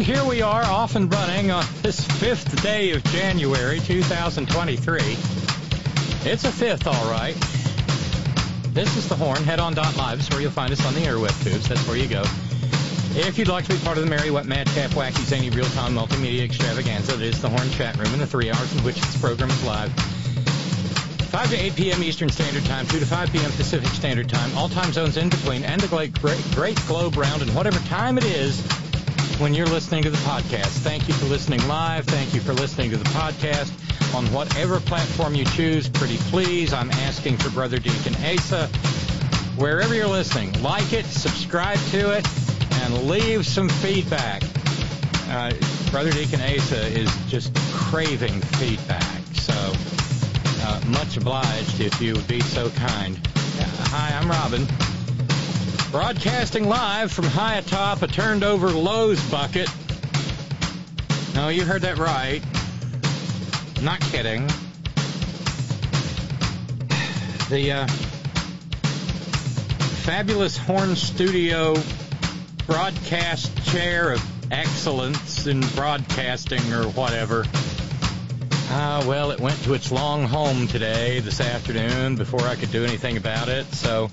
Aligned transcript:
And 0.00 0.06
here 0.06 0.24
we 0.24 0.40
are 0.40 0.64
off 0.64 0.96
and 0.96 1.12
running 1.12 1.50
on 1.50 1.62
this 1.82 2.02
fifth 2.02 2.62
day 2.62 2.92
of 2.92 3.04
January 3.04 3.80
2023. 3.80 4.98
It's 4.98 6.44
a 6.44 6.50
fifth, 6.50 6.86
all 6.86 7.10
right. 7.10 7.34
This 8.72 8.96
is 8.96 9.10
the 9.10 9.14
Horn, 9.14 9.40
headon.live. 9.40 10.18
It's 10.18 10.30
where 10.30 10.40
you'll 10.40 10.52
find 10.52 10.72
us 10.72 10.82
on 10.86 10.94
the 10.94 11.00
interweb 11.00 11.44
tubes. 11.44 11.68
That's 11.68 11.86
where 11.86 11.98
you 11.98 12.08
go. 12.08 12.22
If 13.12 13.36
you'd 13.36 13.48
like 13.48 13.66
to 13.66 13.74
be 13.74 13.78
part 13.80 13.98
of 13.98 14.04
the 14.04 14.08
Merry 14.08 14.30
Wet 14.30 14.46
Madcap 14.46 14.92
Wacky 14.92 15.22
Zany 15.26 15.50
Real-Time 15.50 15.94
Multimedia 15.94 16.44
Extravaganza, 16.44 17.18
that 17.18 17.22
is 17.22 17.42
the 17.42 17.50
Horn 17.50 17.70
chat 17.72 17.98
room 17.98 18.10
in 18.14 18.20
the 18.20 18.26
three 18.26 18.50
hours 18.50 18.74
in 18.74 18.82
which 18.82 18.98
this 18.98 19.20
program 19.20 19.50
is 19.50 19.64
live. 19.66 19.92
5 19.92 21.50
to 21.50 21.56
8 21.56 21.76
p.m. 21.76 22.02
Eastern 22.02 22.30
Standard 22.30 22.64
Time, 22.64 22.86
2 22.86 23.00
to 23.00 23.04
5 23.04 23.32
p.m. 23.32 23.50
Pacific 23.50 23.90
Standard 23.90 24.30
Time, 24.30 24.56
all 24.56 24.70
time 24.70 24.94
zones 24.94 25.18
in 25.18 25.28
between, 25.28 25.62
and 25.62 25.78
the 25.78 25.88
great, 25.88 26.18
great, 26.22 26.42
great 26.54 26.80
globe 26.86 27.18
round, 27.18 27.42
and 27.42 27.54
whatever 27.54 27.78
time 27.80 28.16
it 28.16 28.24
is 28.24 28.66
when 29.40 29.54
you're 29.54 29.66
listening 29.66 30.02
to 30.02 30.10
the 30.10 30.18
podcast. 30.18 30.68
Thank 30.82 31.08
you 31.08 31.14
for 31.14 31.24
listening 31.24 31.66
live. 31.66 32.04
Thank 32.04 32.34
you 32.34 32.40
for 32.40 32.52
listening 32.52 32.90
to 32.90 32.98
the 32.98 33.08
podcast 33.10 33.72
on 34.14 34.26
whatever 34.32 34.78
platform 34.80 35.34
you 35.34 35.46
choose. 35.46 35.88
Pretty 35.88 36.18
please, 36.28 36.74
I'm 36.74 36.90
asking 36.90 37.38
for 37.38 37.48
Brother 37.50 37.78
Deacon 37.78 38.14
Asa. 38.16 38.66
Wherever 39.56 39.94
you're 39.94 40.08
listening, 40.08 40.62
like 40.62 40.92
it, 40.92 41.06
subscribe 41.06 41.78
to 41.90 42.12
it, 42.16 42.26
and 42.82 43.08
leave 43.08 43.46
some 43.46 43.68
feedback. 43.68 44.42
Uh, 45.28 45.52
Brother 45.90 46.12
Deacon 46.12 46.40
Asa 46.42 46.86
is 46.88 47.10
just 47.28 47.54
craving 47.72 48.40
feedback, 48.58 49.22
so 49.32 49.54
uh, 49.54 50.80
much 50.88 51.16
obliged 51.16 51.80
if 51.80 51.98
you 52.00 52.14
would 52.14 52.28
be 52.28 52.40
so 52.40 52.68
kind. 52.70 53.18
Uh, 53.34 53.64
hi, 53.88 54.18
I'm 54.18 54.28
Robin. 54.28 54.66
Broadcasting 55.90 56.68
live 56.68 57.10
from 57.10 57.24
high 57.24 57.56
atop 57.56 58.02
a 58.02 58.06
turned 58.06 58.44
over 58.44 58.68
Lowe's 58.68 59.20
bucket. 59.28 59.68
No, 61.34 61.48
you 61.48 61.64
heard 61.64 61.82
that 61.82 61.98
right. 61.98 62.40
Not 63.82 64.00
kidding. 64.00 64.46
The 67.48 67.72
uh, 67.72 67.86
fabulous 70.04 70.56
Horn 70.56 70.94
Studio 70.94 71.74
broadcast 72.68 73.64
chair 73.72 74.12
of 74.12 74.52
excellence 74.52 75.48
in 75.48 75.60
broadcasting 75.74 76.72
or 76.72 76.84
whatever. 76.90 77.44
Ah, 78.68 79.04
well, 79.08 79.32
it 79.32 79.40
went 79.40 79.60
to 79.64 79.74
its 79.74 79.90
long 79.90 80.22
home 80.22 80.68
today, 80.68 81.18
this 81.18 81.40
afternoon, 81.40 82.14
before 82.14 82.42
I 82.42 82.54
could 82.54 82.70
do 82.70 82.84
anything 82.84 83.16
about 83.16 83.48
it, 83.48 83.66
so 83.74 84.08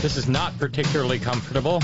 this 0.00 0.16
is 0.16 0.28
not 0.28 0.56
particularly 0.58 1.18
comfortable. 1.18 1.82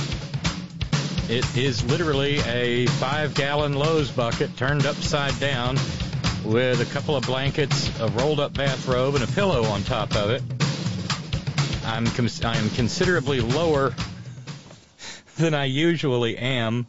It 1.28 1.56
is 1.56 1.82
literally 1.84 2.38
a 2.40 2.86
five 2.86 3.34
gallon 3.34 3.74
Lowe's 3.74 4.10
bucket 4.10 4.56
turned 4.56 4.86
upside 4.86 5.38
down 5.40 5.76
with 6.44 6.80
a 6.80 6.84
couple 6.92 7.16
of 7.16 7.24
blankets, 7.24 7.90
a 8.00 8.08
rolled 8.08 8.38
up 8.38 8.54
bathrobe, 8.54 9.14
and 9.14 9.24
a 9.24 9.26
pillow 9.28 9.64
on 9.64 9.82
top 9.82 10.14
of 10.14 10.30
it. 10.30 10.42
I'm, 11.86 12.06
cons- 12.06 12.44
I 12.44 12.56
am 12.56 12.70
considerably 12.70 13.40
lower 13.40 13.94
than 15.36 15.54
I 15.54 15.64
usually 15.64 16.36
am. 16.36 16.86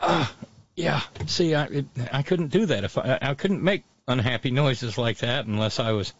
Ah, 0.00 0.32
yeah. 0.76 1.00
See, 1.26 1.54
I, 1.54 1.64
it, 1.64 1.86
I 2.12 2.22
couldn't 2.22 2.48
do 2.48 2.66
that 2.66 2.84
if 2.84 2.98
I, 2.98 3.18
I 3.20 3.34
couldn't 3.34 3.62
make 3.62 3.84
unhappy 4.06 4.50
noises 4.50 4.98
like 4.98 5.18
that 5.18 5.46
unless 5.46 5.80
I 5.80 5.92
was 5.92 6.12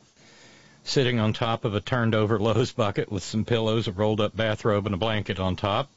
sitting 0.85 1.21
on 1.21 1.33
top 1.33 1.65
of 1.65 1.75
a 1.75 1.81
turned 1.81 2.15
over 2.15 2.39
Lowe's 2.39 2.73
bucket 2.73 3.11
with 3.11 3.23
some 3.23 3.45
pillows, 3.45 3.89
a 3.89 3.93
rolled 3.93 4.21
up 4.21 4.37
bathrobe, 4.37 4.87
and 4.87 4.95
a 4.95 4.99
blanket 4.99 5.39
on 5.41 5.57
top. 5.57 5.89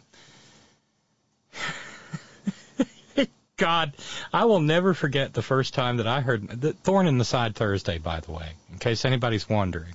God, 3.57 3.93
I 4.33 4.45
will 4.45 4.59
never 4.59 4.93
forget 4.93 5.33
the 5.33 5.41
first 5.41 5.73
time 5.73 5.97
that 5.97 6.07
I 6.07 6.21
heard 6.21 6.47
the 6.61 6.73
thorn 6.73 7.07
in 7.07 7.17
the 7.17 7.25
side 7.25 7.55
Thursday, 7.55 7.97
by 7.97 8.19
the 8.19 8.31
way, 8.31 8.51
in 8.71 8.79
case 8.79 9.05
anybody's 9.05 9.47
wondering. 9.47 9.93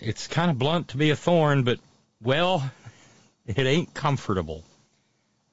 It's 0.00 0.28
kind 0.28 0.50
of 0.50 0.58
blunt 0.58 0.88
to 0.88 0.96
be 0.96 1.10
a 1.10 1.16
thorn, 1.16 1.64
but, 1.64 1.78
well, 2.22 2.70
it 3.46 3.58
ain't 3.58 3.92
comfortable. 3.94 4.62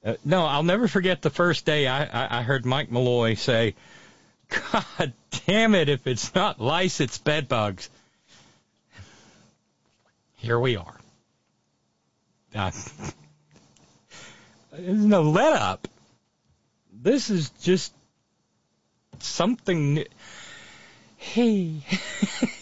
Uh, 0.04 0.14
no, 0.24 0.44
I'll 0.44 0.62
never 0.62 0.88
forget 0.88 1.22
the 1.22 1.30
first 1.30 1.64
day 1.64 1.86
I, 1.86 2.04
I, 2.04 2.38
I 2.38 2.42
heard 2.42 2.66
Mike 2.66 2.90
Malloy 2.90 3.34
say, 3.34 3.74
God 4.72 5.12
damn 5.46 5.74
it, 5.74 5.88
if 5.88 6.06
it's 6.06 6.34
not 6.34 6.60
lice, 6.60 7.00
it's 7.00 7.18
bed 7.18 7.48
bugs. 7.48 7.88
Here 10.36 10.58
we 10.58 10.76
are. 10.76 10.96
There's 14.72 15.04
no 15.04 15.22
let 15.22 15.54
up. 15.54 15.88
This 16.92 17.30
is 17.30 17.50
just 17.62 17.92
something. 19.20 20.04
Hey. 21.16 21.80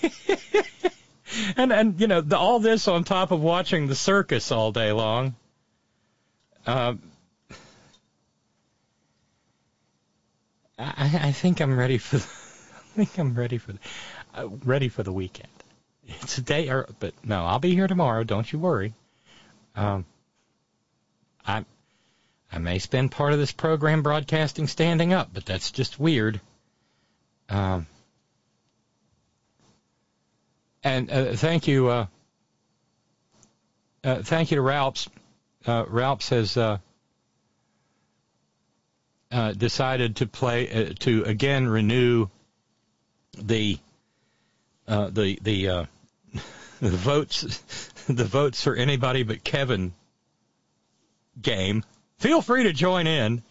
and, 1.56 1.72
and, 1.72 2.00
you 2.00 2.06
know, 2.06 2.20
the, 2.20 2.36
all 2.38 2.60
this 2.60 2.86
on 2.88 3.04
top 3.04 3.30
of 3.30 3.40
watching 3.40 3.86
the 3.86 3.94
circus 3.94 4.52
all 4.52 4.72
day 4.72 4.92
long. 4.92 5.34
Uh, 6.66 6.94
I, 10.80 11.20
I 11.24 11.32
think 11.32 11.60
I'm 11.60 11.78
ready 11.78 11.98
for. 11.98 12.16
The, 12.18 12.24
I 12.24 13.04
think 13.04 13.18
I'm 13.18 13.34
ready 13.34 13.58
for. 13.58 13.72
The, 13.72 13.78
uh, 14.34 14.48
ready 14.64 14.88
for 14.88 15.02
the 15.02 15.12
weekend. 15.12 15.48
It's 16.06 16.38
a 16.38 16.42
day, 16.42 16.68
or, 16.68 16.88
but 16.98 17.14
no, 17.22 17.44
I'll 17.44 17.58
be 17.58 17.74
here 17.74 17.86
tomorrow. 17.86 18.24
Don't 18.24 18.50
you 18.50 18.58
worry. 18.58 18.94
Um, 19.76 20.04
I 21.46 21.64
I 22.52 22.58
may 22.58 22.78
spend 22.78 23.12
part 23.12 23.32
of 23.32 23.38
this 23.38 23.52
program 23.52 24.02
broadcasting 24.02 24.66
standing 24.66 25.12
up, 25.12 25.30
but 25.32 25.44
that's 25.44 25.70
just 25.70 26.00
weird. 26.00 26.40
Um, 27.48 27.86
and 30.82 31.10
uh, 31.10 31.32
thank 31.34 31.68
you, 31.68 31.88
uh, 31.88 32.06
uh, 34.02 34.22
thank 34.22 34.50
you 34.50 34.56
to 34.56 34.62
Ralphs. 34.62 35.08
Uh, 35.66 35.84
Ralphs 35.86 36.30
has 36.30 36.56
uh, 39.30 39.52
decided 39.52 40.16
to 40.16 40.26
play 40.26 40.70
uh, 40.70 40.92
to 41.00 41.24
again 41.24 41.68
renew 41.68 42.28
the 43.38 43.78
uh, 44.88 45.08
the 45.10 45.38
the 45.42 45.68
uh, 45.68 45.84
the 46.80 46.90
votes 46.90 47.42
the 48.08 48.24
votes 48.24 48.62
for 48.62 48.74
anybody 48.74 49.22
but 49.22 49.44
Kevin 49.44 49.92
game. 51.40 51.84
Feel 52.18 52.42
free 52.42 52.64
to 52.64 52.72
join 52.72 53.06
in 53.06 53.42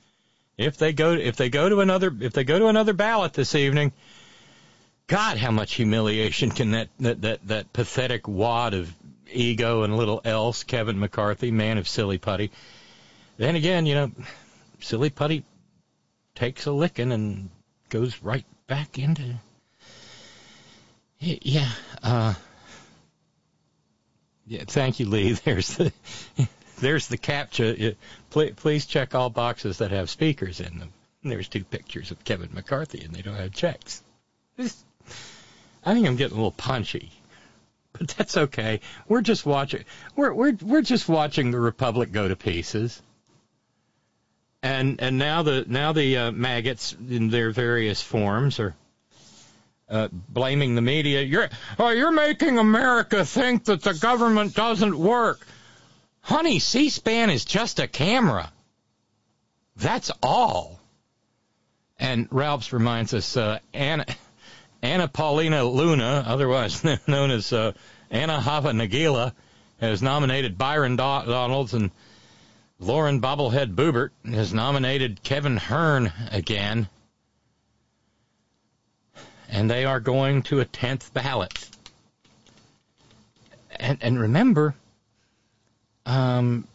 if 0.58 0.78
they 0.78 0.92
go 0.92 1.14
if 1.14 1.38
they 1.38 1.50
go 1.50 1.70
to 1.70 1.80
another 1.80 2.14
if 2.20 2.34
they 2.34 2.44
go 2.44 2.60
to 2.60 2.68
another 2.68 2.94
ballot 2.94 3.34
this 3.34 3.56
evening, 3.56 3.94
God, 5.08 5.38
how 5.38 5.52
much 5.52 5.76
humiliation 5.76 6.52
can 6.52 6.72
that 6.72 6.90
that 7.00 7.22
that, 7.22 7.48
that 7.48 7.74
pathetic 7.74 8.28
wad 8.28 8.74
of 8.74 8.94
ego 9.32 9.84
and 9.84 9.96
little 9.96 10.22
else, 10.26 10.64
Kevin 10.64 11.00
McCarthy, 11.00 11.52
man 11.52 11.78
of 11.78 11.88
silly 11.88 12.18
putty. 12.18 12.52
Then 13.38 13.56
again, 13.56 13.86
you 13.86 13.96
know, 13.96 14.12
silly 14.82 15.10
putty 15.10 15.46
takes 16.40 16.66
a 16.66 16.72
licking 16.72 17.12
and 17.12 17.50
goes 17.90 18.24
right 18.24 18.46
back 18.68 18.98
into. 18.98 19.36
Yeah. 21.20 21.70
Uh, 22.02 22.34
yeah. 24.48 24.64
Thank 24.66 25.00
you, 25.00 25.08
Lee. 25.08 25.32
There's 25.44 25.76
the 25.76 25.92
there's 26.80 27.08
the 27.08 27.18
captcha. 27.18 27.96
Please 28.56 28.86
check 28.86 29.14
all 29.14 29.30
boxes 29.30 29.80
that 29.80 29.92
have 29.92 30.10
speakers 30.10 30.62
in 30.62 30.80
them. 30.80 30.94
There's 31.24 31.50
two 31.50 31.66
pictures 31.66 32.12
of 32.12 32.24
Kevin 32.24 32.50
McCarthy, 32.54 33.04
and 33.04 33.14
they 33.14 33.22
don't 33.22 33.36
have 33.36 33.52
checks. 33.52 34.02
I 34.58 35.94
think 35.94 36.08
I'm 36.08 36.16
getting 36.16 36.38
a 36.38 36.40
little 36.40 36.52
punchy, 36.52 37.12
but 37.92 38.08
that's 38.08 38.38
okay. 38.38 38.80
We're 39.10 39.22
just 39.22 39.46
watching. 39.46 39.84
We're 40.16 40.34
we're 40.34 40.54
we're 40.62 40.82
just 40.82 41.10
watching 41.10 41.52
the 41.52 41.60
republic 41.60 42.14
go 42.14 42.30
to 42.30 42.38
pieces. 42.38 43.02
And 44.62 45.02
and 45.02 45.18
now 45.18 45.44
the 45.44 45.66
now 45.68 45.94
the 45.94 46.18
uh, 46.18 46.32
maggots 46.32 46.96
in 47.10 47.30
their 47.30 47.52
various 47.52 48.02
forms 48.02 48.60
are 48.60 48.76
uh, 49.90 50.10
blaming 50.12 50.76
the 50.76 50.82
media. 50.82 51.22
You're 51.22 51.50
oh, 51.78 51.90
you're 51.90 52.12
making 52.12 52.58
America 52.58 53.24
think 53.26 53.66
that 53.66 53.82
the 53.82 53.94
government 53.94 54.54
doesn't 54.54 54.98
work. 54.98 55.46
Honey, 56.22 56.60
C-SPAN 56.60 57.30
is 57.30 57.46
just 57.46 57.80
a 57.80 57.88
camera. 57.88 58.52
That's 59.78 60.12
all. 60.22 60.80
And 61.98 62.28
Ralphs 62.32 62.72
reminds 62.72 63.14
us, 63.14 63.36
uh, 63.36 63.60
Anna, 63.74 64.06
Anna 64.82 65.08
Paulina 65.08 65.64
Luna, 65.64 66.24
otherwise 66.28 66.84
known 67.08 67.32
as 67.32 67.52
uh, 67.52 67.72
Anna 68.12 68.40
Hava 68.40 68.72
Nagila, 68.72 69.34
has 69.80 70.02
nominated 70.02 70.58
Byron 70.58 70.98
Donalds, 70.98 71.74
and 71.74 71.92
Lauren 72.80 73.20
Bobblehead 73.20 73.76
Boebert 73.76 74.12
has 74.26 74.54
nominated 74.54 75.22
Kevin 75.22 75.58
Hern 75.58 76.14
again. 76.32 76.88
And 79.50 79.70
they 79.70 79.84
are 79.84 80.00
going 80.00 80.44
to 80.44 80.62
a 80.62 80.66
10th 80.66 81.12
ballot. 81.12 81.70
And, 83.72 83.98
and 84.02 84.20
remember, 84.20 84.76
um, 86.06 86.68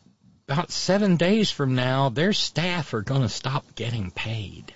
about 0.46 0.70
seven 0.70 1.16
days 1.16 1.50
from 1.50 1.74
now, 1.74 2.10
their 2.10 2.34
staff 2.34 2.92
are 2.92 3.02
going 3.02 3.22
to 3.22 3.28
stop 3.28 3.64
getting 3.74 4.10
paid. 4.10 4.74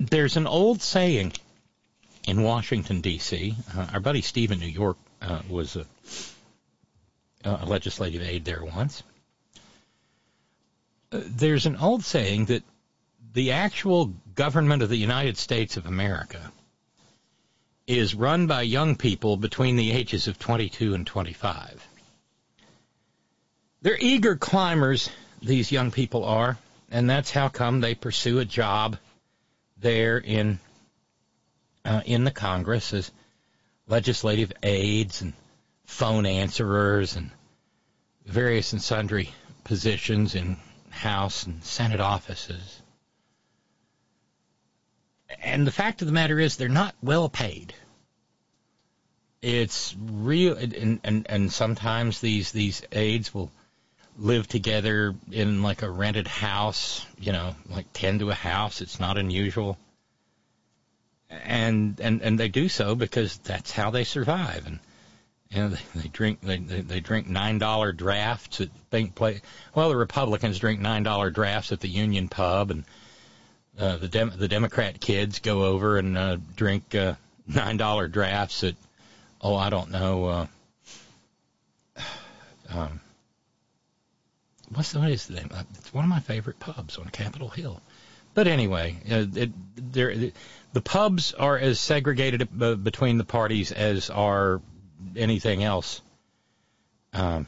There's 0.00 0.36
an 0.36 0.46
old 0.46 0.82
saying 0.82 1.34
in 2.26 2.42
Washington, 2.42 3.00
D.C. 3.00 3.54
Uh, 3.76 3.86
our 3.94 4.00
buddy 4.00 4.22
Steve 4.22 4.50
in 4.50 4.58
New 4.58 4.66
York 4.66 4.96
uh, 5.20 5.40
was 5.48 5.76
a, 5.76 5.84
a, 7.44 7.66
legislative 7.66 8.22
aide 8.22 8.44
there 8.44 8.64
once. 8.64 9.02
Uh, 11.12 11.20
there's 11.24 11.66
an 11.66 11.76
old 11.76 12.04
saying 12.04 12.46
that 12.46 12.62
the 13.32 13.52
actual 13.52 14.06
government 14.34 14.82
of 14.82 14.88
the 14.88 14.96
United 14.96 15.36
States 15.36 15.76
of 15.76 15.86
America 15.86 16.52
is 17.86 18.14
run 18.14 18.46
by 18.46 18.62
young 18.62 18.96
people 18.96 19.36
between 19.36 19.76
the 19.76 19.92
ages 19.92 20.28
of 20.28 20.38
22 20.38 20.94
and 20.94 21.06
25. 21.06 21.86
They're 23.80 23.96
eager 23.98 24.36
climbers, 24.36 25.08
these 25.40 25.72
young 25.72 25.90
people 25.90 26.24
are, 26.24 26.58
and 26.90 27.08
that's 27.08 27.30
how 27.30 27.48
come 27.48 27.80
they 27.80 27.94
pursue 27.94 28.40
a 28.40 28.44
job 28.44 28.96
there 29.78 30.18
in 30.18 30.58
uh, 31.84 32.02
in 32.04 32.24
the 32.24 32.30
Congress 32.30 32.92
as 32.92 33.10
legislative 33.86 34.52
aides 34.62 35.22
and 35.22 35.32
phone 35.88 36.26
answerers 36.26 37.16
and 37.16 37.30
various 38.26 38.72
and 38.72 38.80
sundry 38.80 39.30
positions 39.64 40.34
in 40.34 40.58
House 40.90 41.44
and 41.44 41.64
Senate 41.64 41.98
offices. 41.98 42.82
And 45.42 45.66
the 45.66 45.72
fact 45.72 46.02
of 46.02 46.06
the 46.06 46.12
matter 46.12 46.38
is, 46.38 46.56
they're 46.56 46.68
not 46.68 46.94
well 47.02 47.28
paid. 47.28 47.74
It's 49.40 49.96
real, 49.98 50.56
and, 50.56 51.00
and, 51.02 51.26
and 51.28 51.52
sometimes 51.52 52.20
these, 52.20 52.52
these 52.52 52.82
aides 52.92 53.32
will 53.32 53.50
live 54.18 54.46
together 54.46 55.14
in 55.32 55.62
like 55.62 55.82
a 55.82 55.90
rented 55.90 56.28
house, 56.28 57.04
you 57.18 57.32
know, 57.32 57.56
like 57.70 57.86
10 57.94 58.18
to 58.20 58.30
a 58.30 58.34
house. 58.34 58.82
It's 58.82 59.00
not 59.00 59.16
unusual. 59.16 59.78
And, 61.30 61.98
and, 61.98 62.20
and 62.20 62.38
they 62.38 62.48
do 62.48 62.68
so 62.68 62.94
because 62.94 63.38
that's 63.38 63.72
how 63.72 63.90
they 63.90 64.04
survive. 64.04 64.66
And, 64.66 64.80
know, 65.56 65.68
they, 65.94 66.08
drink, 66.08 66.40
they, 66.42 66.58
they, 66.58 67.00
drink 67.00 67.28
$9 67.28 67.96
drafts 67.96 68.60
at 68.60 68.68
bank 68.90 69.14
play. 69.14 69.40
Well, 69.74 69.88
the 69.88 69.96
Republicans 69.96 70.58
drink 70.58 70.80
$9 70.80 71.32
drafts 71.32 71.72
at 71.72 71.80
the 71.80 71.88
Union 71.88 72.28
Pub 72.28 72.70
and, 72.70 72.84
uh, 73.78 73.96
the 73.96 74.08
Dem- 74.08 74.32
the 74.36 74.48
Democrat 74.48 75.00
kids 75.00 75.38
go 75.38 75.64
over 75.64 75.98
and 75.98 76.18
uh, 76.18 76.38
drink 76.56 76.94
uh, 76.94 77.14
nine 77.46 77.76
dollar 77.76 78.08
drafts 78.08 78.64
at 78.64 78.74
oh 79.40 79.54
I 79.54 79.70
don't 79.70 79.90
know 79.90 80.24
uh, 80.26 80.46
um, 82.70 83.00
what's 84.74 84.92
the, 84.92 84.98
what 84.98 85.10
is 85.10 85.26
the 85.26 85.34
name? 85.34 85.50
Uh, 85.52 85.62
it's 85.74 85.94
one 85.94 86.04
of 86.04 86.10
my 86.10 86.20
favorite 86.20 86.60
pubs 86.60 86.98
on 86.98 87.08
Capitol 87.08 87.48
Hill. 87.48 87.80
But 88.34 88.46
anyway, 88.46 88.96
uh, 89.10 89.26
it, 89.34 89.50
there 89.76 90.14
the 90.72 90.80
pubs 90.80 91.32
are 91.32 91.56
as 91.56 91.80
segregated 91.80 92.48
uh, 92.60 92.74
between 92.74 93.18
the 93.18 93.24
parties 93.24 93.72
as 93.72 94.10
are 94.10 94.60
anything 95.16 95.62
else. 95.64 96.00
Um, 97.12 97.46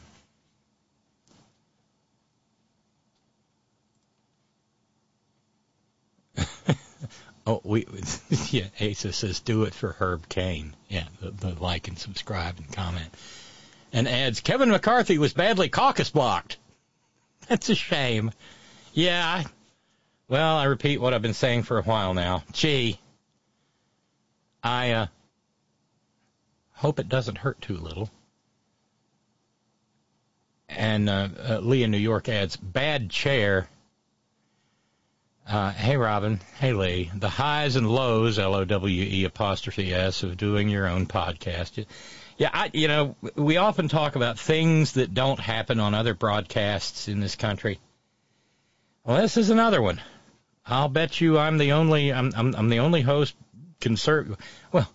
Oh, 7.47 7.61
we 7.65 7.87
yeah. 8.51 8.67
Asa 8.81 9.13
says 9.13 9.41
do 9.41 9.65
it 9.65 9.75
for 9.75 9.93
Herb 9.93 10.29
Caen. 10.29 10.73
Yeah, 10.89 11.07
the, 11.21 11.31
the 11.31 11.61
like 11.61 11.89
and 11.89 11.99
subscribe 11.99 12.59
and 12.59 12.71
comment. 12.71 13.13
And 13.93 14.07
adds 14.07 14.41
Kevin 14.41 14.71
McCarthy 14.71 15.19
was 15.19 15.33
badly 15.33 15.69
caucus 15.69 16.11
blocked. 16.11 16.59
That's 17.49 17.69
a 17.69 17.75
shame. 17.75 18.31
Yeah. 18.93 19.43
Well, 20.29 20.57
I 20.57 20.65
repeat 20.65 21.01
what 21.01 21.13
I've 21.13 21.23
been 21.23 21.35
saying 21.35 21.65
for 21.65 21.79
a 21.79 21.83
while 21.83 22.15
now. 22.15 22.45
Gee, 22.53 23.01
I 24.63 24.93
uh, 24.93 25.07
hope 26.81 26.99
it 26.99 27.09
doesn't 27.09 27.39
hurt 27.39 27.61
too 27.61 27.77
little. 27.77 28.11
And 30.69 31.09
uh, 31.09 31.29
uh, 31.49 31.59
Lee 31.59 31.83
in 31.83 31.91
New 31.91 31.99
York 31.99 32.29
adds 32.29 32.57
bad 32.57 33.11
chair 33.11 33.69
uh, 35.51 35.73
hey, 35.73 35.97
Robin. 35.97 36.39
Hey, 36.61 36.73
Lee. 36.73 37.11
The 37.13 37.29
highs 37.29 37.75
and 37.75 37.91
lows, 37.91 38.39
L-O-W-E 38.39 39.25
apostrophe 39.25 39.93
S, 39.93 40.23
of 40.23 40.37
doing 40.37 40.69
your 40.69 40.87
own 40.87 41.07
podcast. 41.07 41.85
Yeah, 42.39 42.51
I, 42.53 42.71
you 42.73 42.87
know, 42.87 43.17
we 43.35 43.57
often 43.57 43.89
talk 43.89 44.15
about 44.15 44.39
things 44.39 44.93
that 44.93 45.13
don't 45.13 45.41
happen 45.41 45.81
on 45.81 45.93
other 45.93 46.15
broadcasts 46.15 47.09
in 47.09 47.19
this 47.19 47.35
country. 47.35 47.81
Well, 49.05 49.21
this 49.21 49.37
is 49.37 49.51
another 49.51 49.83
one. 49.83 50.01
I'll 50.65 50.89
bet 50.89 51.21
you 51.21 51.37
I'm 51.37 51.59
the 51.59 51.73
only 51.73 52.13
I'm 52.13 52.33
I'm, 52.37 52.55
I'm 52.55 52.69
the 52.69 52.79
only 52.79 53.01
host 53.01 53.35
conservative. 53.81 54.39
Well, 54.71 54.89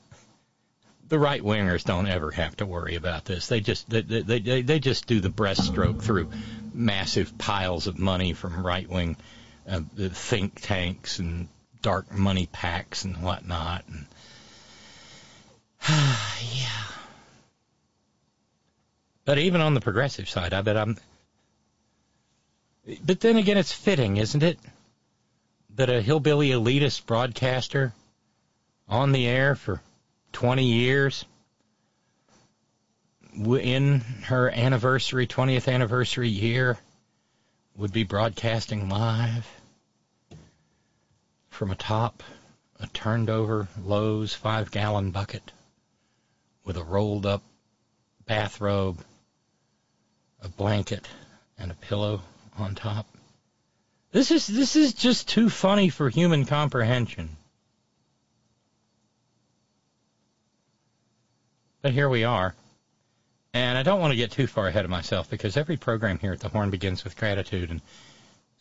the 1.07 1.19
right 1.19 1.41
wingers 1.41 1.83
don't 1.83 2.07
ever 2.07 2.31
have 2.31 2.57
to 2.57 2.65
worry 2.65 2.95
about 2.95 3.25
this. 3.25 3.47
They 3.47 3.59
just 3.59 3.89
they, 3.89 4.01
they 4.01 4.39
they 4.39 4.61
they 4.61 4.79
just 4.79 5.07
do 5.07 5.19
the 5.19 5.29
breaststroke 5.29 6.01
through 6.01 6.31
massive 6.73 7.37
piles 7.37 7.87
of 7.87 7.97
money 7.99 8.33
from 8.33 8.65
right 8.65 8.89
wing 8.89 9.17
uh, 9.69 9.81
think 9.97 10.61
tanks 10.61 11.19
and 11.19 11.47
dark 11.81 12.11
money 12.11 12.47
packs 12.51 13.05
and 13.05 13.21
whatnot. 13.21 13.85
And 13.87 14.05
yeah. 15.87 16.83
But 19.25 19.39
even 19.39 19.61
on 19.61 19.73
the 19.73 19.81
progressive 19.81 20.29
side, 20.29 20.53
I 20.53 20.61
bet 20.61 20.77
I'm. 20.77 20.97
But 23.03 23.19
then 23.19 23.37
again, 23.37 23.57
it's 23.57 23.71
fitting, 23.71 24.17
isn't 24.17 24.43
it? 24.43 24.59
That 25.75 25.89
a 25.89 26.01
hillbilly 26.01 26.49
elitist 26.49 27.05
broadcaster 27.05 27.93
on 28.87 29.11
the 29.11 29.27
air 29.27 29.55
for 29.55 29.81
20 30.35 30.65
years 30.65 31.23
in 33.33 34.01
her 34.25 34.49
anniversary, 34.49 35.27
20th 35.27 35.71
anniversary 35.71 36.27
year, 36.27 36.77
would 37.77 37.93
be 37.93 38.03
broadcasting 38.03 38.89
live 38.89 39.47
from 41.49 41.71
atop 41.71 42.21
a 42.81 42.87
turned 42.87 43.29
over 43.29 43.69
Lowe's 43.81 44.33
five 44.33 44.71
gallon 44.71 45.11
bucket 45.11 45.53
with 46.65 46.75
a 46.75 46.83
rolled 46.83 47.25
up 47.25 47.41
bathrobe, 48.25 48.99
a 50.41 50.49
blanket, 50.49 51.07
and 51.57 51.71
a 51.71 51.75
pillow 51.75 52.21
on 52.57 52.75
top. 52.75 53.07
This 54.11 54.31
is 54.31 54.47
this 54.47 54.75
is 54.75 54.93
just 54.93 55.29
too 55.29 55.49
funny 55.49 55.87
for 55.87 56.09
human 56.09 56.43
comprehension. 56.43 57.37
But 61.85 61.93
here 61.93 62.09
we 62.09 62.23
are. 62.23 62.55
And 63.53 63.77
I 63.77 63.83
don't 63.83 63.99
want 63.99 64.09
to 64.11 64.17
get 64.17 64.31
too 64.31 64.47
far 64.47 64.65
ahead 64.65 64.85
of 64.85 64.89
myself 64.89 65.29
because 65.29 65.55
every 65.55 65.77
program 65.77 66.17
here 66.17 66.33
at 66.33 66.39
the 66.39 66.49
Horn 66.49 66.71
begins 66.71 67.03
with 67.03 67.15
gratitude, 67.15 67.69
and 67.69 67.81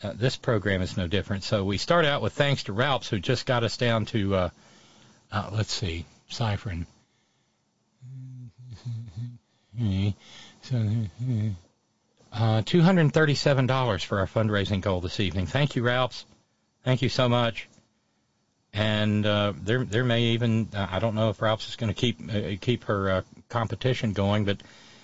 uh, 0.03 0.13
this 0.15 0.37
program 0.37 0.83
is 0.83 0.99
no 0.99 1.07
different. 1.07 1.43
So 1.43 1.65
we 1.65 1.79
start 1.79 2.05
out 2.05 2.21
with 2.21 2.35
thanks 2.35 2.65
to 2.65 2.75
Ralphs, 2.75 3.09
who 3.09 3.19
just 3.19 3.47
got 3.47 3.65
us 3.65 3.79
down 3.79 4.05
to, 4.13 4.35
uh, 4.35 4.51
uh, 5.33 5.51
let's 5.55 5.73
see, 5.73 6.05
ciphering. 6.29 6.85
Uh, 12.37 12.63
$237 12.63 14.05
for 14.05 14.19
our 14.19 14.27
fundraising 14.27 14.81
goal 14.81 15.01
this 15.01 15.21
evening. 15.21 15.47
Thank 15.47 15.77
you, 15.77 15.85
Ralphs. 15.85 16.27
Thank 16.83 17.01
you 17.01 17.09
so 17.09 17.29
much. 17.29 17.69
And 18.75 19.25
uh, 19.25 19.53
there, 19.63 19.85
there 19.85 20.03
may 20.03 20.23
even 20.23 20.69
I 20.75 20.99
don't 20.99 21.15
know 21.15 21.31
if 21.31 21.41
Ralphs 21.41 21.69
is 21.69 21.77
going 21.77 21.95
to 21.95 21.99
keep 21.99 22.19
uh, 22.29 22.57
keep 22.61 22.85
her 22.85 23.09
uh, 23.11 23.23
competition 23.49 24.13
going, 24.13 24.45
but 24.45 24.61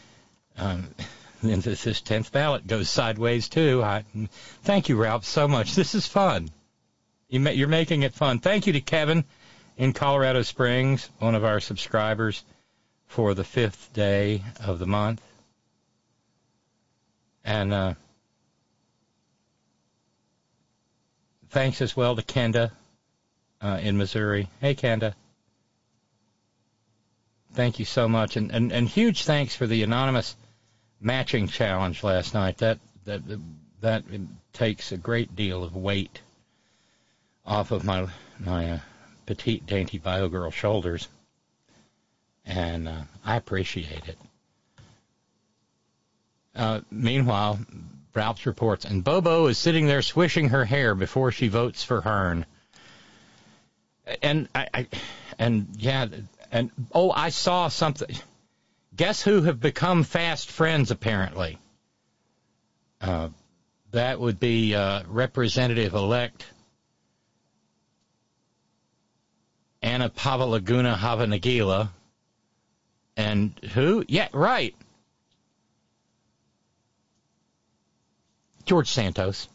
um, 0.58 0.88
this, 1.40 1.84
this 1.84 2.00
tenth 2.00 2.32
ballot 2.32 2.66
goes 2.66 2.90
sideways 2.90 3.48
too. 3.48 3.82
I, 3.82 4.04
thank 4.64 4.88
you, 4.88 4.96
Ralph, 4.96 5.24
so 5.24 5.46
much. 5.46 5.76
This 5.76 5.94
is 5.94 6.06
fun. 6.06 6.50
You, 7.28 7.40
you're 7.50 7.68
making 7.68 8.02
it 8.02 8.12
fun. 8.12 8.40
Thank 8.40 8.66
you 8.66 8.72
to 8.72 8.80
Kevin 8.80 9.24
in 9.78 9.92
Colorado 9.92 10.42
Springs, 10.42 11.08
one 11.20 11.36
of 11.36 11.44
our 11.44 11.60
subscribers, 11.60 12.42
for 13.06 13.34
the 13.34 13.44
fifth 13.44 13.92
day 13.94 14.42
of 14.66 14.80
the 14.80 14.86
month. 14.86 15.22
And 17.44 17.72
uh, 17.72 17.94
thanks 21.50 21.80
as 21.80 21.96
well 21.96 22.16
to 22.16 22.22
Kenda 22.22 22.72
uh, 23.60 23.78
in 23.82 23.96
Missouri. 23.96 24.48
Hey, 24.60 24.74
Kenda. 24.74 25.14
Thank 27.52 27.78
you 27.78 27.84
so 27.84 28.08
much, 28.08 28.36
and, 28.36 28.52
and 28.52 28.70
and 28.70 28.88
huge 28.88 29.24
thanks 29.24 29.56
for 29.56 29.66
the 29.66 29.82
anonymous 29.82 30.36
matching 31.00 31.48
challenge 31.48 32.04
last 32.04 32.32
night. 32.32 32.58
That 32.58 32.78
that 33.06 33.22
that 33.80 34.04
takes 34.52 34.92
a 34.92 34.96
great 34.96 35.34
deal 35.34 35.64
of 35.64 35.74
weight 35.74 36.20
off 37.44 37.72
of 37.72 37.84
my 37.84 38.06
my 38.38 38.72
uh, 38.72 38.78
petite, 39.26 39.66
dainty 39.66 39.98
bio 39.98 40.28
girl 40.28 40.50
shoulders, 40.52 41.08
and 42.46 42.88
uh, 42.88 43.02
I 43.24 43.36
appreciate 43.36 44.08
it. 44.08 44.18
Uh, 46.54 46.80
meanwhile, 46.90 47.58
Ralph's 48.14 48.46
reports, 48.46 48.84
and 48.84 49.02
Bobo 49.02 49.46
is 49.46 49.58
sitting 49.58 49.86
there 49.86 50.02
swishing 50.02 50.48
her 50.50 50.64
hair 50.64 50.94
before 50.94 51.32
she 51.32 51.48
votes 51.48 51.82
for 51.82 52.00
Hern. 52.00 52.46
And 54.22 54.48
I, 54.54 54.68
I 54.72 54.86
and 55.38 55.68
yeah, 55.76 56.06
and 56.52 56.70
oh, 56.92 57.10
I 57.10 57.30
saw 57.30 57.68
something. 57.68 58.08
Guess 58.96 59.22
who 59.22 59.42
have 59.42 59.60
become 59.60 60.04
fast 60.04 60.50
friends 60.50 60.90
apparently? 60.90 61.58
Uh, 63.00 63.30
that 63.92 64.20
would 64.20 64.38
be 64.38 64.74
uh, 64.74 65.02
Representative 65.08 65.94
elect 65.94 66.44
Anna 69.82 70.10
Pavalaguna 70.10 70.96
Havanagila. 70.96 71.88
And 73.16 73.52
who? 73.72 74.04
Yeah, 74.08 74.28
right. 74.32 74.74
George 78.66 78.88
Santos. 78.88 79.48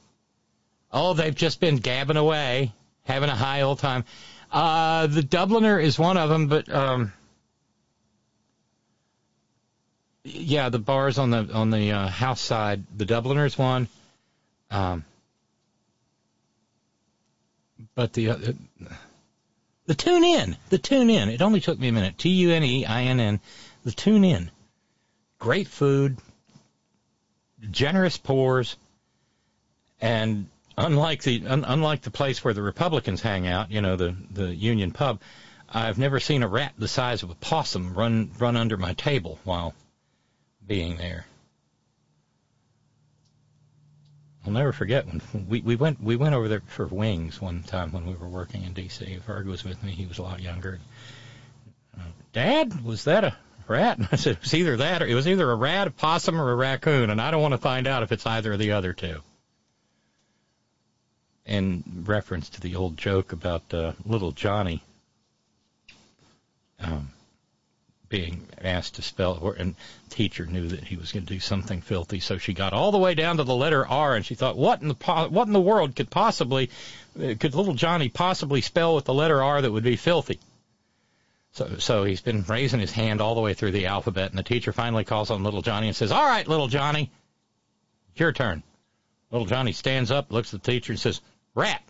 Oh, 0.91 1.13
they've 1.13 1.35
just 1.35 1.59
been 1.59 1.77
gabbing 1.77 2.17
away, 2.17 2.73
having 3.03 3.29
a 3.29 3.35
high 3.35 3.61
old 3.61 3.79
time. 3.79 4.05
Uh, 4.55 5.07
the 5.07 5.21
Dubliner 5.21 5.83
is 5.83 5.99
one 5.99 6.15
of 6.15 6.29
them, 6.29 6.47
but 6.47 6.73
um, 6.73 7.11
yeah, 10.23 10.69
the 10.69 10.79
bars 10.79 11.17
on 11.17 11.29
the 11.29 11.49
on 11.53 11.71
the 11.71 11.91
uh, 11.91 12.07
house 12.07 12.39
side. 12.39 12.85
The 12.95 13.05
Dubliner 13.05 13.45
is 13.45 13.57
one. 13.57 13.89
Um, 14.71 15.03
but 17.95 18.13
the 18.13 18.29
uh, 18.29 18.37
the 19.87 19.93
Tune 19.93 20.23
Inn, 20.23 20.55
the 20.69 20.77
Tune 20.77 21.09
Inn. 21.09 21.27
It 21.27 21.41
only 21.41 21.59
took 21.59 21.77
me 21.77 21.89
a 21.89 21.91
minute. 21.91 22.17
T 22.17 22.29
U 22.29 22.51
N 22.51 22.63
E 22.63 22.85
I 22.85 23.03
N 23.03 23.19
N. 23.19 23.41
The 23.83 23.91
Tune 23.91 24.23
Inn. 24.23 24.49
Great 25.37 25.67
food, 25.67 26.17
generous 27.71 28.17
pours, 28.17 28.77
and 29.99 30.47
unlike 30.77 31.23
the 31.23 31.45
un, 31.47 31.63
unlike 31.65 32.01
the 32.01 32.11
place 32.11 32.43
where 32.43 32.53
the 32.53 32.61
Republicans 32.61 33.21
hang 33.21 33.47
out, 33.47 33.71
you 33.71 33.81
know, 33.81 33.95
the 33.95 34.15
the 34.31 34.55
Union 34.55 34.91
Pub, 34.91 35.21
I've 35.69 35.97
never 35.97 36.19
seen 36.19 36.43
a 36.43 36.47
rat 36.47 36.73
the 36.77 36.87
size 36.87 37.23
of 37.23 37.29
a 37.29 37.35
possum 37.35 37.93
run 37.93 38.31
run 38.37 38.55
under 38.55 38.77
my 38.77 38.93
table 38.93 39.39
while 39.43 39.73
being 40.65 40.97
there. 40.97 41.25
I'll 44.45 44.53
never 44.53 44.71
forget 44.71 45.07
when 45.07 45.21
we, 45.47 45.61
we 45.61 45.75
went 45.75 46.01
we 46.01 46.15
went 46.15 46.35
over 46.35 46.47
there 46.47 46.61
for 46.67 46.85
wings 46.85 47.41
one 47.41 47.63
time 47.63 47.91
when 47.91 48.05
we 48.05 48.13
were 48.13 48.27
working 48.29 48.63
in 48.63 48.73
D.C. 48.73 49.19
Ferg 49.25 49.45
was 49.45 49.63
with 49.63 49.81
me; 49.83 49.91
he 49.91 50.05
was 50.05 50.19
a 50.19 50.23
lot 50.23 50.41
younger. 50.41 50.79
Dad, 52.33 52.83
was 52.83 53.05
that 53.05 53.23
a 53.23 53.35
rat? 53.67 53.97
And 53.97 54.09
I 54.11 54.17
said 54.17 54.33
it 54.33 54.41
was 54.41 54.53
either 54.53 54.77
that 54.77 55.01
or 55.01 55.07
it 55.07 55.15
was 55.15 55.27
either 55.27 55.49
a 55.49 55.55
rat, 55.55 55.87
a 55.87 55.91
possum, 55.91 56.39
or 56.39 56.51
a 56.51 56.55
raccoon, 56.55 57.09
and 57.09 57.21
I 57.21 57.31
don't 57.31 57.41
want 57.41 57.53
to 57.53 57.57
find 57.57 57.87
out 57.87 58.03
if 58.03 58.11
it's 58.11 58.25
either 58.25 58.53
of 58.53 58.59
the 58.59 58.73
other 58.73 58.93
two 58.93 59.21
in 61.45 61.83
reference 62.05 62.49
to 62.49 62.61
the 62.61 62.75
old 62.75 62.97
joke 62.97 63.31
about 63.31 63.73
uh, 63.73 63.93
little 64.05 64.31
Johnny 64.31 64.81
um, 66.79 67.09
being 68.09 68.47
asked 68.61 68.95
to 68.95 69.01
spell, 69.01 69.37
or, 69.41 69.53
and 69.53 69.75
the 70.09 70.15
teacher 70.15 70.45
knew 70.45 70.67
that 70.67 70.83
he 70.83 70.95
was 70.95 71.11
going 71.11 71.25
to 71.25 71.33
do 71.33 71.39
something 71.39 71.81
filthy, 71.81 72.19
so 72.19 72.37
she 72.37 72.53
got 72.53 72.73
all 72.73 72.91
the 72.91 72.97
way 72.97 73.13
down 73.13 73.37
to 73.37 73.43
the 73.43 73.55
letter 73.55 73.85
R, 73.85 74.15
and 74.15 74.25
she 74.25 74.35
thought, 74.35 74.57
what 74.57 74.81
in 74.81 74.87
the 74.87 74.95
what 75.29 75.47
in 75.47 75.53
the 75.53 75.61
world 75.61 75.95
could 75.95 76.09
possibly 76.09 76.69
uh, 77.19 77.35
could 77.39 77.55
little 77.55 77.73
Johnny 77.73 78.09
possibly 78.09 78.61
spell 78.61 78.95
with 78.95 79.05
the 79.05 79.13
letter 79.13 79.41
R 79.41 79.61
that 79.61 79.71
would 79.71 79.83
be 79.83 79.95
filthy? 79.95 80.39
So, 81.53 81.77
so 81.77 82.03
he's 82.03 82.21
been 82.21 82.43
raising 82.43 82.81
his 82.81 82.91
hand 82.91 83.21
all 83.21 83.35
the 83.35 83.41
way 83.41 83.53
through 83.53 83.71
the 83.71 83.85
alphabet, 83.85 84.31
and 84.31 84.37
the 84.37 84.43
teacher 84.43 84.73
finally 84.73 85.05
calls 85.05 85.31
on 85.31 85.43
little 85.43 85.61
Johnny 85.61 85.87
and 85.87 85.95
says, 85.95 86.11
"All 86.11 86.25
right, 86.25 86.47
little 86.47 86.67
Johnny, 86.67 87.11
your 88.15 88.33
turn." 88.33 88.63
Little 89.31 89.47
Johnny 89.47 89.73
stands 89.73 90.11
up, 90.11 90.31
looks 90.31 90.53
at 90.53 90.63
the 90.63 90.71
teacher, 90.71 90.93
and 90.93 90.99
says, 90.99 91.19
Rat. 91.55 91.81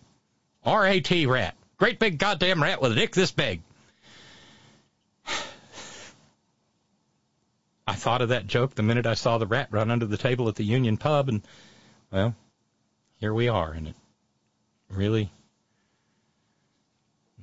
R-A-T, 0.64 1.26
rat. 1.26 1.56
Great 1.78 2.00
big 2.00 2.18
goddamn 2.18 2.64
rat 2.64 2.82
with 2.82 2.94
a 2.94 2.96
dick 2.96 3.14
this 3.14 3.32
big. 3.32 3.62
I 7.88 7.94
thought 7.94 8.22
of 8.22 8.30
that 8.30 8.48
joke 8.48 8.76
the 8.76 8.84
minute 8.84 9.06
I 9.06 9.16
saw 9.16 9.38
the 9.38 9.48
rat 9.48 9.68
run 9.72 9.92
under 9.92 10.06
the 10.06 10.18
table 10.18 10.48
at 10.48 10.56
the 10.56 10.64
Union 10.64 10.98
Pub, 10.98 11.28
and, 11.28 11.42
well, 12.12 12.34
here 13.20 13.34
we 13.34 13.50
are, 13.50 13.72
and 13.72 13.90
it 13.90 13.96
really, 14.90 15.32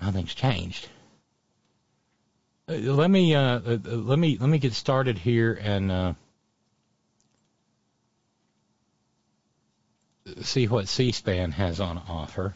nothing's 0.01 0.35
changed. 0.35 0.89
Uh, 2.69 2.75
let 2.75 3.11
me 3.11 3.35
uh, 3.35 3.59
uh, 3.59 3.79
let 3.85 4.19
me 4.19 4.39
let 4.39 4.49
me 4.49 4.59
get 4.59 4.73
started 4.73 5.19
here 5.19 5.59
and 5.61 6.17
see 10.43 10.67
what 10.67 10.89
C-SPAN 10.89 11.53
has 11.53 11.81
on 11.81 11.99
offer 12.09 12.55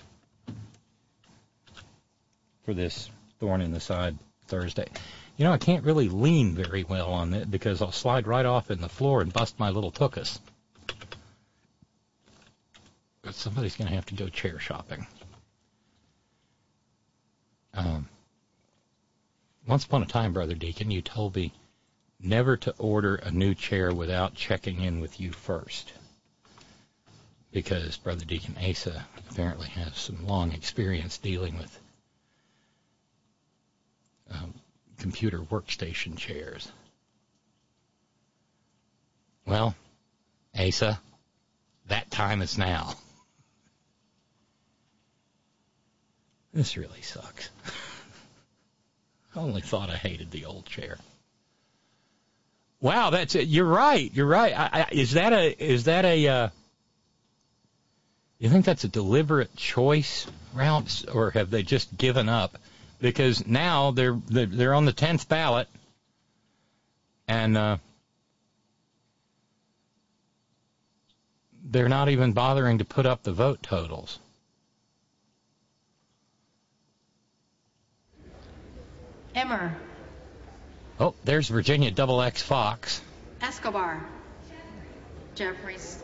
for 2.65 2.75
this 2.75 3.11
thorn 3.39 3.61
in 3.61 3.73
the 3.73 3.81
side 3.81 4.17
Thursday. 4.47 4.87
You 5.37 5.45
know, 5.45 5.53
I 5.53 5.59
can't 5.59 5.85
really 5.85 6.09
lean 6.09 6.55
very 6.55 6.85
well 6.85 7.11
on 7.11 7.35
it 7.35 7.51
because 7.51 7.83
I'll 7.83 7.93
slide 7.93 8.27
right 8.27 8.47
off 8.47 8.71
in 8.71 8.81
the 8.81 8.89
floor 8.89 9.21
and 9.21 9.33
bust 9.33 9.59
my 9.59 9.71
little 9.71 9.93
tuchus. 9.93 10.39
But 13.23 13.35
somebody's 13.35 13.77
going 13.77 13.89
to 13.89 13.95
have 13.95 14.07
to 14.07 14.15
go 14.15 14.29
chair 14.29 14.59
shopping. 14.59 15.07
Um, 17.75 18.09
once 19.67 19.85
upon 19.85 20.03
a 20.03 20.07
time, 20.07 20.33
Brother 20.33 20.55
Deacon, 20.55 20.91
you 20.91 21.03
told 21.03 21.37
me 21.37 21.53
never 22.19 22.57
to 22.57 22.75
order 22.79 23.17
a 23.17 23.31
new 23.31 23.55
chair 23.55 23.93
without 23.93 24.35
checking 24.35 24.81
in 24.81 25.01
with 25.01 25.21
you 25.21 25.33
first 25.33 25.93
because 27.57 27.97
Brother 27.97 28.27
Deacon 28.27 28.55
Asa 28.63 29.07
apparently 29.31 29.69
has 29.69 29.97
some 29.97 30.27
long 30.27 30.53
experience 30.53 31.17
dealing 31.17 31.57
with 31.57 31.81
um, 34.31 34.53
computer 34.99 35.39
workstation 35.39 36.19
chairs. 36.19 36.71
Well, 39.47 39.75
Asa, 40.55 41.01
that 41.89 42.11
time 42.11 42.43
is 42.43 42.59
now. 42.59 42.93
This 46.53 46.77
really 46.77 47.01
sucks. 47.01 47.49
I 49.35 49.39
only 49.41 49.63
thought 49.63 49.89
I 49.89 49.97
hated 49.97 50.31
the 50.31 50.45
old 50.45 50.67
chair. 50.67 50.99
Wow, 52.83 53.09
that's 53.09 53.35
it. 53.35 53.49
You're 53.49 53.65
right. 53.65 54.13
You're 54.13 54.27
right. 54.27 54.53
I, 54.53 54.69
I, 54.73 54.89
is 54.93 55.13
that 55.13 55.33
a 55.33 55.65
is 55.65 55.85
that 55.85 56.05
a 56.05 56.29
uh, 56.29 56.49
you 58.39 58.49
think 58.51 58.65
that's 58.65 58.85
a 58.85 58.89
deliberate 58.89 59.55
choice, 59.57 60.27
Ralphs, 60.55 61.05
or 61.05 61.31
have 61.31 61.51
they 61.51 61.63
just 61.63 61.97
given 61.97 62.29
up? 62.29 62.59
Because 63.01 63.47
now 63.47 63.91
they're 63.91 64.19
they're, 64.27 64.47
they're 64.47 64.75
on 64.75 64.85
the 64.85 64.93
tenth 64.93 65.29
ballot, 65.29 65.69
and 67.29 67.57
uh, 67.57 67.77
they're 71.65 71.89
not 71.89 72.09
even 72.09 72.33
bothering 72.33 72.79
to 72.79 72.85
put 72.85 73.07
up 73.07 73.23
the 73.23 73.33
vote 73.33 73.63
totals. 73.63 74.19
Emmer, 79.35 79.77
Oh, 80.99 81.15
there's 81.25 81.49
Virginia 81.49 81.91
Double 81.91 82.23
X 82.23 82.41
Fox. 82.41 83.03
Escobar, 83.43 84.03
Jeffries, 85.35 86.03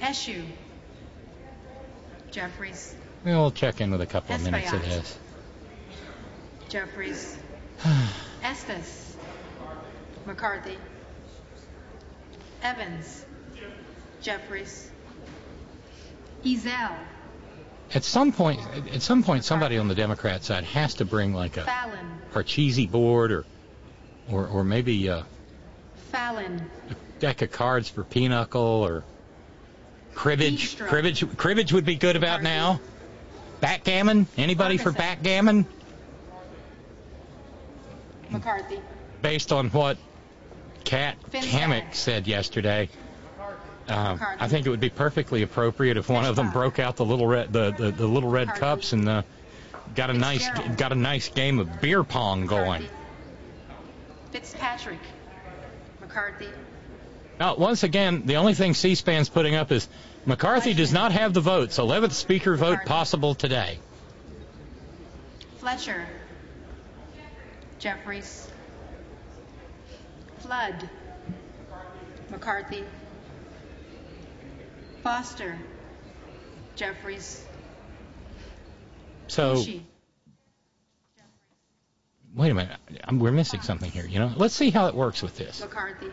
Eshoo, 0.00 0.44
Jeffries, 2.30 2.94
We'll 3.24 3.50
check 3.50 3.80
in 3.80 3.90
with 3.90 4.00
a 4.00 4.06
couple 4.06 4.34
of 4.34 4.42
minutes 4.42 4.72
of 4.72 4.82
this. 4.82 5.18
Jeffries, 6.68 7.38
Estes, 8.42 9.16
McCarthy, 10.26 10.76
Evans, 12.62 13.24
Jeffries, 14.20 14.90
Ezell, 16.44 16.94
At 17.94 18.04
some 18.04 18.32
point, 18.32 18.60
at 18.92 19.02
some 19.02 19.22
point, 19.22 19.44
somebody 19.44 19.78
on 19.78 19.88
the 19.88 19.94
Democrat 19.94 20.44
side 20.44 20.64
has 20.64 20.94
to 20.94 21.04
bring 21.04 21.32
like 21.32 21.56
a 21.56 21.64
Fallon, 21.64 22.18
Parcheesi 22.32 22.90
board 22.90 23.32
or, 23.32 23.46
or, 24.30 24.46
or 24.46 24.64
maybe 24.64 25.08
uh, 25.08 25.20
a 25.20 25.26
Fallon, 26.12 26.70
deck 27.18 27.42
of 27.42 27.50
cards 27.50 27.88
for 27.88 28.04
Pinochle 28.04 28.60
or 28.60 29.04
cribbage. 30.18 30.76
Cribbage, 30.78 31.36
cribbage 31.36 31.72
would 31.72 31.84
be 31.84 31.94
good 31.94 32.16
about 32.16 32.42
now. 32.42 32.80
Backgammon. 33.60 34.26
Anybody 34.36 34.76
for 34.76 34.90
backgammon? 34.90 35.64
McCarthy, 38.30 38.80
Based 39.22 39.52
on 39.52 39.68
what 39.70 39.96
Kat. 40.84 41.16
Cammack 41.30 41.94
said 41.94 42.26
yesterday. 42.26 42.88
McCarthy. 43.88 44.36
I 44.40 44.48
think 44.48 44.66
it 44.66 44.70
would 44.70 44.80
be 44.80 44.90
perfectly 44.90 45.42
appropriate 45.42 45.96
if 45.96 46.08
one 46.08 46.24
of 46.24 46.36
them 46.36 46.50
broke 46.50 46.78
out 46.78 46.96
the 46.96 47.06
little 47.06 47.26
red 47.26 47.52
the, 47.52 47.70
the, 47.70 47.90
the 47.90 48.06
little 48.06 48.28
red 48.28 48.48
cups 48.48 48.92
and 48.92 49.08
uh, 49.08 49.22
got 49.94 50.10
a 50.10 50.12
nice 50.12 50.46
got 50.76 50.92
a 50.92 50.96
nice 50.96 51.28
game 51.28 51.58
of 51.58 51.80
beer 51.80 52.04
pong 52.04 52.46
going. 52.46 52.86
Fitzpatrick, 54.30 54.98
McCarthy, 56.02 56.48
Now, 57.40 57.56
once 57.56 57.82
again, 57.82 58.26
the 58.26 58.36
only 58.36 58.52
thing 58.52 58.74
C-SPAN's 58.74 59.30
putting 59.30 59.54
up 59.54 59.72
is 59.72 59.88
McCarthy 60.28 60.74
does 60.74 60.92
not 60.92 61.10
have 61.12 61.32
the 61.32 61.40
votes. 61.40 61.78
11th 61.78 62.12
speaker 62.12 62.54
vote 62.54 62.80
possible 62.84 63.34
today. 63.34 63.78
Fletcher, 65.56 66.06
Jeffries, 67.78 68.46
Flood, 70.40 70.90
McCarthy, 72.30 72.84
Foster, 75.02 75.58
Jeffries, 76.76 77.42
So, 79.28 79.64
wait 82.34 82.50
a 82.50 82.54
minute. 82.54 82.76
I'm, 83.04 83.18
we're 83.18 83.32
missing 83.32 83.62
something 83.62 83.90
here. 83.90 84.04
You 84.04 84.18
know, 84.18 84.32
let's 84.36 84.54
see 84.54 84.68
how 84.68 84.88
it 84.88 84.94
works 84.94 85.22
with 85.22 85.38
this. 85.38 85.62
McCarthy, 85.62 86.10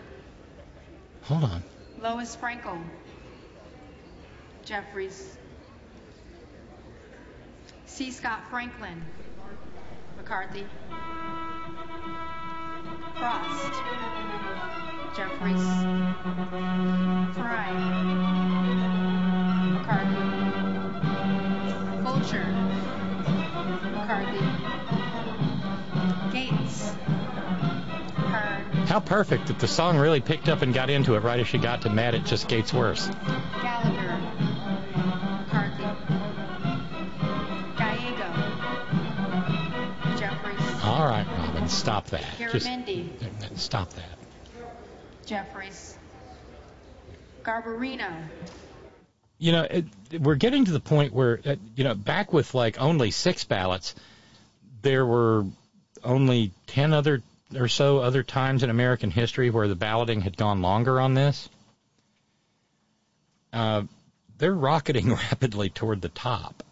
Hold 1.24 1.43
on. 1.43 1.63
Lois 2.01 2.38
Frankel, 2.38 2.81
Jeffries, 4.65 5.38
C. 7.86 8.10
Scott 8.10 8.49
Franklin, 8.49 8.99
McCarthy, 10.17 10.65
Frost, 13.15 13.73
Jeffries, 15.15 15.62
Fry, 17.36 17.71
McCarthy, 19.69 20.25
Fulcher, 22.04 22.45
McCarthy, 23.93 24.45
Gaetz, 26.36 26.95
Hern, 28.15 28.88
How 28.88 28.99
perfect 28.99 29.45
that 29.47 29.60
the 29.60 29.67
song 29.67 29.97
really 29.97 30.21
picked 30.21 30.49
up 30.49 30.63
and 30.63 30.73
got 30.73 30.89
into 30.89 31.13
it 31.13 31.19
right 31.19 31.39
as 31.39 31.47
she 31.47 31.60
got 31.60 31.84
to 31.84 31.91
Mad 31.91 32.15
It 32.15 32.25
Just 32.25 32.47
Gates 32.47 32.73
Worse. 32.73 33.12
Gallagher, 33.62 34.35
All 40.95 41.05
right, 41.05 41.27
Robin, 41.27 41.67
stop 41.67 42.05
that. 42.12 42.23
Just 42.39 42.69
stop 43.55 43.89
that. 43.95 44.17
Jeffries, 45.25 45.97
Garbarino, 47.43 48.10
You 49.38 49.51
know, 49.51 49.63
it, 49.63 49.86
we're 50.21 50.36
getting 50.36 50.63
to 50.63 50.71
the 50.71 50.79
point 50.79 51.12
where, 51.12 51.41
uh, 51.45 51.55
you 51.75 51.84
know, 51.84 51.95
back 51.95 52.31
with 52.31 52.53
like 52.53 52.79
only 52.79 53.12
six 53.12 53.43
ballots, 53.43 53.93
there 54.84 55.05
were 55.05 55.43
only 56.01 56.51
10 56.67 56.93
other 56.93 57.21
or 57.53 57.67
so 57.67 57.97
other 57.97 58.23
times 58.23 58.63
in 58.63 58.69
American 58.69 59.12
history 59.12 59.49
where 59.49 59.67
the 59.67 59.75
balloting 59.75 60.21
had 60.21 60.38
gone 60.38 60.62
longer 60.62 61.01
on 61.01 61.13
this. 61.13 61.49
Uh, 63.51 63.84
they're 64.38 64.55
rocketing 64.55 65.13
rapidly 65.31 65.67
toward 65.67 66.01
the 66.01 66.08
top. 66.08 66.63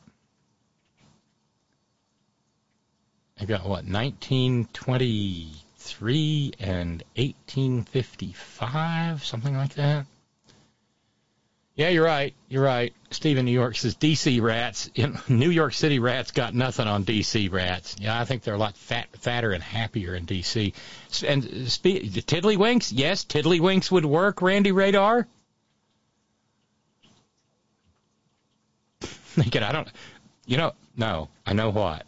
They've 3.44 3.58
got 3.58 3.68
what 3.68 3.84
1923 3.84 6.54
and 6.62 7.04
1855, 7.18 9.26
something 9.26 9.58
like 9.58 9.74
that. 9.74 10.06
Yeah, 11.76 11.90
you're 11.90 12.06
right. 12.06 12.34
You're 12.48 12.64
right. 12.64 12.94
Steve 13.12 13.38
in 13.38 13.44
New 13.44 13.52
York 13.52 13.76
says 13.76 13.96
DC 13.96 14.42
rats. 14.42 14.90
New 15.28 15.50
York 15.50 15.74
City 15.74 16.00
rats 16.00 16.32
got 16.32 16.54
nothing 16.54 16.88
on 16.88 17.04
DC 17.04 17.52
rats. 17.52 17.98
Yeah, 18.00 18.18
I 18.18 18.24
think 18.24 18.44
they're 18.44 18.54
a 18.54 18.58
lot 18.58 18.78
fat, 18.78 19.08
fatter 19.18 19.52
and 19.52 19.62
happier 19.62 20.16
in 20.16 20.26
DC. 20.26 20.74
And 21.28 21.44
uh, 21.44 21.68
spe- 21.68 22.08
tiddlywinks, 22.26 22.94
yes, 22.96 23.26
tiddlywinks 23.26 23.92
would 23.92 24.06
work. 24.06 24.42
Randy 24.42 24.72
Radar. 24.72 25.28
Thinking, 29.02 29.64
I 29.64 29.74
don't. 29.74 29.90
You 30.46 30.56
know, 30.56 30.72
no, 30.96 31.28
I 31.46 31.52
know 31.52 31.72
what. 31.72 32.06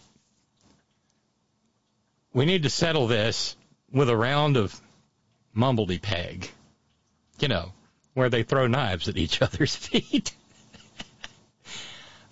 We 2.35 2.43
need 2.43 2.63
to 2.63 2.69
settle 2.69 3.07
this 3.07 3.55
with 3.89 4.09
a 4.09 4.17
round 4.17 4.57
of 4.57 4.77
mumbledy 5.55 6.01
peg. 6.01 6.51
You 7.39 7.47
know, 7.47 7.71
where 8.13 8.29
they 8.29 8.43
throw 8.43 8.67
knives 8.67 9.07
at 9.07 9.15
each 9.15 9.41
other's 9.41 9.73
feet. 9.73 10.33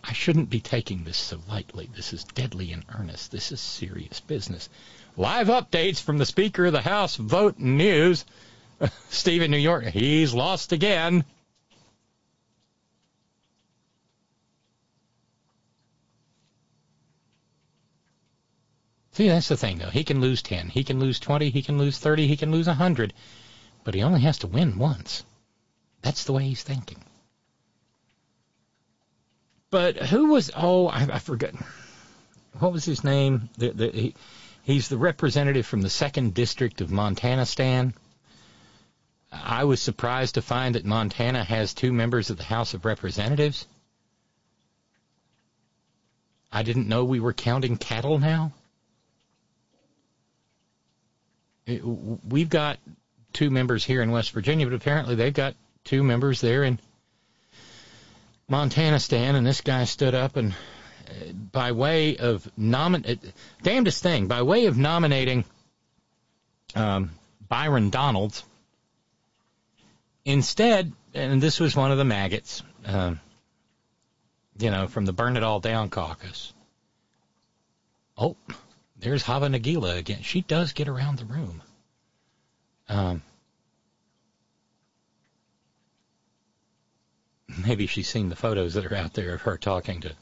I 0.04 0.12
shouldn't 0.12 0.50
be 0.50 0.60
taking 0.60 1.06
this 1.06 1.16
so 1.16 1.39
lightly. 1.48 1.89
This 1.96 2.12
is 2.12 2.26
deadly 2.26 2.74
in 2.74 2.84
earnest. 2.94 3.32
This 3.32 3.54
is 3.54 3.62
serious 3.62 4.20
business. 4.20 4.68
Live 5.16 5.48
updates 5.48 6.02
from 6.02 6.18
the 6.18 6.26
Speaker 6.26 6.66
of 6.66 6.74
the 6.74 6.82
House 6.82 7.16
vote 7.16 7.58
news. 7.58 8.26
Steve 9.10 9.42
in 9.42 9.52
New 9.52 9.58
York, 9.58 9.86
he's 9.86 10.34
lost 10.34 10.74
again. 10.74 11.24
See, 19.13 19.28
that's 19.28 19.47
the 19.47 19.58
thing, 19.58 19.78
though. 19.78 19.89
He 19.89 20.04
can 20.04 20.21
lose 20.21 20.41
10, 20.41 20.69
he 20.69 20.84
can 20.84 20.99
lose 20.99 21.19
20, 21.19 21.49
he 21.52 21.62
can 21.62 21.78
lose 21.78 21.97
30, 21.99 22.28
he 22.28 22.36
can 22.36 22.52
lose 22.52 22.67
100, 22.67 23.13
but 23.84 23.93
he 23.93 24.02
only 24.02 24.21
has 24.21 24.39
to 24.39 24.47
win 24.47 24.78
once. 24.78 25.23
That's 26.02 26.23
the 26.23 26.34
way 26.34 26.43
he's 26.43 26.63
thinking. 26.63 26.97
But 29.69 29.97
who 29.97 30.28
was? 30.28 30.52
Oh, 30.56 30.88
I, 30.88 31.08
I 31.13 31.19
forget. 31.19 31.56
What 32.60 32.71
was 32.73 32.86
his 32.86 33.04
name? 33.04 33.49
The, 33.58 33.69
the, 33.71 33.89
he, 33.89 34.15
he's 34.63 34.88
the 34.88 34.97
representative 34.97 35.65
from 35.65 35.82
the 35.82 35.89
second 35.89 36.36
district 36.36 36.82
of 36.82 36.91
Montana. 36.91 37.45
Stan. 37.45 37.93
I 39.32 39.63
was 39.63 39.82
surprised 39.82 40.36
to 40.36 40.43
find 40.43 40.76
that 40.76 40.86
Montana 40.86 41.43
has 41.43 41.73
two 41.73 41.91
members 41.91 42.30
of 42.30 42.38
the 42.38 42.43
House 42.43 42.76
of 42.76 42.86
Representatives. 42.86 43.65
I 46.52 46.62
didn't 46.62 46.88
know 46.88 47.04
we 47.04 47.19
were 47.19 47.34
counting 47.34 47.78
cattle 47.78 48.19
now. 48.19 48.54
It- 49.73 49.82
we've 51.67 52.49
got 52.49 52.78
two 53.32 53.49
members 53.49 53.84
here 53.84 54.02
in 54.02 54.12
West 54.12 54.32
Virginia, 54.32 54.65
but 54.65 54.76
apparently 54.76 55.15
they've 55.15 55.34
got 55.34 55.56
two 55.84 56.04
members 56.04 56.41
there 56.41 56.63
in 56.63 56.80
Montana 58.47 58.99
Stan, 58.99 59.36
and 59.36 59.45
this 59.45 59.62
guy 59.62 59.86
stood 59.86 60.13
up 60.13 60.36
and, 60.36 60.54
uh, 61.10 61.32
by 61.52 61.71
way 61.71 62.17
of 62.17 62.49
nomin, 62.60 63.10
uh, 63.10 63.32
damnedest 63.62 64.04
thing, 64.04 64.28
by 64.28 64.41
way 64.41 64.65
of 64.65 64.78
nominating 64.78 65.45
um, 66.76 67.12
Byron 67.47 67.89
Donalds. 67.89 68.43
Instead, 70.26 70.91
and 71.13 71.41
this 71.41 71.60
was 71.60 71.76
one 71.76 71.91
of 71.91 71.97
the 71.97 72.06
maggots, 72.06 72.63
uh, 72.86 73.15
you 74.58 74.71
know, 74.71 74.88
from 74.88 75.06
the 75.06 75.13
Burn 75.13 75.36
It 75.36 75.43
All 75.43 75.60
Down 75.60 75.89
caucus. 75.89 76.54
Oh, 78.17 78.36
there's 79.04 79.24
Hava 79.24 79.48
Nagila 79.48 79.98
again. 79.98 80.22
She 80.22 80.42
does 80.42 80.74
get 80.74 80.88
around 80.88 81.20
the 81.20 81.26
room. 81.26 81.62
Um, 82.89 83.22
maybe 87.66 87.88
she's 87.88 88.08
seen 88.08 88.30
the 88.30 88.36
photos 88.36 88.74
that 88.74 88.86
are 88.86 88.96
out 88.96 89.13
there 89.13 89.34
of 89.34 89.42
her 89.42 89.58
talking 89.58 90.02
to 90.02 90.16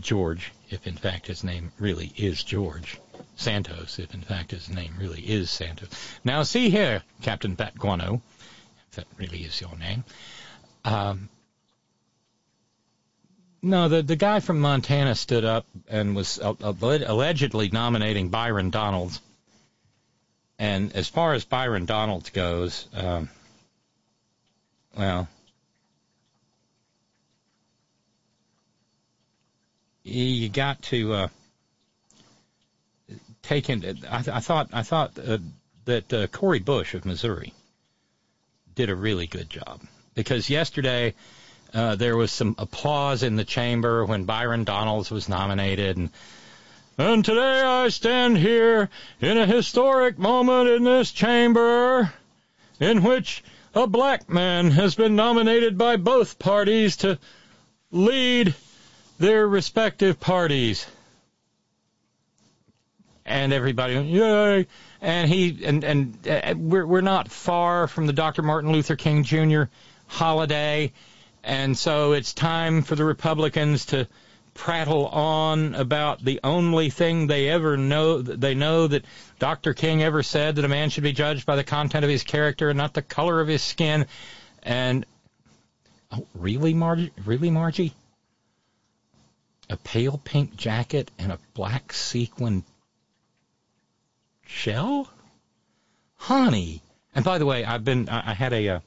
George, 0.00 0.52
if 0.70 0.86
in 0.86 0.96
fact 0.96 1.26
his 1.26 1.44
name 1.44 1.72
really 1.78 2.12
is 2.16 2.42
George. 2.42 2.98
Santos, 3.36 3.98
if 3.98 4.12
in 4.14 4.22
fact 4.22 4.50
his 4.50 4.68
name 4.68 4.94
really 4.98 5.20
is 5.20 5.50
Santos. 5.50 5.88
Now 6.24 6.42
see 6.42 6.70
here, 6.70 7.02
Captain 7.22 7.54
Bat 7.54 7.78
Guano, 7.78 8.20
if 8.88 8.96
that 8.96 9.06
really 9.16 9.42
is 9.42 9.60
your 9.60 9.76
name. 9.76 10.04
Um, 10.84 11.28
no, 13.62 13.88
the 13.88 14.02
the 14.02 14.16
guy 14.16 14.40
from 14.40 14.60
Montana 14.60 15.14
stood 15.14 15.44
up 15.44 15.66
and 15.88 16.16
was 16.16 16.38
uh, 16.38 16.54
allegedly 16.60 17.68
nominating 17.68 18.28
Byron 18.28 18.70
Donalds. 18.70 19.20
And 20.58 20.94
as 20.94 21.08
far 21.08 21.32
as 21.32 21.44
Byron 21.44 21.86
Donalds 21.86 22.30
goes, 22.30 22.86
um, 22.94 23.30
well, 24.96 25.28
you 30.02 30.48
got 30.48 30.82
to 30.82 31.14
uh, 31.14 31.28
take 33.42 33.70
into. 33.70 33.96
I, 34.10 34.18
I 34.18 34.40
thought 34.40 34.68
I 34.72 34.82
thought 34.82 35.18
uh, 35.18 35.38
that 35.84 36.12
uh, 36.12 36.26
Cori 36.28 36.58
Bush 36.58 36.94
of 36.94 37.04
Missouri 37.04 37.52
did 38.74 38.90
a 38.90 38.94
really 38.94 39.26
good 39.26 39.50
job 39.50 39.82
because 40.14 40.48
yesterday 40.48 41.14
uh, 41.72 41.96
there 41.96 42.16
was 42.16 42.30
some 42.30 42.54
applause 42.58 43.22
in 43.22 43.36
the 43.36 43.44
chamber 43.44 44.04
when 44.04 44.24
Byron 44.24 44.64
Donalds 44.64 45.10
was 45.10 45.28
nominated, 45.28 45.96
and 45.96 46.10
and 46.98 47.24
today 47.24 47.62
I 47.62 47.88
stand 47.88 48.36
here 48.36 48.90
in 49.20 49.38
a 49.38 49.46
historic 49.46 50.18
moment 50.18 50.68
in 50.68 50.84
this 50.84 51.10
chamber, 51.12 52.12
in 52.78 53.02
which 53.02 53.42
a 53.74 53.86
black 53.86 54.28
man 54.28 54.70
has 54.72 54.94
been 54.94 55.16
nominated 55.16 55.78
by 55.78 55.96
both 55.96 56.38
parties 56.38 56.98
to 56.98 57.18
lead 57.90 58.54
their 59.18 59.46
respective 59.46 60.18
parties. 60.18 60.86
And 63.24 63.52
everybody, 63.52 63.94
yay! 63.94 64.66
And 65.00 65.30
he 65.30 65.64
and 65.64 65.84
and 65.84 66.28
uh, 66.28 66.54
we're 66.56 66.86
we're 66.86 67.00
not 67.00 67.30
far 67.30 67.86
from 67.86 68.06
the 68.06 68.12
Dr. 68.12 68.42
Martin 68.42 68.72
Luther 68.72 68.96
King 68.96 69.22
Jr. 69.22 69.64
holiday 70.08 70.92
and 71.42 71.76
so 71.76 72.12
it's 72.12 72.34
time 72.34 72.82
for 72.82 72.94
the 72.94 73.04
Republicans 73.04 73.86
to 73.86 74.06
prattle 74.54 75.06
on 75.06 75.74
about 75.74 76.22
the 76.22 76.40
only 76.44 76.90
thing 76.90 77.26
they 77.26 77.48
ever 77.48 77.76
know 77.76 78.20
they 78.20 78.54
know 78.54 78.86
that 78.86 79.04
Dr. 79.38 79.74
King 79.74 80.02
ever 80.02 80.22
said 80.22 80.56
that 80.56 80.64
a 80.64 80.68
man 80.68 80.90
should 80.90 81.02
be 81.04 81.12
judged 81.12 81.46
by 81.46 81.56
the 81.56 81.64
content 81.64 82.04
of 82.04 82.10
his 82.10 82.24
character 82.24 82.68
and 82.68 82.76
not 82.76 82.92
the 82.92 83.02
color 83.02 83.40
of 83.40 83.48
his 83.48 83.62
skin. 83.62 84.06
And 84.62 85.06
oh, 86.12 86.26
really, 86.34 86.74
Margie? 86.74 87.12
Really, 87.24 87.50
Margie? 87.50 87.94
A 89.70 89.76
pale 89.76 90.20
pink 90.22 90.56
jacket 90.56 91.10
and 91.18 91.32
a 91.32 91.38
black 91.54 91.92
sequin 91.92 92.64
shell, 94.46 95.08
honey. 96.16 96.82
And 97.14 97.24
by 97.24 97.38
the 97.38 97.46
way, 97.46 97.64
I've 97.64 97.84
been 97.84 98.08
I, 98.08 98.32
I 98.32 98.34
had 98.34 98.52
a 98.52 98.68
uh, 98.68 98.80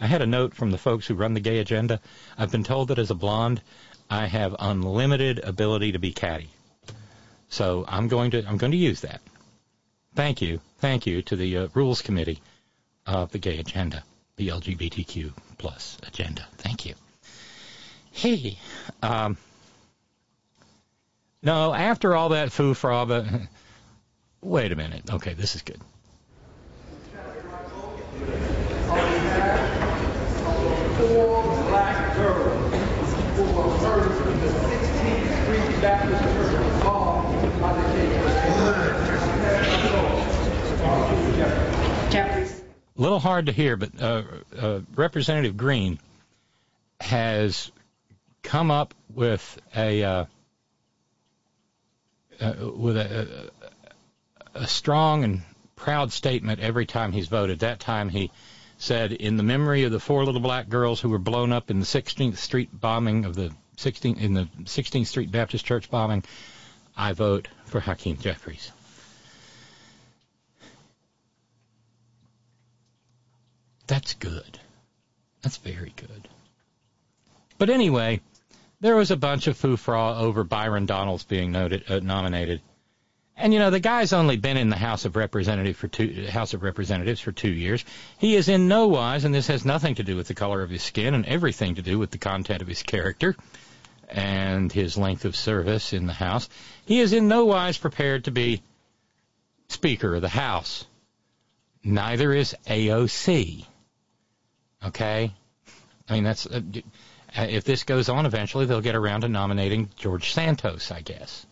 I 0.00 0.06
had 0.06 0.22
a 0.22 0.26
note 0.26 0.54
from 0.54 0.70
the 0.70 0.78
folks 0.78 1.06
who 1.06 1.14
run 1.14 1.34
the 1.34 1.40
gay 1.40 1.58
agenda. 1.58 2.00
I've 2.36 2.52
been 2.52 2.64
told 2.64 2.88
that 2.88 2.98
as 2.98 3.10
a 3.10 3.14
blonde, 3.14 3.62
I 4.10 4.26
have 4.26 4.54
unlimited 4.58 5.38
ability 5.38 5.92
to 5.92 5.98
be 5.98 6.12
catty. 6.12 6.50
So 7.48 7.84
I'm 7.88 8.08
going 8.08 8.32
to 8.32 8.46
I'm 8.46 8.56
going 8.56 8.72
to 8.72 8.78
use 8.78 9.00
that. 9.00 9.20
Thank 10.14 10.42
you, 10.42 10.60
thank 10.78 11.06
you 11.06 11.22
to 11.22 11.36
the 11.36 11.56
uh, 11.56 11.68
rules 11.74 12.02
committee 12.02 12.40
of 13.06 13.32
the 13.32 13.38
gay 13.38 13.58
agenda, 13.58 14.02
the 14.36 14.48
LGBTQ 14.48 15.32
plus 15.58 15.98
agenda. 16.06 16.46
Thank 16.58 16.86
you. 16.86 16.94
Hey, 18.12 18.58
um, 19.02 19.36
no, 21.42 21.72
after 21.72 22.14
all 22.14 22.30
that 22.30 22.50
foo 22.50 22.74
but 22.74 23.26
wait 24.40 24.72
a 24.72 24.76
minute. 24.76 25.02
Okay, 25.12 25.34
this 25.34 25.54
is 25.54 25.62
good. 25.62 25.80
Four 30.96 31.42
black 31.68 32.16
girls 32.16 32.74
who 33.36 33.42
were 33.42 33.80
murdered 33.82 34.32
in 34.32 34.40
the 34.40 34.48
16th 34.48 35.42
Street 35.44 35.80
Baptist 35.82 36.22
Church 36.22 36.56
by 37.60 37.72
the 37.74 37.86
Jeffries. 42.10 42.62
A 42.96 43.02
little 43.02 43.18
hard 43.18 43.46
to 43.46 43.52
hear, 43.52 43.76
but 43.76 43.90
uh, 44.00 44.22
uh, 44.58 44.80
Representative 44.94 45.56
Green 45.56 45.98
has 47.00 47.70
come 48.42 48.70
up 48.70 48.94
with 49.14 49.60
a 49.76 50.02
uh, 50.02 50.24
uh 52.40 52.54
with 52.74 52.96
a, 52.96 53.50
a 54.54 54.66
strong 54.66 55.24
and 55.24 55.42
proud 55.74 56.10
statement 56.10 56.60
every 56.60 56.86
time 56.86 57.12
he's 57.12 57.28
voted. 57.28 57.58
That 57.58 57.80
time 57.80 58.08
he 58.08 58.30
said, 58.78 59.12
in 59.12 59.36
the 59.36 59.42
memory 59.42 59.84
of 59.84 59.92
the 59.92 60.00
four 60.00 60.24
little 60.24 60.40
black 60.40 60.68
girls 60.68 61.00
who 61.00 61.08
were 61.08 61.18
blown 61.18 61.52
up 61.52 61.70
in 61.70 61.80
the 61.80 61.86
16th 61.86 62.36
Street 62.36 62.68
bombing 62.72 63.24
of 63.24 63.34
the 63.34 63.52
16th 63.76 64.20
in 64.20 64.34
the 64.34 64.48
16th 64.64 65.06
Street 65.06 65.30
Baptist 65.30 65.64
Church 65.64 65.90
bombing, 65.90 66.24
I 66.96 67.12
vote 67.12 67.48
for 67.64 67.80
Hakeem 67.80 68.18
Jeffries. 68.18 68.72
That's 73.86 74.14
good. 74.14 74.58
That's 75.42 75.58
very 75.58 75.92
good. 75.94 76.28
But 77.58 77.70
anyway, 77.70 78.20
there 78.80 78.96
was 78.96 79.10
a 79.10 79.16
bunch 79.16 79.46
of 79.46 79.56
foo-fra 79.56 80.16
over 80.18 80.44
Byron 80.44 80.86
Donalds 80.86 81.24
being 81.24 81.52
noted, 81.52 81.84
uh, 81.88 82.00
nominated. 82.00 82.60
And 83.38 83.52
you 83.52 83.58
know, 83.58 83.70
the 83.70 83.80
guy's 83.80 84.14
only 84.14 84.38
been 84.38 84.56
in 84.56 84.70
the 84.70 84.76
House 84.76 85.04
of 85.04 85.14
Representatives 85.14 85.78
for 85.78 85.88
two 85.88 86.26
House 86.26 86.54
of 86.54 86.62
Representatives 86.62 87.20
for 87.20 87.32
two 87.32 87.50
years. 87.50 87.84
He 88.18 88.34
is 88.34 88.48
in 88.48 88.66
no 88.66 88.86
wise, 88.88 89.24
and 89.24 89.34
this 89.34 89.48
has 89.48 89.64
nothing 89.64 89.96
to 89.96 90.02
do 90.02 90.16
with 90.16 90.28
the 90.28 90.34
color 90.34 90.62
of 90.62 90.70
his 90.70 90.82
skin 90.82 91.12
and 91.12 91.26
everything 91.26 91.74
to 91.74 91.82
do 91.82 91.98
with 91.98 92.10
the 92.10 92.18
content 92.18 92.62
of 92.62 92.68
his 92.68 92.82
character 92.82 93.36
and 94.08 94.72
his 94.72 94.96
length 94.96 95.24
of 95.26 95.36
service 95.36 95.92
in 95.92 96.06
the 96.06 96.14
House. 96.14 96.48
He 96.86 97.00
is 97.00 97.12
in 97.12 97.28
no 97.28 97.44
wise 97.44 97.76
prepared 97.76 98.24
to 98.24 98.30
be 98.30 98.62
Speaker 99.68 100.14
of 100.14 100.22
the 100.22 100.28
House. 100.28 100.86
Neither 101.84 102.32
is 102.32 102.56
AOC. 102.66 103.66
Okay? 104.84 105.32
I 106.08 106.12
mean, 106.12 106.24
that's, 106.24 106.46
uh, 106.46 106.62
if 107.36 107.64
this 107.64 107.84
goes 107.84 108.08
on 108.08 108.26
eventually, 108.26 108.66
they'll 108.66 108.80
get 108.80 108.94
around 108.94 109.22
to 109.22 109.28
nominating 109.28 109.90
George 109.96 110.32
Santos, 110.32 110.90
I 110.90 111.00
guess. 111.00 111.45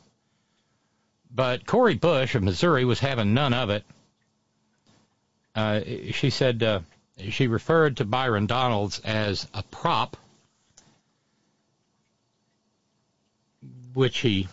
But 1.34 1.66
Cori 1.66 1.96
Bush 1.96 2.36
of 2.36 2.44
Missouri 2.44 2.84
was 2.84 3.00
having 3.00 3.34
none 3.34 3.52
of 3.52 3.70
it. 3.70 3.84
Uh, 5.54 5.80
she 6.12 6.30
said 6.30 6.62
uh, 6.62 6.80
she 7.30 7.48
referred 7.48 7.96
to 7.96 8.04
Byron 8.04 8.46
Donalds 8.46 9.00
as 9.00 9.48
a 9.52 9.64
prop, 9.64 10.16
which 13.94 14.18
he, 14.18 14.48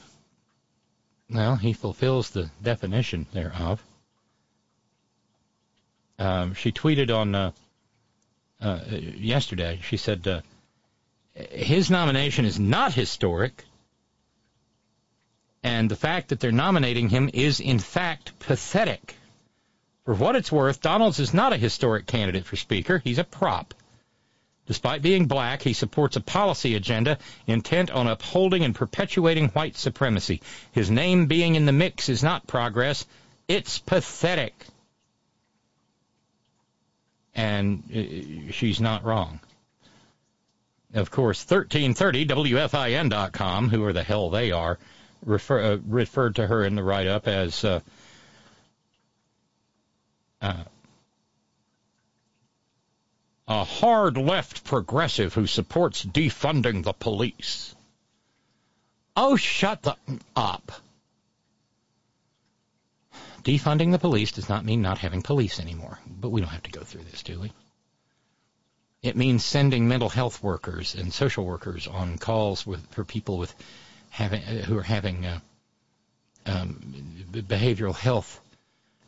well, 1.30 1.56
he 1.56 1.74
fulfills 1.74 2.32
the 2.32 2.50
definition 2.62 3.28
thereof. 3.32 3.84
Um, 6.18 6.56
she 6.56 6.72
tweeted 6.72 7.16
on 7.16 7.34
uh, 7.34 7.52
uh 8.60 8.80
yesterday. 8.90 9.80
She 9.84 9.98
said 9.98 10.28
uh, 10.28 10.42
his 11.34 11.90
nomination 11.90 12.46
is 12.46 12.60
not 12.60 12.94
historic 12.94 13.66
and 15.64 15.90
the 15.90 15.96
fact 15.96 16.30
that 16.30 16.40
they're 16.40 16.52
nominating 16.52 17.10
him 17.10 17.30
is, 17.34 17.60
in 17.60 17.80
fact, 17.80 18.38
pathetic. 18.40 19.16
For 20.06 20.16
what 20.16 20.36
it's 20.36 20.52
worth, 20.52 20.82
Donalds 20.82 21.20
is 21.20 21.34
not 21.34 21.54
a 21.54 21.58
historic 21.58 22.08
candidate 22.08 22.46
for 22.46 22.56
Speaker. 22.56 22.98
He's 22.98 23.20
a 23.20 23.24
prop. 23.24 23.76
Despite 24.68 25.02
being 25.02 25.28
black, 25.28 25.62
he 25.62 25.74
supports 25.74 26.16
a 26.16 26.22
policy 26.22 26.76
agenda 26.76 27.18
intent 27.46 27.92
on 27.92 28.08
upholding 28.08 28.64
and 28.64 28.74
perpetuating 28.74 29.50
white 29.50 29.76
supremacy. 29.76 30.42
His 30.72 30.90
name 30.90 31.28
being 31.28 31.56
in 31.56 31.66
the 31.66 31.72
mix 31.72 32.10
is 32.10 32.24
not 32.24 32.48
progress. 32.48 33.06
It's 33.48 33.80
pathetic. 33.80 34.54
And 37.36 37.84
uh, 37.90 38.52
she's 38.52 38.80
not 38.80 39.04
wrong. 39.04 39.40
Of 40.94 41.12
course, 41.12 41.46
1330WFIN.com, 41.46 43.70
who 43.70 43.86
are 43.86 43.94
the 43.94 44.04
hell 44.04 44.30
they 44.30 44.52
are, 44.52 44.78
refer, 45.26 45.74
uh, 45.74 45.78
referred 45.88 46.36
to 46.36 46.48
her 46.48 46.64
in 46.64 46.76
the 46.76 46.84
write-up 46.84 47.28
as 47.28 47.64
uh, 47.64 47.80
uh, 50.42 50.64
a 53.48 53.64
hard 53.64 54.18
left 54.18 54.64
progressive 54.64 55.34
who 55.34 55.48
supports 55.48 56.06
defunding 56.06 56.84
the 56.84 56.94
police. 56.94 57.76
Oh, 59.16 59.36
shut 59.36 59.82
the 59.84 59.98
up. 60.36 60.72
Defunding 63.44 63.92
the 63.92 64.00
police 64.00 64.32
does 64.32 64.48
not 64.48 64.64
mean 64.64 64.82
not 64.82 65.00
having 65.00 65.22
police 65.22 65.60
anymore, 65.60 66.00
but 66.08 66.30
we 66.30 66.42
don't 66.42 66.50
have 66.50 66.64
to 66.64 66.72
go 66.72 66.82
through 66.82 67.04
this, 67.04 67.24
do 67.24 67.40
we? 67.40 67.52
It 69.02 69.18
means 69.18 69.44
sending 69.44 69.88
mental 69.88 70.10
health 70.10 70.44
workers 70.44 70.94
and 70.94 71.12
social 71.12 71.44
workers 71.44 71.88
on 71.88 72.20
calls 72.20 72.68
with 72.68 72.86
for 72.92 73.04
people 73.04 73.40
with 73.40 73.54
having 74.12 74.42
who 74.42 74.78
are 74.78 74.84
having 74.84 75.26
uh, 75.26 75.40
um, 76.46 76.76
behavioral 77.32 77.96
health 77.96 78.40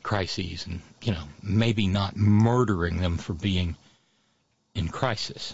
crises, 0.02 0.66
and 0.66 0.82
you 1.04 1.12
know 1.12 1.24
maybe 1.42 1.88
not 1.88 2.16
murdering 2.16 2.98
them 2.98 3.18
for 3.18 3.34
being 3.34 3.76
in 4.74 4.88
crisis. 4.90 5.54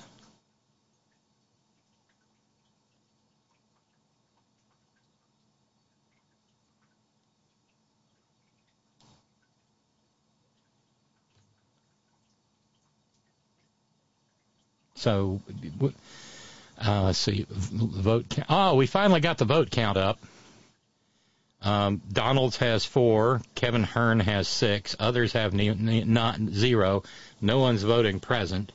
So, 14.96 15.40
uh, 16.86 17.04
let's 17.04 17.18
see, 17.18 17.46
vote. 17.50 18.30
Count. 18.30 18.48
Oh, 18.50 18.76
we 18.76 18.88
finally 18.88 19.20
got 19.20 19.38
the 19.38 19.46
vote 19.46 19.70
count 19.72 19.98
up. 19.98 20.20
Um, 21.62 22.02
Donalds 22.12 22.58
has 22.58 22.86
four. 22.86 23.42
Kevin 23.56 23.84
Hern 23.84 24.20
has 24.22 24.48
six. 24.48 24.96
Others 25.00 25.34
have 25.34 25.54
ne- 25.54 25.74
ne- 25.74 26.06
not 26.06 26.40
zero. 26.40 27.04
No 27.42 27.60
one's 27.60 27.84
voting 27.84 28.20
present. 28.20 28.72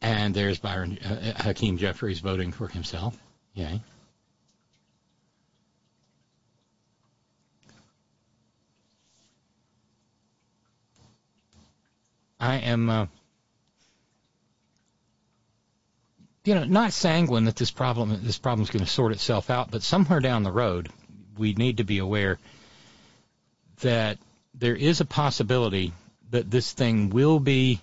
And 0.00 0.34
there's 0.34 0.58
Byron 0.58 0.98
uh, 0.98 1.42
Hakeem 1.42 1.78
Jeffries 1.78 2.20
voting 2.20 2.52
for 2.52 2.68
himself. 2.68 3.18
Yay. 3.54 3.80
I 12.38 12.56
am, 12.56 12.90
uh, 12.90 13.06
you 16.44 16.54
know, 16.54 16.64
not 16.64 16.92
sanguine 16.92 17.44
that 17.44 17.56
this 17.56 17.70
problem 17.70 18.20
this 18.22 18.38
problem 18.38 18.62
is 18.62 18.70
going 18.70 18.84
to 18.84 18.90
sort 18.90 19.12
itself 19.12 19.50
out, 19.50 19.70
but 19.70 19.82
somewhere 19.82 20.20
down 20.20 20.42
the 20.42 20.52
road, 20.52 20.90
we 21.38 21.54
need 21.54 21.78
to 21.78 21.84
be 21.84 21.98
aware 21.98 22.38
that 23.80 24.18
there 24.54 24.76
is 24.76 25.00
a 25.00 25.04
possibility 25.04 25.92
that 26.30 26.50
this 26.50 26.72
thing 26.72 27.10
will 27.10 27.40
be 27.40 27.80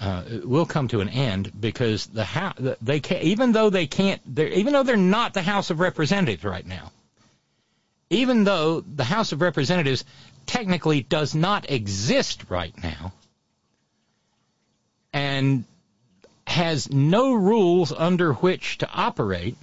uh, 0.00 0.24
will 0.44 0.66
come 0.66 0.88
to 0.88 1.00
an 1.00 1.08
end 1.08 1.50
because 1.58 2.06
the 2.06 2.24
house 2.24 2.54
they 2.82 3.00
can 3.00 3.22
even 3.22 3.52
though 3.52 3.70
they 3.70 3.86
can't 3.86 4.20
even 4.38 4.72
though 4.72 4.82
they're 4.82 4.96
not 4.96 5.32
the 5.32 5.42
House 5.42 5.70
of 5.70 5.80
Representatives 5.80 6.44
right 6.44 6.66
now, 6.66 6.92
even 8.10 8.44
though 8.44 8.80
the 8.82 9.04
House 9.04 9.32
of 9.32 9.40
Representatives 9.40 10.04
technically 10.46 11.02
does 11.02 11.34
not 11.34 11.70
exist 11.70 12.44
right 12.48 12.74
now 12.82 13.12
and 15.12 15.64
has 16.46 16.90
no 16.90 17.34
rules 17.34 17.92
under 17.92 18.32
which 18.32 18.78
to 18.78 18.88
operate, 18.90 19.56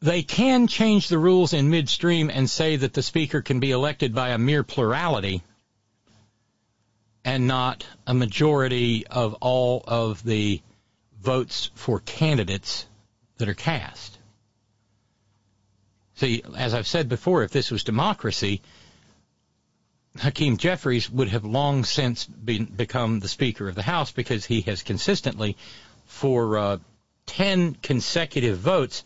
they 0.00 0.22
can 0.22 0.66
change 0.66 1.08
the 1.08 1.18
rules 1.18 1.52
in 1.52 1.70
midstream 1.70 2.30
and 2.30 2.48
say 2.48 2.76
that 2.76 2.92
the 2.92 3.02
speaker 3.02 3.40
can 3.40 3.60
be 3.60 3.70
elected 3.70 4.14
by 4.14 4.30
a 4.30 4.38
mere 4.38 4.64
plurality 4.64 5.42
and 7.24 7.46
not 7.46 7.86
a 8.06 8.14
majority 8.14 9.06
of 9.06 9.34
all 9.34 9.84
of 9.86 10.22
the 10.24 10.60
votes 11.20 11.70
for 11.74 12.00
candidates 12.00 12.86
that 13.38 13.48
are 13.48 13.54
cast. 13.54 14.11
See, 16.22 16.40
as 16.56 16.72
I've 16.72 16.86
said 16.86 17.08
before, 17.08 17.42
if 17.42 17.50
this 17.50 17.72
was 17.72 17.82
democracy, 17.82 18.62
Hakeem 20.18 20.56
Jeffries 20.56 21.10
would 21.10 21.26
have 21.30 21.44
long 21.44 21.82
since 21.82 22.24
been, 22.26 22.66
become 22.66 23.18
the 23.18 23.26
Speaker 23.26 23.66
of 23.66 23.74
the 23.74 23.82
House 23.82 24.12
because 24.12 24.44
he 24.44 24.60
has 24.60 24.84
consistently, 24.84 25.56
for 26.06 26.58
uh, 26.58 26.78
10 27.26 27.74
consecutive 27.74 28.56
votes, 28.56 29.02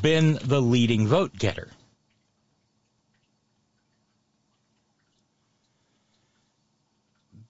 been 0.00 0.38
the 0.42 0.62
leading 0.62 1.06
vote 1.06 1.36
getter. 1.36 1.68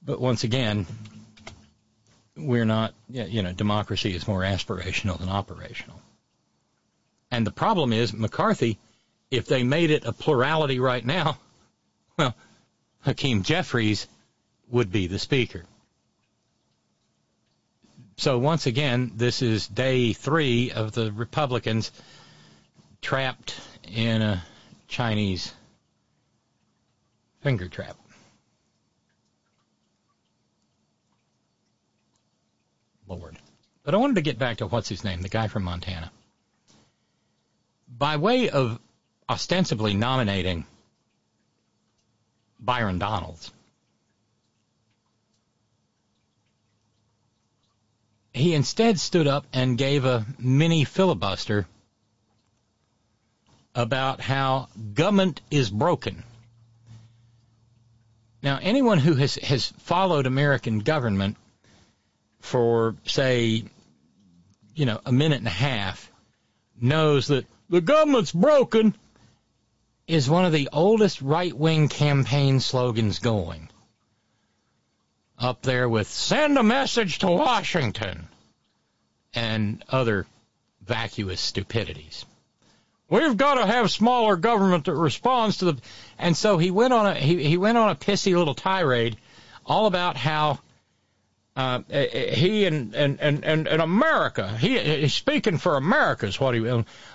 But 0.05 0.21
once 0.21 0.42
again, 0.42 0.87
we're 2.37 2.64
not, 2.64 2.95
you 3.09 3.45
know, 3.45 3.53
democracy 3.53 4.12
is 4.12 4.27
more 4.27 4.40
aspirational 4.40 5.21
than 5.21 5.29
operational. 5.29 6.01
And 7.33 7.47
the 7.47 7.51
problem 7.51 7.95
is, 7.95 8.12
McCarthy, 8.12 8.79
if 9.31 9.47
they 9.47 9.62
made 9.62 9.90
it 9.90 10.05
a 10.05 10.12
plurality 10.12 10.79
right 10.79 11.03
now, 11.05 11.38
well, 12.18 12.35
Hakeem 13.01 13.42
Jeffries 13.42 14.07
would 14.68 14.92
be 14.92 15.07
the 15.07 15.18
speaker. 15.18 15.64
So 18.18 18.38
once 18.38 18.66
again, 18.66 19.12
this 19.16 19.40
is 19.40 19.66
day 19.66 20.12
three 20.12 20.73
of 20.73 20.92
the 20.92 21.11
Republicans 21.11 21.90
trapped 23.01 23.59
in 23.88 24.21
a 24.21 24.45
Chinese 24.87 25.55
finger 27.40 27.66
trap. 27.66 27.97
Lord. 33.09 33.38
But 33.85 33.95
I 33.95 33.97
wanted 33.97 34.16
to 34.16 34.23
get 34.23 34.38
back 34.38 34.59
to 34.59 34.66
what's 34.66 34.90
his 34.90 35.03
name, 35.03 35.23
the 35.23 35.31
guy 35.31 35.49
from 35.49 35.64
Montana 35.64 36.12
by 38.02 38.16
way 38.16 38.50
of 38.50 38.80
ostensibly 39.30 39.94
nominating 39.94 40.66
Byron 42.58 42.98
Donalds, 42.98 43.52
he 48.34 48.54
instead 48.54 48.98
stood 48.98 49.28
up 49.28 49.46
and 49.52 49.78
gave 49.78 50.04
a 50.04 50.26
mini 50.36 50.82
filibuster 50.82 51.68
about 53.72 54.20
how 54.20 54.68
government 54.94 55.40
is 55.48 55.70
broken. 55.70 56.24
Now, 58.42 58.58
anyone 58.60 58.98
who 58.98 59.14
has, 59.14 59.36
has 59.36 59.66
followed 59.78 60.26
American 60.26 60.80
government 60.80 61.36
for, 62.40 62.96
say, 63.04 63.62
you 64.74 64.86
know, 64.86 65.00
a 65.06 65.12
minute 65.12 65.38
and 65.38 65.46
a 65.46 65.50
half 65.50 66.10
knows 66.80 67.28
that 67.28 67.46
the 67.72 67.80
government's 67.80 68.32
broken 68.32 68.94
is 70.06 70.28
one 70.28 70.44
of 70.44 70.52
the 70.52 70.68
oldest 70.74 71.22
right 71.22 71.56
wing 71.56 71.88
campaign 71.88 72.61
slogans 72.61 73.18
going. 73.18 73.70
Up 75.38 75.62
there 75.62 75.88
with 75.88 76.06
send 76.06 76.58
a 76.58 76.62
message 76.62 77.20
to 77.20 77.28
Washington 77.28 78.28
and 79.32 79.82
other 79.88 80.26
vacuous 80.82 81.40
stupidities. 81.40 82.26
We've 83.08 83.38
got 83.38 83.54
to 83.54 83.64
have 83.66 83.90
smaller 83.90 84.37
government 84.37 84.85
that 84.85 84.94
responds 84.94 85.56
to 85.58 85.72
the 85.72 85.80
and 86.18 86.37
so 86.37 86.58
he 86.58 86.70
went 86.70 86.92
on 86.92 87.06
a 87.06 87.14
he, 87.14 87.42
he 87.42 87.56
went 87.56 87.78
on 87.78 87.88
a 87.88 87.96
pissy 87.96 88.37
little 88.37 88.54
tirade 88.54 89.16
all 89.64 89.87
about 89.87 90.18
how 90.18 90.58
uh, 91.54 91.80
eh, 91.90 92.06
eh, 92.12 92.34
he 92.34 92.64
and, 92.64 92.94
and, 92.94 93.20
and, 93.20 93.44
and, 93.44 93.82
America, 93.82 94.56
he, 94.56 94.78
eh, 94.78 95.00
he's 95.00 95.14
speaking 95.14 95.58
for 95.58 95.76
America 95.76 96.26
is 96.26 96.40
what 96.40 96.54
he, 96.54 96.66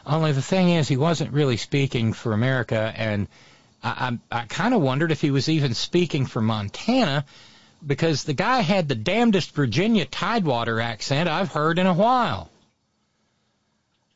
only 0.05 0.31
the 0.31 0.41
thing 0.41 0.69
is 0.69 0.87
he 0.87 0.97
wasn't 0.97 1.31
really 1.33 1.57
speaking 1.57 2.13
for 2.13 2.33
America 2.33 2.93
and 2.95 3.27
I, 3.83 4.19
I, 4.31 4.39
I 4.41 4.45
kind 4.45 4.73
of 4.73 4.81
wondered 4.81 5.11
if 5.11 5.21
he 5.21 5.31
was 5.31 5.49
even 5.49 5.73
speaking 5.73 6.27
for 6.27 6.41
Montana 6.41 7.25
because 7.85 8.23
the 8.23 8.33
guy 8.33 8.61
had 8.61 8.87
the 8.87 8.95
damnedest 8.95 9.51
Virginia 9.55 10.05
Tidewater 10.05 10.81
accent 10.81 11.29
I've 11.29 11.51
heard 11.51 11.79
in 11.79 11.87
a 11.87 11.93
while. 11.93 12.49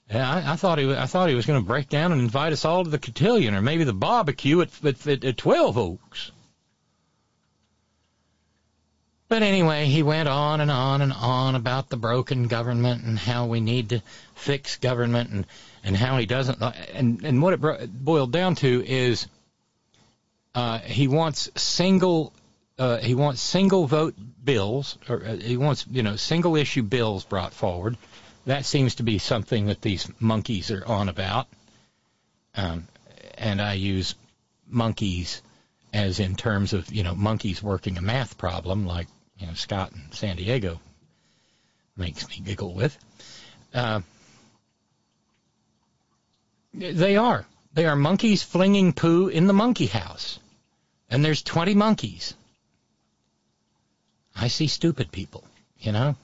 Yeah, 0.09 0.29
I, 0.29 0.53
I 0.53 0.55
thought 0.55 0.77
he 0.77 0.93
I 0.93 1.05
thought 1.05 1.29
he 1.29 1.35
was 1.35 1.45
going 1.45 1.61
to 1.61 1.67
break 1.67 1.87
down 1.89 2.11
and 2.11 2.21
invite 2.21 2.53
us 2.53 2.65
all 2.65 2.83
to 2.83 2.89
the 2.89 2.99
cotillion 2.99 3.55
or 3.55 3.61
maybe 3.61 3.85
the 3.85 3.93
barbecue 3.93 4.61
at 4.61 4.69
at, 4.83 5.07
at, 5.07 5.23
at 5.23 5.37
Twelve 5.37 5.77
Oaks. 5.77 6.31
But 9.31 9.43
anyway, 9.43 9.85
he 9.85 10.03
went 10.03 10.27
on 10.27 10.59
and 10.59 10.69
on 10.69 11.01
and 11.01 11.13
on 11.13 11.55
about 11.55 11.87
the 11.87 11.95
broken 11.95 12.49
government 12.49 13.05
and 13.05 13.17
how 13.17 13.45
we 13.45 13.61
need 13.61 13.87
to 13.91 14.01
fix 14.35 14.75
government 14.75 15.29
and, 15.29 15.47
and 15.85 15.95
how 15.95 16.17
he 16.17 16.25
doesn't. 16.25 16.61
And, 16.93 17.23
and 17.23 17.41
what 17.41 17.53
it 17.53 17.61
bro- 17.61 17.87
boiled 17.87 18.33
down 18.33 18.55
to 18.55 18.83
is 18.85 19.27
uh, 20.53 20.79
he 20.79 21.07
wants 21.07 21.49
single 21.55 22.33
uh, 22.77 22.97
he 22.97 23.15
wants 23.15 23.39
single 23.39 23.87
vote 23.87 24.15
bills 24.43 24.97
or 25.07 25.23
uh, 25.23 25.37
he 25.37 25.55
wants 25.55 25.85
you 25.89 26.03
know 26.03 26.17
single 26.17 26.57
issue 26.57 26.83
bills 26.83 27.23
brought 27.23 27.53
forward 27.53 27.95
that 28.45 28.65
seems 28.65 28.95
to 28.95 29.03
be 29.03 29.17
something 29.17 29.67
that 29.67 29.81
these 29.81 30.09
monkeys 30.19 30.71
are 30.71 30.85
on 30.85 31.07
about. 31.07 31.47
Um, 32.55 32.85
and 33.37 33.61
I 33.61 33.75
use 33.75 34.13
monkeys 34.67 35.41
as 35.93 36.19
in 36.19 36.35
terms 36.35 36.73
of, 36.73 36.91
you 36.91 37.03
know, 37.03 37.15
monkeys 37.15 37.63
working 37.63 37.97
a 37.97 38.01
math 38.01 38.37
problem 38.37 38.85
like, 38.85 39.07
know, 39.47 39.53
Scott 39.53 39.91
in 39.93 40.11
San 40.11 40.35
Diego 40.35 40.79
makes 41.97 42.27
me 42.29 42.39
giggle 42.43 42.73
with. 42.73 42.97
Uh, 43.73 44.01
they 46.73 47.17
are. 47.17 47.45
They 47.73 47.85
are 47.85 47.95
monkeys 47.95 48.43
flinging 48.43 48.93
poo 48.93 49.27
in 49.27 49.47
the 49.47 49.53
monkey 49.53 49.87
house. 49.87 50.39
And 51.09 51.23
there's 51.23 51.41
20 51.41 51.73
monkeys. 51.73 52.33
I 54.35 54.47
see 54.47 54.67
stupid 54.67 55.11
people, 55.11 55.43
you 55.79 55.91
know? 55.91 56.15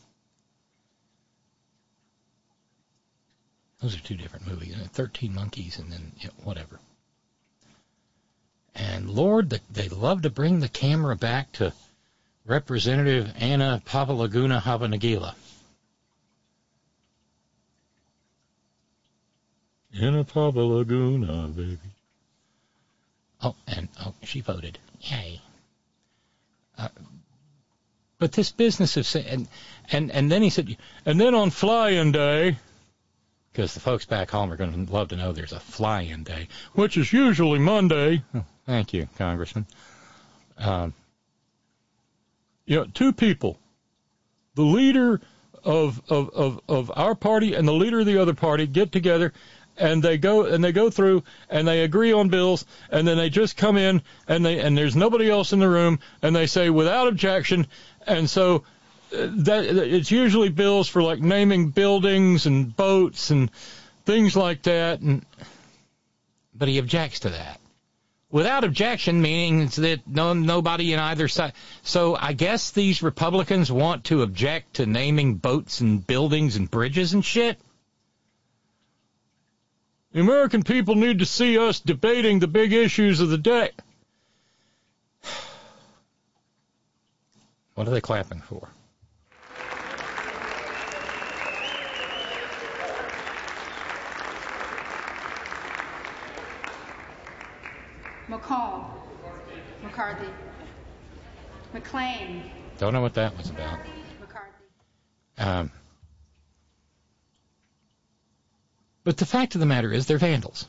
Those 3.82 3.96
are 3.96 4.02
two 4.02 4.16
different 4.16 4.48
movies. 4.48 4.76
13 4.94 5.34
Monkeys 5.34 5.78
and 5.78 5.92
then 5.92 6.12
you 6.20 6.28
know, 6.28 6.34
whatever. 6.44 6.80
And 8.74 9.10
Lord, 9.10 9.50
they 9.72 9.90
love 9.90 10.24
to 10.24 10.30
bring 10.30 10.60
the 10.60 10.70
camera 10.70 11.16
back 11.16 11.52
to 11.54 11.74
Representative 12.48 13.34
Anna 13.38 13.82
Papalaguna 13.86 14.62
Habanagila. 14.62 15.36
Anna 20.00 20.24
Papalaguna, 20.24 21.54
baby. 21.54 21.78
Oh, 23.44 23.56
and 23.68 23.90
oh, 24.00 24.14
she 24.24 24.42
voted. 24.42 24.80
Yay. 25.02 25.42
Uh, 26.78 26.88
but 28.18 28.32
this 28.32 28.52
business 28.52 28.96
of 28.96 29.06
saying, 29.06 29.28
and, 29.28 29.48
and, 29.92 30.12
and 30.12 30.32
then 30.32 30.42
he 30.42 30.50
said, 30.50 30.78
and 31.06 31.20
then 31.20 31.36
on 31.36 31.50
flying 31.50 32.14
day, 32.14 32.56
because 33.52 33.74
the 33.74 33.80
folks 33.80 34.06
back 34.06 34.32
home 34.32 34.52
are 34.52 34.56
going 34.56 34.86
to 34.86 34.94
love 34.94 35.10
to 35.10 35.16
know 35.18 35.34
there's 35.34 35.52
a 35.52 35.60
fly-in 35.60 36.24
day, 36.24 36.48
which 36.74 36.96
is 36.96 37.12
usually 37.12 37.60
Monday. 37.60 38.24
Oh, 38.34 38.46
thank 38.66 38.94
you, 38.94 39.08
Congressman. 39.18 39.66
Um, 40.58 40.94
you 42.68 42.76
know, 42.76 42.86
two 42.94 43.14
people, 43.14 43.58
the 44.54 44.62
leader 44.62 45.20
of, 45.64 46.02
of, 46.10 46.30
of, 46.30 46.62
of 46.68 46.92
our 46.96 47.16
party 47.16 47.56
and 47.56 47.68
the 47.68 47.74
leader 47.74 48.02
of 48.02 48.06
the 48.06 48.22
other 48.22 48.36
party 48.36 48.68
get 48.68 48.92
together 48.92 49.34
and 49.78 50.04
they 50.04 50.18
go 50.18 50.46
and 50.46 50.64
they 50.64 50.72
go 50.72 50.90
through 50.90 51.24
and 51.50 51.68
they 51.68 51.84
agree 51.84 52.12
on 52.12 52.30
bills 52.30 52.66
and 52.92 53.08
then 53.08 53.18
they 53.18 53.30
just 53.30 53.58
come 53.58 53.78
in 53.78 54.02
and 54.28 54.46
they 54.46 54.60
and 54.60 54.78
there's 54.78 54.96
nobody 54.96 55.30
else 55.30 55.54
in 55.54 55.60
the 55.60 55.70
room 55.70 56.00
and 56.22 56.36
they 56.36 56.48
say 56.48 56.70
without 56.70 57.08
objection 57.08 57.68
and 58.06 58.30
so 58.30 58.64
uh, 59.16 59.28
that 59.36 59.66
it's 59.66 60.12
usually 60.12 60.50
bills 60.50 60.88
for 60.88 61.04
like 61.04 61.20
naming 61.20 61.70
buildings 61.70 62.46
and 62.48 62.76
boats 62.76 63.30
and 63.30 63.52
things 64.06 64.36
like 64.36 64.64
that 64.64 65.00
and 65.00 65.24
but 66.56 66.68
he 66.68 66.80
objects 66.80 67.20
to 67.20 67.30
that 67.30 67.60
without 68.30 68.64
objection 68.64 69.22
meaning 69.22 69.68
that 69.68 70.02
no 70.08 70.34
nobody 70.34 70.94
in 70.94 71.00
either 71.00 71.28
side. 71.28 71.54
So 71.84 72.16
i 72.16 72.34
guess 72.34 72.72
these 72.72 73.02
republicans 73.02 73.72
want 73.72 74.06
to 74.06 74.22
object 74.22 74.76
to 74.76 74.86
naming 74.86 75.36
boats 75.36 75.82
and 75.82 76.06
buildings 76.06 76.56
and 76.56 76.70
bridges 76.70 77.14
and 77.14 77.24
shit? 77.24 77.60
The 80.12 80.20
american 80.22 80.64
people 80.64 80.96
need 80.96 81.20
to 81.20 81.26
see 81.26 81.58
us 81.58 81.80
debating 81.80 82.40
the 82.40 82.48
big 82.48 82.74
issues 82.74 83.20
of 83.20 83.30
the 83.30 83.38
day. 83.38 83.72
What 87.76 87.88
are 87.88 87.92
they 87.92 88.02
clapping 88.02 88.42
for 88.42 88.70
McCall. 98.28 98.86
McCarthy. 99.84 100.28
McLean. 101.74 102.44
Don't 102.78 102.94
know 102.94 103.02
what 103.02 103.14
that 103.16 103.38
was 103.38 103.50
about. 103.50 103.80
McCarthy. 104.20 104.52
Um, 105.38 105.72
but 109.04 109.18
the 109.18 109.26
fact 109.26 109.56
of 109.56 109.60
the 109.60 109.66
matter 109.66 109.92
is, 109.92 110.06
they're 110.06 110.18
vandals. 110.18 110.68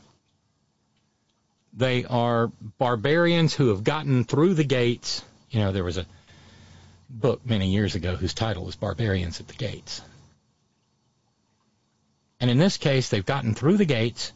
They 1.73 2.05
are 2.05 2.51
barbarians 2.77 3.53
who 3.53 3.69
have 3.69 3.83
gotten 3.83 4.23
through 4.23 4.53
the 4.53 4.63
gates. 4.63 5.23
You 5.49 5.59
know, 5.59 5.71
there 5.71 5.83
was 5.83 5.97
a 5.97 6.05
book 7.09 7.45
many 7.45 7.71
years 7.71 7.95
ago 7.95 8.15
whose 8.15 8.33
title 8.33 8.65
was 8.65 8.75
Barbarians 8.75 9.39
at 9.39 9.47
the 9.47 9.53
Gates. 9.53 10.01
And 12.39 12.49
in 12.49 12.57
this 12.57 12.77
case, 12.77 13.09
they've 13.09 13.25
gotten 13.25 13.53
through 13.53 13.77
the 13.77 13.85
gates 13.85 14.31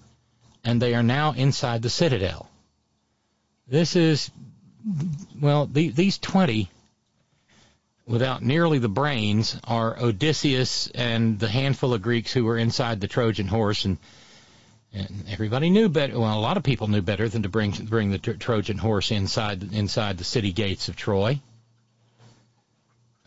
and 0.64 0.82
they 0.82 0.94
are 0.96 1.04
now 1.04 1.34
inside 1.34 1.82
the 1.82 1.90
citadel. 1.90 2.50
This 3.68 3.96
is, 3.96 4.30
well, 5.40 5.66
the, 5.66 5.90
these 5.90 6.18
20, 6.18 6.70
without 8.06 8.42
nearly 8.42 8.80
the 8.80 8.90
brains, 8.90 9.58
are 9.64 9.98
Odysseus 9.98 10.88
and 10.94 11.40
the 11.40 11.48
handful 11.48 11.94
of 11.94 12.02
Greeks 12.02 12.34
who 12.34 12.44
were 12.44 12.58
inside 12.58 13.00
the 13.00 13.08
Trojan 13.08 13.48
horse. 13.48 13.86
And, 13.86 13.98
and 14.94 15.26
everybody 15.30 15.70
knew 15.70 15.88
better. 15.88 16.20
Well, 16.20 16.38
a 16.38 16.42
lot 16.42 16.58
of 16.58 16.64
people 16.64 16.88
knew 16.88 17.02
better 17.02 17.30
than 17.30 17.44
to 17.44 17.50
bring 17.50 17.72
bring 17.72 18.12
the 18.12 18.20
Trojan 18.20 18.78
horse 18.78 19.12
inside 19.12 19.74
inside 19.74 20.18
the 20.18 20.24
city 20.24 20.52
gates 20.52 20.90
of 20.90 20.96
Troy. 20.96 21.40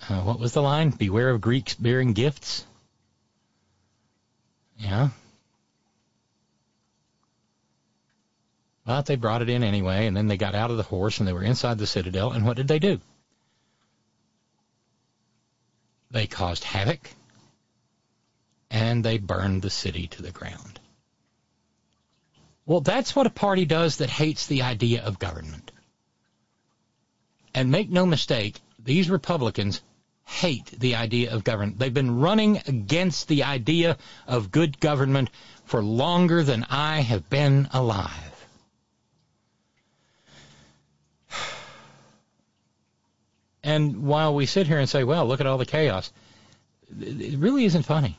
Uh, 0.08 0.20
what 0.20 0.38
was 0.38 0.52
the 0.52 0.62
line? 0.62 0.90
Beware 0.90 1.30
of 1.30 1.40
Greeks 1.40 1.74
bearing 1.74 2.12
gifts. 2.12 2.64
Yeah, 4.78 5.08
But 8.86 9.06
they 9.06 9.16
brought 9.16 9.42
it 9.42 9.50
in 9.50 9.64
anyway, 9.64 10.06
and 10.06 10.16
then 10.16 10.28
they 10.28 10.36
got 10.36 10.54
out 10.54 10.70
of 10.70 10.76
the 10.76 10.84
horse 10.84 11.18
and 11.18 11.26
they 11.26 11.32
were 11.32 11.42
inside 11.42 11.76
the 11.76 11.88
citadel, 11.88 12.30
and 12.30 12.46
what 12.46 12.56
did 12.56 12.68
they 12.68 12.78
do? 12.78 13.00
They 16.12 16.28
caused 16.28 16.62
havoc 16.62 17.10
and 18.70 19.04
they 19.04 19.18
burned 19.18 19.62
the 19.62 19.70
city 19.70 20.06
to 20.08 20.22
the 20.22 20.30
ground. 20.30 20.78
Well, 22.64 22.80
that's 22.80 23.14
what 23.14 23.26
a 23.26 23.30
party 23.30 23.64
does 23.64 23.96
that 23.98 24.10
hates 24.10 24.46
the 24.46 24.62
idea 24.62 25.02
of 25.04 25.18
government. 25.18 25.72
And 27.54 27.70
make 27.70 27.90
no 27.90 28.06
mistake, 28.06 28.60
these 28.78 29.10
Republicans 29.10 29.80
hate 30.24 30.66
the 30.66 30.96
idea 30.96 31.32
of 31.32 31.44
government. 31.44 31.78
They've 31.78 31.92
been 31.92 32.20
running 32.20 32.58
against 32.66 33.28
the 33.28 33.44
idea 33.44 33.96
of 34.26 34.50
good 34.50 34.78
government 34.78 35.30
for 35.64 35.82
longer 35.82 36.42
than 36.42 36.64
I 36.64 37.00
have 37.00 37.28
been 37.30 37.68
alive. 37.72 38.25
And 43.66 44.04
while 44.04 44.32
we 44.32 44.46
sit 44.46 44.68
here 44.68 44.78
and 44.78 44.88
say, 44.88 45.02
well, 45.02 45.26
look 45.26 45.40
at 45.40 45.46
all 45.48 45.58
the 45.58 45.66
chaos, 45.66 46.12
it 47.00 47.36
really 47.36 47.64
isn't 47.64 47.82
funny. 47.82 48.16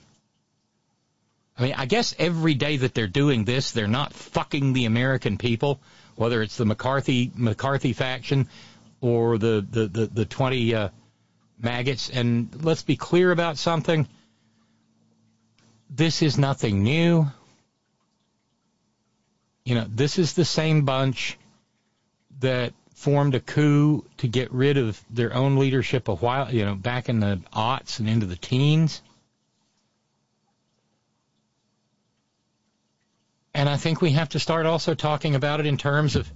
I 1.58 1.64
mean, 1.64 1.74
I 1.78 1.86
guess 1.86 2.14
every 2.20 2.54
day 2.54 2.76
that 2.76 2.94
they're 2.94 3.08
doing 3.08 3.46
this, 3.46 3.72
they're 3.72 3.88
not 3.88 4.12
fucking 4.12 4.74
the 4.74 4.84
American 4.84 5.38
people, 5.38 5.80
whether 6.18 6.42
it's 6.42 6.58
the 6.58 6.66
McCarthy 6.66 7.32
McCarthy 7.34 7.94
faction 7.94 8.50
or 9.00 9.38
the 9.38 9.66
the 9.72 9.88
the, 9.88 10.08
the 10.08 10.26
20 10.26 10.76
uh, 10.76 10.90
maggots. 11.58 12.10
And 12.10 12.50
let's 12.66 12.84
be 12.84 12.98
clear 12.98 13.32
about 13.32 13.58
something. 13.58 14.06
This 15.90 16.22
is 16.22 16.38
nothing 16.38 16.84
new. 16.84 17.26
You 19.64 19.76
know, 19.76 19.86
this 19.88 20.20
is 20.20 20.34
the 20.34 20.44
same 20.44 20.84
bunch 20.84 21.38
that 22.42 22.74
formed 22.98 23.36
a 23.36 23.40
coup 23.40 24.04
to 24.18 24.28
get 24.28 24.52
rid 24.52 24.76
of 24.76 25.00
their 25.12 25.32
own 25.36 25.56
leadership 25.58 26.08
a 26.08 26.16
while, 26.16 26.52
you 26.52 26.66
know, 26.66 26.74
back 26.74 27.10
in 27.10 27.20
the 27.20 27.40
aughts 27.54 28.00
and 28.00 28.10
into 28.10 28.26
the 28.26 28.36
teens. 28.36 29.04
And 33.54 33.70
I 33.70 33.78
think 33.78 34.02
we 34.02 34.14
have 34.14 34.30
to 34.30 34.40
start 34.40 34.66
also 34.66 34.96
talking 34.96 35.36
about 35.36 35.60
it 35.60 35.68
in 35.68 35.78
terms 35.78 36.16
of 36.16 36.28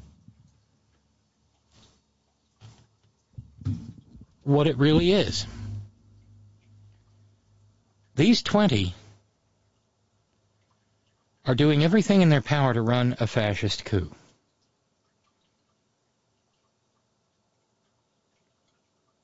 what 4.44 4.68
it 4.68 4.78
really 4.78 5.12
is. 5.12 5.48
These 8.16 8.44
20 8.44 8.94
are 11.48 11.56
doing 11.56 11.84
everything 11.84 12.22
in 12.22 12.30
their 12.30 12.42
power 12.42 12.72
to 12.72 12.84
run 12.84 13.16
a 13.20 13.26
fascist 13.26 13.84
coup. 13.84 14.12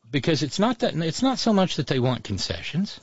Because 0.09 0.43
it's 0.43 0.59
not 0.59 0.79
that 0.79 0.95
it's 0.95 1.21
not 1.21 1.39
so 1.39 1.53
much 1.53 1.75
that 1.75 1.87
they 1.87 1.99
want 1.99 2.23
concessions. 2.23 2.99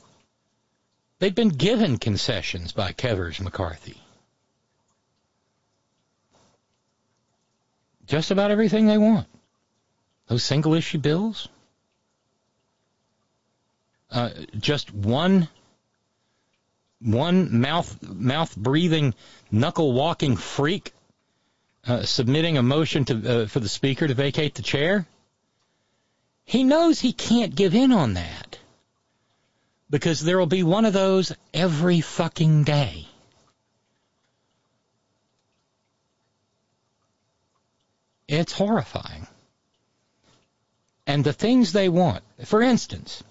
They've 1.19 1.33
been 1.33 1.49
given 1.49 1.97
concessions 1.97 2.71
by 2.71 2.91
Kevers 2.91 3.39
McCarthy. 3.39 3.97
Just 8.05 8.31
about 8.31 8.51
everything 8.51 8.85
they 8.85 8.97
want. 8.97 9.27
Those 10.27 10.43
single 10.43 10.73
issue 10.73 10.99
bills. 10.99 11.47
Uh, 14.11 14.29
just 14.57 14.93
one 14.93 15.47
one 16.99 17.61
mouth 17.61 18.01
mouth 18.03 18.55
breathing, 18.55 19.13
knuckle 19.51 19.93
walking 19.93 20.35
freak 20.35 20.93
uh, 21.87 22.03
submitting 22.03 22.57
a 22.57 22.63
motion 22.63 23.05
to 23.05 23.43
uh, 23.43 23.47
for 23.47 23.59
the 23.59 23.69
speaker 23.69 24.07
to 24.07 24.13
vacate 24.13 24.55
the 24.55 24.61
chair. 24.61 25.05
He 26.45 26.63
knows 26.63 26.99
he 26.99 27.11
can't 27.11 27.55
give 27.55 27.73
in 27.73 27.91
on 27.91 28.13
that 28.13 28.59
because 29.89 30.21
there 30.21 30.37
will 30.37 30.45
be 30.45 30.63
one 30.63 30.85
of 30.85 30.93
those 30.93 31.33
every 31.53 32.01
fucking 32.01 32.63
day. 32.63 33.07
It's 38.27 38.53
horrifying. 38.53 39.27
And 41.07 41.23
the 41.23 41.33
things 41.33 41.71
they 41.71 41.89
want, 41.89 42.23
for 42.45 42.61
instance, 42.61 43.23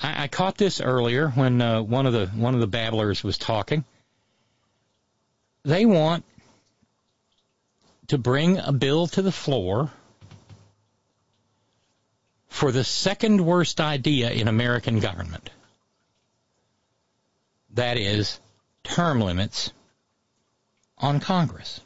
I, 0.00 0.24
I 0.24 0.28
caught 0.28 0.56
this 0.56 0.80
earlier 0.80 1.28
when 1.28 1.60
uh, 1.60 1.82
one 1.82 2.06
of 2.06 2.12
the 2.12 2.26
one 2.28 2.54
of 2.54 2.60
the 2.60 2.66
babblers 2.66 3.22
was 3.22 3.36
talking. 3.36 3.84
They 5.64 5.84
want 5.86 6.24
to 8.08 8.18
bring 8.18 8.58
a 8.58 8.72
bill 8.72 9.06
to 9.08 9.22
the 9.22 9.32
floor 9.32 9.90
for 12.52 12.70
the 12.70 12.84
second 12.84 13.40
worst 13.40 13.80
idea 13.80 14.30
in 14.30 14.46
American 14.46 15.00
government. 15.00 15.48
That 17.70 17.96
is 17.96 18.38
term 18.84 19.22
limits 19.22 19.72
on 20.98 21.18
Congress. 21.18 21.80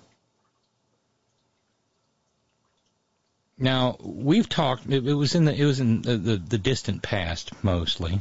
Now 3.57 3.97
we've 4.01 4.49
talked. 4.49 4.87
It, 4.87 5.07
it 5.07 5.15
was 5.15 5.37
in 5.37 5.45
the 5.45 5.55
it 5.55 5.65
was 5.65 5.79
in 5.79 6.03
the, 6.03 6.17
the, 6.17 6.37
the 6.37 6.59
distant 6.59 7.01
past 7.01 7.53
mostly, 7.63 8.21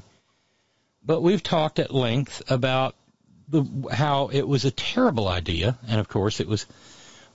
but 1.03 1.21
we've 1.21 1.43
talked 1.43 1.79
at 1.79 1.93
length 1.93 2.43
about 2.49 2.95
the, 3.49 3.65
how 3.91 4.27
it 4.31 4.47
was 4.47 4.65
a 4.65 4.71
terrible 4.71 5.27
idea, 5.27 5.79
and 5.87 5.99
of 5.99 6.07
course 6.07 6.39
it 6.39 6.47
was 6.47 6.67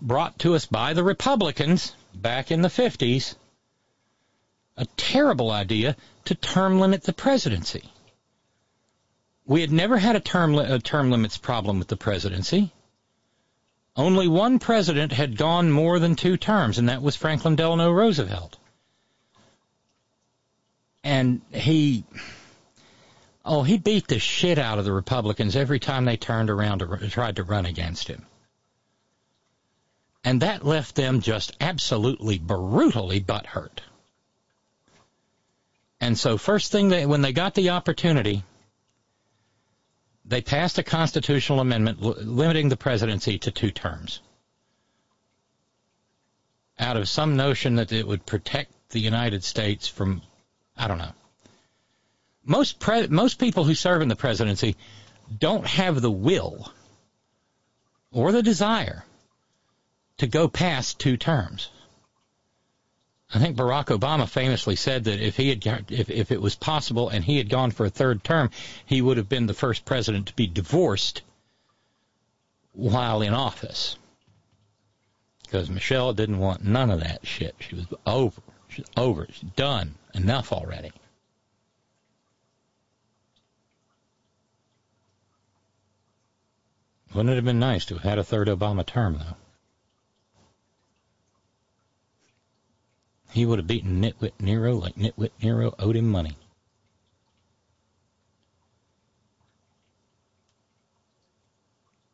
brought 0.00 0.38
to 0.38 0.54
us 0.54 0.66
by 0.66 0.94
the 0.94 1.02
Republicans 1.02 1.94
back 2.14 2.52
in 2.52 2.62
the 2.62 2.68
50s. 2.68 3.34
A 4.80 4.86
terrible 4.96 5.50
idea 5.50 5.94
to 6.24 6.34
term 6.34 6.80
limit 6.80 7.02
the 7.02 7.12
presidency. 7.12 7.92
We 9.44 9.60
had 9.60 9.70
never 9.70 9.98
had 9.98 10.16
a 10.16 10.20
term 10.20 10.54
a 10.54 10.78
term 10.78 11.10
limits 11.10 11.36
problem 11.36 11.78
with 11.78 11.88
the 11.88 11.98
presidency. 11.98 12.72
Only 13.94 14.26
one 14.26 14.58
president 14.58 15.12
had 15.12 15.36
gone 15.36 15.70
more 15.70 15.98
than 15.98 16.16
two 16.16 16.38
terms, 16.38 16.78
and 16.78 16.88
that 16.88 17.02
was 17.02 17.14
Franklin 17.14 17.56
Delano 17.56 17.92
Roosevelt. 17.92 18.56
And 21.04 21.42
he, 21.50 22.04
oh, 23.44 23.62
he 23.62 23.76
beat 23.76 24.08
the 24.08 24.18
shit 24.18 24.58
out 24.58 24.78
of 24.78 24.86
the 24.86 24.92
Republicans 24.94 25.56
every 25.56 25.78
time 25.78 26.06
they 26.06 26.16
turned 26.16 26.48
around 26.48 26.78
to 26.78 27.10
tried 27.10 27.36
to 27.36 27.42
run 27.42 27.66
against 27.66 28.08
him. 28.08 28.24
And 30.24 30.40
that 30.40 30.64
left 30.64 30.94
them 30.94 31.20
just 31.20 31.52
absolutely 31.60 32.38
brutally 32.38 33.20
butthurt. 33.20 33.80
And 36.00 36.18
so 36.18 36.38
first 36.38 36.72
thing 36.72 36.88
they, 36.88 37.04
when 37.06 37.20
they 37.20 37.32
got 37.32 37.54
the 37.54 37.70
opportunity, 37.70 38.42
they 40.24 40.40
passed 40.40 40.78
a 40.78 40.82
constitutional 40.82 41.60
amendment 41.60 42.00
limiting 42.00 42.68
the 42.68 42.76
presidency 42.76 43.38
to 43.38 43.50
two 43.50 43.70
terms. 43.70 44.20
Out 46.78 46.96
of 46.96 47.08
some 47.08 47.36
notion 47.36 47.74
that 47.74 47.92
it 47.92 48.06
would 48.06 48.24
protect 48.24 48.72
the 48.90 49.00
United 49.00 49.44
States 49.44 49.86
from, 49.86 50.22
I 50.76 50.88
don't 50.88 50.98
know. 50.98 51.12
Most 52.44 52.78
pre- 52.80 53.08
most 53.08 53.38
people 53.38 53.64
who 53.64 53.74
serve 53.74 54.00
in 54.00 54.08
the 54.08 54.16
presidency 54.16 54.76
don't 55.38 55.66
have 55.66 56.00
the 56.00 56.10
will 56.10 56.72
or 58.10 58.32
the 58.32 58.42
desire 58.42 59.04
to 60.18 60.26
go 60.26 60.48
past 60.48 60.98
two 60.98 61.16
terms. 61.16 61.68
I 63.32 63.38
think 63.38 63.56
Barack 63.56 63.86
Obama 63.96 64.28
famously 64.28 64.74
said 64.74 65.04
that 65.04 65.20
if 65.20 65.36
he 65.36 65.50
had, 65.50 65.64
if, 65.88 66.10
if 66.10 66.32
it 66.32 66.42
was 66.42 66.56
possible 66.56 67.08
and 67.08 67.24
he 67.24 67.38
had 67.38 67.48
gone 67.48 67.70
for 67.70 67.86
a 67.86 67.90
third 67.90 68.24
term, 68.24 68.50
he 68.84 69.00
would 69.00 69.18
have 69.18 69.28
been 69.28 69.46
the 69.46 69.54
first 69.54 69.84
president 69.84 70.26
to 70.26 70.34
be 70.34 70.48
divorced 70.48 71.22
while 72.72 73.22
in 73.22 73.32
office. 73.32 73.96
Because 75.44 75.70
Michelle 75.70 76.12
didn't 76.12 76.38
want 76.38 76.64
none 76.64 76.90
of 76.90 77.00
that 77.00 77.24
shit. 77.24 77.54
She 77.60 77.76
was 77.76 77.86
over. 78.04 78.40
She's 78.68 78.86
over. 78.96 79.26
She's 79.30 79.50
done. 79.54 79.94
Enough 80.12 80.52
already. 80.52 80.92
Wouldn't 87.14 87.30
it 87.30 87.36
have 87.36 87.44
been 87.44 87.58
nice 87.58 87.84
to 87.86 87.94
have 87.94 88.04
had 88.04 88.18
a 88.18 88.24
third 88.24 88.48
Obama 88.48 88.86
term, 88.86 89.18
though? 89.18 89.36
He 93.32 93.46
would 93.46 93.58
have 93.58 93.66
beaten 93.66 94.00
Nitwit 94.00 94.32
Nero 94.40 94.74
like 94.74 94.96
Nitwit 94.96 95.30
Nero 95.42 95.74
owed 95.78 95.96
him 95.96 96.08
money. 96.08 96.36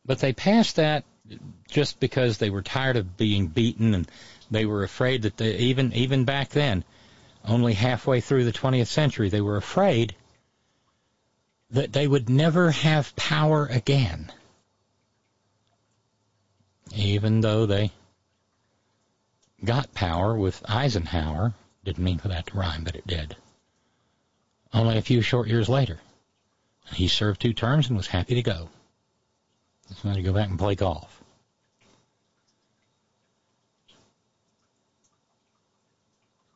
But 0.05 0.21
they 0.21 0.33
passed 0.33 0.77
that 0.77 1.05
just 1.69 1.99
because 1.99 2.39
they 2.39 2.51
were 2.51 2.62
tired 2.62 2.97
of 2.97 3.17
being 3.17 3.49
beaten 3.49 3.95
and 3.95 4.09
they 4.51 4.64
were 4.64 4.85
afraid 4.85 5.23
that 5.23 5.37
they, 5.37 5.57
even 5.57 5.93
even 5.95 6.25
back 6.25 6.51
then, 6.51 6.85
only 7.45 7.73
halfway 7.73 8.21
through 8.21 8.45
the 8.45 8.53
20th 8.53 8.87
century, 8.87 9.29
they 9.29 9.41
were 9.41 9.57
afraid 9.57 10.14
that 11.71 11.93
they 11.93 12.07
would 12.07 12.29
never 12.29 12.71
have 12.71 13.17
power 13.17 13.67
again. 13.67 14.33
Even 16.95 17.41
though 17.41 17.67
they 17.67 17.91
got 19.64 19.94
power 19.94 20.36
with 20.36 20.62
Eisenhower. 20.68 21.54
Didn't 21.84 22.04
mean 22.04 22.18
for 22.18 22.28
that 22.28 22.46
to 22.48 22.57
rhyme, 22.57 22.84
but 22.84 22.96
it 22.96 23.07
did. 23.07 23.36
Only 24.72 24.98
a 24.98 25.02
few 25.02 25.22
short 25.22 25.48
years 25.48 25.68
later. 25.68 26.00
He 26.92 27.09
served 27.09 27.40
two 27.40 27.52
terms 27.52 27.88
and 27.88 27.96
was 27.96 28.07
happy 28.07 28.34
to 28.36 28.42
go. 28.42 28.68
Just 29.88 30.04
wanted 30.04 30.16
to 30.16 30.22
go 30.22 30.32
back 30.32 30.48
and 30.48 30.59
play 30.59 30.74
golf. 30.74 31.22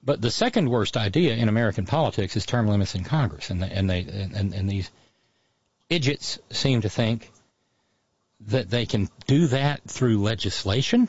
But 0.02 0.20
the 0.20 0.30
second 0.30 0.68
worst 0.68 0.96
idea 0.96 1.34
in 1.36 1.48
American 1.48 1.86
politics 1.86 2.36
is 2.36 2.46
term 2.46 2.66
limits 2.66 2.94
in 2.94 3.04
Congress, 3.04 3.50
and 3.50 3.62
they, 3.62 3.70
and 3.70 3.88
they 3.88 4.00
and, 4.00 4.54
and 4.54 4.68
these 4.68 4.90
idiots 5.88 6.38
seem 6.50 6.80
to 6.80 6.88
think 6.88 7.30
that 8.46 8.70
they 8.70 8.86
can 8.86 9.08
do 9.26 9.46
that 9.48 9.82
through 9.86 10.22
legislation. 10.22 11.08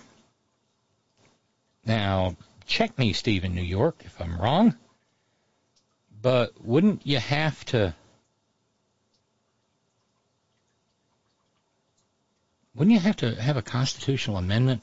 Now, 1.86 2.36
check 2.66 2.98
me, 2.98 3.14
Steve, 3.14 3.44
in 3.44 3.56
New 3.56 3.62
York, 3.62 4.04
if 4.06 4.20
I'm 4.22 4.38
wrong. 4.38 4.76
But 6.22 6.64
wouldn't 6.64 7.06
you 7.06 7.18
have 7.18 7.64
to? 7.66 7.96
Wouldn't 12.76 12.94
you 12.94 13.00
have 13.00 13.18
to 13.18 13.36
have 13.36 13.58
a 13.58 13.62
constitutional 13.62 14.38
amendment 14.38 14.82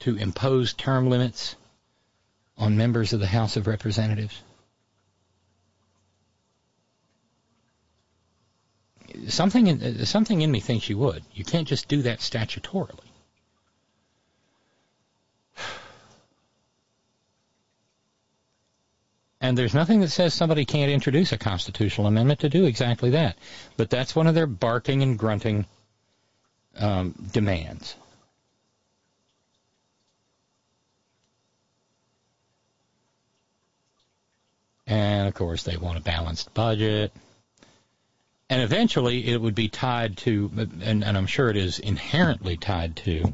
to 0.00 0.16
impose 0.16 0.72
term 0.72 1.08
limits 1.08 1.56
on 2.58 2.76
members 2.76 3.12
of 3.12 3.20
the 3.20 3.26
House 3.26 3.56
of 3.56 3.66
Representatives? 3.66 4.42
Something 9.28 9.66
in 9.66 10.06
something 10.06 10.40
in 10.40 10.50
me 10.50 10.60
thinks 10.60 10.88
you 10.88 10.98
would. 10.98 11.22
You 11.34 11.44
can't 11.44 11.68
just 11.68 11.88
do 11.88 12.02
that 12.02 12.20
statutorily. 12.20 13.00
And 19.40 19.56
there's 19.56 19.74
nothing 19.74 20.00
that 20.00 20.08
says 20.08 20.34
somebody 20.34 20.64
can't 20.64 20.90
introduce 20.90 21.30
a 21.32 21.38
constitutional 21.38 22.06
amendment 22.06 22.40
to 22.40 22.48
do 22.48 22.64
exactly 22.64 23.10
that. 23.10 23.36
But 23.76 23.90
that's 23.90 24.16
one 24.16 24.26
of 24.26 24.34
their 24.34 24.46
barking 24.46 25.02
and 25.02 25.18
grunting 25.18 25.66
um, 26.76 27.14
demands. 27.32 27.94
And 34.86 35.28
of 35.28 35.34
course, 35.34 35.64
they 35.64 35.76
want 35.76 35.98
a 35.98 36.02
balanced 36.02 36.54
budget 36.54 37.12
and 38.48 38.62
eventually 38.62 39.26
it 39.26 39.40
would 39.40 39.54
be 39.54 39.68
tied 39.68 40.16
to, 40.18 40.50
and, 40.56 41.02
and 41.02 41.16
I'm 41.16 41.26
sure 41.26 41.50
it 41.50 41.56
is 41.56 41.78
inherently 41.78 42.56
tied 42.56 42.96
to, 42.96 43.32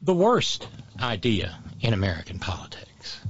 the 0.00 0.14
worst 0.14 0.68
idea 1.00 1.58
in 1.80 1.94
American 1.94 2.38
politics. 2.38 3.20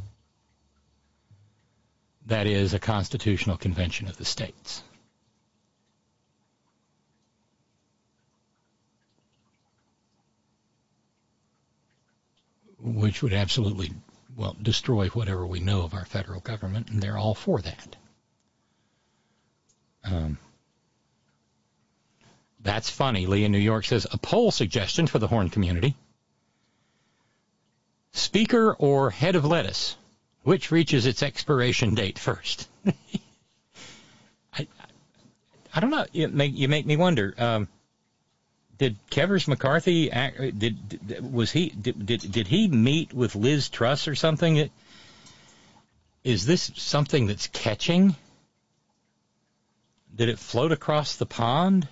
That 2.26 2.46
is 2.46 2.74
a 2.74 2.78
constitutional 2.78 3.56
convention 3.56 4.08
of 4.08 4.16
the 4.16 4.24
states. 4.24 4.82
Which 12.78 13.22
would 13.22 13.32
absolutely 13.32 13.92
well, 14.36 14.56
destroy 14.60 15.08
whatever 15.08 15.46
we 15.46 15.60
know 15.60 15.82
of 15.82 15.94
our 15.94 16.04
federal 16.04 16.40
government, 16.40 16.88
and 16.90 17.02
they're 17.02 17.18
all 17.18 17.34
for 17.34 17.60
that. 17.60 17.96
Um, 20.04 20.38
that's 22.60 22.90
funny. 22.90 23.26
Lee 23.26 23.44
in 23.44 23.52
New 23.52 23.58
York 23.58 23.84
says 23.84 24.06
a 24.10 24.18
poll 24.18 24.50
suggestion 24.50 25.06
for 25.06 25.18
the 25.18 25.28
Horn 25.28 25.50
community. 25.50 25.94
Speaker 28.12 28.74
or 28.74 29.10
head 29.10 29.36
of 29.36 29.44
lettuce? 29.44 29.96
Which 30.42 30.70
reaches 30.70 31.06
its 31.06 31.22
expiration 31.22 31.94
date 31.94 32.18
first? 32.18 32.68
I, 34.52 34.66
I 35.74 35.80
don't 35.80 35.90
know. 35.90 36.06
You 36.12 36.28
make, 36.28 36.54
you 36.54 36.68
make 36.68 36.86
me 36.86 36.96
wonder. 36.96 37.34
Um, 37.38 37.68
did 38.78 38.96
Kevers 39.10 39.46
McCarthy 39.46 40.10
act, 40.10 40.58
did, 40.58 41.06
did 41.06 41.32
was 41.32 41.52
he 41.52 41.68
did, 41.68 42.06
did 42.06 42.32
did 42.32 42.46
he 42.48 42.68
meet 42.68 43.12
with 43.12 43.34
Liz 43.34 43.68
Truss 43.68 44.08
or 44.08 44.14
something? 44.14 44.70
Is 46.24 46.46
this 46.46 46.70
something 46.76 47.26
that's 47.26 47.46
catching? 47.48 48.16
Did 50.14 50.28
it 50.28 50.38
float 50.38 50.72
across 50.72 51.16
the 51.16 51.26
pond? 51.26 51.88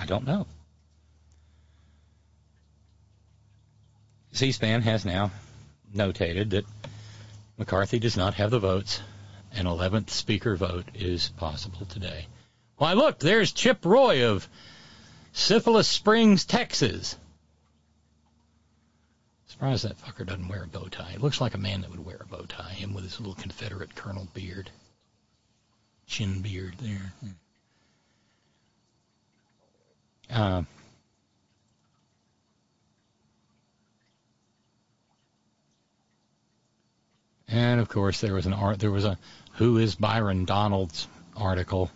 I 0.00 0.06
don't 0.06 0.26
know. 0.26 0.46
C-SPAN 4.32 4.80
has 4.82 5.04
now 5.04 5.30
notated 5.94 6.50
that 6.50 6.64
McCarthy 7.58 7.98
does 7.98 8.16
not 8.16 8.34
have 8.34 8.50
the 8.50 8.58
votes. 8.58 9.02
An 9.52 9.66
11th 9.66 10.08
speaker 10.08 10.56
vote 10.56 10.86
is 10.94 11.28
possible 11.36 11.84
today. 11.84 12.26
Why, 12.76 12.94
look, 12.94 13.18
there's 13.18 13.52
Chip 13.52 13.84
Roy 13.84 14.26
of 14.26 14.48
Syphilis 15.32 15.88
Springs, 15.88 16.46
Texas. 16.46 17.16
Surprised 19.48 19.84
that 19.84 19.98
fucker 19.98 20.24
doesn't 20.24 20.48
wear 20.48 20.62
a 20.62 20.68
bow 20.68 20.88
tie. 20.88 21.10
He 21.10 21.18
looks 21.18 21.42
like 21.42 21.54
a 21.54 21.58
man 21.58 21.82
that 21.82 21.90
would 21.90 22.06
wear 22.06 22.20
a 22.20 22.26
bow 22.26 22.46
tie, 22.48 22.72
him 22.72 22.94
with 22.94 23.04
his 23.04 23.20
little 23.20 23.34
Confederate 23.34 23.94
colonel 23.94 24.28
beard. 24.32 24.70
Chin 26.06 26.40
beard 26.40 26.76
there. 26.80 27.12
Uh, 30.32 30.62
and 37.48 37.80
of 37.80 37.88
course, 37.88 38.20
there 38.20 38.34
was 38.34 38.46
an 38.46 38.52
art. 38.52 38.78
There 38.78 38.90
was 38.90 39.04
a 39.04 39.18
"Who 39.54 39.78
is 39.78 39.94
Byron 39.94 40.44
Donalds" 40.44 41.08
article. 41.36 41.90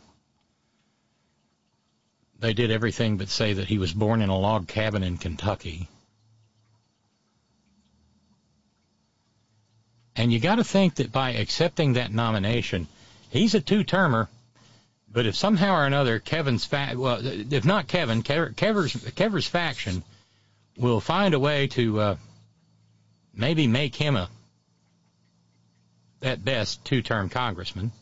They 2.41 2.53
did 2.53 2.71
everything 2.71 3.17
but 3.17 3.29
say 3.29 3.55
that 3.55 3.69
he 3.69 3.79
was 3.79 3.93
born 3.93 4.21
in 4.21 4.29
a 4.29 4.39
log 4.39 4.69
cabin 4.69 5.03
in 5.03 5.17
Kentucky. 5.17 5.89
And 10.17 10.33
you 10.33 10.41
got 10.41 10.57
to 10.57 10.65
think 10.65 10.97
that 10.97 11.11
by 11.11 11.31
accepting 11.31 11.95
that 11.95 12.13
nomination, 12.13 12.87
he's 13.31 13.55
a 13.55 13.61
two-termer. 13.61 14.29
But 15.15 15.27
if 15.27 15.37
somehow 15.37 15.77
or 15.77 15.85
another 15.85 16.19
Kevin's 16.19 16.65
fa- 16.65 16.95
well, 16.97 17.21
if 17.23 17.65
not 17.65 17.87
Kevin, 17.87 18.25
Kever's 18.25 18.93
Kever's 19.13 19.47
faction 19.47 20.03
will 20.77 21.01
find 21.01 21.35
a 21.35 21.39
way 21.39 21.69
to 21.69 22.01
uh, 22.01 22.17
maybe 23.33 23.69
make 23.69 23.95
him 23.95 24.17
a 24.17 24.29
at 26.21 26.45
best 26.45 26.85
two-term 26.85 27.29
congressman. 27.29 27.93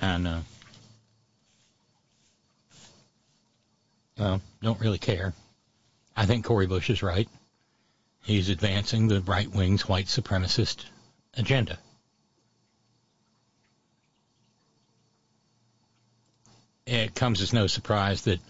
And 0.00 0.28
uh, 0.28 0.40
well, 4.16 4.40
don't 4.62 4.80
really 4.80 4.98
care. 4.98 5.34
I 6.16 6.26
think 6.26 6.44
Cori 6.44 6.68
Bush 6.68 6.90
is 6.90 7.02
right. 7.02 7.28
He's 8.22 8.48
advancing 8.48 9.08
the 9.08 9.20
right 9.20 9.50
wing's 9.50 9.88
white 9.88 10.06
supremacist 10.06 10.84
agenda. 11.34 11.78
It 16.86 17.14
comes 17.14 17.40
as 17.40 17.52
no 17.52 17.66
surprise 17.66 18.22
that 18.22 18.40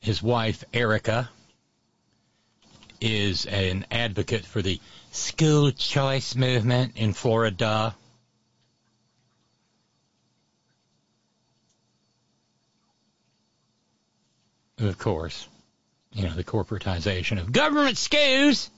his 0.00 0.22
wife, 0.22 0.64
Erica, 0.72 1.28
is 3.00 3.46
an 3.46 3.86
advocate 3.90 4.44
for 4.44 4.62
the 4.62 4.80
school 5.10 5.72
choice 5.72 6.34
movement 6.36 6.92
in 6.96 7.12
Florida. 7.12 7.94
Of 14.78 14.98
course, 14.98 15.46
you 16.12 16.24
know, 16.24 16.34
the 16.34 16.44
corporatization 16.44 17.38
of 17.38 17.52
government 17.52 17.98
schools. 17.98 18.70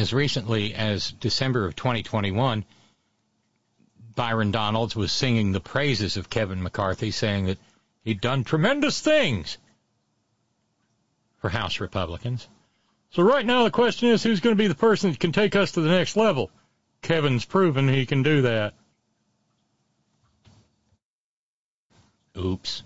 As 0.00 0.14
recently 0.14 0.72
as 0.72 1.12
December 1.12 1.66
of 1.66 1.76
2021, 1.76 2.64
Byron 4.14 4.50
Donalds 4.50 4.96
was 4.96 5.12
singing 5.12 5.52
the 5.52 5.60
praises 5.60 6.16
of 6.16 6.30
Kevin 6.30 6.62
McCarthy, 6.62 7.10
saying 7.10 7.44
that 7.44 7.58
he'd 8.02 8.22
done 8.22 8.42
tremendous 8.42 8.98
things 8.98 9.58
for 11.36 11.50
House 11.50 11.80
Republicans. 11.80 12.48
So 13.10 13.22
right 13.22 13.44
now 13.44 13.64
the 13.64 13.70
question 13.70 14.08
is 14.08 14.22
who's 14.22 14.40
going 14.40 14.56
to 14.56 14.62
be 14.62 14.68
the 14.68 14.74
person 14.74 15.10
that 15.10 15.20
can 15.20 15.32
take 15.32 15.54
us 15.54 15.72
to 15.72 15.82
the 15.82 15.90
next 15.90 16.16
level? 16.16 16.50
Kevin's 17.02 17.44
proven 17.44 17.86
he 17.86 18.06
can 18.06 18.22
do 18.22 18.40
that. 18.40 18.72
Oops. 22.38 22.82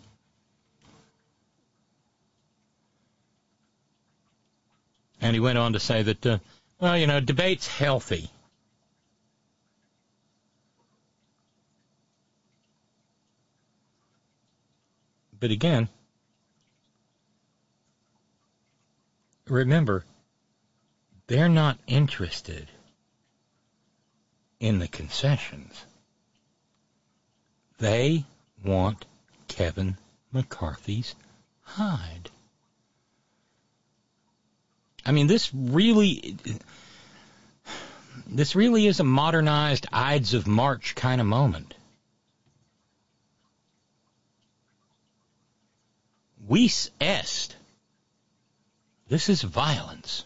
And 5.21 5.33
he 5.33 5.39
went 5.39 5.59
on 5.59 5.75
to 5.75 5.81
say 5.81 6.03
that, 6.03 6.27
uh, 6.27 6.39
well, 6.81 6.97
you 6.97 7.07
know, 7.07 7.21
debate's 7.21 7.67
healthy. 7.67 8.31
But 15.39 15.51
again, 15.51 15.89
remember, 19.47 20.05
they're 21.27 21.49
not 21.49 21.79
interested 21.87 22.69
in 24.61 24.79
the 24.79 24.89
concessions. 24.89 25.85
They 27.79 28.25
want 28.65 29.05
Kevin 29.49 29.99
McCarthy's 30.33 31.15
hide. 31.63 32.31
I 35.07 35.13
mean, 35.13 35.27
this 35.27 35.53
really, 35.53 36.37
this 38.27 38.57
really 38.57 38.87
is 38.87 39.01
a 39.01 39.05
modernized 39.05 39.87
Ides 39.93 40.35
of 40.35 40.47
March 40.47 40.95
kind 40.95 41.21
of 41.21 41.27
moment. 41.27 41.75
Vis 46.49 46.91
est. 47.01 47.57
This 49.09 49.29
is 49.29 49.43
violence, 49.43 50.25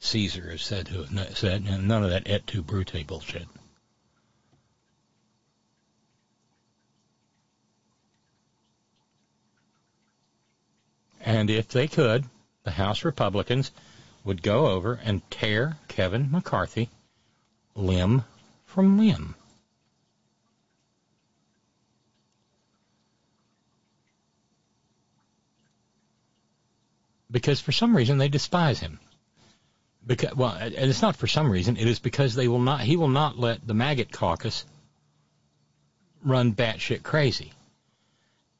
Caesar 0.00 0.50
is 0.50 0.62
said, 0.62 0.86
to 0.86 1.04
have 1.04 1.38
said, 1.38 1.64
and 1.66 1.86
none 1.86 2.02
of 2.02 2.10
that 2.10 2.26
et 2.26 2.46
tu 2.46 2.62
brute 2.62 3.06
bullshit. 3.06 3.46
And 11.20 11.48
if 11.48 11.68
they 11.68 11.88
could, 11.88 12.24
the 12.64 12.70
House 12.70 13.04
Republicans 13.04 13.70
would 14.24 14.42
go 14.42 14.68
over 14.68 14.98
and 15.04 15.28
tear 15.30 15.76
Kevin 15.86 16.30
McCarthy 16.30 16.88
limb 17.74 18.24
from 18.64 18.98
limb. 18.98 19.34
Because 27.30 27.60
for 27.60 27.72
some 27.72 27.96
reason 27.96 28.18
they 28.18 28.28
despise 28.28 28.80
him. 28.80 28.98
Because, 30.06 30.34
well, 30.34 30.52
and 30.54 30.74
it's 30.74 31.02
not 31.02 31.16
for 31.16 31.26
some 31.26 31.50
reason. 31.50 31.76
It 31.76 31.88
is 31.88 31.98
because 31.98 32.34
they 32.34 32.48
will 32.48 32.60
not. 32.60 32.82
He 32.82 32.96
will 32.96 33.08
not 33.08 33.38
let 33.38 33.66
the 33.66 33.74
maggot 33.74 34.12
caucus 34.12 34.64
run 36.22 36.52
batshit 36.54 37.02
crazy. 37.02 37.52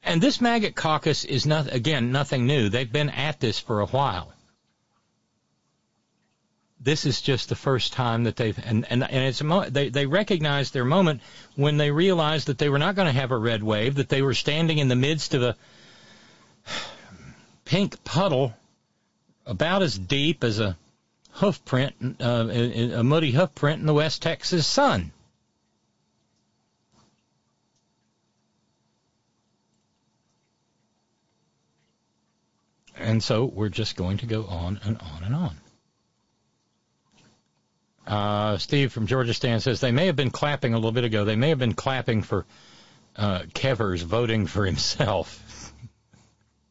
And 0.03 0.21
this 0.21 0.41
maggot 0.41 0.75
caucus 0.75 1.23
is 1.23 1.45
not 1.45 1.71
again 1.73 2.11
nothing 2.11 2.45
new. 2.45 2.69
They've 2.69 2.91
been 2.91 3.09
at 3.09 3.39
this 3.39 3.59
for 3.59 3.79
a 3.79 3.87
while. 3.87 4.34
This 6.85 7.05
is 7.05 7.19
just 7.19 7.49
the 7.49 7.55
first 7.55 7.93
time 7.93 8.23
that 8.23 8.35
they've 8.35 8.57
and 8.63 8.85
and, 8.89 9.03
and 9.03 9.25
it's 9.25 9.41
a 9.41 9.43
mo- 9.43 9.69
they 9.69 9.89
they 9.89 10.05
recognized 10.05 10.71
their 10.73 10.85
moment 10.85 11.21
when 11.55 11.77
they 11.77 11.89
realized 11.89 12.47
that 12.47 12.59
they 12.59 12.69
were 12.69 12.77
not 12.77 12.95
going 12.95 13.07
to 13.07 13.19
have 13.19 13.31
a 13.31 13.37
red 13.37 13.63
wave 13.63 13.95
that 13.95 14.07
they 14.07 14.21
were 14.21 14.35
standing 14.35 14.77
in 14.77 14.87
the 14.87 14.95
midst 14.95 15.33
of 15.33 15.41
a 15.41 15.55
pink 17.65 18.01
puddle 18.03 18.53
about 19.47 19.81
as 19.81 19.97
deep 19.97 20.43
as 20.43 20.59
a 20.59 20.77
hoof 21.31 21.65
print 21.65 22.21
uh, 22.21 22.47
a 22.51 23.03
muddy 23.03 23.31
hoof 23.31 23.53
print 23.55 23.79
in 23.79 23.87
the 23.87 23.93
West 23.93 24.21
Texas 24.21 24.67
sun. 24.67 25.11
And 32.97 33.21
so 33.21 33.43
we're 33.43 33.69
just 33.69 33.97
going 33.97 34.17
to 34.19 34.25
go 34.25 34.45
on 34.45 34.79
and 34.83 34.97
on 34.99 35.23
and 35.23 35.35
on. 35.35 35.57
Uh, 38.05 38.57
Steve 38.57 38.91
from 38.91 39.07
Georgia 39.07 39.33
Stan 39.33 39.59
says 39.59 39.79
they 39.79 39.91
may 39.91 40.05
have 40.05 40.15
been 40.15 40.29
clapping 40.29 40.73
a 40.73 40.77
little 40.77 40.91
bit 40.91 41.03
ago. 41.03 41.25
They 41.25 41.35
may 41.35 41.49
have 41.49 41.59
been 41.59 41.73
clapping 41.73 42.21
for 42.21 42.45
uh, 43.15 43.43
Kevers 43.53 44.03
voting 44.03 44.45
for 44.45 44.65
himself. 44.65 45.73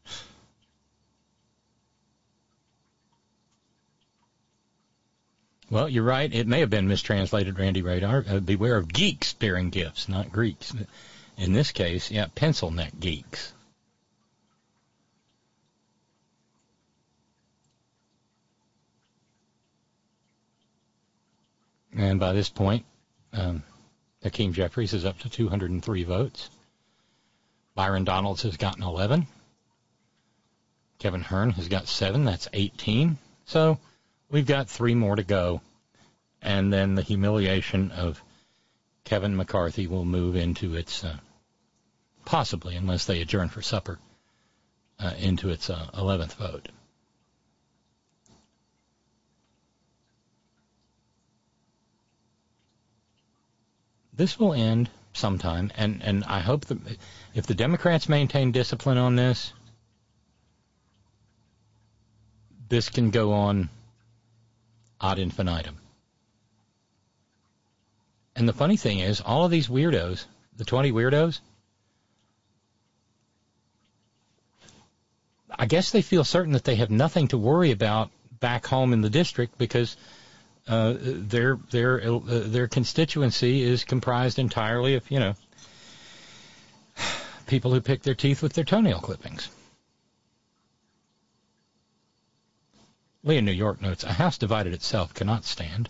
well, 5.70 5.88
you're 5.88 6.04
right. 6.04 6.32
It 6.32 6.46
may 6.46 6.60
have 6.60 6.70
been 6.70 6.86
mistranslated, 6.86 7.58
Randy 7.58 7.82
Radar. 7.82 8.24
Uh, 8.28 8.38
beware 8.38 8.76
of 8.76 8.92
geeks 8.92 9.32
bearing 9.32 9.70
gifts, 9.70 10.08
not 10.08 10.30
Greeks. 10.30 10.72
In 11.36 11.52
this 11.52 11.72
case, 11.72 12.12
yeah, 12.12 12.26
pencil 12.32 12.70
neck 12.70 12.92
geeks. 13.00 13.52
And 21.96 22.18
by 22.18 22.32
this 22.32 22.48
point, 22.48 22.84
um, 23.32 23.62
Hakeem 24.22 24.52
Jeffries 24.52 24.94
is 24.94 25.04
up 25.04 25.18
to 25.20 25.28
203 25.28 26.04
votes. 26.04 26.50
Byron 27.74 28.04
Donalds 28.04 28.42
has 28.42 28.56
gotten 28.56 28.82
11. 28.82 29.26
Kevin 30.98 31.20
Hern 31.20 31.50
has 31.50 31.68
got 31.68 31.86
seven. 31.86 32.24
That's 32.24 32.48
18. 32.52 33.18
So 33.46 33.78
we've 34.30 34.46
got 34.46 34.68
three 34.68 34.94
more 34.94 35.16
to 35.16 35.22
go. 35.22 35.60
And 36.40 36.72
then 36.72 36.94
the 36.94 37.02
humiliation 37.02 37.90
of 37.90 38.22
Kevin 39.04 39.36
McCarthy 39.36 39.86
will 39.86 40.04
move 40.04 40.36
into 40.36 40.74
its, 40.76 41.04
uh, 41.04 41.16
possibly, 42.24 42.76
unless 42.76 43.04
they 43.04 43.20
adjourn 43.20 43.48
for 43.48 43.62
supper, 43.62 43.98
uh, 44.98 45.14
into 45.18 45.50
its 45.50 45.68
uh, 45.70 45.90
11th 45.94 46.34
vote. 46.34 46.68
This 54.16 54.38
will 54.38 54.54
end 54.54 54.90
sometime, 55.12 55.70
and 55.76 56.02
and 56.02 56.24
I 56.24 56.40
hope 56.40 56.66
that 56.66 56.78
if 57.34 57.46
the 57.46 57.54
Democrats 57.54 58.08
maintain 58.08 58.52
discipline 58.52 58.98
on 58.98 59.16
this, 59.16 59.52
this 62.68 62.88
can 62.88 63.10
go 63.10 63.32
on 63.32 63.68
ad 65.00 65.18
infinitum. 65.18 65.76
And 68.36 68.48
the 68.48 68.52
funny 68.52 68.76
thing 68.76 68.98
is, 68.98 69.20
all 69.20 69.44
of 69.44 69.50
these 69.50 69.68
weirdos, 69.68 70.24
the 70.56 70.64
20 70.64 70.90
weirdos, 70.90 71.40
I 75.56 75.66
guess 75.66 75.92
they 75.92 76.02
feel 76.02 76.24
certain 76.24 76.54
that 76.54 76.64
they 76.64 76.74
have 76.76 76.90
nothing 76.90 77.28
to 77.28 77.38
worry 77.38 77.70
about 77.70 78.10
back 78.40 78.66
home 78.66 78.92
in 78.92 79.02
the 79.02 79.10
district 79.10 79.56
because 79.56 79.96
uh, 80.66 80.94
their 80.98 81.56
their 81.70 82.02
uh, 82.02 82.20
their 82.24 82.68
constituency 82.68 83.62
is 83.62 83.84
comprised 83.84 84.38
entirely 84.38 84.94
of 84.94 85.10
you 85.10 85.20
know 85.20 85.34
people 87.46 87.72
who 87.72 87.80
pick 87.80 88.02
their 88.02 88.14
teeth 88.14 88.42
with 88.42 88.54
their 88.54 88.64
toenail 88.64 89.00
clippings. 89.00 89.50
Lee 93.22 93.38
in 93.38 93.44
New 93.44 93.52
York 93.52 93.80
notes, 93.80 94.04
a 94.04 94.12
house 94.12 94.38
divided 94.38 94.74
itself 94.74 95.14
cannot 95.14 95.44
stand. 95.44 95.88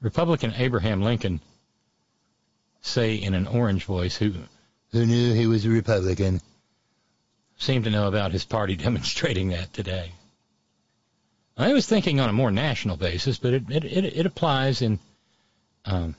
Republican 0.00 0.52
Abraham 0.56 1.02
Lincoln 1.02 1.40
say 2.80 3.16
in 3.16 3.34
an 3.34 3.46
orange 3.46 3.84
voice 3.84 4.16
who 4.16 4.32
who 4.92 5.04
knew 5.04 5.34
he 5.34 5.46
was 5.46 5.64
a 5.64 5.70
Republican 5.70 6.40
seemed 7.58 7.84
to 7.84 7.90
know 7.90 8.06
about 8.06 8.32
his 8.32 8.44
party 8.44 8.76
demonstrating 8.86 9.48
that 9.48 9.72
today. 9.72 10.12
I 11.60 11.72
was 11.72 11.86
thinking 11.86 12.20
on 12.20 12.30
a 12.30 12.32
more 12.32 12.52
national 12.52 12.96
basis, 12.96 13.36
but 13.38 13.52
it 13.52 13.64
it 13.68 13.84
it, 13.84 14.04
it 14.04 14.26
applies 14.26 14.80
in 14.80 15.00
um, 15.84 16.14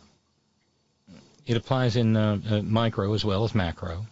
it 1.45 1.55
applies 1.55 1.95
in 1.95 2.17
uh, 2.17 2.39
uh, 2.49 2.61
micro 2.61 3.13
as 3.13 3.23
well 3.23 3.45
as 3.45 3.55
macro. 3.55 4.05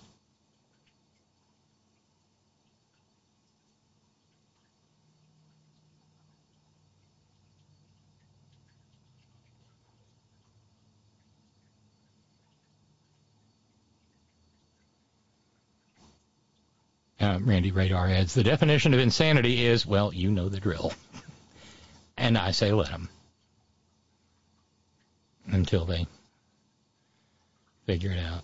Uh, 17.19 17.39
Randy 17.41 17.71
Radar 17.71 18.07
adds, 18.07 18.33
the 18.35 18.43
definition 18.43 18.93
of 18.93 18.99
insanity 18.99 19.65
is, 19.65 19.85
well, 19.85 20.13
you 20.13 20.31
know 20.31 20.49
the 20.49 20.59
drill. 20.59 20.93
And 22.17 22.37
I 22.37 22.51
say 22.51 22.71
let 22.71 22.89
them. 22.89 23.09
Until 25.47 25.85
they 25.85 26.07
figure 27.85 28.11
it 28.11 28.19
out. 28.19 28.43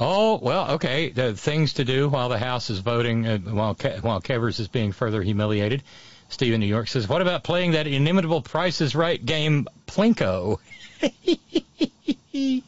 Oh, 0.00 0.38
well, 0.42 0.72
okay. 0.72 1.10
The 1.10 1.34
things 1.34 1.74
to 1.74 1.84
do 1.84 2.08
while 2.08 2.28
the 2.28 2.38
House 2.38 2.68
is 2.70 2.80
voting, 2.80 3.26
uh, 3.26 3.38
while, 3.38 3.74
Ke- 3.74 4.02
while 4.02 4.20
Kevers 4.20 4.58
is 4.58 4.66
being 4.66 4.90
further 4.90 5.22
humiliated. 5.22 5.84
Steve 6.28 6.52
in 6.52 6.60
New 6.60 6.66
York 6.66 6.88
says, 6.88 7.08
what 7.08 7.22
about 7.22 7.44
playing 7.44 7.72
that 7.72 7.86
inimitable 7.86 8.42
Price 8.42 8.80
is 8.80 8.96
Right 8.96 9.24
game, 9.24 9.68
Plinko? 9.86 10.58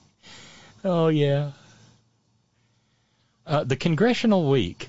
oh, 0.85 1.09
yeah. 1.09 1.51
Uh, 3.45 3.65
the 3.65 3.77
Congressional 3.77 4.49
Week. 4.49 4.89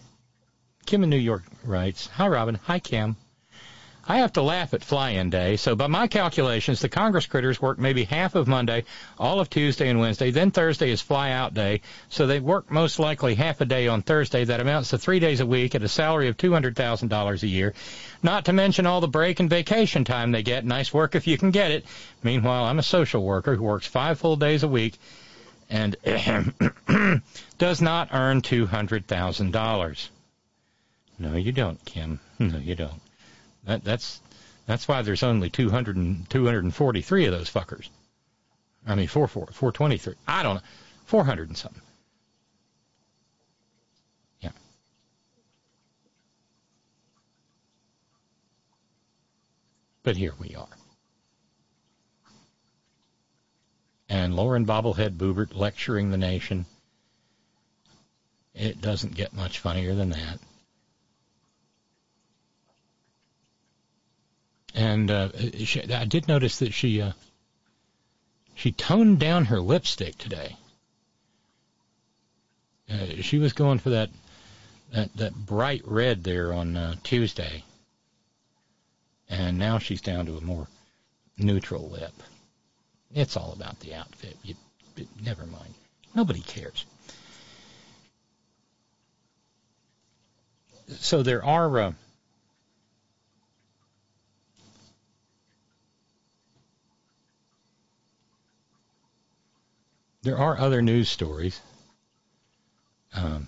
Kim 0.87 1.03
in 1.03 1.09
New 1.09 1.17
York 1.17 1.43
writes, 1.65 2.07
Hi, 2.13 2.29
Robin. 2.29 2.57
Hi, 2.63 2.79
Kim. 2.79 3.17
I 4.07 4.19
have 4.19 4.31
to 4.33 4.41
laugh 4.41 4.73
at 4.73 4.85
fly-in 4.85 5.29
day, 5.29 5.57
so 5.57 5.75
by 5.75 5.87
my 5.87 6.07
calculations, 6.07 6.79
the 6.79 6.87
Congress 6.87 7.25
critters 7.25 7.61
work 7.61 7.77
maybe 7.77 8.05
half 8.05 8.35
of 8.35 8.47
Monday, 8.47 8.85
all 9.19 9.41
of 9.41 9.49
Tuesday 9.49 9.89
and 9.89 9.99
Wednesday, 9.99 10.31
then 10.31 10.49
Thursday 10.49 10.89
is 10.89 11.01
fly-out 11.01 11.53
day, 11.53 11.81
so 12.07 12.25
they 12.25 12.39
work 12.39 12.71
most 12.71 12.99
likely 12.99 13.35
half 13.35 13.59
a 13.59 13.65
day 13.65 13.89
on 13.89 14.01
Thursday. 14.01 14.45
That 14.45 14.61
amounts 14.61 14.91
to 14.91 14.97
three 14.97 15.19
days 15.19 15.41
a 15.41 15.45
week 15.45 15.75
at 15.75 15.83
a 15.83 15.89
salary 15.89 16.29
of 16.29 16.37
$200,000 16.37 17.43
a 17.43 17.47
year, 17.47 17.73
not 18.23 18.45
to 18.45 18.53
mention 18.53 18.85
all 18.85 19.01
the 19.01 19.09
break 19.09 19.41
and 19.41 19.49
vacation 19.49 20.05
time 20.05 20.31
they 20.31 20.41
get. 20.41 20.63
Nice 20.63 20.93
work 20.93 21.15
if 21.15 21.27
you 21.27 21.37
can 21.37 21.51
get 21.51 21.71
it. 21.71 21.85
Meanwhile, 22.23 22.63
I'm 22.63 22.79
a 22.79 22.83
social 22.83 23.25
worker 23.25 23.57
who 23.57 23.63
works 23.63 23.87
five 23.87 24.19
full 24.19 24.37
days 24.37 24.63
a 24.63 24.69
week 24.69 24.97
and 25.69 25.97
does 27.57 27.81
not 27.81 28.07
earn 28.13 28.41
$200,000. 28.41 30.09
No, 31.19 31.35
you 31.35 31.51
don't, 31.51 31.83
Kim. 31.85 32.19
No, 32.39 32.57
you 32.57 32.75
don't. 32.75 33.01
That, 33.63 33.83
that's 33.83 34.21
that's 34.67 34.87
why 34.87 35.01
there's 35.01 35.23
only 35.23 35.49
200 35.49 35.95
and, 35.95 36.29
243 36.29 37.25
of 37.25 37.31
those 37.31 37.49
fuckers. 37.49 37.89
I 38.85 38.95
mean, 38.95 39.07
4, 39.07 39.27
4, 39.27 39.47
423. 39.47 40.13
I 40.27 40.43
don't 40.43 40.55
know. 40.55 40.61
400 41.05 41.47
and 41.47 41.57
something. 41.57 41.81
Yeah. 44.41 44.51
But 50.03 50.15
here 50.15 50.33
we 50.39 50.55
are. 50.55 50.67
and 54.09 54.35
Lauren 54.35 54.65
Bobblehead 54.65 55.17
Boebert 55.17 55.55
lecturing 55.55 56.11
the 56.11 56.17
nation. 56.17 56.65
It 58.53 58.81
doesn't 58.81 59.15
get 59.15 59.33
much 59.33 59.59
funnier 59.59 59.93
than 59.95 60.09
that. 60.11 60.39
And 64.77 65.09
uh, 65.09 65.29
she, 65.63 65.91
I 65.91 66.05
did 66.05 66.27
notice 66.27 66.59
that 66.59 66.71
she 66.71 67.01
uh, 67.01 67.13
she 68.53 68.71
toned 68.71 69.19
down 69.19 69.45
her 69.45 69.59
lipstick 69.59 70.15
today. 70.19 70.55
Uh, 72.87 73.21
she 73.21 73.39
was 73.39 73.53
going 73.53 73.79
for 73.79 73.89
that 73.89 74.11
that 74.91 75.11
that 75.15 75.33
bright 75.33 75.81
red 75.83 76.23
there 76.23 76.53
on 76.53 76.77
uh, 76.77 76.93
Tuesday, 77.01 77.63
and 79.27 79.57
now 79.57 79.79
she's 79.79 80.01
down 80.01 80.27
to 80.27 80.37
a 80.37 80.41
more 80.41 80.67
neutral 81.39 81.89
lip. 81.89 82.13
It's 83.15 83.35
all 83.35 83.53
about 83.53 83.79
the 83.79 83.95
outfit. 83.95 84.37
You, 84.43 84.53
never 85.23 85.47
mind. 85.47 85.73
Nobody 86.13 86.41
cares. 86.41 86.85
so 90.99 91.23
there 91.23 91.43
are. 91.43 91.95
There 100.27 100.37
are 100.37 100.59
other 100.59 100.81
news 100.81 101.07
stories. 101.07 101.61
Um, 103.13 103.47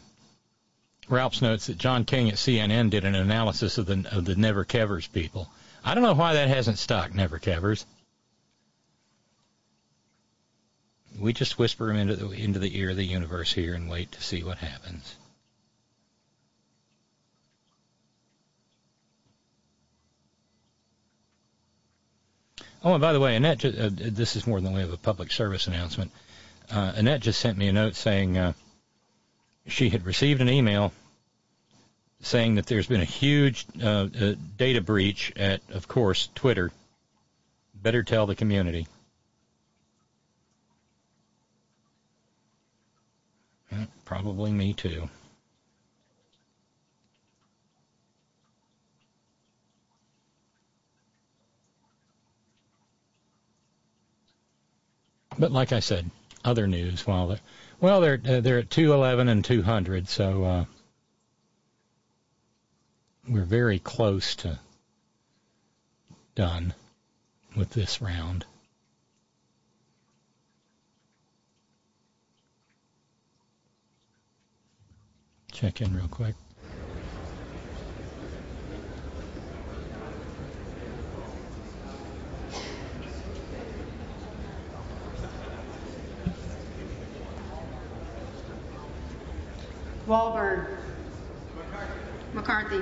Ralphs 1.09 1.41
notes 1.41 1.67
that 1.67 1.77
John 1.77 2.05
King 2.05 2.29
at 2.29 2.35
CNN 2.35 2.89
did 2.89 3.03
an 3.03 3.15
analysis 3.15 3.77
of 3.77 3.85
the 3.85 4.07
of 4.13 4.23
the 4.23 4.37
Never 4.37 4.63
Kevers 4.63 5.11
people. 5.11 5.49
I 5.83 5.93
don't 5.93 6.03
know 6.03 6.13
why 6.13 6.35
that 6.35 6.47
hasn't 6.47 6.77
stuck, 6.77 7.13
Never 7.13 7.37
Kevers. 7.37 7.85
We 11.19 11.33
just 11.33 11.59
whisper 11.59 11.87
them 11.87 11.97
into 11.97 12.15
the 12.15 12.29
into 12.31 12.59
the 12.59 12.77
ear 12.77 12.91
of 12.91 12.95
the 12.95 13.03
universe 13.03 13.51
here 13.51 13.73
and 13.73 13.89
wait 13.89 14.13
to 14.13 14.23
see 14.23 14.41
what 14.41 14.59
happens. 14.59 15.15
Oh, 22.81 22.93
and 22.93 23.01
by 23.01 23.11
the 23.11 23.19
way, 23.19 23.35
Annette, 23.35 23.65
uh, 23.65 23.89
this 23.91 24.37
is 24.37 24.47
more 24.47 24.61
than 24.61 24.71
way 24.71 24.83
of 24.83 24.93
a 24.93 24.97
public 24.97 25.33
service 25.33 25.67
announcement. 25.67 26.13
Uh, 26.71 26.93
Annette 26.95 27.21
just 27.21 27.39
sent 27.39 27.57
me 27.57 27.67
a 27.67 27.73
note 27.73 27.95
saying 27.95 28.37
uh, 28.37 28.53
she 29.67 29.89
had 29.89 30.05
received 30.05 30.41
an 30.41 30.49
email 30.49 30.93
saying 32.21 32.55
that 32.55 32.67
there's 32.67 32.87
been 32.87 33.01
a 33.01 33.05
huge 33.05 33.65
uh, 33.81 34.07
uh, 34.19 34.35
data 34.57 34.81
breach 34.81 35.31
at, 35.35 35.61
of 35.71 35.87
course, 35.87 36.29
Twitter. 36.35 36.71
Better 37.73 38.03
tell 38.03 38.27
the 38.27 38.35
community. 38.35 38.87
Uh, 43.71 43.85
Probably 44.05 44.51
me 44.51 44.73
too. 44.73 45.09
But 55.37 55.53
like 55.53 55.71
I 55.71 55.79
said, 55.79 56.09
other 56.43 56.67
news. 56.67 57.05
While 57.05 57.27
they're 57.27 57.39
well, 57.79 58.01
they're 58.01 58.21
uh, 58.27 58.39
they're 58.41 58.59
at 58.59 58.69
211 58.69 59.29
and 59.29 59.43
200, 59.43 60.07
so 60.09 60.43
uh, 60.43 60.65
we're 63.27 63.43
very 63.43 63.79
close 63.79 64.35
to 64.37 64.59
done 66.35 66.73
with 67.55 67.69
this 67.71 68.01
round. 68.01 68.45
Check 75.51 75.81
in 75.81 75.93
real 75.95 76.07
quick. 76.07 76.35
Walberg. 90.09 90.65
McCarthy. 92.33 92.81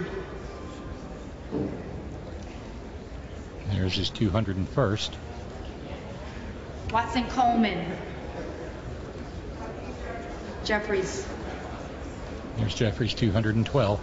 There's 3.69 3.95
his 3.95 4.09
201st. 4.11 5.09
Watson 6.93 7.25
Coleman. 7.25 7.86
Jeffries. 10.63 11.28
There's 12.55 12.73
Jeffries 12.73 13.13
212th. 13.13 13.99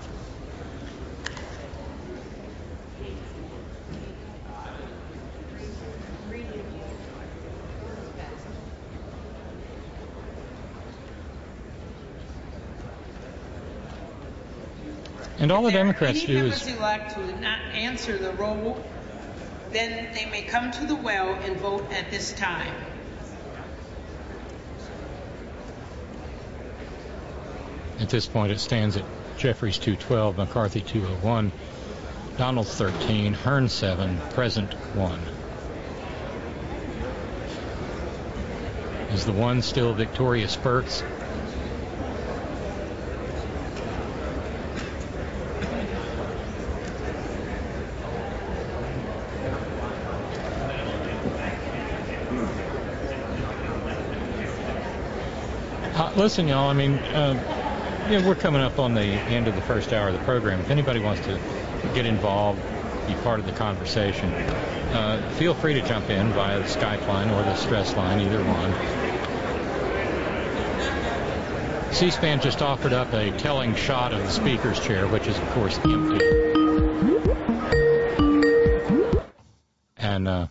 And 15.45 15.53
all 15.53 15.61
the 15.61 15.69
If 15.69 15.73
there 15.75 15.83
are 15.83 15.85
Democrats 15.85 16.23
do 16.23 16.47
is 16.47 16.67
elect 16.67 17.13
who 17.13 17.27
did 17.27 17.39
not 17.39 17.61
answer 17.75 18.17
the 18.17 18.33
roll, 18.33 18.83
then 19.73 20.09
they 20.15 20.25
may 20.25 20.41
come 20.41 20.71
to 20.71 20.87
the 20.87 20.95
well 20.95 21.35
and 21.35 21.59
vote 21.59 21.93
at 21.93 22.11
this 22.11 22.33
time. 22.33 22.75
At 28.01 28.09
this 28.09 28.27
point, 28.27 28.53
it 28.53 28.59
stands 28.59 28.97
at 28.97 29.05
Jeffries 29.37 29.77
212, 29.77 30.39
McCarthy 30.39 30.81
201, 30.81 31.53
Donald 32.39 32.67
13, 32.67 33.35
Hern 33.35 33.69
7, 33.69 34.19
Present 34.31 34.73
1. 34.73 35.21
Is 39.13 39.27
the 39.27 39.33
one 39.33 39.61
still 39.61 39.93
Victoria 39.93 40.49
Spartz? 40.49 41.03
Listen, 56.17 56.49
y'all. 56.49 56.69
I 56.69 56.73
mean, 56.73 56.95
uh, 56.95 58.09
you 58.11 58.21
know, 58.21 58.29
we're 58.29 58.35
coming 58.35 58.63
up 58.63 58.79
on 58.79 58.95
the 58.95 59.03
end 59.03 59.49
of 59.49 59.55
the 59.55 59.63
first 59.63 59.93
hour 59.93 60.09
of 60.09 60.15
the 60.15 60.25
program. 60.25 60.61
If 60.61 60.71
anybody 60.71 61.01
wants 61.01 61.23
to 61.27 61.39
get 61.95 62.07
involved, 62.07 62.61
be 63.07 63.15
part 63.15 63.41
of 63.41 63.47
the 63.47 63.53
conversation, 63.53 64.33
uh, 64.33 65.31
feel 65.37 65.55
free 65.55 65.75
to 65.75 65.83
jump 65.83 66.11
in 66.11 66.33
via 66.33 66.59
the 66.59 66.65
Skype 66.65 67.07
line 67.09 67.31
or 67.31 67.43
the 67.43 67.55
stress 67.57 67.97
line, 67.97 68.21
either 68.21 68.43
one. 68.45 68.73
C-SPAN 71.93 72.41
just 72.41 72.61
offered 72.61 72.93
up 72.93 73.13
a 73.13 73.31
telling 73.39 73.75
shot 73.77 74.13
of 74.13 74.21
the 74.21 74.31
speaker's 74.31 74.81
chair, 74.81 75.07
which 75.07 75.29
is, 75.29 75.39
of 75.39 75.49
course, 75.51 75.79
empty. 75.85 76.25
And 79.97 80.27
uh, 80.29 80.47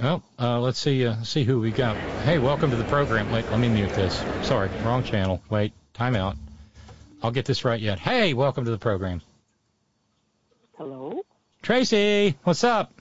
well, 0.00 0.22
uh, 0.38 0.60
let's 0.60 0.78
see 0.78 1.06
uh, 1.06 1.22
see 1.22 1.44
who 1.44 1.60
we 1.60 1.70
got. 1.70 1.96
Hey, 2.24 2.38
welcome 2.38 2.70
to 2.70 2.76
the 2.76 2.84
program. 2.84 3.30
Wait, 3.30 3.48
let 3.50 3.58
me 3.58 3.68
mute 3.68 3.90
this. 3.90 4.22
Sorry, 4.42 4.68
wrong 4.84 5.02
channel. 5.02 5.42
Wait, 5.48 5.72
time 5.94 6.16
out. 6.16 6.36
I'll 7.22 7.30
get 7.30 7.46
this 7.46 7.64
right 7.64 7.80
yet. 7.80 7.98
Hey, 7.98 8.34
welcome 8.34 8.64
to 8.64 8.70
the 8.70 8.78
program. 8.78 9.22
Hello? 10.76 11.22
Tracy, 11.62 12.36
what's 12.44 12.62
up? 12.62 12.92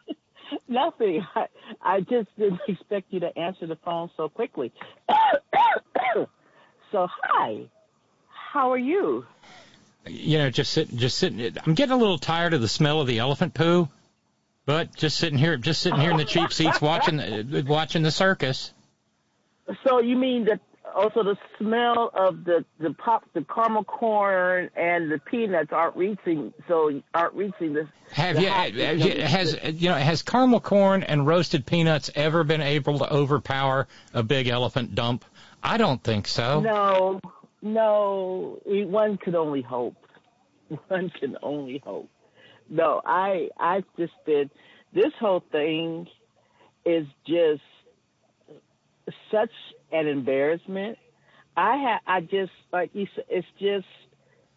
Nothing. 0.68 1.26
I, 1.34 1.46
I 1.80 2.00
just 2.00 2.28
didn't 2.38 2.60
expect 2.68 3.06
you 3.10 3.20
to 3.20 3.38
answer 3.38 3.66
the 3.66 3.76
phone 3.76 4.10
so 4.16 4.28
quickly. 4.28 4.72
so, 6.92 7.08
hi. 7.08 7.62
How 8.28 8.70
are 8.72 8.78
you? 8.78 9.24
You 10.06 10.38
know, 10.38 10.50
just 10.50 10.72
sitting, 10.72 10.98
just 10.98 11.18
sitting. 11.18 11.56
I'm 11.64 11.74
getting 11.74 11.92
a 11.92 11.98
little 11.98 12.18
tired 12.18 12.52
of 12.52 12.60
the 12.60 12.68
smell 12.68 13.00
of 13.00 13.06
the 13.06 13.18
elephant 13.18 13.54
poo, 13.54 13.88
but 14.66 14.94
just 14.94 15.16
sitting 15.18 15.38
here, 15.38 15.56
just 15.56 15.82
sitting 15.82 16.00
here 16.00 16.10
in 16.10 16.16
the 16.16 16.24
cheap 16.24 16.52
seats 16.52 16.80
watching, 16.82 17.16
the- 17.16 17.64
watching 17.66 18.02
the 18.02 18.10
circus. 18.10 18.72
So, 19.86 20.00
you 20.00 20.16
mean 20.16 20.46
that 20.46 20.60
also 20.94 21.22
the 21.22 21.36
smell 21.58 22.10
of 22.12 22.44
the 22.44 22.64
the 22.80 22.92
pop, 22.92 23.22
the 23.32 23.42
caramel 23.44 23.84
corn 23.84 24.70
and 24.74 25.10
the 25.10 25.18
peanuts 25.18 25.70
aren't 25.72 25.96
reaching, 25.96 26.52
so 26.66 27.00
aren't 27.14 27.34
reaching 27.34 27.74
the. 27.74 27.88
Have 28.12 28.36
the 28.36 28.42
you, 28.42 28.48
hot- 28.50 28.74
you- 28.74 29.22
has 29.22 29.56
you 29.74 29.88
know 29.88 29.94
has 29.94 30.22
caramel 30.22 30.60
corn 30.60 31.04
and 31.04 31.26
roasted 31.26 31.66
peanuts 31.66 32.10
ever 32.16 32.42
been 32.42 32.60
able 32.62 32.98
to 32.98 33.12
overpower 33.12 33.86
a 34.12 34.22
big 34.24 34.48
elephant 34.48 34.94
dump? 34.96 35.24
I 35.62 35.76
don't 35.76 36.02
think 36.02 36.26
so. 36.26 36.60
No, 36.60 37.20
no. 37.62 38.58
One 38.64 39.18
could 39.18 39.34
only 39.36 39.62
hope. 39.62 39.96
One 40.88 41.10
can 41.10 41.36
only 41.42 41.78
hope. 41.84 42.08
No, 42.70 43.02
I 43.04 43.50
I've 43.58 43.84
just 43.98 44.12
been. 44.24 44.50
This 44.92 45.12
whole 45.18 45.42
thing 45.52 46.06
is 46.84 47.06
just 47.26 47.62
such 49.30 49.50
an 49.92 50.06
embarrassment. 50.06 50.98
I 51.56 51.76
ha 51.76 52.00
I 52.06 52.20
just 52.20 52.52
like 52.72 52.90
you 52.94 53.06
said. 53.14 53.24
It's 53.28 53.46
just. 53.58 53.86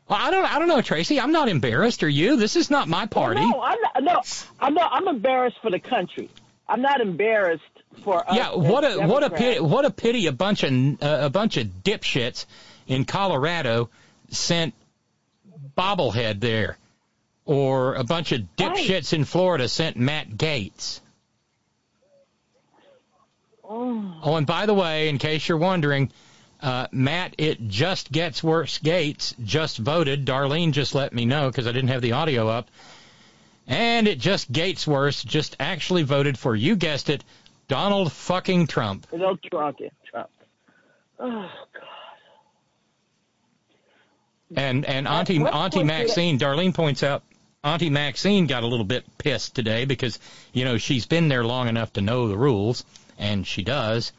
Well, 0.07 0.20
I 0.22 0.32
don't 0.32 0.45
I 0.45 0.59
don't 0.59 0.68
know, 0.68 0.82
Tracy. 0.82 1.20
I'm 1.20 1.32
not 1.32 1.49
embarrassed. 1.49 2.03
Are 2.03 2.09
you? 2.09 2.38
This 2.38 2.55
is 2.55 2.70
not 2.70 2.88
my 2.88 3.07
party. 3.07 3.41
No, 3.41 3.61
I'm 3.61 3.80
not. 3.82 4.03
No, 4.03 4.22
I'm 4.59 4.74
not. 4.74 4.91
I'm 4.93 5.07
embarrassed 5.07 5.57
for 5.61 5.72
the 5.72 5.80
country. 5.80 6.30
I'm 6.68 6.82
not 6.82 7.01
embarrassed 7.01 7.64
for. 8.03 8.24
Yeah, 8.32 8.55
what 8.55 8.84
a 8.84 9.05
what 9.07 9.24
a 9.24 9.30
pity, 9.30 9.59
what 9.59 9.86
a 9.86 9.91
pity 9.91 10.28
a 10.28 10.32
bunch 10.32 10.64
of 10.64 10.72
uh, 11.01 11.20
a 11.22 11.30
bunch 11.30 11.57
of 11.57 11.68
dipshits 11.84 12.45
in 12.88 13.05
Colorado 13.05 13.89
sent 14.30 14.74
bobblehead 15.78 16.39
there, 16.39 16.78
or 17.45 17.95
a 17.95 18.03
bunch 18.03 18.31
of 18.31 18.41
dipshits 18.57 19.13
in 19.13 19.25
Florida 19.25 19.67
sent 19.67 19.97
Matt 19.97 20.29
Gaetz. 20.29 20.99
Oh. 23.63 24.15
Oh, 24.23 24.35
and 24.35 24.47
by 24.47 24.65
the 24.65 24.73
way, 24.73 25.09
in 25.09 25.17
case 25.17 25.47
you're 25.47 25.57
wondering, 25.57 26.11
Uh, 26.61 26.87
Matt, 26.93 27.35
it 27.37 27.67
just 27.67 28.09
gets 28.09 28.41
worse. 28.41 28.79
Gaetz 28.79 29.33
just 29.43 29.77
voted. 29.77 30.25
Darlene 30.25 30.71
just 30.71 30.95
let 30.95 31.11
me 31.11 31.25
know 31.25 31.49
because 31.49 31.67
I 31.67 31.73
didn't 31.73 31.89
have 31.89 32.01
the 32.01 32.13
audio 32.13 32.47
up. 32.47 32.69
And 33.67 34.07
it 34.07 34.17
just 34.17 34.49
Gates 34.49 34.87
worse 34.87 35.21
just 35.21 35.57
actually 35.59 36.03
voted 36.03 36.37
for, 36.37 36.55
you 36.55 36.77
guessed 36.77 37.09
it, 37.09 37.21
Donald 37.67 38.13
fucking 38.13 38.67
Trump. 38.67 39.07
No 39.11 39.35
Trump. 39.35 39.77
Trump. 40.09 40.29
Oh 41.19 41.49
God. 41.73 41.83
And 44.55 44.85
and 44.85 45.05
Auntie 45.05 45.43
Auntie 45.43 45.83
Maxine, 45.83 46.39
Darlene 46.39 46.73
points 46.73 47.03
out, 47.03 47.23
Auntie 47.64 47.89
Maxine 47.89 48.45
got 48.45 48.64
a 48.64 48.68
little 48.68 48.86
bit 48.86 49.05
pissed 49.18 49.55
today 49.55 49.86
because 49.86 50.20
you 50.51 50.66
know 50.66 50.78
she's 50.78 51.05
been 51.05 51.30
there 51.30 51.45
long 51.45 51.70
enough 51.70 51.93
to 51.93 52.01
know 52.01 52.28
the 52.28 52.38
rules, 52.38 52.84
and 53.18 53.47
she 53.47 53.64
does. 53.64 54.11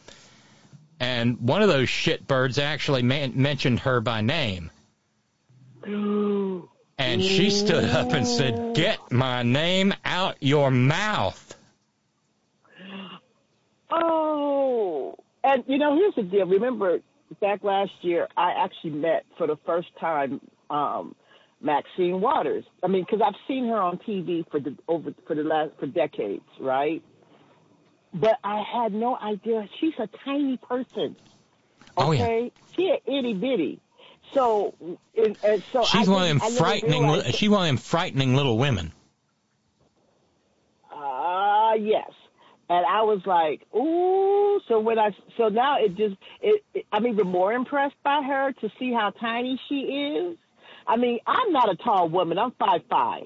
And 0.99 1.41
one 1.41 1.61
of 1.61 1.69
those 1.69 1.89
shitbirds 1.89 2.63
actually 2.63 3.03
man- 3.03 3.35
mentioned 3.37 3.81
her 3.81 4.01
by 4.01 4.23
name, 4.23 4.71
and 5.85 7.23
she 7.23 7.51
stood 7.51 7.85
up 7.85 8.13
and 8.13 8.27
said, 8.27 8.75
"Get 8.75 9.13
my 9.13 9.43
name 9.43 9.93
out 10.05 10.37
your 10.41 10.71
mouth." 10.71 11.55
Oh, 13.91 15.17
and 15.43 15.65
you 15.67 15.77
know, 15.77 15.95
here's 15.97 16.15
the 16.15 16.23
deal. 16.23 16.47
Remember, 16.47 17.01
back 17.41 17.63
last 17.63 17.93
year, 18.01 18.27
I 18.39 18.53
actually 18.53 18.91
met 18.93 19.27
for 19.37 19.47
the 19.47 19.57
first 19.67 19.89
time 20.01 20.41
um, 20.71 21.15
Maxine 21.61 22.21
Waters. 22.21 22.65
I 22.83 22.89
mean, 22.89 23.05
because 23.05 23.21
I've 23.25 23.39
seen 23.49 23.69
her 23.69 23.77
on 23.77 23.99
TV 23.99 24.49
for 24.51 24.61
the 24.61 24.77
over 24.89 25.15
for 25.27 25.35
the 25.35 25.43
last 25.45 25.73
for 25.79 25.87
decades, 25.87 26.45
right? 26.61 27.03
But 28.13 28.39
I 28.45 28.63
had 28.63 28.93
no 28.93 29.17
idea 29.17 29.67
she's 29.81 29.95
a 29.99 30.09
tiny 30.25 30.57
person. 30.59 31.17
Oh, 31.97 32.13
yeah. 32.13 32.23
Okay, 32.25 32.53
she 32.77 32.89
a 32.91 33.11
itty 33.11 33.35
bitty. 33.35 33.81
So, 34.33 34.75
and, 35.17 35.37
and 35.45 35.63
so 35.73 35.85
She's 35.85 36.09
I 36.09 36.13
one 36.13 36.23
of 36.23 36.29
them 36.29 36.39
didn't- 36.39 36.43
I 36.43 36.49
never 36.49 36.57
frightening. 36.57 37.07
li- 37.09 37.33
She's 37.33 37.49
one 37.51 37.61
of 37.63 37.67
them 37.67 37.77
frightening 37.77 38.35
little 38.35 38.57
women. 38.59 38.93
Ah, 40.91 41.75
yes. 41.75 42.11
And 42.69 42.87
I 42.87 43.03
was 43.03 43.21
like, 43.27 43.63
ooh. 43.77 44.61
So 44.69 44.81
when 44.81 44.99
I, 44.99 45.11
so 45.37 45.49
now 45.49 45.77
it 45.79 45.97
just, 45.97 46.17
it, 46.41 46.65
it, 46.73 46.87
I'm 46.93 47.07
even 47.07 47.27
more 47.27 47.53
impressed 47.53 47.97
by 48.03 48.23
her 48.23 48.53
to 48.53 48.71
see 48.79 48.93
how 48.93 49.11
tiny 49.11 49.61
she 49.69 49.75
is. 49.81 50.39
I 50.87 50.97
mean, 50.97 51.18
I'm 51.26 51.53
not 51.53 51.70
a 51.70 51.76
tall 51.76 52.09
woman. 52.09 52.39
I'm 52.39 52.53
five 52.59 52.82
five, 52.91 53.24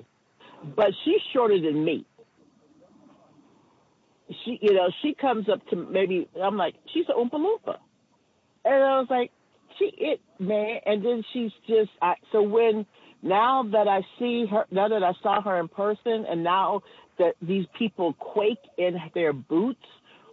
but 0.76 0.88
she's 1.04 1.20
shorter 1.32 1.60
than 1.60 1.84
me. 1.84 2.06
She, 4.44 4.58
you 4.62 4.74
know, 4.74 4.90
she 5.02 5.14
comes 5.14 5.48
up 5.48 5.66
to 5.68 5.76
maybe. 5.76 6.28
I'm 6.42 6.56
like, 6.56 6.74
she's 6.92 7.06
an 7.08 7.16
oompa 7.16 7.34
loompa, 7.38 7.76
and 8.64 8.74
I 8.74 8.98
was 9.00 9.06
like, 9.10 9.30
she 9.78 9.86
it 9.98 10.20
man. 10.38 10.80
And 10.86 11.04
then 11.04 11.24
she's 11.32 11.52
just. 11.66 11.90
I, 12.02 12.14
so 12.32 12.42
when 12.42 12.86
now 13.22 13.64
that 13.72 13.88
I 13.88 14.02
see 14.18 14.46
her, 14.50 14.66
now 14.70 14.88
that 14.88 15.02
I 15.02 15.12
saw 15.22 15.42
her 15.42 15.58
in 15.60 15.68
person, 15.68 16.26
and 16.28 16.44
now 16.44 16.82
that 17.18 17.34
these 17.42 17.66
people 17.78 18.14
quake 18.14 18.58
in 18.78 18.96
their 19.14 19.32
boots 19.32 19.84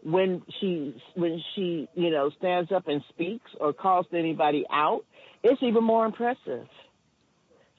when 0.04 0.44
she 0.60 0.96
when 1.16 1.42
she 1.56 1.88
you 1.96 2.12
know 2.12 2.30
stands 2.38 2.72
up 2.72 2.88
and 2.88 3.02
speaks 3.10 3.50
or 3.60 3.74
calls 3.74 4.06
anybody 4.14 4.66
out, 4.72 5.02
it's 5.44 5.62
even 5.64 5.84
more 5.84 6.06
impressive. 6.06 6.68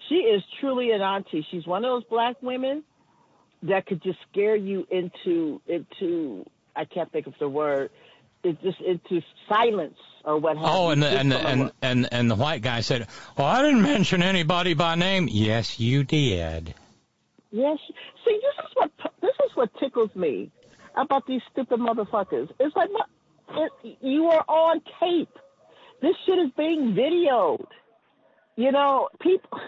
She 0.08 0.16
is 0.16 0.42
truly 0.60 0.92
an 0.92 1.00
auntie. 1.02 1.46
She's 1.50 1.66
one 1.66 1.84
of 1.84 1.90
those 1.90 2.04
black 2.04 2.36
women 2.42 2.84
that 3.62 3.86
could 3.86 4.02
just 4.02 4.18
scare 4.30 4.56
you 4.56 4.86
into 4.90 5.60
into 5.66 6.44
I 6.74 6.84
can't 6.84 7.10
think 7.10 7.26
of 7.26 7.34
the 7.38 7.48
word. 7.48 7.90
It 8.44 8.60
just 8.62 8.80
into 8.80 9.24
silence 9.48 9.98
or 10.24 10.38
what 10.38 10.56
have 10.56 10.66
Oh, 10.68 10.90
and 10.90 11.02
the, 11.02 11.08
and 11.08 11.32
the, 11.32 11.38
and 11.38 11.72
and 11.82 12.08
and 12.12 12.30
the 12.30 12.36
white 12.36 12.62
guy 12.62 12.80
said, 12.80 13.08
"Well, 13.36 13.46
I 13.46 13.62
didn't 13.62 13.82
mention 13.82 14.22
anybody 14.22 14.74
by 14.74 14.94
name." 14.94 15.28
Yes, 15.30 15.80
you 15.80 16.04
did. 16.04 16.74
Yes. 17.50 17.78
See, 18.24 18.38
this 18.40 18.64
is 18.64 18.70
what 18.74 18.90
this 19.20 19.34
is 19.44 19.56
what 19.56 19.70
tickles 19.80 20.14
me 20.14 20.50
about 20.96 21.26
these 21.26 21.40
stupid 21.52 21.80
motherfuckers. 21.80 22.50
It's 22.60 22.76
like 22.76 22.90
what- 22.90 23.08
it, 23.84 23.96
you 24.00 24.26
are 24.26 24.44
on 24.48 24.80
tape. 25.00 25.30
This 26.02 26.14
shit 26.26 26.38
is 26.38 26.50
being 26.56 26.94
videoed. 26.94 27.66
You 28.56 28.70
know, 28.72 29.08
people. 29.20 29.58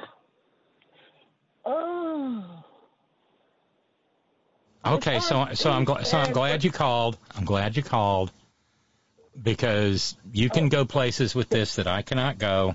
Oh. 1.70 2.44
Okay, 4.86 5.20
so 5.20 5.48
so 5.52 5.70
I'm 5.70 5.84
glad 5.84 6.06
so 6.06 6.16
I'm 6.18 6.32
glad 6.32 6.64
you 6.64 6.70
called. 6.70 7.18
I'm 7.36 7.44
glad 7.44 7.76
you 7.76 7.82
called 7.82 8.32
because 9.40 10.16
you 10.32 10.48
can 10.48 10.68
go 10.70 10.84
places 10.86 11.34
with 11.34 11.50
this 11.50 11.76
that 11.76 11.86
I 11.86 12.00
cannot 12.02 12.38
go. 12.38 12.74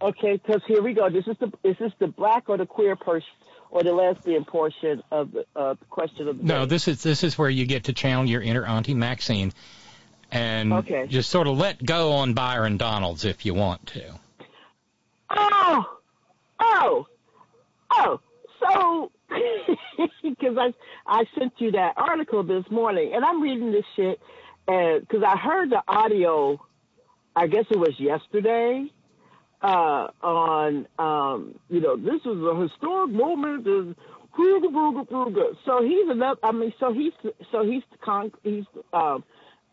Okay, 0.00 0.34
because 0.34 0.62
here 0.68 0.82
we 0.82 0.94
go. 0.94 1.10
This 1.10 1.26
is 1.26 1.36
the 1.40 1.52
is 1.64 1.76
this 1.78 1.92
the 1.98 2.06
black 2.06 2.48
or 2.48 2.56
the 2.58 2.66
queer 2.66 2.94
portion 2.94 3.28
or 3.70 3.82
the 3.82 3.92
lesbian 3.92 4.44
portion 4.44 5.02
of 5.10 5.32
the 5.32 5.44
uh, 5.56 5.74
question 5.90 6.28
of 6.28 6.38
the 6.38 6.44
No, 6.44 6.60
day? 6.60 6.66
this 6.66 6.86
is 6.86 7.02
this 7.02 7.24
is 7.24 7.36
where 7.36 7.50
you 7.50 7.66
get 7.66 7.84
to 7.84 7.92
channel 7.92 8.24
your 8.24 8.40
inner 8.40 8.64
Auntie 8.64 8.94
Maxine 8.94 9.52
and 10.30 10.72
Okay. 10.72 11.06
just 11.08 11.30
sort 11.30 11.48
of 11.48 11.58
let 11.58 11.84
go 11.84 12.12
on 12.12 12.34
Byron 12.34 12.76
Donalds 12.76 13.24
if 13.24 13.44
you 13.44 13.54
want 13.54 13.84
to. 13.88 14.14
Oh, 15.30 15.98
oh, 16.60 17.06
oh. 17.90 18.20
So, 18.60 19.10
because 20.22 20.56
I 20.58 20.72
I 21.06 21.24
sent 21.38 21.52
you 21.58 21.72
that 21.72 21.94
article 21.96 22.42
this 22.42 22.64
morning, 22.70 23.12
and 23.14 23.24
I'm 23.24 23.42
reading 23.42 23.72
this 23.72 23.84
shit, 23.96 24.20
and 24.66 25.00
because 25.00 25.22
I 25.22 25.36
heard 25.36 25.70
the 25.70 25.82
audio, 25.86 26.60
I 27.34 27.46
guess 27.46 27.64
it 27.70 27.78
was 27.78 27.98
yesterday, 27.98 28.86
uh, 29.62 30.08
on 30.22 30.86
um, 30.98 31.58
you 31.68 31.80
know, 31.80 31.96
this 31.96 32.20
is 32.24 32.42
a 32.42 32.62
historic 32.62 33.10
moment. 33.10 33.66
and 33.66 33.96
Kruger, 34.32 34.68
Kruger, 34.68 35.04
Kruger. 35.04 35.46
So 35.64 35.82
he's 35.82 36.08
another. 36.08 36.38
I 36.42 36.52
mean, 36.52 36.72
so 36.78 36.92
he's 36.92 37.12
so 37.50 37.64
he's 37.64 37.82
the 37.90 37.98
con 37.98 38.30
he's 38.44 38.64
um, 38.92 39.24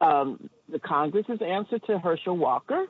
um, 0.02 0.50
the 0.70 0.80
Congress's 0.80 1.40
answer 1.42 1.80
to 1.80 2.00
Herschel 2.00 2.38
Walker. 2.38 2.88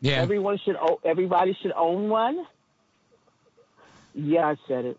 Yeah. 0.00 0.20
Everyone 0.20 0.58
should. 0.64 0.76
Everybody 1.04 1.56
should 1.62 1.72
own 1.72 2.08
one. 2.08 2.46
Yeah, 4.16 4.46
I 4.48 4.56
said 4.66 4.86
it. 4.86 4.98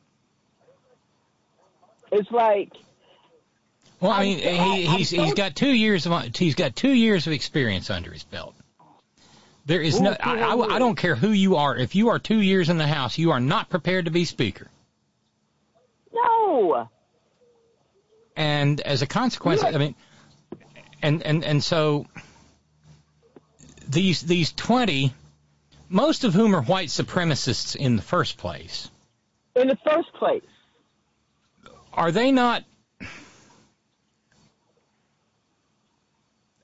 It's 2.12 2.32
like 2.32 2.72
Well, 4.00 4.12
I 4.12 4.22
mean, 4.24 4.48
I'm- 4.48 4.72
he, 4.72 4.86
he's 4.86 5.10
so- 5.10 5.24
he's 5.24 5.34
got 5.34 5.56
two 5.56 5.74
years 5.74 6.06
of 6.06 6.36
he's 6.36 6.56
got 6.56 6.76
two 6.76 6.92
years 6.94 7.26
of 7.28 7.34
experience 7.34 7.90
under 7.90 8.12
his 8.12 8.24
belt. 8.24 8.56
There 9.66 9.82
is 9.82 10.00
no, 10.00 10.16
I, 10.24 10.40
I, 10.44 10.76
I 10.76 10.80
don't 10.80 10.96
care 10.96 11.16
who 11.16 11.30
you 11.32 11.58
are. 11.58 11.76
If 11.76 11.94
you 11.96 12.08
are 12.10 12.20
two 12.20 12.40
years 12.40 12.70
in 12.70 12.78
the 12.78 12.88
House, 12.88 13.18
you 13.18 13.32
are 13.32 13.42
not 13.42 13.70
prepared 13.70 14.06
to 14.06 14.12
be 14.12 14.24
Speaker. 14.24 14.68
no. 16.14 16.88
And 18.38 18.80
as 18.82 19.02
a 19.02 19.08
consequence, 19.08 19.64
I 19.64 19.72
mean, 19.72 19.96
and 21.02 21.24
and 21.24 21.44
and 21.44 21.64
so 21.64 22.06
these 23.90 24.22
these 24.22 24.52
twenty, 24.54 25.12
most 25.90 26.24
of 26.24 26.34
whom 26.36 26.56
are 26.56 26.62
white 26.62 26.90
supremacists 26.90 27.76
in 27.76 27.96
the 27.96 28.02
first 28.04 28.38
place, 28.38 28.90
In 29.58 29.68
the 29.68 29.78
first 29.84 30.14
place, 30.14 30.44
are 31.94 32.12
they 32.12 32.32
not? 32.32 32.64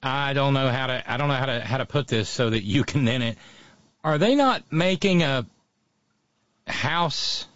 I 0.03 0.33
don't 0.33 0.53
know 0.53 0.69
how 0.69 0.87
to 0.87 1.11
I 1.11 1.17
don't 1.17 1.27
know 1.27 1.33
how 1.33 1.45
to 1.47 1.59
how 1.61 1.77
to 1.77 1.85
put 1.85 2.07
this 2.07 2.29
so 2.29 2.49
that 2.49 2.63
you 2.63 2.83
can 2.83 3.05
then 3.05 3.21
it. 3.21 3.37
Are 4.03 4.17
they 4.17 4.35
not 4.35 4.71
making 4.71 5.23
a 5.23 5.45
house 6.67 7.47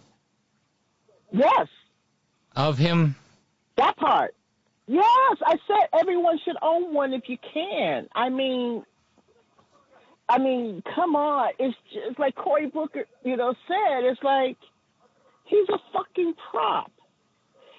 yes, 1.30 1.68
of 2.56 2.78
him? 2.78 3.14
that 3.78 3.96
part. 3.96 4.34
Yes, 4.86 5.36
I 5.44 5.56
said 5.66 5.98
everyone 5.98 6.38
should 6.44 6.56
own 6.62 6.94
one 6.94 7.12
if 7.12 7.28
you 7.28 7.38
can. 7.52 8.08
I 8.14 8.28
mean, 8.28 8.84
I 10.28 10.38
mean, 10.38 10.82
come 10.94 11.16
on. 11.16 11.50
It's 11.58 11.76
just 11.92 12.18
like 12.18 12.34
Cory 12.34 12.66
Booker, 12.66 13.04
you 13.24 13.36
know, 13.36 13.54
said. 13.66 14.04
It's 14.04 14.22
like 14.22 14.56
he's 15.48 15.68
a 15.68 15.78
fucking 15.92 16.34
prop. 16.50 16.90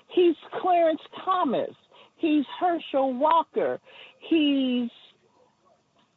He's 0.10 0.36
Clarence 0.62 1.02
Thomas. 1.24 1.72
He's 2.18 2.46
Herschel 2.60 3.14
Walker. 3.14 3.80
He's 4.20 4.90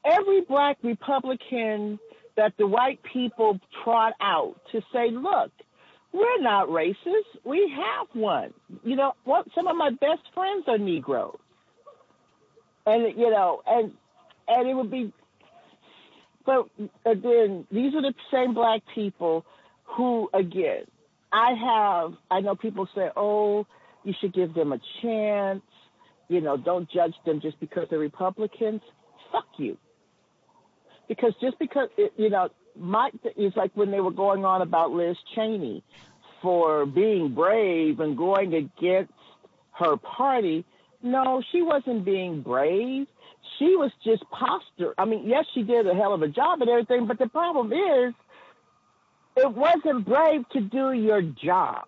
every 0.05 0.41
black 0.43 0.79
Republican 0.83 1.99
that 2.37 2.55
the 2.59 2.67
white 2.67 3.01
people 3.13 3.61
trot 3.85 4.15
out 4.21 4.57
to 4.73 4.81
say, 4.93 5.11
look, 5.11 5.51
we're 6.13 6.41
not 6.41 6.69
racist. 6.69 7.41
We 7.45 7.73
have 7.77 8.09
one. 8.13 8.53
You 8.85 8.97
know, 8.97 9.13
what? 9.25 9.47
Some 9.55 9.67
of 9.67 9.77
my 9.77 9.91
best 9.91 10.23
friends 10.35 10.65
are 10.69 10.79
Negroes, 10.79 11.39
and 12.85 13.17
you 13.17 13.31
know, 13.31 13.63
and 13.67 13.93
and 14.47 14.69
it 14.69 14.75
would 14.75 14.91
be. 14.91 15.13
But 16.45 16.69
again, 17.07 17.67
these 17.71 17.95
are 17.95 18.03
the 18.03 18.15
same 18.31 18.53
black 18.53 18.83
people 18.95 19.47
who, 19.85 20.29
again, 20.35 20.85
I 21.33 21.55
have. 21.55 22.15
I 22.31 22.41
know 22.41 22.57
people 22.57 22.89
say, 22.95 23.11
"Oh, 23.17 23.67
you 24.05 24.15
should 24.21 24.35
give 24.35 24.55
them 24.55 24.73
a 24.73 24.81
chance." 25.03 25.63
You 26.29 26.41
know, 26.43 26.57
don't 26.57 26.91
judge 26.91 27.15
them 27.27 27.41
just 27.41 27.61
because 27.61 27.89
they're 27.91 27.99
Republicans. 27.99 28.83
Fuck 29.33 29.47
you. 29.59 29.77
because 31.09 31.35
just 31.41 31.59
because 31.59 31.89
it, 31.97 32.13
you 32.17 32.31
know, 32.31 32.49
my 32.77 33.11
it's 33.25 33.57
like 33.57 33.73
when 33.75 33.91
they 33.91 34.01
were 34.01 34.13
going 34.13 34.45
on 34.45 34.63
about 34.63 34.93
Liz 34.93 35.17
Cheney 35.35 35.85
for 36.43 36.87
being 36.87 37.35
brave 37.35 38.01
and 38.01 38.17
going 38.17 38.55
against 38.55 39.13
her 39.73 39.97
party. 39.99 40.65
No, 41.03 41.43
she 41.53 41.63
wasn't 41.63 42.05
being 42.05 42.43
brave. 42.43 43.07
She 43.59 43.77
was 43.77 43.91
just 44.05 44.25
posture. 44.31 44.95
I 44.99 45.05
mean, 45.05 45.29
yes, 45.29 45.45
she 45.55 45.63
did 45.63 45.87
a 45.87 45.95
hell 45.95 46.15
of 46.15 46.23
a 46.23 46.29
job 46.29 46.63
and 46.63 46.71
everything, 46.71 47.07
but 47.07 47.19
the 47.19 47.29
problem 47.29 47.73
is, 47.73 48.15
it 49.37 49.51
wasn't 49.51 50.05
brave 50.07 50.49
to 50.51 50.61
do 50.61 50.93
your 50.93 51.23
job. 51.23 51.85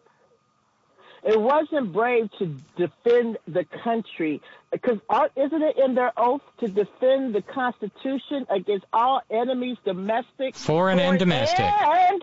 It 1.22 1.40
wasn't 1.40 1.92
brave 1.92 2.28
to 2.38 2.54
defend 2.76 3.38
the 3.48 3.64
country 3.82 4.42
because 4.70 4.98
isn't 5.36 5.62
it 5.62 5.78
in 5.78 5.94
their 5.94 6.12
oath 6.18 6.42
to 6.60 6.68
defend 6.68 7.34
the 7.34 7.42
Constitution 7.42 8.46
against 8.50 8.84
all 8.92 9.22
enemies, 9.30 9.78
domestic, 9.86 10.54
foreign, 10.54 11.00
and 11.00 11.18
domestic, 11.18 11.60
and, 11.60 12.22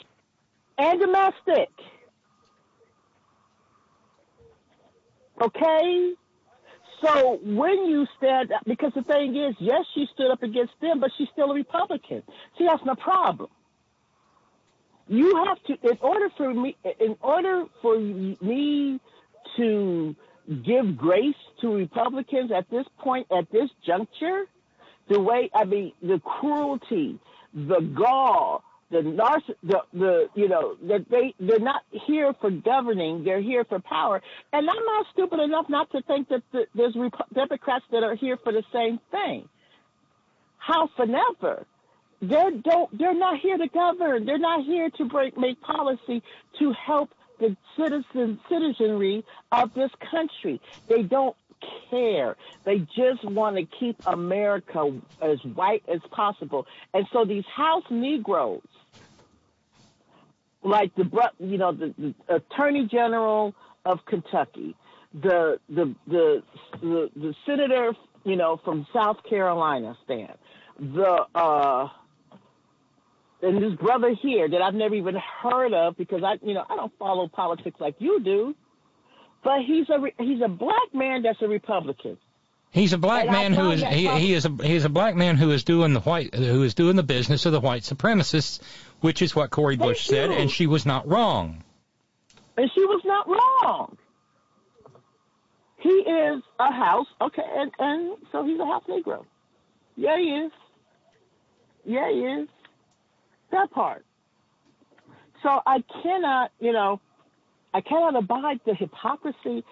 and 0.78 1.00
domestic? 1.00 1.70
Okay. 5.42 6.14
So 7.04 7.40
when 7.44 7.86
you 7.88 8.06
stand 8.18 8.52
up, 8.52 8.62
because 8.66 8.92
the 8.94 9.02
thing 9.02 9.36
is, 9.36 9.56
yes, 9.60 9.84
she 9.96 10.06
stood 10.14 10.30
up 10.30 10.44
against 10.44 10.74
them, 10.80 11.00
but 11.00 11.10
she's 11.18 11.28
still 11.34 11.50
a 11.50 11.56
Republican. 11.56 12.22
See, 12.58 12.66
that's 12.66 12.86
my 12.86 12.94
problem. 12.94 13.50
You 15.12 15.44
have 15.46 15.62
to, 15.66 15.90
in 15.90 15.98
order 16.00 16.30
for 16.38 16.54
me, 16.54 16.78
in 17.02 17.18
order 17.22 17.66
for 17.82 18.00
me 18.00 18.98
to 19.58 20.16
give 20.66 20.98
grace 20.98 21.36
to 21.60 21.76
Republicans 21.76 22.50
at 22.56 22.70
this 22.70 22.86
point, 22.98 23.28
at 23.30 23.52
this 23.52 23.70
juncture, 23.86 24.46
the 25.10 25.20
way, 25.20 25.50
I 25.54 25.66
mean, 25.66 25.92
the 26.02 26.20
cruelty, 26.20 27.20
the 27.54 27.82
gall, 27.94 28.64
the 28.90 29.00
narciss, 29.00 29.56
the, 29.64 29.82
the, 29.92 30.30
you 30.34 30.48
know, 30.48 30.78
that 30.88 31.06
they, 31.10 31.36
they're 31.42 31.60
not 31.60 31.82
here 32.08 32.34
for 32.40 32.50
governing, 32.50 33.26
they're 33.26 33.42
here 33.42 33.66
for 33.66 33.80
power. 33.82 34.22
And 34.54 34.70
I'm 34.70 34.86
not 34.86 35.08
stupid 35.12 35.42
enough 35.42 35.66
not 35.68 35.92
to 35.92 36.02
think 36.04 36.30
that 36.30 36.44
the, 36.54 36.68
there's 36.74 36.96
Rep- 36.96 37.30
Democrats 37.34 37.84
that 37.92 38.04
are 38.04 38.16
here 38.16 38.38
for 38.42 38.54
the 38.54 38.64
same 38.72 38.98
thing. 39.12 39.50
House 40.58 40.92
and 40.98 41.16
ever. 42.22 42.52
They 42.52 42.58
don't, 42.58 42.98
they're 42.98 43.18
not 43.18 43.40
here 43.40 43.58
to 43.58 43.68
govern. 43.68 44.26
They're 44.26 44.38
not 44.38 44.64
here 44.64 44.90
to 44.98 45.06
break, 45.06 45.38
make 45.38 45.62
policy 45.62 46.22
to 46.60 46.74
help 46.74 47.10
the 47.40 47.56
citizen, 47.78 48.40
citizenry 48.50 49.26
of 49.52 49.74
this 49.74 49.92
country. 50.12 50.62
They 50.88 51.04
don't 51.04 51.36
care. 51.90 52.36
They 52.64 52.80
just 52.80 53.24
want 53.24 53.58
to 53.58 53.66
keep 53.80 53.98
America 54.06 55.00
as 55.22 55.40
white 55.54 55.84
as 55.92 56.00
possible. 56.12 56.66
And 56.94 57.06
so 57.12 57.26
these 57.26 57.46
house 57.46 57.84
Negroes, 57.90 58.62
like 60.64 60.94
the 60.96 61.10
you 61.40 61.58
know 61.58 61.72
the, 61.72 61.94
the 61.98 62.36
Attorney 62.36 62.88
General 62.92 63.54
of 63.86 64.06
Kentucky, 64.06 64.76
the 65.14 65.60
the 65.70 65.96
the 66.08 66.44
the, 66.82 67.10
the 67.16 67.34
senator 67.46 67.94
you 68.24 68.36
know 68.36 68.60
from 68.64 68.86
South 68.94 69.18
Carolina, 69.28 69.98
Stan, 70.04 70.34
the 70.80 71.26
uh, 71.34 71.88
and 73.42 73.62
this 73.62 73.74
brother 73.80 74.14
here 74.22 74.48
that 74.48 74.62
I've 74.62 74.74
never 74.74 74.96
even 74.96 75.16
heard 75.16 75.74
of 75.74 75.98
because 75.98 76.24
I 76.24 76.38
you 76.46 76.54
know 76.54 76.66
I 76.70 76.76
don't 76.76 76.94
follow 76.98 77.28
politics 77.28 77.80
like 77.80 77.96
you 78.00 78.20
do, 78.24 78.56
but 79.44 79.62
he's 79.66 79.90
a 79.90 80.00
he's 80.24 80.42
a 80.42 80.48
black 80.48 80.94
man 80.94 81.24
that's 81.24 81.42
a 81.42 81.48
Republican. 81.48 82.18
He's 82.72 82.94
a 82.94 82.98
black 82.98 83.24
And 83.24 83.32
man 83.32 83.54
who 83.54 83.72
is 83.72 83.82
he, 83.84 84.08
he 84.08 84.34
is 84.34 84.46
a 84.46 84.50
he 84.50 84.76
is 84.76 84.86
a 84.86 84.90
black 84.90 85.16
man 85.16 85.36
who 85.36 85.52
is 85.52 85.64
doing 85.64 85.94
the 85.94 86.00
white 86.00 86.34
who 86.34 86.64
is 86.64 86.74
doing 86.74 86.96
the 86.96 87.04
business 87.04 87.46
of 87.46 87.52
the 87.52 87.60
white 87.60 87.82
supremacists, 87.82 88.62
which 89.02 89.22
is 89.22 89.36
what 89.36 89.50
Cori 89.50 89.76
Thank 89.76 89.90
Bush 89.90 90.06
said, 90.06 90.32
and 90.32 90.50
she 90.50 90.68
was 90.68 90.86
not 90.86 91.08
wrong. 91.08 91.64
And 92.58 92.70
she 92.74 92.86
was 92.86 93.02
not 93.04 93.28
wrong. 93.28 93.98
He 95.80 95.90
is 95.90 96.44
a 96.60 96.72
house, 96.72 97.08
okay, 97.20 97.42
and, 97.44 97.72
and 97.80 98.18
so 98.32 98.46
he's 98.46 98.60
a 98.60 98.66
house 98.66 98.84
Negro. 98.88 99.26
Yeah, 99.96 100.18
he 100.18 100.26
is. 100.26 100.52
Yeah, 101.86 102.10
he 102.12 102.20
is. 102.20 102.48
That 103.52 103.72
part. 103.72 104.06
So 105.44 105.60
I 105.66 105.84
cannot, 106.04 106.52
you 106.60 106.72
know, 106.72 107.00
I 107.74 107.82
cannot 107.82 108.16
abide 108.16 108.60
the 108.66 108.74
hypocrisy, 108.74 109.64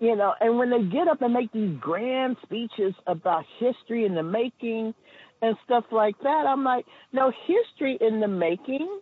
you 0.00 0.16
know, 0.16 0.34
and 0.40 0.58
when 0.58 0.70
they 0.70 0.82
get 0.82 1.06
up 1.08 1.22
and 1.22 1.32
make 1.32 1.52
these 1.52 1.76
grand 1.78 2.36
speeches 2.42 2.94
about 3.06 3.44
history 3.58 4.04
in 4.04 4.14
the 4.14 4.22
making 4.22 4.94
and 5.40 5.56
stuff 5.64 5.84
like 5.90 6.18
that, 6.22 6.46
I'm 6.46 6.64
like, 6.64 6.86
no, 7.12 7.32
history 7.46 7.98
in 8.00 8.20
the 8.20 8.28
making 8.28 9.00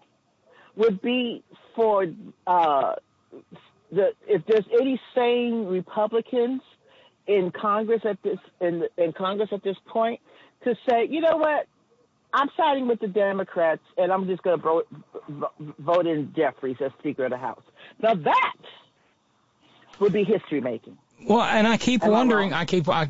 would 0.77 1.01
be 1.01 1.43
for 1.75 2.07
uh, 2.47 2.95
the 3.91 4.13
if 4.27 4.43
there's 4.47 4.67
any 4.79 5.01
sane 5.15 5.67
Republicans 5.67 6.63
in 7.27 7.51
Congress 7.51 8.03
at 8.05 8.23
this 8.23 8.39
in 8.61 8.85
in 8.97 9.13
Congress 9.13 9.51
at 9.53 9.63
this 9.63 9.77
point 9.87 10.21
to 10.65 10.75
say, 10.89 11.07
you 11.09 11.21
know 11.21 11.37
what, 11.37 11.67
I'm 12.33 12.49
siding 12.57 12.87
with 12.87 13.01
the 13.01 13.09
Democrats 13.09 13.83
and 13.97 14.13
I'm 14.13 14.27
just 14.27 14.43
going 14.43 14.59
to 14.59 14.63
vote 14.63 14.89
vote 15.79 16.07
in 16.07 16.33
Jeffries 16.35 16.77
as 16.81 16.93
Speaker 16.99 17.25
of 17.25 17.31
the 17.31 17.37
House. 17.37 17.63
Now 18.01 18.15
that 18.15 18.57
would 19.99 20.13
be 20.13 20.25
history 20.25 20.61
making. 20.61 20.97
Well, 21.27 21.43
and 21.43 21.67
I 21.67 21.77
keep 21.77 22.05
Am 22.05 22.11
wondering. 22.11 22.53
I 22.53 22.65
keep 22.65 22.89
I, 22.89 23.09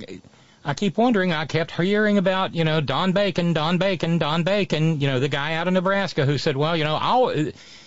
I 0.64 0.74
keep 0.74 0.96
wondering. 0.98 1.32
I 1.32 1.46
kept 1.46 1.70
hearing 1.72 2.18
about 2.18 2.54
you 2.54 2.64
know 2.64 2.80
Don 2.80 3.12
Bacon, 3.12 3.52
Don 3.52 3.78
Bacon, 3.78 4.18
Don 4.18 4.42
Bacon. 4.42 5.00
You 5.00 5.08
know 5.08 5.20
the 5.20 5.28
guy 5.28 5.54
out 5.54 5.68
of 5.68 5.74
Nebraska 5.74 6.26
who 6.26 6.38
said, 6.38 6.56
well, 6.56 6.76
you 6.76 6.84
know 6.84 6.96
I'll. 7.00 7.34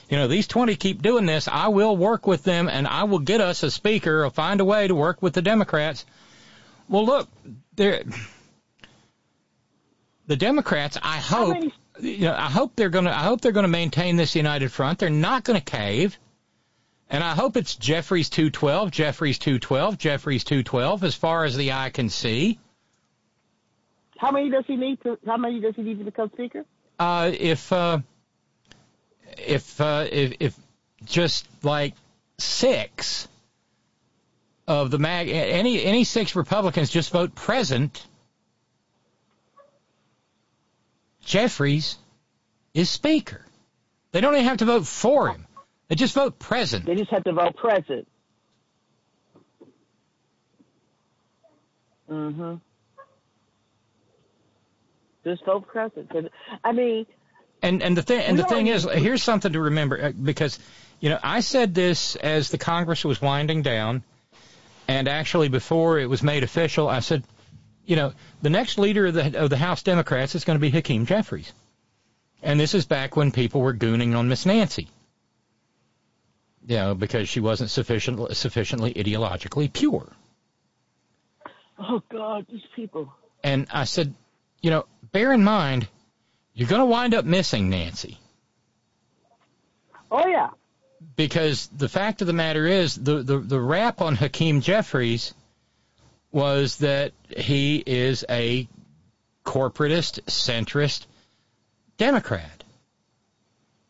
You 0.10 0.20
know, 0.20 0.28
these 0.28 0.46
20 0.46 0.76
keep 0.76 1.02
doing 1.02 1.26
this. 1.26 1.48
I 1.48 1.70
will 1.70 1.98
work 1.98 2.28
with 2.28 2.44
them 2.44 2.70
and 2.70 2.88
I 2.88 3.06
will 3.06 3.20
get 3.20 3.42
us 3.42 3.64
a 3.64 3.72
speaker 3.72 4.26
or 4.26 4.30
find 4.30 4.62
a 4.62 4.66
way 4.66 4.88
to 4.88 4.94
work 4.94 5.24
with 5.24 5.34
the 5.34 5.42
Democrats. 5.42 6.06
Well, 6.88 7.06
look, 7.06 7.30
there, 7.76 8.04
the 10.28 10.36
Democrats, 10.36 10.98
I 11.02 11.18
hope, 11.18 11.50
many- 11.50 11.74
you 12.00 12.26
know, 12.26 12.36
I 12.36 12.50
hope 12.50 12.76
they're 12.76 12.90
going 12.90 13.06
to, 13.06 13.12
I 13.12 13.24
hope 13.24 13.42
they're 13.42 13.52
going 13.52 13.66
to 13.66 13.70
maintain 13.70 14.16
this 14.16 14.36
united 14.36 14.72
front. 14.72 15.00
They're 15.00 15.10
not 15.10 15.44
going 15.44 15.60
to 15.60 15.66
cave. 15.66 16.18
And 17.10 17.24
I 17.24 17.36
hope 17.36 17.58
it's 17.58 17.76
Jeffries 17.76 18.30
212, 18.30 18.90
Jeffries 18.90 19.38
212, 19.38 19.98
Jeffries 19.98 20.44
212 20.44 21.04
as 21.04 21.14
far 21.14 21.44
as 21.44 21.56
the 21.56 21.74
eye 21.74 21.92
can 21.92 22.10
see. 22.10 22.60
How 24.18 24.32
many 24.32 24.50
does 24.50 24.64
he 24.66 24.76
need 24.76 25.02
to? 25.04 25.20
How 25.26 25.38
many 25.38 25.60
does 25.60 25.76
he 25.76 25.84
need 25.84 26.00
to 26.00 26.06
become 26.06 26.32
Speaker? 26.34 26.66
Uh, 26.98 27.32
if, 27.38 27.72
uh, 27.72 28.00
if, 29.38 29.80
uh, 29.82 30.08
if, 30.10 30.34
if 30.40 30.58
just 31.04 31.48
like 31.64 31.94
six 32.38 33.28
of 34.68 34.92
the 34.92 34.98
mag, 34.98 35.30
any, 35.30 35.84
any 35.84 36.06
six 36.06 36.36
Republicans 36.36 36.90
just 36.90 37.12
vote 37.12 37.36
present, 37.36 38.08
Jeffries 41.26 41.98
is 42.74 42.90
Speaker. 42.90 43.46
They 44.12 44.22
don't 44.22 44.34
even 44.34 44.46
have 44.46 44.58
to 44.58 44.66
vote 44.66 44.86
for 44.86 45.30
him. 45.30 45.48
They 45.88 45.96
just 45.96 46.14
vote 46.14 46.40
present. 46.40 46.86
They 46.86 46.96
just 46.96 47.12
have 47.12 47.24
to 47.24 47.34
vote 47.34 47.56
present. 47.56 48.08
Mm-hmm. 52.10 52.56
Just 55.24 55.46
vote 55.46 55.68
present. 55.68 56.12
I 56.64 56.72
mean, 56.72 57.06
And 57.62 57.82
and 57.82 57.96
the 57.96 58.02
thing 58.04 58.22
and 58.22 58.38
the 58.38 58.44
thing 58.44 58.68
is, 58.68 58.84
here's 58.84 59.24
something 59.24 59.54
to 59.54 59.62
remember 59.62 60.02
uh, 60.06 60.12
because 60.12 60.60
you 61.00 61.10
know 61.10 61.20
I 61.24 61.40
said 61.40 61.74
this 61.74 62.16
as 62.18 62.50
the 62.50 62.58
Congress 62.58 63.06
was 63.06 63.22
winding 63.22 63.62
down, 63.62 64.04
and 64.88 65.08
actually 65.08 65.48
before 65.48 65.98
it 65.98 66.10
was 66.10 66.22
made 66.22 66.44
official, 66.44 66.90
I 66.90 67.00
said, 67.00 67.24
you 67.86 67.96
know, 67.96 68.14
the 68.42 68.50
next 68.50 68.78
leader 68.78 69.08
of 69.08 69.14
the 69.14 69.40
of 69.44 69.50
the 69.50 69.58
House 69.58 69.84
Democrats 69.84 70.36
is 70.36 70.46
going 70.46 70.58
to 70.58 70.62
be 70.62 70.70
Hakeem 70.70 71.06
Jeffries, 71.06 71.52
and 72.42 72.60
this 72.60 72.74
is 72.74 72.86
back 72.86 73.16
when 73.16 73.32
people 73.32 73.62
were 73.62 73.74
gooning 73.74 74.16
on 74.18 74.28
Miss 74.30 74.46
Nancy. 74.46 74.88
You 76.66 76.78
know, 76.78 76.96
because 76.96 77.28
she 77.28 77.42
wasn't 77.42 77.70
sufficient, 77.70 78.36
sufficiently 78.38 78.94
ideologically 78.94 79.72
pure. 79.72 80.08
oh 81.78 82.02
God, 82.10 82.46
these 82.50 82.62
people. 82.76 83.12
And 83.44 83.68
I 83.72 83.84
said, 83.84 84.14
you 84.62 84.72
know, 84.72 84.86
bear 85.12 85.34
in 85.34 85.44
mind, 85.44 85.88
you're 86.54 86.70
going 86.70 86.80
to 86.80 86.86
wind 86.86 87.14
up 87.14 87.26
missing 87.26 87.70
Nancy. 87.70 88.18
Oh 90.10 90.26
yeah. 90.28 90.52
because 91.16 91.68
the 91.68 91.90
fact 91.90 92.22
of 92.22 92.28
the 92.28 92.34
matter 92.34 92.66
is 92.66 92.96
the, 92.96 93.24
the, 93.24 93.40
the 93.40 93.60
rap 93.60 94.00
on 94.00 94.16
Hakeem 94.16 94.62
Jeffries 94.62 95.34
was 96.34 96.78
that 96.78 97.14
he 97.30 97.82
is 97.86 98.26
a 98.30 98.68
corporatist, 99.46 100.22
centrist 100.24 101.06
Democrat. 101.98 102.64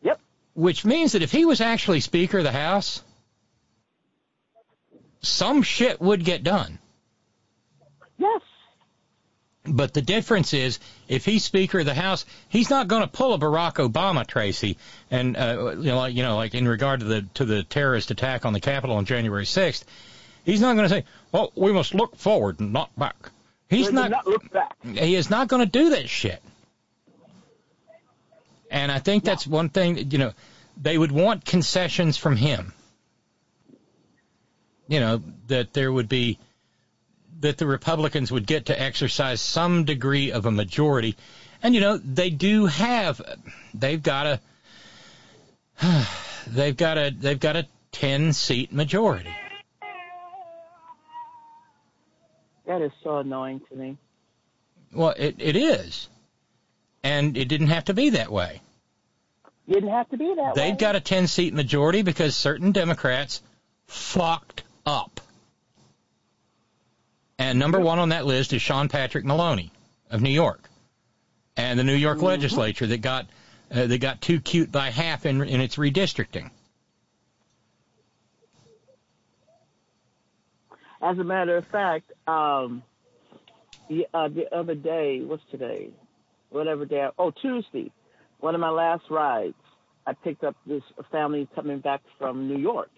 Yep. 0.02 0.20
Which 0.54 0.84
means 0.84 1.12
that 1.12 1.22
if 1.22 1.32
he 1.32 1.46
was 1.46 1.60
actually 1.60 2.00
Speaker 2.00 2.38
of 2.38 2.44
the 2.44 2.52
House, 2.52 3.02
some 5.22 5.62
shit 5.62 6.00
would 6.00 6.24
get 6.24 6.44
done. 6.44 6.78
Yes. 8.18 8.42
But 9.66 9.94
the 9.94 10.02
difference 10.02 10.52
is, 10.52 10.78
if 11.08 11.24
he's 11.24 11.42
Speaker 11.42 11.80
of 11.80 11.86
the 11.86 11.94
House, 11.94 12.26
he's 12.50 12.68
not 12.68 12.86
going 12.86 13.00
to 13.00 13.08
pull 13.08 13.32
a 13.32 13.38
Barack 13.38 13.76
Obama, 13.76 14.26
Tracy, 14.26 14.76
and 15.10 15.38
uh, 15.38 15.74
you 15.78 15.84
know, 15.84 15.96
like 15.96 16.14
you 16.14 16.22
know, 16.22 16.36
like 16.36 16.54
in 16.54 16.68
regard 16.68 17.00
to 17.00 17.06
the 17.06 17.22
to 17.34 17.46
the 17.46 17.62
terrorist 17.62 18.10
attack 18.10 18.44
on 18.44 18.52
the 18.52 18.60
Capitol 18.60 18.96
on 18.96 19.06
January 19.06 19.46
6th, 19.46 19.84
he's 20.44 20.60
not 20.60 20.76
going 20.76 20.88
to 20.88 20.94
say, 20.94 21.04
"Well, 21.32 21.52
we 21.54 21.72
must 21.72 21.94
look 21.94 22.16
forward 22.16 22.60
and 22.60 22.72
not 22.72 22.96
back." 22.98 23.30
He's 23.68 23.90
not. 23.90 24.10
not 24.10 24.26
look 24.26 24.50
back. 24.50 24.76
He 24.82 25.14
is 25.14 25.30
not 25.30 25.48
going 25.48 25.60
to 25.60 25.70
do 25.70 25.90
that 25.90 26.08
shit. 26.08 26.42
And 28.70 28.90
I 28.90 28.98
think 28.98 29.24
that's 29.24 29.46
one 29.46 29.68
thing. 29.68 30.10
You 30.10 30.18
know, 30.18 30.32
they 30.80 30.96
would 30.96 31.12
want 31.12 31.44
concessions 31.44 32.16
from 32.16 32.36
him. 32.36 32.72
You 34.86 35.00
know 35.00 35.22
that 35.48 35.72
there 35.72 35.90
would 35.90 36.08
be 36.08 36.38
that 37.40 37.58
the 37.58 37.66
Republicans 37.66 38.30
would 38.30 38.46
get 38.46 38.66
to 38.66 38.80
exercise 38.80 39.40
some 39.40 39.84
degree 39.84 40.32
of 40.32 40.46
a 40.46 40.50
majority. 40.50 41.16
And 41.62 41.74
you 41.74 41.80
know, 41.80 41.96
they 41.98 42.30
do 42.30 42.66
have 42.66 43.20
they've 43.72 44.02
got 44.02 44.40
a 45.80 46.06
they've 46.46 46.76
got 46.76 46.98
a 46.98 47.10
they've 47.10 47.40
got 47.40 47.56
a 47.56 47.66
10 47.92 48.32
seat 48.32 48.72
majority. 48.72 49.34
That 52.66 52.82
is 52.82 52.92
so 53.02 53.18
annoying 53.18 53.60
to 53.70 53.76
me. 53.76 53.96
Well, 54.92 55.14
it 55.16 55.36
it 55.38 55.56
is. 55.56 56.08
And 57.02 57.36
it 57.36 57.48
didn't 57.48 57.66
have 57.66 57.84
to 57.86 57.94
be 57.94 58.10
that 58.10 58.30
way. 58.32 58.60
Didn't 59.68 59.90
have 59.90 60.08
to 60.10 60.16
be 60.16 60.32
that 60.36 60.36
way. 60.36 60.52
They've 60.54 60.72
way. 60.72 60.78
got 60.78 60.96
a 60.96 61.00
10 61.00 61.26
seat 61.26 61.52
majority 61.52 62.02
because 62.02 62.34
certain 62.34 62.72
Democrats 62.72 63.42
fucked 63.86 64.62
up. 64.86 65.20
And 67.38 67.58
number 67.58 67.80
one 67.80 67.98
on 67.98 68.10
that 68.10 68.24
list 68.26 68.52
is 68.52 68.62
Sean 68.62 68.88
Patrick 68.88 69.24
Maloney 69.24 69.70
of 70.10 70.22
New 70.22 70.30
York, 70.30 70.68
and 71.56 71.78
the 71.78 71.84
New 71.84 71.94
York 71.94 72.18
Mm-hmm. 72.18 72.26
legislature 72.26 72.86
that 72.86 72.98
got 73.02 73.26
uh, 73.70 73.86
that 73.86 73.98
got 74.00 74.20
too 74.20 74.40
cute 74.40 74.70
by 74.70 74.90
half 74.90 75.26
in 75.26 75.42
in 75.42 75.60
its 75.60 75.76
redistricting. 75.76 76.50
As 81.04 81.18
a 81.18 81.24
matter 81.24 81.58
of 81.58 81.66
fact, 81.66 82.10
um, 82.26 82.82
the, 83.90 84.06
uh, 84.14 84.28
the 84.28 84.46
other 84.56 84.74
day, 84.74 85.20
what's 85.20 85.42
today? 85.50 85.90
Whatever 86.48 86.86
day, 86.86 87.06
oh, 87.18 87.30
Tuesday, 87.30 87.92
one 88.40 88.54
of 88.54 88.60
my 88.62 88.70
last 88.70 89.02
rides, 89.10 89.54
I 90.06 90.14
picked 90.14 90.44
up 90.44 90.56
this 90.66 90.82
family 91.12 91.46
coming 91.54 91.80
back 91.80 92.00
from 92.18 92.48
New 92.48 92.56
York. 92.56 92.90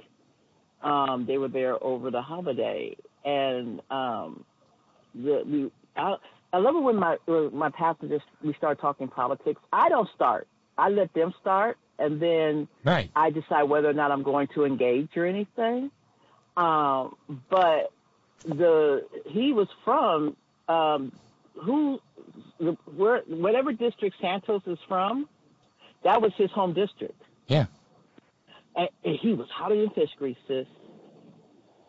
Um, 0.83 1.25
they 1.27 1.37
were 1.37 1.49
there 1.49 1.83
over 1.83 2.13
the 2.13 2.23
holiday, 2.23 2.97
and 3.25 3.81
um, 3.91 4.45
the, 5.13 5.43
we, 5.45 5.73
I, 5.97 6.15
I 6.53 6.59
love 6.59 6.77
it 6.77 6.83
when 6.83 6.97
my 6.97 7.17
when 7.25 7.57
my 7.57 7.71
passengers 7.71 8.21
we 8.45 8.55
start 8.55 8.81
talking 8.81 9.09
politics. 9.09 9.61
I 9.73 9.89
don't 9.89 10.09
start. 10.15 10.47
I 10.79 10.91
let 10.91 11.13
them 11.15 11.35
start, 11.41 11.77
and 11.99 12.21
then 12.23 12.69
Right. 12.85 13.11
I 13.17 13.31
decide 13.31 13.65
whether 13.65 13.89
or 13.89 13.95
not 13.95 14.13
I'm 14.13 14.23
going 14.23 14.49
to 14.55 14.65
engage 14.65 15.09
or 15.17 15.27
anything. 15.27 15.91
Um, 16.57 17.17
but 17.51 17.91
the 18.45 19.07
he 19.27 19.53
was 19.53 19.69
from 19.85 20.37
um, 20.69 21.13
who 21.55 22.01
the, 22.59 22.73
where 22.95 23.21
whatever 23.27 23.73
district 23.73 24.17
Santos 24.21 24.63
is 24.67 24.79
from, 24.89 25.29
that 26.05 26.21
was 26.23 26.33
his 26.37 26.51
home 26.51 26.73
district, 26.73 27.21
Yeah. 27.47 27.67
and, 28.75 28.89
and 29.05 29.17
he 29.17 29.33
was 29.35 29.49
hotter 29.51 29.77
than 29.77 29.91
fish 29.91 30.11
grease, 30.19 30.37
sis. 30.49 30.67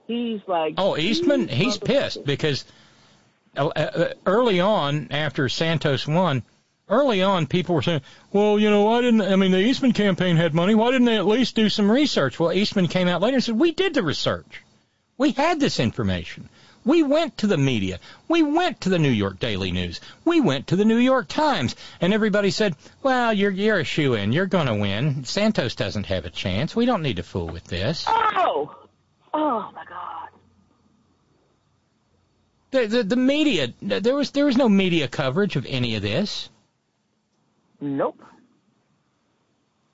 He's 0.07 0.41
like 0.47 0.75
Oh, 0.77 0.95
Eastman, 0.97 1.47
"These 1.47 1.55
he's 1.55 1.77
pissed 1.77 2.23
because 2.25 2.63
uh, 3.57 3.67
uh, 3.67 4.13
early 4.25 4.59
on, 4.61 5.07
after 5.11 5.49
Santos 5.49 6.07
won, 6.07 6.43
early 6.87 7.21
on, 7.21 7.47
people 7.47 7.75
were 7.75 7.81
saying, 7.81 8.01
"Well, 8.31 8.57
you 8.57 8.69
know, 8.69 8.83
why 8.83 9.01
didn't 9.01 9.21
I 9.21 9.35
mean 9.35 9.51
the 9.51 9.59
Eastman 9.59 9.91
campaign 9.93 10.37
had 10.37 10.53
money? 10.53 10.75
Why 10.75 10.91
didn't 10.91 11.05
they 11.05 11.17
at 11.17 11.25
least 11.27 11.55
do 11.55 11.67
some 11.69 11.91
research?" 11.91 12.39
Well, 12.39 12.53
Eastman 12.53 12.87
came 12.87 13.07
out 13.09 13.21
later 13.21 13.35
and 13.35 13.43
said, 13.43 13.59
"We 13.59 13.71
did 13.73 13.93
the 13.93 14.03
research. 14.03 14.63
We 15.17 15.31
had 15.31 15.59
this 15.59 15.79
information. 15.79 16.49
We 16.85 17.03
went 17.03 17.39
to 17.39 17.47
the 17.47 17.57
media. 17.57 17.99
We 18.27 18.43
went 18.43 18.81
to 18.81 18.89
the 18.89 18.99
New 18.99 19.09
York 19.09 19.39
Daily 19.39 19.71
News. 19.71 19.99
We 20.23 20.39
went 20.39 20.67
to 20.67 20.75
the 20.77 20.85
New 20.85 20.97
York 20.97 21.27
Times, 21.27 21.75
and 21.99 22.13
everybody 22.13 22.49
said, 22.51 22.75
"Well, 23.03 23.33
you're 23.33 23.51
you're 23.51 23.79
a 23.79 23.83
shoe 23.83 24.13
in. 24.13 24.31
You're 24.31 24.45
going 24.45 24.67
to 24.67 24.75
win. 24.75 25.25
Santos 25.25 25.75
doesn't 25.75 26.05
have 26.05 26.25
a 26.25 26.29
chance. 26.29 26.75
We 26.75 26.85
don't 26.85 27.01
need 27.01 27.17
to 27.17 27.23
fool 27.23 27.47
with 27.47 27.65
this." 27.65 28.05
Oh, 28.07 28.73
oh 29.33 29.71
my 29.75 29.83
God. 29.89 30.29
The, 32.71 32.85
the 32.85 33.03
the 33.03 33.15
media 33.15 33.73
there 33.81 34.15
was 34.15 34.31
there 34.31 34.45
was 34.45 34.55
no 34.57 34.69
media 34.69 35.07
coverage 35.07 35.55
of 35.55 35.65
any 35.65 35.95
of 35.95 36.01
this, 36.01 36.49
Nope. 37.81 38.21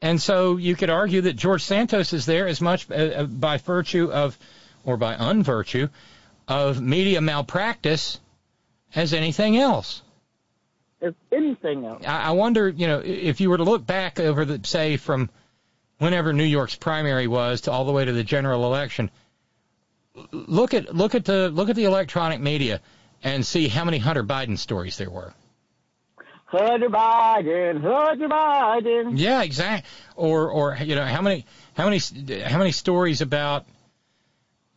and 0.01 0.21
so 0.21 0.57
you 0.57 0.75
could 0.75 0.89
argue 0.89 1.21
that 1.21 1.33
George 1.35 1.63
Santos 1.63 2.13
is 2.13 2.25
there 2.25 2.47
as 2.47 2.61
much 2.61 2.89
uh, 2.89 2.93
uh, 2.93 3.23
by 3.25 3.57
virtue 3.57 4.11
of, 4.11 4.37
or 4.83 4.97
by 4.97 5.15
unvirtue, 5.15 5.89
of 6.47 6.81
media 6.81 7.21
malpractice 7.21 8.19
as 8.95 9.13
anything 9.13 9.57
else. 9.57 10.01
If 11.01 11.15
anything 11.31 11.85
else. 11.85 12.03
I, 12.05 12.23
I 12.23 12.31
wonder, 12.31 12.69
you 12.69 12.87
know, 12.87 12.99
if 12.99 13.41
you 13.41 13.49
were 13.49 13.57
to 13.57 13.63
look 13.63 13.85
back 13.85 14.19
over 14.19 14.45
the 14.45 14.65
say 14.65 14.97
from 14.97 15.29
whenever 15.97 16.33
New 16.33 16.43
York's 16.43 16.75
primary 16.75 17.27
was 17.27 17.61
to 17.61 17.71
all 17.71 17.85
the 17.85 17.91
way 17.91 18.05
to 18.05 18.11
the 18.11 18.23
general 18.23 18.65
election, 18.65 19.09
look 20.31 20.73
at 20.73 20.93
look 20.93 21.15
at 21.15 21.25
the 21.25 21.49
look 21.49 21.69
at 21.69 21.75
the 21.75 21.85
electronic 21.85 22.39
media 22.39 22.81
and 23.23 23.45
see 23.45 23.67
how 23.67 23.85
many 23.85 23.97
Hunter 23.97 24.23
Biden 24.23 24.57
stories 24.57 24.97
there 24.97 25.09
were. 25.09 25.33
Hunter 26.45 26.89
Biden, 26.89 27.81
Hunter 27.81 28.27
Biden. 28.27 29.13
Yeah, 29.17 29.41
exactly. 29.41 29.89
Or 30.15 30.49
or 30.49 30.77
you 30.79 30.95
know 30.95 31.05
how 31.05 31.21
many 31.21 31.45
how 31.75 31.89
many 31.89 31.99
how 32.43 32.59
many 32.59 32.71
stories 32.71 33.21
about 33.21 33.65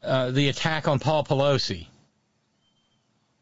uh, 0.02 0.30
the 0.30 0.48
attack 0.48 0.86
on 0.88 0.98
Paul 0.98 1.24
Pelosi 1.24 1.86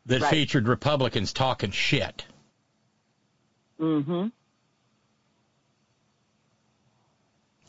that 0.07 0.23
Right. 0.23 0.31
featured 0.31 0.69
Republicans 0.69 1.33
talking 1.33 1.71
shit. 1.71 2.25
Mm-hmm. 3.81 4.29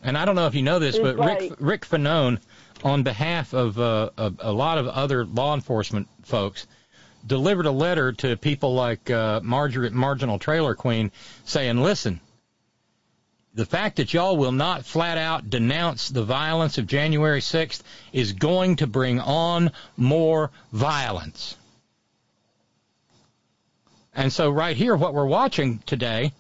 And 0.03 0.17
I 0.17 0.25
don't 0.25 0.35
know 0.35 0.45
if 0.45 0.53
you 0.55 0.61
know 0.61 0.79
this, 0.79 0.95
It's 0.95 1.03
but 1.03 1.17
like- 1.17 1.39
Rick 1.41 1.53
Rick 1.59 1.85
Fanone, 1.87 2.39
on 2.83 3.03
behalf 3.03 3.53
of 3.53 3.79
uh, 3.79 4.09
a, 4.17 4.33
a 4.39 4.51
lot 4.53 4.77
of 4.77 4.87
other 4.87 5.25
law 5.25 5.55
enforcement 5.55 6.07
folks, 6.23 6.67
delivered 7.25 7.65
a 7.65 7.71
letter 7.71 8.11
to 8.11 8.37
people 8.37 8.75
like 8.75 9.09
uh, 9.09 9.39
Margaret 9.43 9.93
Marginal 9.93 10.37
Trailer 10.37 10.75
Queen, 10.75 11.11
saying, 11.45 11.81
"Listen, 11.81 12.19
the 13.55 13.65
fact 13.65 13.95
that 13.97 14.13
y'all 14.13 14.37
will 14.37 14.51
not 14.51 14.85
flat 14.85 15.17
out 15.17 15.49
denounce 15.49 16.09
the 16.09 16.23
violence 16.23 16.77
of 16.77 16.85
January 16.85 17.39
6th 17.41 17.81
is 18.13 18.33
going 18.33 18.75
to 18.77 18.87
bring 18.87 19.19
on 19.19 19.71
more 19.97 20.51
violence." 20.71 21.55
And 24.15 24.31
so, 24.31 24.49
right 24.49 24.77
here, 24.77 24.95
what 24.95 25.13
we're 25.13 25.25
watching 25.25 25.79
today 25.85 26.31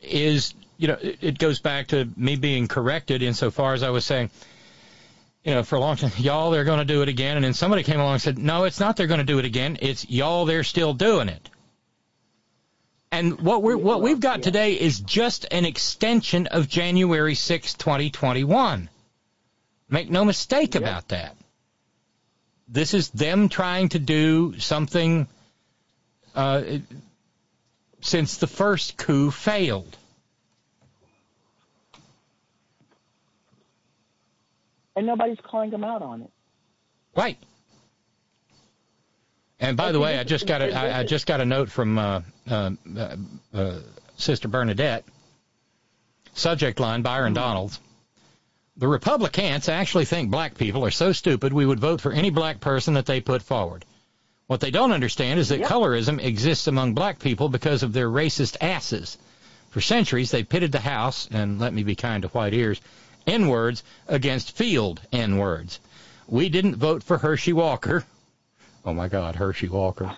is, 0.00 0.54
you 0.76 0.88
know, 0.88 0.98
it, 1.00 1.38
goes 1.38 1.60
back 1.60 1.88
to 1.88 2.08
me 2.16 2.36
being 2.36 2.68
corrected 2.68 3.22
insofar 3.22 3.72
as 3.72 3.82
I 3.82 3.90
was 3.90 4.04
saying, 4.04 4.30
you 5.44 5.54
know, 5.54 5.62
for 5.62 5.76
a 5.76 5.80
long 5.80 5.96
time, 5.96 6.12
y'all, 6.18 6.50
they're 6.50 6.64
going 6.64 6.78
to 6.78 6.84
do 6.84 7.00
it 7.02 7.08
again. 7.08 7.36
And 7.36 7.44
then 7.44 7.54
somebody 7.54 7.82
came 7.82 8.00
along 8.00 8.14
and 8.14 8.22
said, 8.22 8.38
no, 8.38 8.64
it's 8.64 8.80
not 8.80 8.96
they're 8.96 9.06
going 9.06 9.18
to 9.18 9.24
do 9.24 9.38
it 9.38 9.46
again. 9.46 9.78
It's 9.80 10.08
y'all, 10.10 10.44
they're 10.44 10.64
still 10.64 10.92
doing 10.92 11.28
it. 11.28 11.48
And 13.10 13.40
what 13.40 13.62
we're, 13.62 13.76
what 13.76 14.02
we've 14.02 14.20
got 14.20 14.42
today 14.42 14.74
is 14.74 15.00
just 15.00 15.46
an 15.50 15.64
extension 15.64 16.46
of 16.46 16.68
January 16.68 17.34
6, 17.34 17.74
2021. 17.74 18.90
Make 19.88 20.10
no 20.10 20.24
mistake 20.24 20.74
about 20.74 21.08
that. 21.08 21.36
This 22.68 22.92
is 22.92 23.08
them 23.08 23.48
trying 23.48 23.88
to 23.90 23.98
do 23.98 24.58
something 24.58 25.26
uh, 26.34 26.62
since 28.02 28.36
the 28.36 28.46
first 28.46 28.98
coup 28.98 29.30
failed. 29.30 29.96
And 34.94 35.06
nobody's 35.06 35.38
calling 35.42 35.70
them 35.70 35.84
out 35.84 36.02
on 36.02 36.22
it. 36.22 36.30
Right. 37.16 37.38
And 39.60 39.76
by 39.76 39.92
the 39.92 40.00
way, 40.00 40.18
I 40.18 40.24
just 40.24 40.46
got 40.46 40.62
a 40.62 40.72
I, 40.72 41.00
I 41.00 41.04
just 41.04 41.26
got 41.26 41.40
a 41.40 41.44
note 41.44 41.70
from 41.70 41.98
uh, 41.98 42.22
uh, 42.48 42.70
uh, 42.96 43.16
uh, 43.52 43.78
Sister 44.16 44.48
Bernadette. 44.48 45.04
Subject 46.34 46.78
line: 46.78 47.02
Byron 47.02 47.34
Donalds. 47.34 47.80
The 48.76 48.86
Republicans 48.86 49.68
actually 49.68 50.04
think 50.04 50.30
black 50.30 50.56
people 50.56 50.84
are 50.84 50.92
so 50.92 51.10
stupid 51.10 51.52
we 51.52 51.66
would 51.66 51.80
vote 51.80 52.00
for 52.00 52.12
any 52.12 52.30
black 52.30 52.60
person 52.60 52.94
that 52.94 53.06
they 53.06 53.20
put 53.20 53.42
forward. 53.42 53.84
What 54.46 54.60
they 54.60 54.70
don't 54.70 54.92
understand 54.92 55.40
is 55.40 55.48
that 55.48 55.62
colorism 55.62 56.22
exists 56.22 56.68
among 56.68 56.94
black 56.94 57.18
people 57.18 57.48
because 57.48 57.82
of 57.82 57.92
their 57.92 58.08
racist 58.08 58.56
asses. 58.60 59.18
For 59.70 59.80
centuries, 59.80 60.30
they 60.30 60.44
pitted 60.44 60.70
the 60.70 60.78
House, 60.78 61.28
and 61.32 61.58
let 61.58 61.74
me 61.74 61.82
be 61.82 61.96
kind 61.96 62.22
to 62.22 62.28
white 62.28 62.54
ears, 62.54 62.80
N 63.26 63.48
words 63.48 63.82
against 64.06 64.56
field 64.56 65.00
N 65.12 65.36
words. 65.36 65.80
We 66.28 66.48
didn't 66.48 66.76
vote 66.76 67.02
for 67.02 67.18
Herschel 67.18 67.56
Walker. 67.56 68.04
Oh 68.88 68.94
my 68.94 69.08
God, 69.08 69.36
Herschel 69.36 69.68
Walker. 69.68 70.10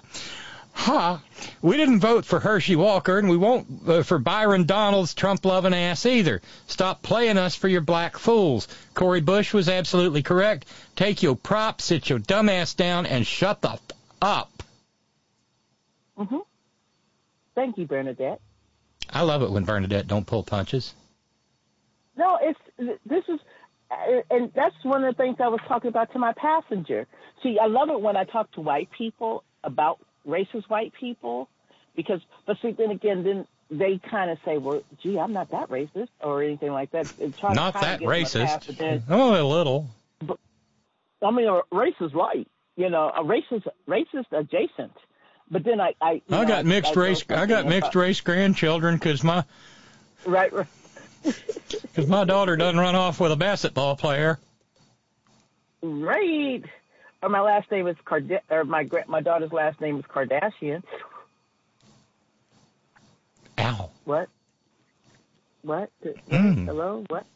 Ha! 0.74 1.20
We 1.60 1.76
didn't 1.76 1.98
vote 1.98 2.24
for 2.24 2.38
Herschel 2.38 2.76
Walker, 2.76 3.18
and 3.18 3.28
we 3.28 3.36
won't 3.36 3.66
uh, 3.84 4.04
for 4.04 4.20
Byron 4.20 4.64
Donalds' 4.64 5.12
Trump-loving 5.12 5.74
ass 5.74 6.06
either. 6.06 6.40
Stop 6.68 7.02
playing 7.02 7.36
us 7.36 7.56
for 7.56 7.66
your 7.66 7.80
black 7.80 8.16
fools. 8.16 8.68
Cori 8.94 9.20
Bush 9.22 9.52
was 9.52 9.68
absolutely 9.68 10.22
correct. 10.22 10.66
Take 10.94 11.20
your 11.20 11.34
prop, 11.34 11.80
sit 11.80 12.08
your 12.08 12.20
dumb 12.20 12.48
ass 12.48 12.74
down, 12.74 13.06
and 13.06 13.26
shut 13.26 13.60
the 13.60 13.70
f- 13.70 13.80
up. 14.22 14.62
hmm 16.16 16.36
Thank 17.56 17.76
you, 17.76 17.86
Bernadette. 17.86 18.40
I 19.12 19.22
love 19.22 19.42
it 19.42 19.50
when 19.50 19.64
Bernadette 19.64 20.06
don't 20.06 20.28
pull 20.28 20.44
punches. 20.44 20.94
No, 22.16 22.38
it's 22.40 22.60
this 23.04 23.24
is, 23.26 23.40
and 24.30 24.52
that's 24.54 24.74
one 24.84 25.04
of 25.04 25.16
the 25.16 25.22
things 25.22 25.36
I 25.40 25.48
was 25.48 25.60
talking 25.66 25.88
about 25.88 26.12
to 26.12 26.18
my 26.18 26.32
passenger. 26.32 27.06
See, 27.42 27.58
I 27.58 27.66
love 27.66 27.88
it 27.90 28.00
when 28.00 28.16
I 28.16 28.24
talk 28.24 28.50
to 28.52 28.60
white 28.60 28.90
people 28.96 29.42
about 29.64 29.98
racist 30.26 30.68
white 30.68 30.92
people, 30.98 31.48
because 31.96 32.20
but 32.46 32.56
see, 32.62 32.72
then 32.72 32.90
again, 32.90 33.22
then 33.24 33.46
they 33.70 33.98
kind 33.98 34.30
of 34.30 34.38
say, 34.44 34.58
well, 34.58 34.82
gee, 35.02 35.18
I'm 35.18 35.32
not 35.32 35.50
that 35.50 35.68
racist 35.68 36.08
or 36.20 36.42
anything 36.42 36.72
like 36.72 36.90
that. 36.92 37.12
And 37.20 37.36
try 37.36 37.52
Not 37.54 37.74
that 37.74 38.00
get 38.00 38.06
my 38.08 38.20
pass, 38.22 38.34
racist. 38.34 38.66
but 38.66 38.78
then- 38.78 39.02
Oh, 39.08 39.40
a 39.40 39.44
little. 39.46 39.88
I 41.22 41.30
mean, 41.30 41.46
a 41.48 41.60
racist 41.72 42.14
white, 42.14 42.48
you 42.76 42.88
know, 42.90 43.10
a 43.14 43.22
racist 43.22 43.66
racist 43.86 44.26
adjacent. 44.32 44.92
But 45.50 45.64
then 45.64 45.80
I, 45.80 45.94
I, 46.00 46.22
I 46.30 46.42
know, 46.42 46.46
got 46.46 46.64
mixed 46.64 46.96
I 46.96 47.00
race. 47.00 47.28
know 47.28 47.36
I 47.36 47.46
got 47.46 47.66
mixed 47.66 47.90
about- 47.90 48.00
race 48.00 48.20
grandchildren 48.20 48.94
because 48.96 49.22
my 49.22 49.44
Right, 50.26 50.52
right. 50.52 50.66
Because 51.22 52.06
my 52.06 52.24
daughter 52.24 52.56
doesn't 52.56 52.78
run 52.78 52.94
off 52.94 53.20
with 53.20 53.32
a 53.32 53.36
basketball 53.36 53.96
player. 53.96 54.38
Right. 55.82 56.62
Or 57.22 57.28
my 57.28 57.40
last 57.40 57.70
name 57.70 57.86
is 57.86 57.96
Card. 58.04 58.40
Or 58.50 58.64
my 58.64 58.88
my 59.06 59.20
daughter's 59.20 59.52
last 59.52 59.80
name 59.80 59.98
is 59.98 60.04
Kardashian. 60.04 60.82
Ow. 63.58 63.90
What? 64.04 64.28
What? 65.62 65.90
Mm. 66.30 66.64
Hello? 66.66 67.04
What? 67.08 67.26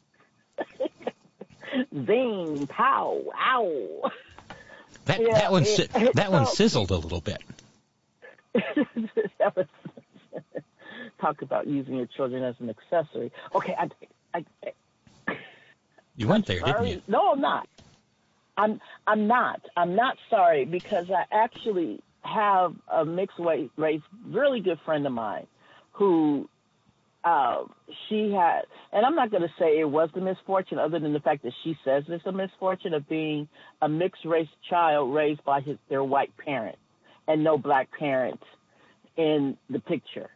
Zing! 2.06 2.66
Pow! 2.69 3.20
Ow! 3.36 4.11
That 5.06 5.20
Yeah, 5.20 5.35
that 5.35 5.52
one 5.52 5.65
it 5.65 5.93
that 6.15 6.32
one 6.32 6.47
sizzled 6.47 6.90
a 6.90 6.97
little 6.97 7.20
bit. 7.20 7.43
That 9.39 9.56
was- 9.56 9.66
Talk 11.20 11.43
about 11.43 11.66
using 11.66 11.97
your 11.97 12.07
children 12.07 12.43
as 12.43 12.55
an 12.61 12.70
accessory. 12.70 13.32
Okay, 13.55 13.74
I, 13.78 13.89
I, 14.35 14.45
I 15.28 15.36
You 16.16 16.28
went 16.28 16.47
there, 16.47 16.61
didn't 16.61 16.86
you? 16.86 17.03
No, 17.09 17.32
I'm 17.32 17.41
not. 17.41 17.69
I'm 18.57 18.81
I'm 19.07 19.27
not. 19.27 19.61
I'm 19.77 19.97
not 19.97 20.16
sorry 20.31 20.65
because 20.65 21.07
I 21.11 21.24
actually 21.32 22.01
have 22.23 22.74
a 22.93 23.05
mixed 23.05 23.39
race, 23.39 24.03
really 24.27 24.61
good 24.61 24.78
friend 24.85 25.07
of 25.07 25.12
mine, 25.12 25.47
who 25.93 26.49
uh, 27.24 27.65
she 28.09 28.32
had, 28.32 28.62
and 28.93 29.05
I'm 29.05 29.15
not 29.15 29.31
going 29.31 29.43
to 29.43 29.53
say 29.59 29.78
it 29.81 29.89
was 29.89 30.11
the 30.15 30.20
misfortune, 30.20 30.78
other 30.78 30.99
than 30.99 31.12
the 31.12 31.20
fact 31.20 31.43
that 31.43 31.53
she 31.62 31.77
says 31.85 32.05
it's 32.09 32.27
a 32.27 32.32
misfortune 32.32 32.95
of 32.95 33.09
being 33.09 33.49
a 33.81 33.89
mixed 33.89 34.24
race 34.24 34.49
child 34.69 35.15
raised 35.15 35.43
by 35.45 35.61
his 35.61 35.78
their 35.89 36.05
white 36.05 36.36
parents 36.36 36.78
and 37.27 37.43
no 37.43 37.57
black 37.57 37.89
parents 37.99 38.45
in 39.16 39.57
the 39.70 39.81
picture, 39.81 40.28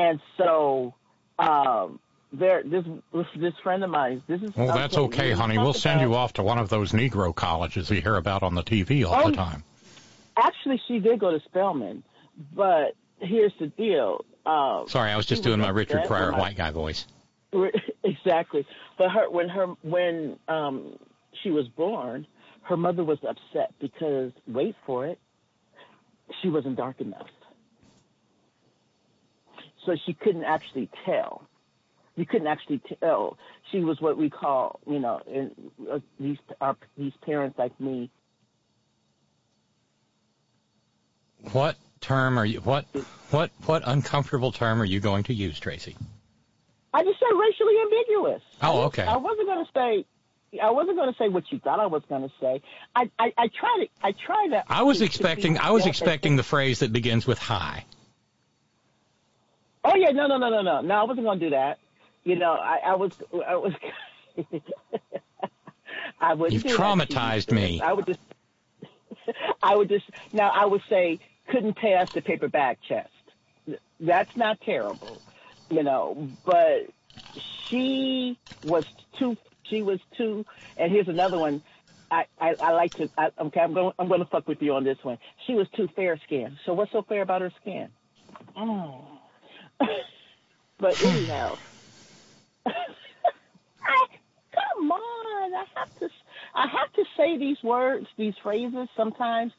and 0.00 0.20
so. 0.36 0.94
Um, 1.38 1.98
there, 2.32 2.62
this 2.62 2.84
this 3.34 3.54
friend 3.62 3.82
of 3.82 3.90
mine. 3.90 4.22
This 4.28 4.40
is 4.42 4.54
Well, 4.54 4.72
that's 4.74 4.96
okay, 4.96 5.32
honey. 5.32 5.58
We'll 5.58 5.72
send 5.72 6.00
you 6.00 6.14
off 6.14 6.34
to 6.34 6.42
one 6.44 6.58
of 6.58 6.68
those 6.68 6.92
Negro 6.92 7.34
colleges 7.34 7.90
you 7.90 8.00
hear 8.00 8.14
about 8.14 8.42
on 8.44 8.54
the 8.54 8.62
TV 8.62 9.04
all 9.04 9.24
Oh, 9.24 9.30
the 9.30 9.36
time. 9.36 9.64
Actually, 10.36 10.80
she 10.86 11.00
did 11.00 11.18
go 11.18 11.30
to 11.32 11.40
Spelman, 11.46 12.04
but 12.54 12.94
here's 13.18 13.52
the 13.58 13.66
deal. 13.66 14.24
Um, 14.46 14.84
Sorry, 14.88 15.10
I 15.10 15.16
was 15.16 15.26
just 15.26 15.42
doing 15.42 15.58
my 15.60 15.70
Richard 15.70 16.04
Pryor 16.06 16.32
I- 16.32 16.38
white 16.38 16.56
guy 16.56 16.70
voice. 16.70 17.04
exactly. 18.04 18.64
But 18.96 19.08
her 19.10 19.28
when 19.28 19.48
her 19.48 19.66
when 19.82 20.38
um 20.46 20.98
she 21.42 21.50
was 21.50 21.66
born, 21.68 22.26
her 22.62 22.76
mother 22.76 23.02
was 23.02 23.18
upset 23.26 23.74
because 23.80 24.30
wait 24.46 24.76
for 24.86 25.06
it, 25.06 25.18
she 26.42 26.48
wasn't 26.48 26.76
dark 26.76 27.00
enough. 27.00 27.26
So 29.90 29.96
she 30.06 30.14
couldn't 30.14 30.44
actually 30.44 30.88
tell. 31.04 31.42
You 32.14 32.24
couldn't 32.24 32.46
actually 32.46 32.80
tell. 33.00 33.36
She 33.72 33.80
was 33.80 34.00
what 34.00 34.16
we 34.16 34.30
call, 34.30 34.78
you 34.86 35.00
know, 35.00 35.20
in, 35.26 35.50
uh, 35.90 35.98
these 36.20 36.38
our, 36.60 36.76
these 36.96 37.12
parents 37.22 37.58
like 37.58 37.78
me. 37.80 38.08
What 41.50 41.76
term 42.00 42.38
are 42.38 42.46
you? 42.46 42.60
What 42.60 42.84
what 43.32 43.50
what 43.66 43.82
uncomfortable 43.84 44.52
term 44.52 44.80
are 44.80 44.84
you 44.84 45.00
going 45.00 45.24
to 45.24 45.34
use, 45.34 45.58
Tracy? 45.58 45.96
I 46.94 47.02
just 47.02 47.18
said 47.18 47.36
racially 47.36 47.74
ambiguous. 47.82 48.42
Oh, 48.62 48.82
okay. 48.82 49.02
I 49.02 49.16
wasn't 49.16 49.48
going 49.48 49.64
to 49.64 49.72
say. 49.72 50.04
I 50.62 50.70
wasn't 50.70 50.98
going 50.98 51.12
to 51.12 51.18
say 51.18 51.28
what 51.28 51.50
you 51.50 51.58
thought 51.58 51.80
I 51.80 51.86
was 51.86 52.02
going 52.08 52.22
to 52.22 52.32
say. 52.40 52.62
I, 52.94 53.10
I, 53.18 53.32
I 53.36 53.48
try 53.48 53.76
to. 53.80 53.88
I 54.04 54.12
try 54.12 54.46
to. 54.50 54.62
I 54.68 54.82
was 54.82 55.02
expecting 55.02 55.58
I 55.58 55.72
was 55.72 55.86
expecting 55.86 56.36
the 56.36 56.44
phrase 56.44 56.78
that 56.78 56.92
begins 56.92 57.26
with 57.26 57.40
hi. 57.40 57.84
Oh 59.84 59.94
yeah, 59.96 60.10
no, 60.10 60.26
no, 60.26 60.36
no, 60.38 60.50
no, 60.50 60.62
no, 60.62 60.80
no. 60.82 60.94
I 60.94 61.04
wasn't 61.04 61.24
going 61.26 61.40
to 61.40 61.46
do 61.46 61.50
that. 61.50 61.78
You 62.24 62.36
know, 62.36 62.52
I, 62.52 62.78
I 62.86 62.96
was, 62.96 63.12
I 63.46 63.56
was. 63.56 63.72
I 66.20 66.34
wouldn't. 66.34 66.54
You've 66.54 66.62
do 66.64 66.68
that 66.68 66.76
to 66.76 67.12
you, 67.12 67.18
traumatized 67.18 67.50
me. 67.50 67.80
I 67.82 67.92
would 67.92 68.06
just. 68.06 68.20
I 69.62 69.76
would 69.76 69.88
just 69.88 70.04
now. 70.32 70.50
I 70.50 70.66
would 70.66 70.82
say 70.90 71.18
couldn't 71.50 71.76
pass 71.76 72.08
the 72.14 72.20
paperback 72.20 72.78
chest. 72.88 73.08
That's 73.98 74.30
not 74.36 74.60
terrible, 74.60 75.22
you 75.70 75.82
know. 75.82 76.30
But 76.44 76.92
she 77.68 78.38
was 78.62 78.84
too. 79.18 79.36
She 79.70 79.82
was 79.82 79.98
too. 80.16 80.44
And 80.76 80.92
here's 80.92 81.08
another 81.08 81.38
one. 81.38 81.62
I, 82.10 82.24
I, 82.38 82.50
I 82.60 82.72
like 82.72 82.92
to. 82.94 83.08
I, 83.16 83.28
okay, 83.40 83.60
I'm 83.60 83.72
going. 83.72 83.92
I'm 83.98 84.08
going 84.08 84.20
to 84.20 84.26
fuck 84.26 84.46
with 84.46 84.58
you 84.60 84.74
on 84.74 84.84
this 84.84 84.98
one. 85.02 85.18
She 85.46 85.54
was 85.54 85.66
too 85.76 85.88
fair 85.96 86.20
skinned. 86.26 86.56
So 86.66 86.74
what's 86.74 86.92
so 86.92 87.02
fair 87.08 87.22
about 87.22 87.40
her 87.40 87.52
skin? 87.60 87.88
Mm. 88.56 89.09
But 90.80 90.96
anyhow, 91.02 91.58
I, 92.66 92.72
come 94.54 94.90
on. 94.92 95.54
I 95.54 95.64
have 95.76 95.88
to. 96.00 96.08
I 96.54 96.66
have 96.68 96.92
to 96.94 97.04
say 97.16 97.38
these 97.38 97.58
words, 97.64 98.06
these 98.18 98.34
phrases 98.42 98.88
sometimes, 98.96 99.52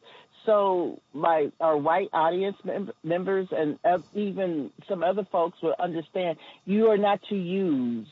so 0.46 1.02
my 1.14 1.50
our 1.60 1.78
white 1.78 2.10
audience 2.14 2.58
mem- 2.66 2.92
members 3.04 3.48
and 3.52 3.80
uh, 3.86 4.00
even 4.14 4.72
some 4.90 5.04
other 5.04 5.28
folks 5.32 5.58
will 5.64 5.76
understand. 5.80 6.38
You 6.66 6.88
are 6.88 6.98
not 6.98 7.20
to 7.30 7.36
use. 7.36 8.08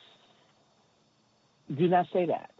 Do 1.77 1.87
not 1.87 2.07
say 2.13 2.27
that. 2.27 2.51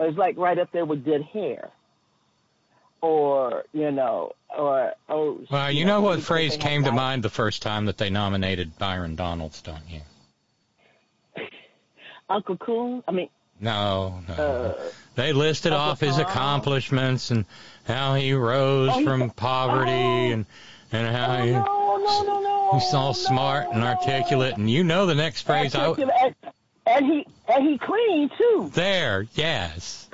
It's 0.00 0.18
like 0.18 0.36
right 0.38 0.58
up 0.58 0.70
there 0.72 0.86
with 0.86 1.04
good 1.04 1.22
hair, 1.32 1.70
or 3.00 3.64
you 3.72 3.90
know, 3.90 4.32
or 4.56 4.92
oh. 5.08 5.40
Well, 5.50 5.70
you 5.70 5.84
know 5.84 6.00
what 6.00 6.20
phrase 6.22 6.56
came 6.56 6.84
to 6.84 6.92
mind 6.92 7.22
the 7.22 7.30
first 7.30 7.62
time 7.62 7.86
that 7.86 7.98
they 7.98 8.10
nominated 8.10 8.78
Byron 8.78 9.14
Donalds, 9.16 9.62
don't 9.62 9.82
you? 9.88 10.00
Uncle 12.28 12.56
Coon. 12.56 13.02
I 13.08 13.12
mean, 13.12 13.28
No, 13.60 14.20
no. 14.28 14.34
uh, 14.34 14.90
They 15.14 15.32
listed 15.32 15.72
Uncle 15.72 15.90
off 15.90 16.00
his 16.00 16.16
Tom. 16.16 16.20
accomplishments 16.26 17.30
and 17.30 17.44
how 17.86 18.14
he 18.14 18.32
rose 18.32 18.90
Oh, 18.92 19.04
from 19.04 19.30
poverty 19.30 19.90
oh. 19.92 20.32
and 20.32 20.46
and 20.92 21.14
how 21.16 21.36
oh, 21.36 21.42
he, 21.44 21.50
no, 21.52 21.62
no, 21.98 22.22
no, 22.22 22.40
no. 22.40 22.78
he's 22.78 22.94
all 22.94 23.12
smart 23.14 23.68
and 23.72 23.82
articulate. 23.84 24.56
And 24.56 24.70
you 24.70 24.84
know 24.84 25.06
the 25.06 25.14
next 25.14 25.42
phrase. 25.42 25.74
I, 25.74 25.86
And, 25.90 26.34
and 26.86 27.06
he 27.06 27.26
and 27.48 27.68
he 27.68 27.78
clean 27.78 28.30
too. 28.36 28.70
there, 28.74 29.26
yes. 29.34 30.07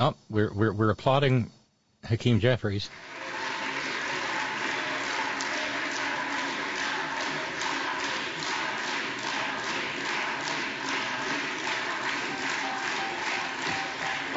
Oh, 0.00 0.14
we're 0.30 0.52
we're 0.52 0.72
we're 0.72 0.90
applauding 0.90 1.50
Hakeem 2.04 2.38
Jeffries. 2.38 2.88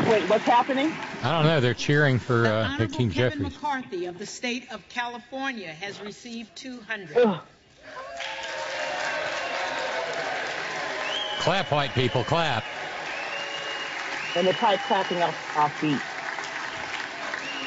Wait, 0.10 0.28
what's 0.28 0.44
happening? 0.46 0.92
I 1.22 1.32
don't 1.32 1.46
know. 1.46 1.60
They're 1.62 1.76
cheering 1.76 2.18
for 2.18 2.42
The 2.42 2.54
uh, 2.54 2.64
Honorable 2.64 2.86
Hakeem 2.88 3.12
Kevin 3.12 3.40
Jeffries. 3.40 3.54
McCarthy 3.54 4.06
of 4.08 4.18
the 4.18 4.26
state 4.26 4.72
of 4.72 4.82
California 4.90 5.72
has 5.72 6.02
received 6.02 6.56
200. 6.56 7.18
Ugh. 7.18 7.42
Clap, 11.40 11.72
white 11.72 11.92
people, 11.92 12.24
clap. 12.24 12.64
And 14.36 14.48
they're 14.48 14.54
probably 14.54 14.78
clapping 14.80 15.22
off 15.22 15.58
off 15.58 15.82
beat. 15.82 16.00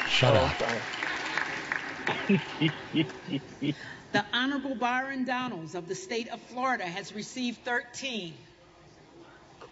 Shut 0.09 0.35
Oh, 0.35 0.39
up. 0.39 0.61
The 4.11 4.23
Honorable 4.31 4.75
Byron 4.75 5.25
Donalds 5.25 5.75
of 5.75 5.89
the 5.89 5.95
state 5.95 6.29
of 6.29 6.39
Florida 6.43 6.85
has 6.85 7.13
received 7.13 7.65
13. 7.65 8.33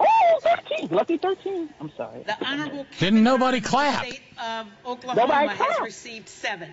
oh, 0.02 0.40
13. 0.42 0.88
13. 0.90 0.98
Lucky 0.98 1.18
13. 1.18 1.70
I'm 1.80 1.90
sorry. 1.96 2.24
The 2.24 2.36
Honorable 2.46 2.86
Didn't 3.00 3.24
Kevin 3.24 3.24
nobody 3.24 3.60
Hern 3.60 3.64
of 3.66 3.70
clap? 3.72 4.04
the 4.06 4.10
state 4.12 4.22
of 4.44 4.68
Oklahoma 4.86 5.22
Nobody 5.22 5.48
has 5.48 5.58
clapped. 5.58 5.82
received 5.82 6.28
seven. 6.28 6.70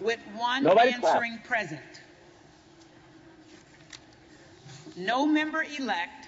With 0.00 0.18
one 0.36 0.64
Nobody 0.64 0.90
answering 0.90 1.38
present. 1.46 1.80
No 4.96 5.24
member 5.26 5.62
elect 5.78 6.23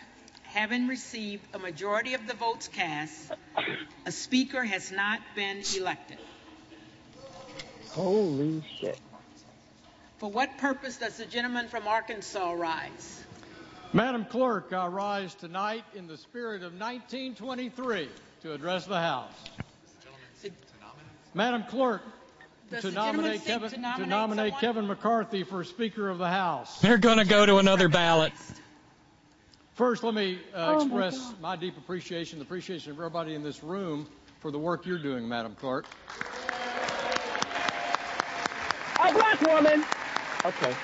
having 0.57 0.89
received 0.89 1.43
a 1.55 1.59
majority 1.59 2.15
of 2.15 2.27
the 2.27 2.33
votes 2.33 2.67
cast, 2.69 3.31
a 4.07 4.11
speaker 4.11 4.65
has 4.65 4.91
not 4.91 5.21
been 5.35 5.63
elected. 5.77 6.17
Holy 7.91 8.65
shit. 8.81 8.99
For 10.17 10.31
what 10.31 10.57
purpose 10.57 10.97
does 10.97 11.19
the 11.19 11.27
gentleman 11.27 11.69
from 11.69 11.87
Arkansas 11.87 12.53
rise? 12.53 13.25
Madam 13.93 14.25
Clerk, 14.25 14.73
I 14.73 14.87
rise 14.87 15.35
tonight 15.35 15.85
in 15.95 16.07
the 16.07 16.17
spirit 16.17 16.63
of 16.63 16.73
1923 16.73 18.09
to 18.43 18.55
address 18.55 18.87
the 18.87 18.99
House. 18.99 19.33
Madam 21.35 21.65
Clerk, 21.65 22.01
Does 22.71 22.81
to 22.81 22.93
nominate 22.93 23.45
Kevin 23.45 23.69
to 23.69 23.75
to 23.75 23.81
nominate 23.81 24.09
nominate? 24.09 24.55
Kevin 24.59 24.87
McCarthy 24.87 25.43
for 25.43 25.65
Speaker 25.65 26.09
of 26.09 26.17
the 26.17 26.29
House. 26.29 26.81
They're 26.81 26.97
going 26.97 27.19
to 27.19 27.27
go 27.27 27.45
to 27.45 27.59
another 27.59 27.89
ballot. 27.89 28.33
First, 29.77 30.03
let 30.03 30.15
me 30.15 30.39
uh, 30.55 30.57
Oh, 30.57 30.85
my 30.87 31.07
express 31.07 31.19
God. 31.19 31.41
my 31.41 31.57
deep 31.57 31.77
appreciation, 31.77 32.39
the 32.39 32.45
appreciation 32.47 32.93
of 32.93 32.99
everybody 32.99 33.35
in 33.35 33.43
this 33.43 33.63
room 33.63 34.07
for 34.41 34.51
the 34.51 34.59
work 34.59 34.87
you're 34.87 34.99
doing, 34.99 35.29
Madam 35.29 35.55
Clerk. 35.61 35.85
A 39.05 39.13
black 39.13 39.41
woman. 39.43 39.85
Okay. 40.47 40.75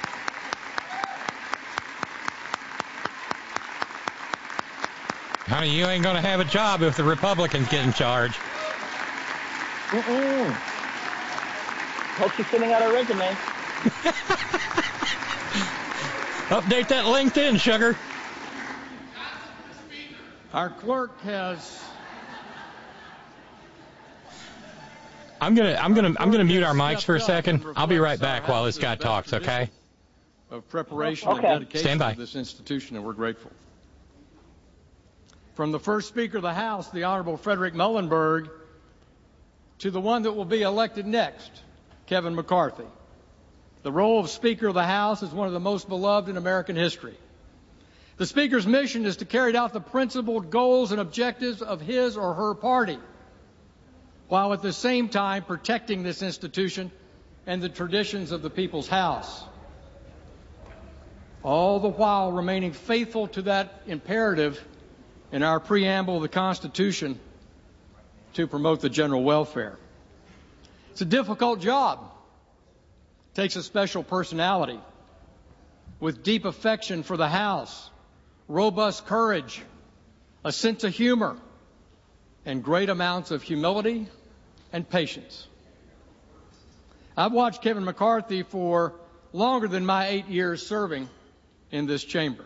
Honey, 5.46 5.70
you 5.70 5.86
ain't 5.86 6.02
going 6.02 6.16
to 6.16 6.20
have 6.22 6.40
a 6.40 6.44
job 6.44 6.82
if 6.82 6.96
the 6.96 7.04
Republicans 7.04 7.68
get 7.68 7.84
in 7.84 7.92
charge. 7.92 8.32
Mm-mm. 9.90 10.52
Hope 12.16 12.32
she's 12.32 12.46
filling 12.46 12.72
out 12.72 12.82
her 12.82 12.92
resume. 12.92 13.18
Update 16.52 16.88
that 16.88 17.04
LinkedIn, 17.06 17.58
sugar. 17.58 17.96
Our 20.52 20.68
clerk 20.68 21.18
has 21.22 21.82
I'm 25.40 25.54
gonna 25.54 25.78
I'm 25.80 25.94
gonna 25.94 26.14
I'm 26.20 26.30
gonna 26.30 26.44
mute 26.44 26.62
our 26.62 26.74
mics 26.74 27.02
for 27.02 27.16
a 27.16 27.20
second. 27.20 27.64
I'll 27.74 27.86
be 27.86 27.98
right 27.98 28.20
back 28.20 28.48
while 28.48 28.64
this 28.64 28.78
guy 28.78 28.94
talks, 28.96 29.32
okay? 29.32 29.70
of 30.50 30.68
preparation 30.68 31.28
Okay. 31.30 31.46
and 31.48 31.60
dedication 31.60 31.80
Stand 31.80 32.00
by. 32.00 32.12
to 32.12 32.18
this 32.20 32.36
institution, 32.36 32.96
and 32.96 33.04
we're 33.06 33.14
grateful. 33.14 33.50
From 35.54 35.72
the 35.72 35.80
first 35.80 36.08
Speaker 36.08 36.36
of 36.36 36.42
the 36.42 36.52
House, 36.52 36.90
the 36.90 37.04
Honorable 37.04 37.38
Frederick 37.38 37.72
Muhlenberg, 37.72 38.50
to 39.78 39.90
the 39.90 40.00
one 40.00 40.24
that 40.24 40.32
will 40.32 40.44
be 40.44 40.60
elected 40.60 41.06
next, 41.06 41.50
Kevin 42.06 42.34
McCarthy. 42.34 42.84
The 43.82 43.90
role 43.90 44.20
of 44.20 44.28
Speaker 44.28 44.68
of 44.68 44.74
the 44.74 44.84
House 44.84 45.22
is 45.22 45.30
one 45.30 45.46
of 45.46 45.54
the 45.54 45.60
most 45.60 45.88
beloved 45.88 46.28
in 46.28 46.36
American 46.36 46.76
history. 46.76 47.16
The 48.18 48.26
Speaker's 48.26 48.66
mission 48.66 49.06
is 49.06 49.16
to 49.16 49.24
carry 49.24 49.56
out 49.56 49.72
the 49.72 49.80
principled 49.80 50.50
goals 50.50 50.92
and 50.92 51.00
objectives 51.00 51.62
of 51.62 51.80
his 51.80 52.16
or 52.16 52.34
her 52.34 52.54
party, 52.54 52.98
while 54.28 54.52
at 54.52 54.62
the 54.62 54.72
same 54.72 55.08
time 55.08 55.44
protecting 55.44 56.02
this 56.02 56.22
institution 56.22 56.90
and 57.46 57.62
the 57.62 57.68
traditions 57.68 58.30
of 58.30 58.42
the 58.42 58.50
people's 58.50 58.88
house. 58.88 59.44
All 61.42 61.80
the 61.80 61.88
while 61.88 62.30
remaining 62.30 62.72
faithful 62.72 63.26
to 63.28 63.42
that 63.42 63.82
imperative 63.86 64.62
in 65.32 65.42
our 65.42 65.58
preamble 65.58 66.16
of 66.16 66.22
the 66.22 66.28
Constitution 66.28 67.18
to 68.34 68.46
promote 68.46 68.80
the 68.80 68.90
general 68.90 69.24
welfare. 69.24 69.78
It's 70.92 71.00
a 71.00 71.06
difficult 71.06 71.60
job. 71.60 72.10
It 73.32 73.36
takes 73.36 73.56
a 73.56 73.62
special 73.62 74.04
personality 74.04 74.78
with 75.98 76.22
deep 76.22 76.44
affection 76.44 77.02
for 77.02 77.16
the 77.16 77.28
House, 77.28 77.90
robust 78.48 79.06
courage, 79.06 79.62
a 80.44 80.52
sense 80.52 80.84
of 80.84 80.94
humor, 80.94 81.36
and 82.44 82.62
great 82.62 82.88
amounts 82.88 83.30
of 83.30 83.42
humility 83.42 84.08
and 84.72 84.88
patience. 84.88 85.46
I've 87.16 87.32
watched 87.32 87.62
Kevin 87.62 87.84
McCarthy 87.84 88.42
for 88.42 88.94
longer 89.32 89.68
than 89.68 89.86
my 89.86 90.08
eight 90.08 90.28
years 90.28 90.66
serving 90.66 91.08
in 91.70 91.86
this 91.86 92.04
chamber. 92.04 92.44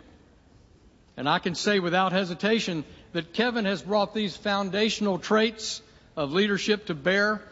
And 1.17 1.29
I 1.29 1.39
can 1.39 1.55
say 1.55 1.79
without 1.81 2.13
hesitation 2.13 2.85
that 3.13 3.33
Kevin 3.33 3.65
has 3.65 3.83
brought 3.83 4.13
these 4.13 4.37
foundational 4.37 5.19
traits 5.19 5.81
of 6.17 6.33
leadership 6.33 6.87
to 6.87 6.95
bear 6.95 7.43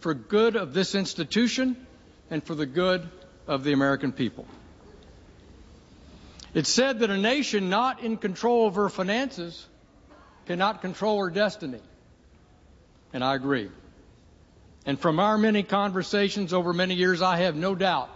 for 0.00 0.14
good 0.14 0.56
of 0.56 0.74
this 0.74 0.94
institution 0.94 1.86
and 2.30 2.44
for 2.44 2.54
the 2.54 2.66
good 2.66 3.08
of 3.46 3.64
the 3.64 3.72
American 3.72 4.12
people. 4.12 4.46
It's 6.54 6.70
said 6.70 7.00
that 7.00 7.10
a 7.10 7.16
nation 7.16 7.68
not 7.68 8.00
in 8.00 8.16
control 8.16 8.68
of 8.68 8.76
her 8.76 8.88
finances 8.88 9.66
cannot 10.46 10.82
control 10.82 11.20
her 11.24 11.30
destiny. 11.30 11.80
And 13.12 13.24
I 13.24 13.34
agree. 13.34 13.70
And 14.86 14.98
from 14.98 15.18
our 15.18 15.36
many 15.36 15.64
conversations 15.64 16.52
over 16.52 16.72
many 16.72 16.94
years, 16.94 17.22
I 17.22 17.38
have 17.38 17.56
no 17.56 17.74
doubt 17.74 18.08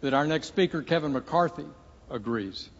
that 0.00 0.14
our 0.14 0.26
next 0.26 0.48
speaker, 0.48 0.82
Kevin 0.82 1.12
McCarthy, 1.12 1.66
agrees. 2.10 2.70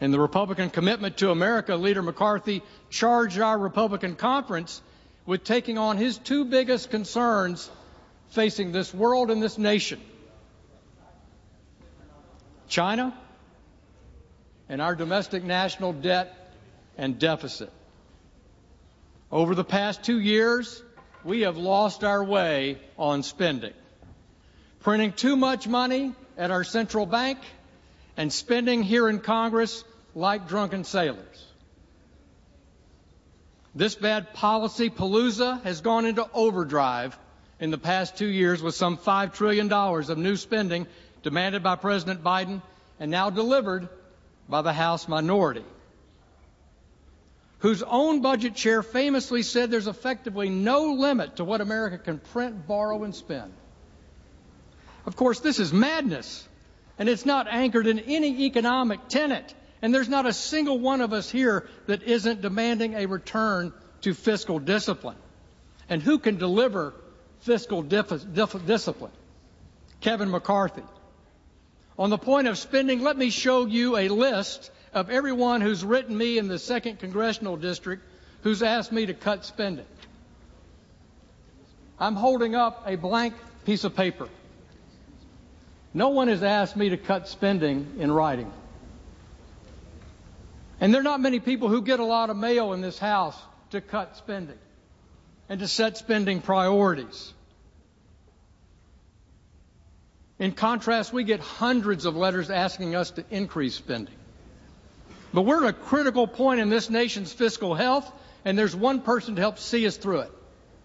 In 0.00 0.10
the 0.10 0.20
Republican 0.20 0.70
commitment 0.70 1.16
to 1.18 1.30
America, 1.30 1.74
Leader 1.74 2.02
McCarthy 2.02 2.62
charged 2.90 3.40
our 3.40 3.58
Republican 3.58 4.14
conference 4.14 4.80
with 5.26 5.42
taking 5.42 5.78
on 5.78 5.96
his 5.96 6.18
two 6.18 6.44
biggest 6.44 6.90
concerns 6.90 7.70
facing 8.30 8.72
this 8.72 8.92
world 8.92 9.30
and 9.30 9.42
this 9.42 9.58
nation 9.58 10.00
China 12.68 13.14
and 14.74 14.82
our 14.82 14.96
domestic 14.96 15.44
national 15.44 15.92
debt 15.92 16.36
and 16.98 17.16
deficit. 17.16 17.70
Over 19.30 19.54
the 19.54 19.62
past 19.62 20.02
two 20.02 20.18
years, 20.18 20.82
we 21.22 21.42
have 21.42 21.56
lost 21.56 22.02
our 22.02 22.24
way 22.24 22.80
on 22.98 23.22
spending, 23.22 23.72
printing 24.80 25.12
too 25.12 25.36
much 25.36 25.68
money 25.68 26.12
at 26.36 26.50
our 26.50 26.64
central 26.64 27.06
bank 27.06 27.38
and 28.16 28.32
spending 28.32 28.82
here 28.82 29.08
in 29.08 29.20
Congress 29.20 29.84
like 30.12 30.48
drunken 30.48 30.82
sailors. 30.82 31.46
This 33.76 33.94
bad 33.94 34.34
policy 34.34 34.90
palooza 34.90 35.62
has 35.62 35.82
gone 35.82 36.04
into 36.04 36.28
overdrive 36.34 37.16
in 37.60 37.70
the 37.70 37.78
past 37.78 38.16
two 38.16 38.26
years 38.26 38.60
with 38.60 38.74
some 38.74 38.96
$5 38.96 39.34
trillion 39.34 39.72
of 39.72 40.18
new 40.18 40.34
spending 40.34 40.88
demanded 41.22 41.62
by 41.62 41.76
President 41.76 42.24
Biden 42.24 42.60
and 42.98 43.12
now 43.12 43.30
delivered 43.30 43.88
by 44.48 44.62
the 44.62 44.72
House 44.72 45.08
minority, 45.08 45.64
whose 47.58 47.82
own 47.82 48.20
budget 48.20 48.54
chair 48.54 48.82
famously 48.82 49.42
said 49.42 49.70
there's 49.70 49.86
effectively 49.86 50.48
no 50.48 50.92
limit 50.92 51.36
to 51.36 51.44
what 51.44 51.60
America 51.60 51.98
can 51.98 52.18
print, 52.18 52.66
borrow, 52.66 53.04
and 53.04 53.14
spend. 53.14 53.52
Of 55.06 55.16
course, 55.16 55.40
this 55.40 55.58
is 55.58 55.72
madness, 55.72 56.46
and 56.98 57.08
it's 57.08 57.26
not 57.26 57.46
anchored 57.48 57.86
in 57.86 57.98
any 57.98 58.44
economic 58.44 59.08
tenet. 59.08 59.54
And 59.82 59.94
there's 59.94 60.08
not 60.08 60.24
a 60.24 60.32
single 60.32 60.78
one 60.78 61.02
of 61.02 61.12
us 61.12 61.28
here 61.28 61.68
that 61.86 62.02
isn't 62.04 62.40
demanding 62.40 62.94
a 62.94 63.04
return 63.04 63.72
to 64.00 64.14
fiscal 64.14 64.58
discipline. 64.58 65.16
And 65.90 66.02
who 66.02 66.18
can 66.18 66.38
deliver 66.38 66.94
fiscal 67.40 67.82
dif- 67.82 68.32
dif- 68.32 68.66
discipline? 68.66 69.12
Kevin 70.00 70.30
McCarthy. 70.30 70.82
On 71.98 72.10
the 72.10 72.18
point 72.18 72.48
of 72.48 72.58
spending, 72.58 73.02
let 73.02 73.16
me 73.16 73.30
show 73.30 73.66
you 73.66 73.96
a 73.96 74.08
list 74.08 74.70
of 74.92 75.10
everyone 75.10 75.60
who's 75.60 75.84
written 75.84 76.16
me 76.16 76.38
in 76.38 76.48
the 76.48 76.54
2nd 76.54 76.98
Congressional 76.98 77.56
District 77.56 78.02
who's 78.42 78.62
asked 78.62 78.92
me 78.92 79.06
to 79.06 79.14
cut 79.14 79.44
spending. 79.44 79.86
I'm 81.98 82.16
holding 82.16 82.54
up 82.54 82.84
a 82.86 82.96
blank 82.96 83.34
piece 83.64 83.84
of 83.84 83.94
paper. 83.96 84.28
No 85.94 86.08
one 86.08 86.28
has 86.28 86.42
asked 86.42 86.76
me 86.76 86.88
to 86.90 86.96
cut 86.96 87.28
spending 87.28 87.96
in 87.98 88.10
writing. 88.10 88.52
And 90.80 90.92
there 90.92 91.00
are 91.00 91.04
not 91.04 91.20
many 91.20 91.38
people 91.38 91.68
who 91.68 91.82
get 91.82 92.00
a 92.00 92.04
lot 92.04 92.30
of 92.30 92.36
mail 92.36 92.72
in 92.72 92.80
this 92.80 92.98
House 92.98 93.36
to 93.70 93.80
cut 93.80 94.16
spending 94.16 94.58
and 95.48 95.60
to 95.60 95.68
set 95.68 95.96
spending 95.96 96.40
priorities. 96.40 97.32
In 100.38 100.52
contrast, 100.52 101.12
we 101.12 101.24
get 101.24 101.40
hundreds 101.40 102.04
of 102.04 102.16
letters 102.16 102.50
asking 102.50 102.94
us 102.94 103.10
to 103.12 103.24
increase 103.30 103.74
spending. 103.74 104.14
But 105.32 105.42
we're 105.42 105.64
at 105.64 105.70
a 105.70 105.78
critical 105.78 106.26
point 106.26 106.60
in 106.60 106.68
this 106.68 106.90
nation's 106.90 107.32
fiscal 107.32 107.74
health, 107.74 108.10
and 108.44 108.58
there's 108.58 108.74
one 108.74 109.00
person 109.00 109.36
to 109.36 109.40
help 109.40 109.58
see 109.58 109.86
us 109.86 109.96
through 109.96 110.20
it 110.20 110.32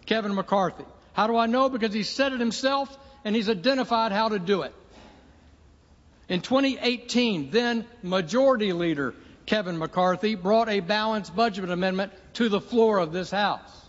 Kevin 0.05 0.34
McCarthy. 0.34 0.85
How 1.13 1.27
do 1.27 1.35
I 1.35 1.47
know? 1.47 1.69
Because 1.69 1.93
he 1.93 2.03
said 2.03 2.34
it 2.34 2.39
himself 2.39 2.95
and 3.26 3.35
he's 3.35 3.49
identified 3.49 4.11
how 4.11 4.30
to 4.30 4.39
do 4.39 4.61
it. 4.61 4.73
In 6.30 6.41
2018, 6.41 7.51
then 7.51 7.85
Majority 8.01 8.71
Leader 8.71 9.13
Kevin 9.49 9.80
McCarthy, 9.80 10.35
brought 10.35 10.69
a 10.69 10.80
balanced 10.80 11.35
budget 11.35 11.67
amendment 11.71 12.13
to 12.34 12.49
the 12.49 12.61
floor 12.61 12.99
of 12.99 13.11
this 13.11 13.31
House. 13.31 13.89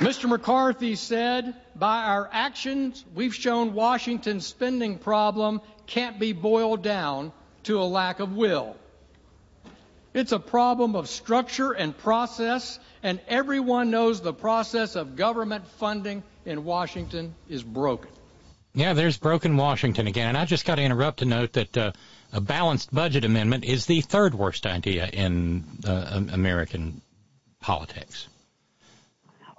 Mr. 0.00 0.30
McCarthy 0.30 0.96
said, 0.96 1.54
by 1.76 2.04
our 2.04 2.26
actions, 2.32 3.04
we've 3.14 3.34
shown 3.34 3.74
Washington's 3.74 4.46
spending 4.46 4.96
problem 4.96 5.60
can't 5.86 6.18
be 6.18 6.32
boiled 6.32 6.82
down 6.82 7.32
to 7.64 7.78
a 7.78 7.84
lack 7.84 8.18
of 8.18 8.34
will. 8.34 8.76
It's 10.14 10.32
a 10.32 10.38
problem 10.38 10.96
of 10.96 11.06
structure 11.06 11.72
and 11.72 11.96
process, 11.96 12.78
and 13.02 13.20
everyone 13.28 13.90
knows 13.90 14.22
the 14.22 14.32
process 14.32 14.96
of 14.96 15.16
government 15.16 15.66
funding 15.66 16.22
in 16.46 16.64
Washington 16.64 17.34
is 17.50 17.62
broken. 17.62 18.08
Yeah, 18.72 18.94
there's 18.94 19.18
broken 19.18 19.58
Washington 19.58 20.06
again. 20.06 20.28
And 20.28 20.38
I 20.38 20.46
just 20.46 20.64
got 20.64 20.76
to 20.76 20.82
interrupt 20.82 21.18
to 21.18 21.26
note 21.26 21.52
that 21.52 21.76
uh, 21.76 21.92
a 22.32 22.40
balanced 22.40 22.90
budget 22.94 23.26
amendment 23.26 23.64
is 23.64 23.84
the 23.84 24.00
third 24.00 24.34
worst 24.34 24.64
idea 24.64 25.06
in 25.06 25.64
uh, 25.86 26.22
American 26.32 27.02
politics. 27.60 28.29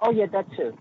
Oh 0.02 0.10
yeah, 0.10 0.26
that 0.26 0.52
too. 0.56 0.76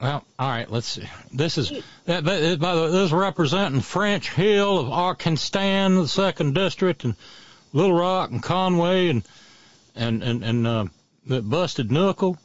Well, 0.00 0.24
all 0.38 0.48
right. 0.48 0.68
Let's 0.68 0.88
see. 0.88 1.08
This 1.32 1.58
is 1.58 1.72
that. 2.06 2.24
By 2.24 2.38
the 2.40 2.58
way, 2.60 2.90
this 2.90 3.06
is 3.06 3.12
representing 3.12 3.80
French 3.80 4.30
Hill 4.30 4.78
of 4.78 4.90
Arkansas, 4.90 5.88
the 5.88 6.08
second 6.08 6.54
district, 6.54 7.04
and 7.04 7.14
Little 7.72 7.96
Rock 7.96 8.30
and 8.30 8.42
Conway, 8.42 9.10
and 9.10 9.22
and 9.94 10.22
and 10.24 10.42
and 10.42 10.66
uh, 10.66 10.86
busted 11.40 11.92
knuckle. 11.92 12.36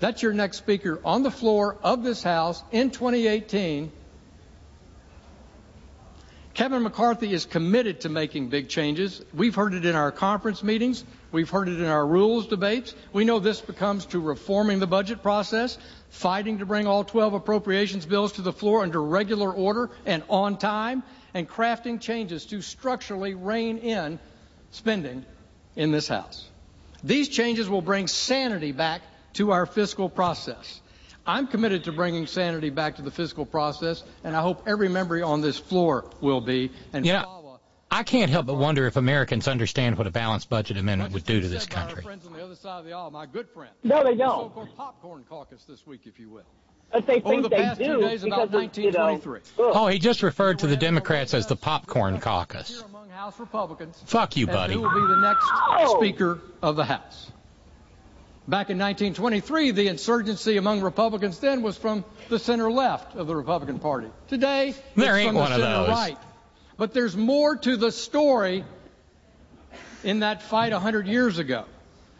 That's 0.00 0.22
your 0.22 0.32
next 0.32 0.56
speaker 0.56 1.00
on 1.04 1.22
the 1.22 1.30
floor 1.30 1.76
of 1.82 2.02
this 2.02 2.22
House 2.22 2.64
in 2.72 2.90
2018 2.90 3.92
Kevin 6.60 6.82
McCarthy 6.82 7.32
is 7.32 7.46
committed 7.46 8.02
to 8.02 8.10
making 8.10 8.50
big 8.50 8.68
changes. 8.68 9.24
We've 9.32 9.54
heard 9.54 9.72
it 9.72 9.86
in 9.86 9.94
our 9.94 10.12
conference 10.12 10.62
meetings. 10.62 11.04
We've 11.32 11.48
heard 11.48 11.70
it 11.70 11.80
in 11.80 11.86
our 11.86 12.06
rules 12.06 12.48
debates. 12.48 12.94
We 13.14 13.24
know 13.24 13.38
this 13.38 13.62
becomes 13.62 14.04
to 14.12 14.20
reforming 14.20 14.78
the 14.78 14.86
budget 14.86 15.22
process, 15.22 15.78
fighting 16.10 16.58
to 16.58 16.66
bring 16.66 16.86
all 16.86 17.02
12 17.02 17.32
appropriations 17.32 18.04
bills 18.04 18.32
to 18.32 18.42
the 18.42 18.52
floor 18.52 18.82
under 18.82 19.02
regular 19.02 19.50
order 19.50 19.88
and 20.04 20.22
on 20.28 20.58
time, 20.58 21.02
and 21.32 21.48
crafting 21.48 21.98
changes 21.98 22.44
to 22.44 22.60
structurally 22.60 23.32
rein 23.32 23.78
in 23.78 24.18
spending 24.70 25.24
in 25.76 25.92
this 25.92 26.08
House. 26.08 26.46
These 27.02 27.30
changes 27.30 27.70
will 27.70 27.80
bring 27.80 28.06
sanity 28.06 28.72
back 28.72 29.00
to 29.32 29.52
our 29.52 29.64
fiscal 29.64 30.10
process. 30.10 30.82
I'm 31.30 31.46
committed 31.46 31.84
to 31.84 31.92
bringing 31.92 32.26
sanity 32.26 32.70
back 32.70 32.96
to 32.96 33.02
the 33.02 33.10
fiscal 33.10 33.46
process, 33.46 34.02
and 34.24 34.36
I 34.36 34.42
hope 34.42 34.64
every 34.66 34.88
member 34.88 35.22
on 35.24 35.40
this 35.40 35.58
floor 35.58 36.10
will 36.20 36.40
be. 36.40 36.72
And 36.92 37.06
you 37.06 37.12
know, 37.12 37.60
I 37.88 38.02
can't 38.02 38.30
help 38.30 38.46
but 38.46 38.54
wonder 38.54 38.86
if 38.88 38.96
Americans 38.96 39.46
understand 39.46 39.96
what 39.96 40.08
a 40.08 40.10
balanced 40.10 40.50
budget 40.50 40.76
amendment 40.76 41.12
would 41.12 41.24
do 41.24 41.40
to 41.40 41.48
this 41.48 41.66
country. 41.66 42.02
Friends 42.02 42.26
on 42.26 42.32
the 42.32 42.42
other 42.42 42.56
side 42.56 42.80
of 42.80 42.84
the 42.84 42.92
aisle, 42.92 43.12
my 43.12 43.26
good 43.26 43.48
friend. 43.48 43.72
No, 43.84 44.02
they 44.02 44.16
don't. 44.16 44.18
The 44.18 44.48
so-called 44.48 44.76
popcorn 44.76 45.24
caucus 45.28 45.64
this 45.64 45.86
week, 45.86 46.02
if 46.04 46.18
you 46.18 46.30
will. 46.30 46.44
But 46.92 47.06
they 47.06 47.20
Over 47.20 47.28
think 47.28 47.42
the 47.44 47.48
they 47.50 47.56
past 47.56 47.78
do 47.78 47.84
two 47.84 48.00
days, 48.00 48.22
because 48.24 48.48
about 48.50 48.64
of, 48.64 48.78
you 48.78 48.90
know, 48.90 49.20
Oh, 49.58 49.86
he 49.86 50.00
just 50.00 50.24
referred 50.24 50.58
to 50.60 50.66
the 50.66 50.76
Democrats 50.76 51.34
as 51.34 51.46
the 51.46 51.54
popcorn 51.54 52.18
caucus. 52.18 52.82
Among 52.82 53.08
House 53.10 53.38
Republicans. 53.38 54.02
Fuck 54.06 54.36
you, 54.36 54.48
buddy. 54.48 54.74
Who 54.74 54.80
will 54.80 54.90
be 54.94 55.14
the 55.14 55.20
next 55.20 55.46
Oh. 55.48 55.96
Speaker 55.98 56.40
of 56.60 56.74
the 56.74 56.84
House? 56.84 57.30
Back 58.50 58.68
in 58.68 58.78
1923, 58.78 59.70
the 59.70 59.86
insurgency 59.86 60.56
among 60.56 60.80
Republicans 60.80 61.38
then 61.38 61.62
was 61.62 61.76
from 61.76 62.04
the 62.28 62.38
center 62.40 62.68
left 62.68 63.14
of 63.14 63.28
the 63.28 63.36
Republican 63.36 63.78
Party. 63.78 64.08
Today, 64.26 64.74
There 64.96 65.16
it's 65.16 65.20
ain't 65.20 65.28
from 65.28 65.34
the 65.36 65.40
one 65.40 65.52
of 65.52 65.60
center 65.60 65.76
those. 65.86 65.88
right. 65.88 66.18
But 66.76 66.92
there's 66.92 67.16
more 67.16 67.54
to 67.54 67.76
the 67.76 67.92
story 67.92 68.64
in 70.02 70.20
that 70.20 70.42
fight 70.42 70.72
100 70.72 71.06
years 71.06 71.38
ago. 71.38 71.64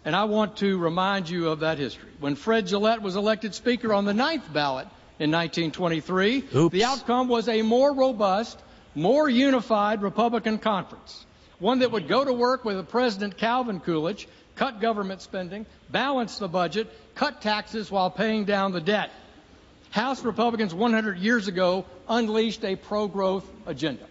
And 0.05 0.15
I 0.15 0.24
want 0.24 0.59
to 0.59 0.78
remind 0.78 1.28
you 1.28 1.48
of 1.48 1.61
that 1.61 1.78
history. 1.78 2.11
When 2.20 2.36
Fred 2.36 2.66
Gillett 2.69 3.02
was 3.02 3.16
elected 3.16 3.52
Speaker 3.52 3.93
on 3.93 4.05
the 4.05 4.15
ninth 4.15 4.52
ballot 4.52 4.86
in 5.19 5.32
1923, 5.32 6.44
Oops. 6.55 6.73
the 6.73 6.85
outcome 6.85 7.27
was 7.27 7.48
a 7.48 7.62
more 7.62 7.93
robust, 7.93 8.57
more 8.94 9.28
unified 9.28 10.01
Republican 10.01 10.59
conference. 10.59 11.27
One 11.59 11.81
that 11.81 11.90
would 11.90 12.07
go 12.07 12.24
to 12.24 12.32
work 12.32 12.65
with 12.65 12.89
President 12.89 13.36
Calvin 13.36 13.81
Coolidge, 13.81 14.28
cut 14.61 14.78
government 14.78 15.23
spending, 15.23 15.65
balance 15.89 16.39
the 16.39 16.47
budget, 16.47 16.87
cut 17.15 17.41
taxes 17.41 17.91
while 17.91 18.11
paying 18.11 18.45
down 18.45 18.73
the 18.73 18.81
debt. 18.81 19.11
House 19.89 20.23
Republicans 20.23 20.74
100 20.74 21.16
years 21.16 21.49
ago 21.49 21.87
unleashed 22.07 22.62
a 22.62 22.77
pro-growth 22.77 23.51
agenda. 23.65 24.05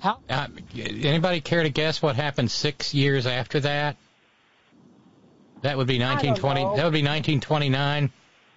How, 0.00 0.18
Uh, 0.28 0.48
anybody 0.76 1.40
care 1.40 1.62
to 1.62 1.70
guess 1.70 2.02
what 2.02 2.14
happened 2.14 2.50
six 2.50 2.92
years 2.92 3.26
after 3.26 3.58
that? 3.60 3.96
That 5.62 5.78
would 5.78 5.86
be 5.86 5.98
1920. 5.98 6.62
know. 6.64 6.76
That 6.76 6.84
would 6.84 6.92
be 6.92 7.02
1929. 7.02 8.10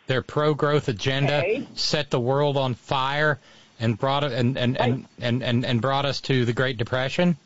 Their 0.07 0.21
pro-growth 0.21 0.89
agenda 0.89 1.37
Okay. 1.37 1.67
set 1.73 2.09
the 2.09 2.19
world 2.19 2.57
on 2.57 2.73
fire 2.73 3.39
and 3.79 3.97
brought 3.97 4.25
it 4.25 4.33
and 4.33 4.57
and, 4.57 4.75
and, 4.77 5.05
and, 5.21 5.41
and 5.41 5.65
and 5.65 5.81
brought 5.81 6.03
us 6.05 6.19
to 6.21 6.43
the 6.43 6.51
Great 6.53 6.77
Depression. 6.77 7.37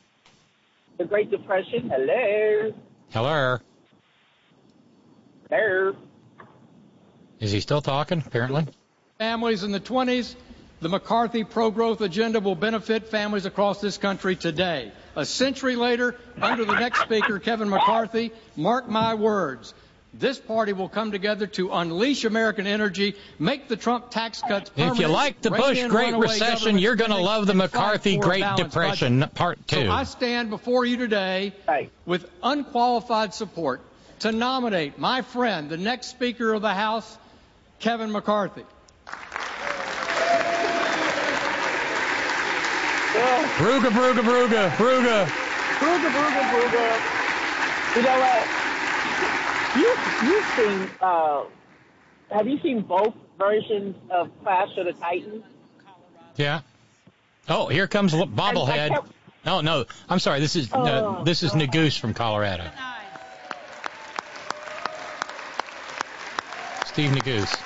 the 0.98 1.06
Great 1.06 1.30
Depression. 1.30 1.90
Hello, 1.90 2.74
Hello, 3.14 3.60
There. 5.48 5.94
Is 7.40 7.52
he 7.52 7.60
still 7.60 7.80
talking? 7.80 8.24
Apparently. 8.26 8.66
families 9.20 9.62
in 9.62 9.72
the 9.72 9.80
20s, 9.80 10.36
the 10.82 10.90
McCarthy 10.90 11.44
pro-growth 11.44 12.02
agenda 12.02 12.40
will 12.40 12.56
benefit 12.56 13.10
families 13.10 13.46
across 13.46 13.80
this 13.80 14.00
country 14.00 14.36
today. 14.36 14.92
A 15.16 15.28
century 15.28 15.76
later, 15.76 16.16
under 16.42 16.66
the 16.66 16.74
next 16.74 17.02
speaker, 17.02 17.38
Kevin 17.38 17.70
McCarthy, 17.70 18.32
mark 18.56 18.90
my 18.90 19.14
words. 19.14 19.76
This 20.16 20.38
party 20.38 20.74
will 20.74 20.90
come 20.90 21.12
together 21.12 21.48
to 21.48 21.72
unleash 21.72 22.24
American 22.24 22.68
energy, 22.68 23.16
make 23.40 23.68
the 23.68 23.76
Trump 23.76 24.12
tax 24.12 24.42
cuts 24.42 24.70
permanent. 24.70 24.98
If 24.98 25.02
you 25.02 25.08
like 25.08 25.42
the 25.42 25.50
Bush 25.50 25.80
in 25.80 25.90
Great 25.90 26.16
Recession, 26.16 26.78
you're 26.78 26.96
going 26.96 27.10
to 27.10 27.18
love 27.18 27.48
the 27.48 27.56
McCarthy 27.56 28.18
Great 28.18 28.46
Depression 28.56 29.22
budget. 29.22 29.34
Part 29.34 29.68
Two. 29.68 29.86
So 29.86 29.92
I 29.92 30.04
stand 30.04 30.52
before 30.52 30.86
you 30.86 30.98
today 30.98 31.52
Right. 31.68 31.90
with 32.06 32.30
unqualified 32.44 33.34
support 33.34 33.82
to 34.20 34.32
nominate 34.32 35.00
my 35.00 35.24
friend, 35.24 35.68
the 35.68 35.78
next 35.78 36.08
Speaker 36.08 36.54
of 36.54 36.62
the 36.62 36.74
House, 36.74 37.18
Kevin 37.80 38.12
McCarthy. 38.12 38.66
Well, 43.16 43.44
Bruga, 43.58 43.90
bruga, 43.90 44.22
bruga, 44.22 44.70
bruga. 44.72 45.26
Booga, 45.26 46.10
booga, 46.10 46.42
booga. 46.52 47.96
You 47.96 48.02
know 48.04 48.20
what? 48.20 48.63
You 49.76 49.96
you've 50.24 50.46
seen 50.56 50.90
uh, 51.02 51.44
have 52.32 52.48
you 52.48 52.60
seen 52.62 52.82
both 52.82 53.14
versions 53.38 53.96
of 54.12 54.30
Clash 54.44 54.70
of 54.78 54.86
the 54.86 54.94
Titans? 54.94 55.44
Yeah. 56.36 56.62
Oh, 57.50 57.68
here 57.68 57.88
comes 57.88 58.14
Bobblehead. 58.14 58.90
kept- 58.90 59.08
Oh 59.46 59.62
no, 59.62 59.86
I'm 60.10 60.20
sorry. 60.20 60.40
This 60.40 60.56
is 60.56 60.72
uh, 60.72 61.18
Oh, 61.20 61.24
this 61.24 61.44
is 61.44 61.52
Neguse 61.52 62.00
from 62.00 62.14
Colorado. 62.14 62.64
Steve 66.86 67.12
Neguse. 67.12 67.60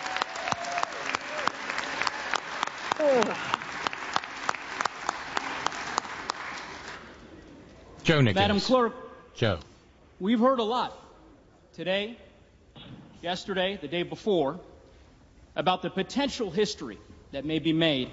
Joe 8.04 8.20
Neguse. 8.22 8.36
Madam 8.36 8.60
Clerk, 8.60 8.94
Joe. 9.36 9.60
we've 10.20 10.40
heard 10.40 10.60
a 10.60 10.64
lot 10.64 10.98
today, 11.78 12.18
yesterday, 13.22 13.78
the 13.80 13.88
day 13.88 14.02
before, 14.02 14.60
about 15.56 15.84
the 15.84 15.92
potential 15.92 16.50
history 16.50 16.98
that 17.32 17.46
may 17.46 17.60
be 17.60 17.72
made 17.72 18.10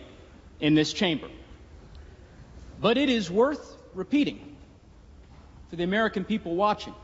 in 0.60 0.74
this 0.74 0.92
chamber. 0.92 1.28
But 2.78 2.98
it 2.98 3.08
is 3.08 3.30
worth 3.30 3.74
repeating 3.94 4.54
for 5.70 5.76
the 5.76 5.82
American 5.82 6.26
people 6.26 6.54
watching 6.54 6.94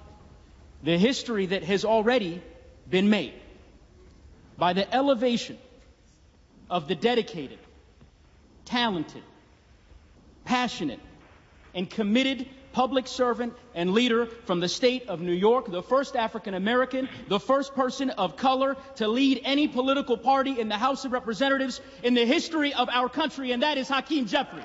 the 0.83 0.99
history 0.99 1.47
that 1.47 1.63
has 1.63 1.87
already 1.87 2.43
been 2.91 3.09
made 3.09 3.33
by 4.59 4.75
the 4.75 4.95
elevation 4.95 5.57
of 6.69 6.89
the 6.89 6.95
dedicated, 6.95 7.59
talented, 8.67 9.23
passionate, 10.45 11.01
and 11.75 11.89
committed 11.89 12.47
public 12.73 13.07
servant, 13.07 13.53
and 13.75 13.93
leader 13.93 14.27
from 14.27 14.61
the 14.61 14.69
state 14.69 15.09
of 15.09 15.21
New 15.21 15.33
York, 15.33 15.71
the 15.71 15.83
first 15.83 16.17
African 16.17 16.55
American, 16.55 17.09
the 17.29 17.41
first 17.41 17.75
person 17.75 18.11
of 18.11 18.37
color 18.37 18.77
to 18.97 19.09
lead 19.09 19.41
any 19.45 19.69
political 19.69 20.17
party 20.17 20.61
in 20.61 20.69
the 20.69 20.77
House 20.77 21.05
of 21.05 21.13
Representatives 21.13 21.81
in 22.03 22.15
the 22.15 22.25
history 22.25 22.73
of 22.75 22.89
our 22.89 23.09
country, 23.09 23.53
and 23.53 23.63
that 23.63 23.79
is 23.79 23.89
Hakeem 23.89 24.27
Jeffries. 24.27 24.65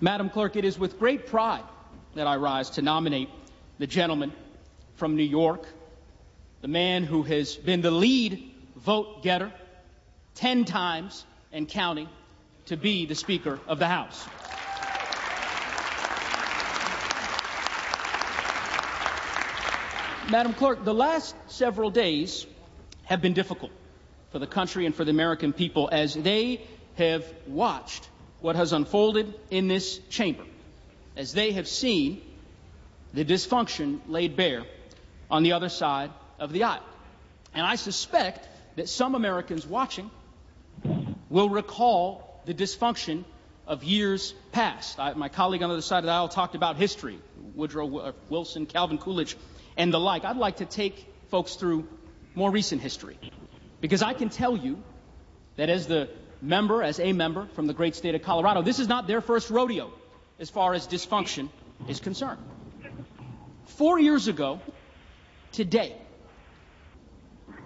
Madam 0.00 0.30
Clerk, 0.30 0.54
it 0.54 0.64
is 0.64 0.78
with 0.78 0.98
great 0.98 1.26
pride 1.26 1.64
that 2.18 2.26
I 2.26 2.34
rise 2.34 2.70
to 2.70 2.82
nominate 2.82 3.28
the 3.78 3.86
gentleman 3.86 4.32
from 4.96 5.14
New 5.14 5.22
York, 5.22 5.64
the 6.62 6.66
man 6.66 7.04
who 7.04 7.22
has 7.22 7.54
been 7.54 7.80
the 7.80 7.92
lead 7.92 8.42
vote 8.74 9.22
getter 9.22 9.52
10 10.34 10.64
times 10.64 11.24
and 11.52 11.68
counting 11.68 12.08
to 12.66 12.76
be 12.76 13.06
the 13.06 13.14
Speaker 13.14 13.60
of 13.68 13.78
the 13.78 13.86
House. 13.86 14.26
Madam 20.28 20.54
Clerk, 20.54 20.84
the 20.84 20.92
last 20.92 21.36
several 21.46 21.88
days 21.88 22.46
have 23.04 23.22
been 23.22 23.32
difficult 23.32 23.70
for 24.32 24.40
the 24.40 24.46
country 24.48 24.86
and 24.86 24.94
for 24.94 25.04
the 25.04 25.12
American 25.12 25.52
people 25.52 25.88
as 25.92 26.14
they 26.14 26.66
have 26.96 27.24
watched 27.46 28.08
what 28.40 28.56
has 28.56 28.72
unfolded 28.72 29.32
in 29.52 29.68
this 29.68 29.98
chamber, 30.10 30.42
as 31.18 31.32
they 31.32 31.50
have 31.52 31.68
seen 31.68 32.22
the 33.12 33.24
dysfunction 33.24 33.98
laid 34.06 34.36
bare 34.36 34.62
on 35.30 35.42
the 35.42 35.52
other 35.52 35.68
side 35.68 36.10
of 36.38 36.52
the 36.52 36.62
aisle. 36.62 36.84
And 37.52 37.66
I 37.66 37.74
suspect 37.74 38.48
that 38.76 38.88
some 38.88 39.16
Americans 39.16 39.66
watching 39.66 40.10
will 41.28 41.48
recall 41.48 42.40
the 42.46 42.54
dysfunction 42.54 43.24
of 43.66 43.82
years 43.82 44.32
past. 44.52 45.00
I, 45.00 45.12
my 45.14 45.28
colleague 45.28 45.62
on 45.62 45.68
the 45.68 45.74
other 45.74 45.82
side 45.82 45.98
of 45.98 46.04
the 46.04 46.12
aisle 46.12 46.28
talked 46.28 46.54
about 46.54 46.76
history 46.76 47.18
Woodrow 47.54 47.98
uh, 47.98 48.12
Wilson, 48.28 48.66
Calvin 48.66 48.98
Coolidge, 48.98 49.36
and 49.76 49.92
the 49.92 49.98
like. 49.98 50.24
I'd 50.24 50.36
like 50.36 50.58
to 50.58 50.64
take 50.64 51.04
folks 51.30 51.56
through 51.56 51.88
more 52.36 52.50
recent 52.52 52.80
history 52.80 53.18
because 53.80 54.02
I 54.02 54.14
can 54.14 54.28
tell 54.28 54.56
you 54.56 54.80
that 55.56 55.68
as 55.68 55.88
the 55.88 56.08
member, 56.40 56.80
as 56.84 57.00
a 57.00 57.12
member 57.12 57.48
from 57.54 57.66
the 57.66 57.74
great 57.74 57.96
state 57.96 58.14
of 58.14 58.22
Colorado, 58.22 58.62
this 58.62 58.78
is 58.78 58.86
not 58.86 59.08
their 59.08 59.20
first 59.20 59.50
rodeo 59.50 59.92
as 60.38 60.50
far 60.50 60.74
as 60.74 60.86
dysfunction 60.86 61.48
is 61.88 62.00
concerned. 62.00 62.40
Four 63.66 63.98
years 63.98 64.28
ago, 64.28 64.60
today, 65.52 65.96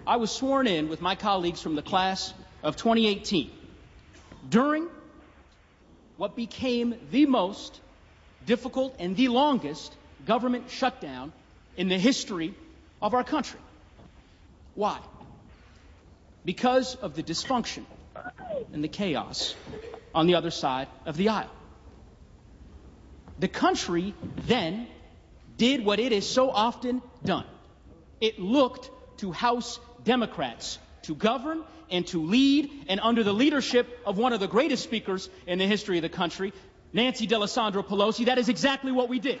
I 0.05 0.17
was 0.17 0.31
sworn 0.31 0.67
in 0.67 0.89
with 0.89 1.01
my 1.01 1.15
colleagues 1.15 1.61
from 1.61 1.75
the 1.75 1.81
class 1.81 2.33
of 2.61 2.75
2018 2.75 3.51
during 4.49 4.87
what 6.17 6.35
became 6.35 6.95
the 7.11 7.25
most 7.25 7.79
difficult 8.45 8.95
and 8.99 9.15
the 9.15 9.29
longest 9.29 9.95
government 10.25 10.69
shutdown 10.69 11.31
in 11.77 11.87
the 11.87 11.97
history 11.97 12.53
of 13.01 13.13
our 13.13 13.23
country. 13.23 13.59
Why? 14.75 14.99
Because 16.45 16.95
of 16.95 17.15
the 17.15 17.23
dysfunction 17.23 17.85
and 18.73 18.83
the 18.83 18.87
chaos 18.87 19.55
on 20.13 20.27
the 20.27 20.35
other 20.35 20.51
side 20.51 20.87
of 21.05 21.17
the 21.17 21.29
aisle. 21.29 21.49
The 23.39 23.47
country 23.47 24.13
then 24.47 24.87
did 25.57 25.83
what 25.85 25.99
it 25.99 26.11
has 26.11 26.27
so 26.27 26.49
often 26.49 27.01
done. 27.23 27.45
It 28.21 28.39
looked 28.39 28.89
to 29.19 29.31
House 29.31 29.79
Democrats 30.03 30.79
to 31.03 31.15
govern 31.15 31.63
and 31.89 32.07
to 32.07 32.21
lead, 32.21 32.69
and 32.87 32.99
under 32.99 33.23
the 33.23 33.33
leadership 33.33 33.99
of 34.05 34.17
one 34.17 34.33
of 34.33 34.39
the 34.39 34.47
greatest 34.47 34.83
speakers 34.83 35.29
in 35.45 35.59
the 35.59 35.67
history 35.67 35.97
of 35.97 36.01
the 36.01 36.09
country, 36.09 36.53
Nancy 36.91 37.27
D'Alessandro 37.27 37.83
Pelosi, 37.83 38.25
that 38.25 38.37
is 38.37 38.49
exactly 38.49 38.91
what 38.91 39.09
we 39.09 39.19
did. 39.19 39.39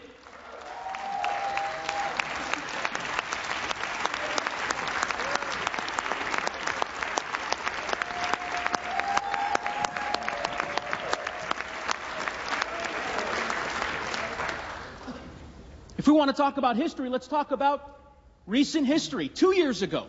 Want 16.23 16.37
to 16.37 16.41
talk 16.41 16.55
about 16.55 16.77
history, 16.77 17.09
let's 17.09 17.27
talk 17.27 17.51
about 17.51 17.99
recent 18.47 18.87
history. 18.87 19.27
Two 19.27 19.53
years 19.53 19.81
ago, 19.81 20.07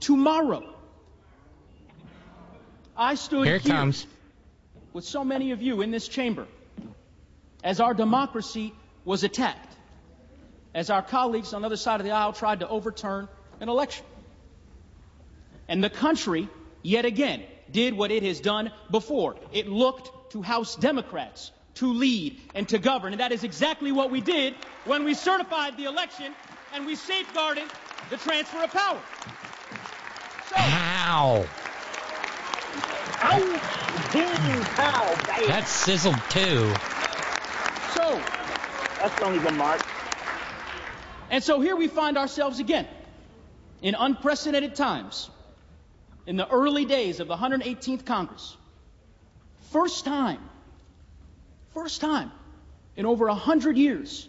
tomorrow, 0.00 0.74
I 2.96 3.14
stood 3.14 3.46
here, 3.46 3.58
here 3.58 3.72
comes. 3.72 4.04
with 4.92 5.04
so 5.04 5.22
many 5.22 5.52
of 5.52 5.62
you 5.62 5.80
in 5.80 5.92
this 5.92 6.08
chamber 6.08 6.44
as 7.62 7.78
our 7.78 7.94
democracy 7.94 8.74
was 9.04 9.22
attacked, 9.22 9.72
as 10.74 10.90
our 10.90 11.02
colleagues 11.02 11.54
on 11.54 11.62
the 11.62 11.66
other 11.66 11.76
side 11.76 12.00
of 12.00 12.04
the 12.04 12.10
aisle 12.10 12.32
tried 12.32 12.58
to 12.58 12.68
overturn 12.68 13.28
an 13.60 13.68
election. 13.68 14.04
And 15.68 15.84
the 15.84 15.90
country, 15.90 16.48
yet 16.82 17.04
again, 17.04 17.44
did 17.70 17.94
what 17.94 18.10
it 18.10 18.24
has 18.24 18.40
done 18.40 18.72
before. 18.90 19.36
It 19.52 19.68
looked 19.68 20.32
to 20.32 20.42
House 20.42 20.74
Democrats 20.74 21.52
to 21.74 21.92
lead 21.92 22.40
and 22.54 22.68
to 22.68 22.78
govern. 22.78 23.12
And 23.12 23.20
that 23.20 23.32
is 23.32 23.44
exactly 23.44 23.92
what 23.92 24.10
we 24.10 24.20
did 24.20 24.54
when 24.84 25.04
we 25.04 25.14
certified 25.14 25.76
the 25.76 25.84
election 25.84 26.32
and 26.74 26.86
we 26.86 26.94
safeguarded 26.96 27.64
the 28.10 28.16
transfer 28.16 28.64
of 28.64 28.70
power. 28.70 29.00
So, 30.48 30.56
Ow. 30.58 31.46
Ow, 33.22 35.14
That 35.46 35.64
sizzled 35.66 36.16
too. 36.30 36.72
so, 37.94 38.20
That's 39.00 39.22
only 39.22 39.38
the 39.38 39.52
mark. 39.52 39.80
and 41.30 41.42
so 41.42 41.60
here 41.60 41.76
we 41.76 41.86
find 41.88 42.16
ourselves 42.18 42.58
again 42.60 42.86
in 43.82 43.94
unprecedented 43.94 44.74
times 44.74 45.30
in 46.26 46.36
the 46.36 46.48
early 46.48 46.84
days 46.84 47.20
of 47.20 47.28
the 47.28 47.36
118th 47.36 48.04
Congress. 48.04 48.56
First 49.72 50.04
time, 50.04 50.38
first 51.74 52.00
time 52.00 52.30
in 52.96 53.06
over 53.06 53.28
a 53.28 53.34
hundred 53.34 53.76
years 53.76 54.28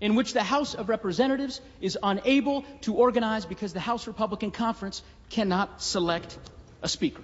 in 0.00 0.14
which 0.14 0.32
the 0.32 0.42
House 0.42 0.74
of 0.74 0.88
Representatives 0.88 1.60
is 1.80 1.98
unable 2.02 2.64
to 2.82 2.94
organize 2.94 3.46
because 3.46 3.72
the 3.72 3.80
House 3.80 4.06
Republican 4.06 4.50
Conference 4.50 5.02
cannot 5.30 5.82
select 5.82 6.38
a 6.82 6.88
speaker. 6.88 7.22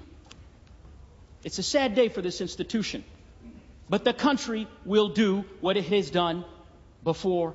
It's 1.44 1.58
a 1.58 1.62
sad 1.62 1.94
day 1.94 2.08
for 2.08 2.22
this 2.22 2.40
institution, 2.40 3.04
but 3.90 4.04
the 4.04 4.14
country 4.14 4.68
will 4.84 5.08
do 5.08 5.44
what 5.60 5.76
it 5.76 5.84
has 5.84 6.10
done 6.10 6.44
before. 7.04 7.54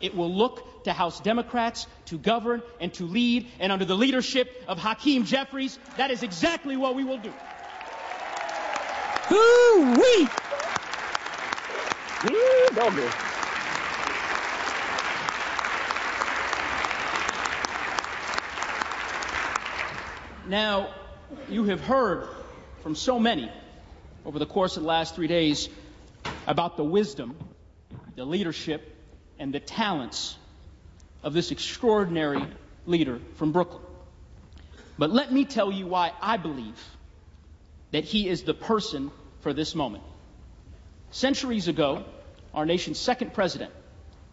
It 0.00 0.16
will 0.16 0.34
look 0.34 0.84
to 0.84 0.92
House 0.92 1.20
Democrats 1.20 1.86
to 2.06 2.18
govern 2.18 2.62
and 2.80 2.92
to 2.94 3.04
lead, 3.04 3.46
and 3.60 3.70
under 3.70 3.84
the 3.84 3.94
leadership 3.94 4.50
of 4.66 4.78
Hakeem 4.78 5.24
Jeffries, 5.24 5.78
that 5.96 6.10
is 6.10 6.22
exactly 6.22 6.76
what 6.76 6.96
we 6.96 7.04
will 7.04 7.18
do. 7.18 7.32
Woo-wee. 9.30 10.28
Doggy. 12.22 13.02
Now, 20.46 20.94
you 21.48 21.64
have 21.64 21.80
heard 21.80 22.28
from 22.82 22.94
so 22.94 23.18
many 23.18 23.50
over 24.24 24.38
the 24.38 24.46
course 24.46 24.76
of 24.76 24.84
the 24.84 24.88
last 24.88 25.16
three 25.16 25.26
days 25.26 25.68
about 26.46 26.76
the 26.76 26.84
wisdom, 26.84 27.36
the 28.14 28.24
leadership, 28.24 28.96
and 29.40 29.52
the 29.52 29.60
talents 29.60 30.36
of 31.24 31.32
this 31.32 31.50
extraordinary 31.50 32.46
leader 32.86 33.20
from 33.34 33.50
Brooklyn. 33.50 33.82
But 34.96 35.10
let 35.10 35.32
me 35.32 35.44
tell 35.44 35.72
you 35.72 35.88
why 35.88 36.12
I 36.20 36.36
believe 36.36 36.80
that 37.90 38.04
he 38.04 38.28
is 38.28 38.42
the 38.44 38.54
person 38.54 39.10
for 39.40 39.52
this 39.52 39.74
moment. 39.74 40.04
Centuries 41.12 41.68
ago, 41.68 42.04
our 42.54 42.64
nation's 42.64 42.98
second 42.98 43.34
president, 43.34 43.70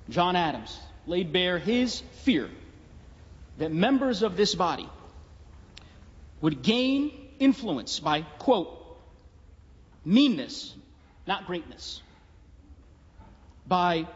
John 0.10 0.38
Adams, 0.38 0.80
laid 1.06 1.34
bare 1.34 1.60
his 1.60 2.00
fear 2.24 2.50
that 3.58 3.74
members 3.74 4.24
of 4.24 4.38
this 4.38 4.56
body 4.56 4.90
would 6.40 6.62
gain 6.64 7.12
influence 7.38 8.00
by, 8.00 8.22
quote, 8.22 8.98
meanness, 10.06 10.74
not 11.28 11.46
greatness, 11.46 12.02
by 13.68 14.08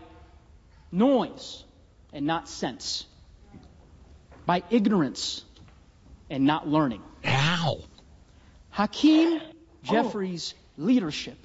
noise 0.89 1.65
and 2.13 2.25
not 2.25 2.47
sense, 2.47 3.05
by 4.45 4.63
ignorance 4.69 5.43
and 6.29 6.45
not 6.45 6.65
learning. 6.65 7.03
Ow. 7.25 7.81
Hakeem 8.69 9.41
oh. 9.43 9.51
Jeffries' 9.83 10.53
leadership 10.77 11.37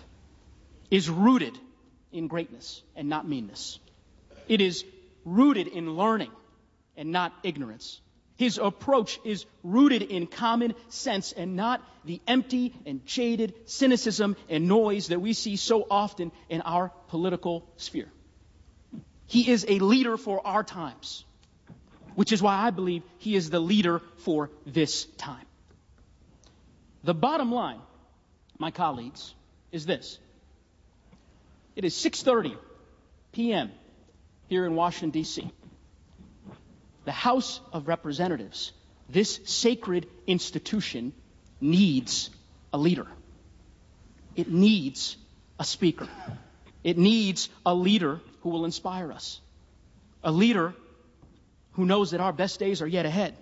is 0.91 1.11
rooted 1.11 1.59
in 2.13 2.29
greatness 2.29 2.83
and 2.97 3.09
not 3.09 3.29
meanness. 3.29 3.79
It 4.49 4.61
is 4.61 4.85
rooted 5.25 5.67
in 5.69 5.97
learning 5.97 6.31
and 6.97 7.13
not 7.13 7.33
ignorance. 7.43 8.01
His 8.37 8.57
approach 8.57 9.19
is 9.25 9.47
rooted 9.65 10.03
in 10.03 10.27
common 10.27 10.75
sense 10.89 11.33
and 11.33 11.57
not 11.57 11.83
the 12.05 12.21
empty 12.27 12.73
and 12.87 13.05
jaded 13.05 13.55
cynicism 13.67 14.37
and 14.49 14.69
noise 14.69 15.09
that 15.09 15.21
we 15.21 15.33
see 15.33 15.57
so 15.57 15.87
often 15.91 16.31
in 16.49 16.61
our 16.61 16.93
political 17.09 17.69
sphere. 17.77 18.11
He 19.27 19.51
is 19.51 19.67
a 19.69 19.81
leader 19.81 20.17
for 20.17 20.47
our 20.47 20.63
times, 20.63 21.25
which 22.15 22.33
is 22.33 22.41
why 22.41 22.57
I 22.57 22.71
believe 22.71 23.03
he 23.19 23.35
is 23.35 23.51
the 23.51 23.61
leader 23.61 24.01
for 24.19 24.51
this 24.65 25.05
time. 25.17 25.45
The 27.03 27.15
bottom 27.15 27.53
line, 27.53 27.81
my 28.57 28.71
colleagues, 28.71 29.35
is 29.73 29.85
this. 29.85 30.19
It 31.79 31.85
is 31.85 31.95
6:30 31.95 32.57
p.m. 33.31 33.71
here 34.49 34.67
in 34.67 34.75
Washington 34.75 35.11
D.C. 35.11 35.49
The 37.05 37.13
House 37.13 37.61
of 37.73 37.87
Representatives, 37.87 38.73
this 39.09 39.39
sacred 39.45 40.09
institution 40.27 41.13
needs 41.61 42.31
a 42.73 42.79
leader. 42.79 43.07
It 44.35 44.51
needs 44.51 45.17
a 45.61 45.65
speaker. 45.65 46.09
It 46.83 46.99
needs 46.99 47.49
a 47.65 47.77
leader 47.77 48.21
who 48.41 48.49
will 48.49 48.65
inspire 48.65 49.13
us. 49.13 49.41
A 50.25 50.33
leader 50.33 50.75
who 51.75 51.87
knows 51.87 52.11
that 52.11 52.21
our 52.21 52.33
best 52.33 52.59
days 52.59 52.83
are 52.83 52.89
yet 52.89 53.07
ahead. 53.07 53.37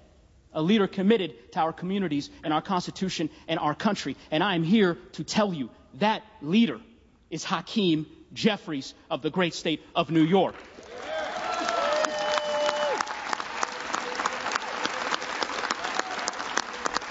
A 0.52 0.60
leader 0.60 0.86
committed 0.86 1.52
to 1.52 1.60
our 1.60 1.72
communities 1.72 2.28
and 2.44 2.52
our 2.52 2.60
Constitution 2.60 3.30
and 3.48 3.58
our 3.58 3.74
country. 3.74 4.14
And 4.30 4.44
I 4.44 4.56
am 4.56 4.62
here 4.62 4.98
to 5.12 5.24
tell 5.24 5.54
you 5.54 5.70
that 5.94 6.22
leader 6.42 6.82
is 7.30 7.42
Hakeem 7.42 8.06
Jeffries 8.32 8.94
of 9.10 9.22
the 9.22 9.30
great 9.30 9.54
state 9.54 9.82
of 9.94 10.10
New 10.10 10.22
York. 10.24 10.54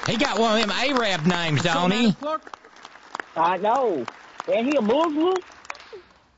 He 0.07 0.17
got 0.17 0.39
one 0.39 0.61
of 0.61 0.67
them 0.67 0.71
Arab 0.71 1.25
names, 1.25 1.63
don't 1.63 1.91
he? 1.91 2.15
I 3.35 3.57
know. 3.57 4.05
And 4.51 4.67
he 4.67 4.75
a 4.75 4.81
Muslim? 4.81 5.37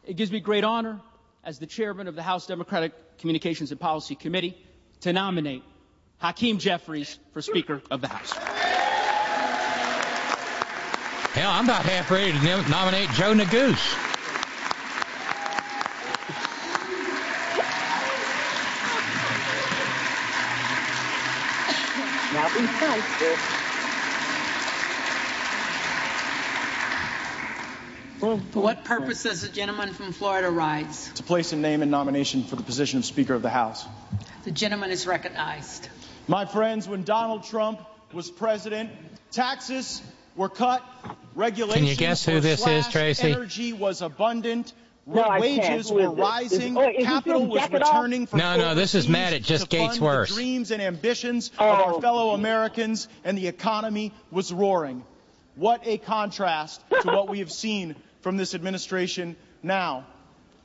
It 0.06 0.16
gives 0.16 0.32
me 0.32 0.40
great 0.40 0.64
honor 0.64 1.02
as 1.44 1.60
the 1.60 1.66
chairman 1.66 2.08
of 2.08 2.16
the 2.16 2.24
House 2.24 2.48
Democratic 2.48 2.94
Communications 3.18 3.72
and 3.72 3.80
Policy 3.80 4.16
Committee 4.16 4.58
to 5.02 5.12
nominate 5.12 5.64
Hakeem 6.20 6.60
Jeffries 6.60 7.20
for 7.34 7.41
Speaker 7.41 7.82
of 7.91 7.99
the 7.99 8.08
House. 8.08 8.32
Hell, 11.34 11.52
I'm 11.52 11.66
about 11.66 11.84
half 11.86 12.10
ready 12.10 12.32
to 12.32 12.44
nom- 12.44 12.70
nominate 12.70 13.10
Joe 13.12 13.34
Neguse. 13.34 14.07
Now 22.58 22.64
be 22.64 23.02
nice. 23.02 23.38
For 28.20 28.38
what 28.38 28.84
purpose 28.84 29.22
does 29.24 29.42
the 29.42 29.50
gentleman 29.50 29.94
from 29.94 30.12
Florida 30.12 30.50
rise? 30.50 31.12
To 31.16 31.24
place 31.24 31.54
a 31.54 31.56
name 31.56 31.84
in 31.84 31.92
nomination 31.92 32.44
for 32.44 32.56
the 32.56 32.64
position 32.64 32.98
of 32.98 33.06
Speaker 33.06 33.36
of 33.36 33.44
the 33.44 33.50
House. 33.50 33.86
The 34.44 34.50
gentleman 34.52 34.90
is 34.90 35.06
recognized. 35.06 35.88
My 36.28 36.46
friends, 36.46 36.88
when 36.88 37.04
Donald 37.04 37.44
Trump 37.44 37.80
was 38.12 38.32
president, 38.32 38.90
taxes 39.32 40.02
were 40.36 40.50
cut, 40.50 40.84
regulations 41.36 41.98
guess 41.98 42.26
who 42.26 42.34
were 42.34 42.40
this 42.40 42.60
is, 42.60 42.64
slashed, 42.64 42.92
Tracy? 42.92 43.32
Energy 43.32 43.74
was 43.74 44.02
abundant. 44.02 44.74
No, 45.08 45.38
wages 45.40 45.90
were 45.92 46.10
rising, 46.10 46.74
Is- 46.74 46.78
oh, 46.78 46.90
is 46.90 47.06
capital 47.06 47.46
was 47.48 47.62
Jack 47.62 47.74
It 47.74 47.82
Off? 47.82 47.94
returning 47.94 48.28
from 48.28 48.40
No, 48.40 48.58
no, 48.58 48.76
this 48.76 48.94
is 48.94 49.08
Matt. 49.08 49.32
It 49.34 49.44
just 49.44 49.70
to 49.70 49.78
gets 49.78 50.00
worse. 50.00 50.30
The 50.30 50.36
dreams 50.36 50.72
and 50.72 50.82
ambitions 50.82 51.50
Oh. 51.58 51.66
of 51.66 51.80
our 51.96 52.02
fellow 52.02 52.32
Americans, 52.32 53.08
and 53.24 53.38
the 53.38 53.48
economy 53.48 54.12
was 54.32 54.52
roaring. 54.52 55.04
What 55.56 55.88
a 55.88 55.98
contrast 55.98 56.82
to 57.02 57.08
what 57.08 57.30
we 57.30 57.40
have 57.40 57.52
seen 57.52 57.96
from 58.22 58.36
this 58.38 58.54
administration 58.54 59.38
now. 59.64 60.06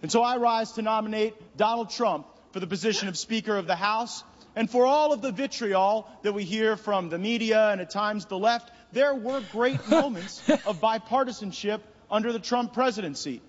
And 0.02 0.10
so 0.10 0.22
I 0.22 0.38
rise 0.38 0.72
to 0.72 0.82
nominate 0.82 1.34
Donald 1.56 1.90
Trump 1.90 2.26
for 2.50 2.58
the 2.58 2.66
position 2.66 3.06
of 3.08 3.16
Speaker 3.16 3.56
of 3.56 3.66
the 3.68 3.76
House. 3.76 4.24
And 4.56 4.68
for 4.68 4.84
all 4.84 5.12
of 5.12 5.22
the 5.22 5.30
vitriol 5.32 6.06
that 6.22 6.32
we 6.34 6.42
hear 6.44 6.76
from 6.76 7.08
the 7.08 7.16
media 7.18 7.70
and 7.70 7.80
at 7.80 7.90
times 7.90 8.26
the 8.26 8.36
left, 8.38 8.70
there 8.92 9.14
were 9.14 9.40
great 9.52 9.88
moments 9.88 10.42
of 10.66 10.80
bipartisanship 10.80 11.80
under 12.10 12.32
the 12.32 12.38
Trump 12.40 12.74
presidency. 12.74 13.40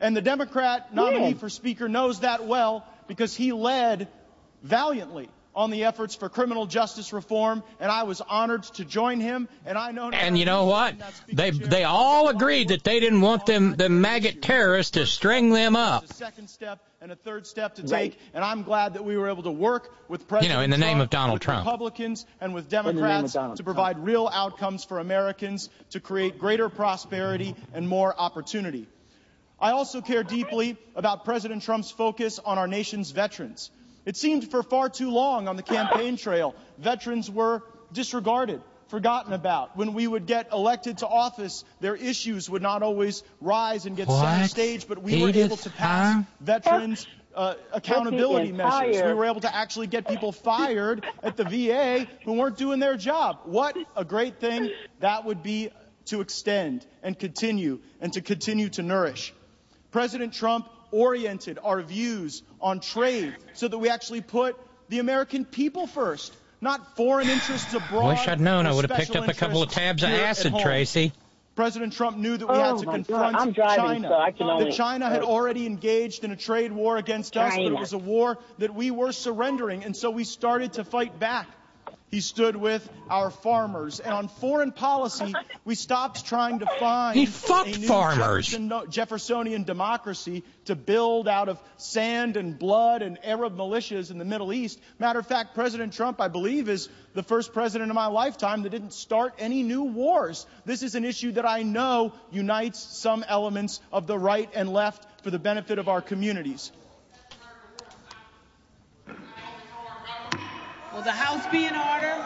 And 0.00 0.16
the 0.16 0.22
Democrat 0.22 0.94
nominee 0.94 1.28
Yeah. 1.30 1.34
for 1.34 1.48
Speaker 1.48 1.88
knows 1.88 2.20
that 2.20 2.44
well 2.46 2.84
because 3.06 3.34
he 3.34 3.52
led 3.52 4.08
valiantly 4.62 5.28
on 5.56 5.70
the 5.70 5.84
efforts 5.84 6.16
for 6.16 6.28
criminal 6.28 6.66
justice 6.66 7.12
reform, 7.12 7.62
and 7.78 7.88
I 7.88 8.02
was 8.02 8.20
honored 8.20 8.64
to 8.74 8.84
join 8.84 9.20
him. 9.20 9.48
And 9.64 9.78
I 9.78 9.92
know. 9.92 10.10
And 10.10 10.36
you 10.36 10.44
know 10.46 10.64
what? 10.64 10.96
They 11.32 11.50
they 11.52 11.84
all 11.84 12.28
agreed 12.28 12.68
that 12.68 12.82
they 12.82 12.98
didn't 12.98 13.20
want 13.20 13.46
them 13.46 13.76
the 13.76 13.88
maggot 13.88 14.42
terrorists 14.42 14.92
to 14.92 15.06
string 15.06 15.50
them 15.50 15.76
up. 15.76 16.10
A 16.10 16.14
second 16.14 16.50
step 16.50 16.80
and 17.00 17.12
a 17.12 17.16
third 17.16 17.46
step 17.46 17.76
to 17.76 17.82
Right. 17.82 18.12
take, 18.12 18.18
and 18.32 18.42
I'm 18.44 18.64
glad 18.64 18.94
that 18.94 19.04
we 19.04 19.16
were 19.16 19.28
able 19.28 19.44
to 19.44 19.52
work 19.52 19.94
with 20.08 20.26
President 20.26 20.50
You 20.50 20.58
know, 20.58 20.64
in 20.64 20.70
the 20.70 20.78
name 20.78 21.00
of 21.00 21.08
Donald 21.10 21.40
Trump. 21.40 21.64
Republicans, 21.66 22.26
and 22.40 22.52
with 22.52 22.68
Democrats 22.68 23.34
Donald 23.34 23.56
to 23.58 23.62
Trump. 23.62 23.76
provide 23.76 23.98
real 24.00 24.28
outcomes 24.32 24.82
for 24.84 24.98
Americans 24.98 25.70
to 25.90 26.00
create 26.00 26.36
greater 26.38 26.68
prosperity 26.68 27.54
and 27.74 27.86
more 27.88 28.12
opportunity. 28.18 28.88
I 29.60 29.70
also 29.70 30.00
care 30.00 30.22
deeply 30.22 30.76
about 30.94 31.24
President 31.24 31.62
Trump's 31.62 31.90
focus 31.90 32.38
on 32.38 32.58
our 32.58 32.66
nation's 32.66 33.10
veterans. 33.12 33.70
It 34.04 34.16
seemed 34.16 34.50
for 34.50 34.62
far 34.62 34.88
too 34.88 35.10
long 35.10 35.48
on 35.48 35.56
the 35.56 35.62
campaign 35.62 36.16
trail, 36.16 36.54
veterans 36.78 37.30
were 37.30 37.62
disregarded, 37.92 38.60
forgotten 38.88 39.32
about. 39.32 39.76
When 39.76 39.94
we 39.94 40.06
would 40.06 40.26
get 40.26 40.52
elected 40.52 40.98
to 40.98 41.06
office, 41.06 41.64
their 41.80 41.96
issues 41.96 42.50
would 42.50 42.62
not 42.62 42.82
always 42.82 43.22
rise 43.40 43.86
and 43.86 43.96
get 43.96 44.08
center 44.08 44.48
stage, 44.48 44.86
but 44.86 45.02
we 45.02 45.22
were 45.22 45.30
able 45.30 45.56
to 45.56 45.70
pass 45.70 46.16
huh? 46.16 46.22
veterans 46.40 47.06
uh, 47.34 47.54
accountability 47.72 48.52
measures. 48.52 49.02
We 49.02 49.14
were 49.14 49.24
able 49.24 49.40
to 49.40 49.54
actually 49.54 49.86
get 49.86 50.06
people 50.06 50.32
fired 50.32 51.04
at 51.22 51.36
the 51.36 51.44
VA 51.44 52.06
who 52.24 52.34
weren't 52.34 52.56
doing 52.56 52.80
their 52.80 52.96
job. 52.96 53.40
What 53.44 53.76
a 53.96 54.04
great 54.04 54.40
thing 54.40 54.70
that 55.00 55.24
would 55.24 55.42
be 55.42 55.70
to 56.06 56.20
extend 56.20 56.86
and 57.02 57.18
continue 57.18 57.80
and 58.00 58.12
to 58.12 58.20
continue 58.20 58.68
to 58.70 58.82
nourish. 58.82 59.32
President 59.94 60.32
Trump 60.34 60.68
oriented 60.90 61.56
our 61.62 61.80
views 61.80 62.42
on 62.60 62.80
trade 62.80 63.32
so 63.52 63.68
that 63.68 63.78
we 63.78 63.88
actually 63.88 64.20
put 64.22 64.56
the 64.88 64.98
American 64.98 65.44
people 65.44 65.86
first, 65.86 66.34
not 66.60 66.96
foreign 66.96 67.28
interests 67.28 67.72
abroad. 67.80 68.06
I 68.06 68.08
Wish 68.08 68.26
I'd 68.26 68.40
known. 68.40 68.66
I 68.66 68.72
would 68.74 68.90
have 68.90 68.98
picked 68.98 69.14
up 69.14 69.28
a 69.28 69.32
couple 69.32 69.62
of 69.62 69.70
tabs 69.70 70.02
of 70.02 70.10
acid. 70.10 70.52
Tracy. 70.60 71.12
President 71.54 71.92
Trump 71.92 72.16
knew 72.16 72.36
that 72.36 72.44
we 72.48 72.56
Oh, 72.56 72.60
had 72.76 72.78
to 72.78 72.90
confront 72.90 73.36
I'm 73.36 73.52
driving, 73.52 74.02
China. 74.02 74.08
so 74.08 74.14
I 74.18 74.32
can 74.32 74.46
only- 74.48 74.64
that 74.64 74.72
China 74.74 75.08
had 75.08 75.22
already 75.22 75.64
engaged 75.64 76.24
in 76.24 76.32
a 76.32 76.36
trade 76.36 76.72
war 76.72 76.96
against 76.96 77.36
us, 77.36 77.54
but 77.54 77.62
it 77.64 77.78
was 77.78 77.92
a 77.92 77.98
war 77.98 78.38
that 78.58 78.74
we 78.74 78.90
were 78.90 79.12
surrendering, 79.12 79.84
and 79.84 79.96
so 79.96 80.10
we 80.10 80.24
started 80.24 80.72
to 80.72 80.82
fight 80.82 81.20
back. 81.20 81.46
He 82.10 82.20
stood 82.20 82.54
with 82.54 82.88
our 83.10 83.28
farmers, 83.28 83.98
and 83.98 84.14
on 84.14 84.28
foreign 84.28 84.70
policy, 84.70 85.34
we 85.64 85.74
stopped 85.74 86.24
trying 86.24 86.60
to 86.60 86.66
find 86.78 87.18
He 87.18 87.26
fucked 87.26 87.74
a 87.74 87.78
new 87.78 87.88
farmers. 87.88 88.46
Jefferson- 88.46 88.90
Jeffersonian 88.90 89.64
democracy 89.64 90.44
to 90.66 90.76
build 90.76 91.26
out 91.26 91.48
of 91.48 91.60
sand 91.76 92.36
and 92.36 92.56
blood 92.56 93.02
and 93.02 93.18
Arab 93.24 93.56
militias 93.56 94.12
in 94.12 94.18
the 94.18 94.24
Middle 94.24 94.52
East. 94.52 94.78
Matter 95.00 95.18
of 95.18 95.26
fact, 95.26 95.56
President 95.56 95.92
Trump, 95.92 96.20
I 96.20 96.28
believe, 96.28 96.68
is 96.68 96.88
the 97.14 97.24
first 97.24 97.52
president 97.52 97.90
in 97.90 97.94
my 97.96 98.06
lifetime 98.06 98.62
that 98.62 98.70
didn't 98.70 98.92
start 98.92 99.34
any 99.38 99.64
new 99.64 99.82
wars. 99.82 100.46
This 100.64 100.84
is 100.84 100.94
an 100.94 101.04
issue 101.04 101.32
that 101.32 101.46
I 101.48 101.64
know 101.64 102.12
unites 102.30 102.78
some 102.78 103.24
elements 103.26 103.80
of 103.92 104.06
the 104.06 104.18
right 104.18 104.48
and 104.54 104.72
left 104.72 105.22
for 105.24 105.30
the 105.30 105.38
benefit 105.40 105.80
of 105.80 105.88
our 105.88 106.00
communities. 106.00 106.70
Will 110.94 111.02
the 111.02 111.10
House 111.10 111.44
be 111.48 111.64
in 111.64 111.74
order? 111.74 112.24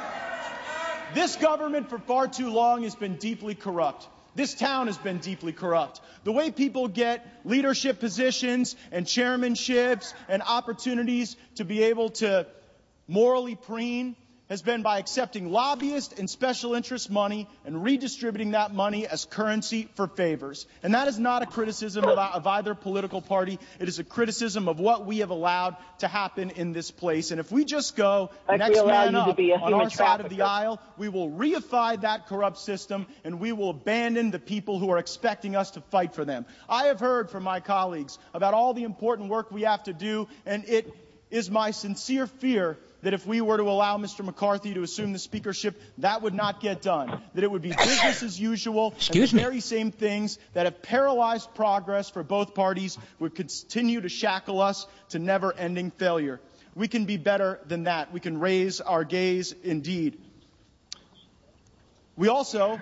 This 1.14 1.36
government 1.36 1.88
for 1.88 1.98
far 1.98 2.28
too 2.28 2.50
long 2.50 2.82
has 2.82 2.94
been 2.94 3.16
deeply 3.16 3.54
corrupt. 3.54 4.06
This 4.34 4.52
town 4.52 4.88
has 4.88 4.98
been 4.98 5.20
deeply 5.20 5.54
corrupt. 5.54 6.02
The 6.24 6.32
way 6.32 6.50
people 6.50 6.86
get 6.86 7.26
leadership 7.46 7.98
positions 7.98 8.76
and 8.92 9.06
chairmanships 9.06 10.12
and 10.28 10.42
opportunities 10.42 11.34
to 11.54 11.64
be 11.64 11.84
able 11.84 12.10
to 12.10 12.46
morally 13.06 13.54
preen 13.54 14.16
has 14.48 14.62
been 14.62 14.82
by 14.82 14.98
accepting 14.98 15.50
lobbyist 15.50 16.18
and 16.18 16.28
special 16.28 16.74
interest 16.74 17.10
money 17.10 17.46
and 17.64 17.84
redistributing 17.84 18.52
that 18.52 18.72
money 18.72 19.06
as 19.06 19.24
currency 19.26 19.88
for 19.94 20.06
favors. 20.06 20.66
And 20.82 20.94
that 20.94 21.08
is 21.08 21.18
not 21.18 21.42
a 21.42 21.46
criticism 21.46 22.04
of, 22.04 22.18
of 22.18 22.46
either 22.46 22.74
political 22.74 23.20
party. 23.20 23.58
It 23.78 23.88
is 23.88 23.98
a 23.98 24.04
criticism 24.04 24.68
of 24.68 24.80
what 24.80 25.04
we 25.04 25.18
have 25.18 25.30
allowed 25.30 25.76
to 25.98 26.08
happen 26.08 26.50
in 26.50 26.72
this 26.72 26.90
place. 26.90 27.30
And 27.30 27.40
if 27.40 27.52
we 27.52 27.64
just 27.64 27.94
go 27.94 28.30
Like 28.48 28.60
next 28.60 28.84
man 28.86 29.14
up 29.14 29.38
on 29.38 29.74
our 29.74 29.90
side 29.90 30.20
of 30.20 30.30
the 30.30 30.42
aisle, 30.42 30.80
we 30.96 31.08
will 31.08 31.30
reify 31.30 32.00
that 32.00 32.26
corrupt 32.26 32.58
system 32.58 33.06
and 33.24 33.40
we 33.40 33.52
will 33.52 33.70
abandon 33.70 34.30
the 34.30 34.38
people 34.38 34.78
who 34.78 34.90
are 34.90 34.98
expecting 34.98 35.56
us 35.56 35.72
to 35.72 35.80
fight 35.82 36.14
for 36.14 36.24
them. 36.24 36.46
I 36.68 36.86
have 36.86 37.00
heard 37.00 37.30
from 37.30 37.42
my 37.42 37.60
colleagues 37.60 38.18
about 38.32 38.54
all 38.54 38.72
the 38.72 38.84
important 38.84 39.28
work 39.28 39.50
we 39.50 39.62
have 39.62 39.82
to 39.84 39.92
do, 39.92 40.28
and 40.46 40.64
it 40.68 40.90
is 41.30 41.50
my 41.50 41.72
sincere 41.72 42.26
fear 42.26 42.78
that 43.02 43.14
if 43.14 43.26
we 43.26 43.40
were 43.40 43.56
to 43.56 43.64
allow 43.64 43.96
Mr. 43.96 44.24
McCarthy 44.24 44.74
to 44.74 44.82
assume 44.82 45.12
the 45.12 45.18
speakership, 45.18 45.80
that 45.98 46.22
would 46.22 46.34
not 46.34 46.60
get 46.60 46.82
done. 46.82 47.22
That 47.34 47.44
it 47.44 47.50
would 47.50 47.62
be 47.62 47.70
business 47.70 48.22
as 48.22 48.40
usual, 48.40 48.92
Excuse 48.96 49.30
and 49.32 49.38
the 49.38 49.42
me. 49.42 49.48
very 49.48 49.60
same 49.60 49.90
things 49.92 50.38
that 50.54 50.66
have 50.66 50.82
paralyzed 50.82 51.54
progress 51.54 52.10
for 52.10 52.22
both 52.22 52.54
parties 52.54 52.98
would 53.18 53.34
continue 53.34 54.00
to 54.00 54.08
shackle 54.08 54.60
us 54.60 54.86
to 55.10 55.18
never-ending 55.18 55.92
failure. 55.92 56.40
We 56.74 56.88
can 56.88 57.04
be 57.04 57.16
better 57.16 57.60
than 57.66 57.84
that. 57.84 58.12
We 58.12 58.20
can 58.20 58.38
raise 58.40 58.80
our 58.80 59.04
gaze 59.04 59.54
indeed. 59.62 60.18
We 62.16 62.28
also 62.28 62.80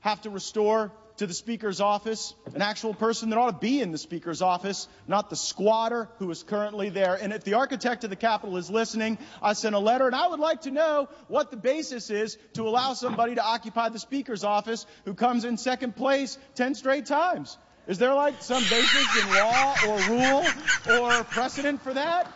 have 0.00 0.22
to 0.22 0.30
restore 0.30 0.92
to 1.20 1.26
the 1.26 1.34
Speaker's 1.34 1.82
office, 1.82 2.34
an 2.54 2.62
actual 2.62 2.94
person 2.94 3.28
that 3.28 3.36
ought 3.36 3.50
to 3.50 3.58
be 3.58 3.82
in 3.82 3.92
the 3.92 3.98
Speaker's 3.98 4.40
office, 4.40 4.88
not 5.06 5.28
the 5.28 5.36
squatter 5.36 6.08
who 6.18 6.30
is 6.30 6.42
currently 6.42 6.88
there. 6.88 7.14
And 7.14 7.34
if 7.34 7.44
the 7.44 7.54
architect 7.54 8.04
of 8.04 8.10
the 8.10 8.16
Capitol 8.16 8.56
is 8.56 8.70
listening, 8.70 9.18
I 9.42 9.52
sent 9.52 9.74
a 9.74 9.78
letter, 9.78 10.06
and 10.06 10.16
I 10.16 10.28
would 10.28 10.40
like 10.40 10.62
to 10.62 10.70
know 10.70 11.10
what 11.28 11.50
the 11.50 11.58
basis 11.58 12.08
is 12.08 12.38
to 12.54 12.66
allow 12.66 12.94
somebody 12.94 13.34
to 13.34 13.44
occupy 13.44 13.90
the 13.90 13.98
Speaker's 13.98 14.44
office 14.44 14.86
who 15.04 15.12
comes 15.12 15.44
in 15.44 15.58
second 15.58 15.94
place 15.94 16.38
10 16.54 16.74
straight 16.74 17.04
times. 17.04 17.58
Is 17.86 17.98
there 17.98 18.14
like 18.14 18.40
some 18.40 18.62
basis 18.62 19.22
in 19.22 19.28
law 19.34 19.74
or 19.88 19.98
rule 20.08 20.44
or 21.02 21.24
precedent 21.24 21.82
for 21.82 21.92
that? 21.92 22.32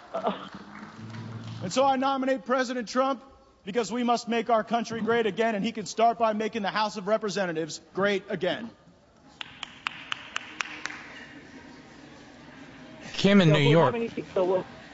And 1.63 1.73
so 1.73 1.87
I 1.87 1.97
nominate 1.97 2.45
President 2.45 2.87
Trump 2.87 3.23
because 3.65 3.91
we 3.91 4.03
must 4.03 4.29
make 4.29 4.51
our 4.51 4.63
country 4.63 5.01
great 5.01 5.27
again, 5.27 5.55
and 5.55 5.65
he 5.65 5.73
can 5.73 5.87
start 5.87 6.19
by 6.19 6.33
making 6.33 6.63
the 6.63 6.71
House 6.71 6.97
of 6.97 7.07
Representatives 7.07 7.81
great 7.95 8.25
again. 8.29 8.71
Kim 13.15 13.41
in 13.41 13.51
New 13.51 13.59
York. 13.59 13.95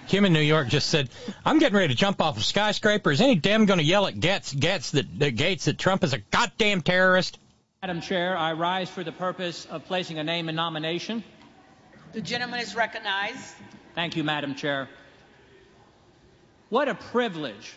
Kim 0.07 0.25
in 0.25 0.33
New 0.33 0.41
York 0.41 0.69
just 0.69 0.89
said, 0.89 1.09
"I'm 1.45 1.59
getting 1.59 1.77
ready 1.77 1.89
to 1.89 1.95
jump 1.95 2.21
off 2.21 2.39
a 2.39 2.41
skyscraper. 2.41 3.11
Is 3.11 3.21
any 3.21 3.35
damn 3.35 3.67
going 3.67 3.79
to 3.79 3.85
yell 3.85 4.07
at 4.07 4.15
Gaetz, 4.15 4.55
Gaetz 4.55 4.93
that, 4.93 5.19
that 5.19 5.37
Gaetz 5.37 5.65
that 5.65 5.79
Trump 5.79 6.05
is 6.05 6.13
a 6.13 6.19
goddamn 6.19 6.83
terrorist?" 6.83 7.39
Madam 7.83 8.01
Chair, 8.01 8.37
I 8.37 8.53
rise 8.53 8.91
for 8.91 9.03
the 9.03 9.13
purpose 9.13 9.67
of 9.71 9.87
placing 9.87 10.19
a 10.19 10.25
name 10.25 10.49
in 10.49 10.55
nomination. 10.55 11.25
The 12.13 12.21
gentleman 12.21 12.61
is 12.61 12.75
recognized. 12.75 13.55
Thank 13.95 14.17
you, 14.17 14.25
Madam 14.25 14.55
Chair. 14.55 14.89
What 16.69 16.89
a 16.89 16.95
privilege 16.95 17.75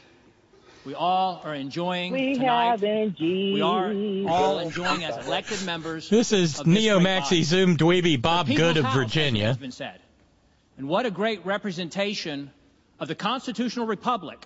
we 0.86 0.94
all 0.96 1.42
are 1.44 1.56
enjoying 1.56 2.12
We 2.14 2.36
tonight. 2.36 2.82
have 2.82 3.20
We 3.20 3.62
are 3.62 3.88
all 4.28 4.60
enjoying 4.60 5.04
as 5.04 5.26
elected 5.26 5.64
members. 5.66 6.10
This 6.10 6.32
is 6.32 6.66
Neo 6.66 7.00
Maxi. 7.00 7.44
Zoom 7.44 7.78
Dweeby 7.78 8.22
Bob 8.22 8.48
Good 8.48 8.58
People's 8.58 8.78
of 8.78 8.86
House, 8.86 8.96
Virginia. 8.96 9.48
Has 9.48 9.58
been 9.58 9.72
said. 9.72 10.00
And 10.78 10.88
what 10.88 11.06
a 11.06 11.12
great 11.12 11.46
representation 11.46 12.52
of 13.00 13.08
the 13.08 13.16
constitutional 13.16 13.86
republic 13.86 14.46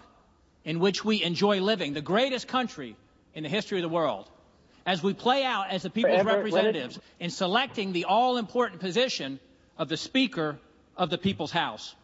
in 0.64 0.80
which 0.80 1.04
we 1.04 1.24
enjoy 1.24 1.62
living, 1.62 1.94
the 1.94 2.02
greatest 2.02 2.48
country 2.48 2.96
in 3.34 3.44
the 3.44 3.50
history 3.50 3.78
of 3.78 3.84
the 3.84 3.90
world. 3.90 4.30
As 4.86 5.02
we 5.02 5.14
play 5.14 5.44
out 5.44 5.70
as 5.70 5.84
the 5.84 5.90
people's 5.90 6.22
Forever, 6.22 6.38
representatives 6.38 7.00
in 7.20 7.30
selecting 7.30 7.94
the 7.94 8.06
all 8.06 8.38
important 8.38 8.80
position 8.80 9.40
of 9.78 9.90
the 9.90 9.98
Speaker 9.98 10.58
of 10.96 11.10
the 11.10 11.18
People's 11.18 11.52
House. 11.52 11.96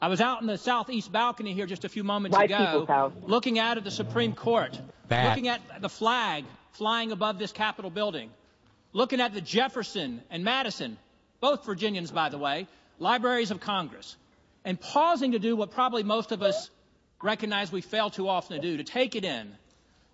I 0.00 0.08
was 0.08 0.20
out 0.20 0.42
in 0.42 0.46
the 0.46 0.58
southeast 0.58 1.10
balcony 1.10 1.54
here 1.54 1.66
just 1.66 1.84
a 1.84 1.88
few 1.88 2.04
moments 2.04 2.36
White 2.36 2.50
ago, 2.50 3.12
looking 3.22 3.58
out 3.58 3.78
at 3.78 3.84
the 3.84 3.90
Supreme 3.90 4.34
Court, 4.34 4.78
Bat. 5.08 5.28
looking 5.28 5.48
at 5.48 5.60
the 5.80 5.88
flag 5.88 6.44
flying 6.72 7.12
above 7.12 7.38
this 7.38 7.52
Capitol 7.52 7.90
building, 7.90 8.30
looking 8.92 9.20
at 9.20 9.32
the 9.32 9.40
Jefferson 9.40 10.20
and 10.30 10.44
Madison, 10.44 10.98
both 11.40 11.64
Virginians, 11.64 12.10
by 12.10 12.28
the 12.28 12.36
way, 12.36 12.66
libraries 12.98 13.50
of 13.50 13.60
Congress, 13.60 14.16
and 14.64 14.78
pausing 14.78 15.32
to 15.32 15.38
do 15.38 15.56
what 15.56 15.70
probably 15.70 16.02
most 16.02 16.30
of 16.32 16.42
us 16.42 16.70
recognize 17.22 17.72
we 17.72 17.80
fail 17.80 18.10
too 18.10 18.28
often 18.28 18.60
to 18.60 18.62
do, 18.62 18.76
to 18.76 18.84
take 18.84 19.16
it 19.16 19.24
in, 19.24 19.54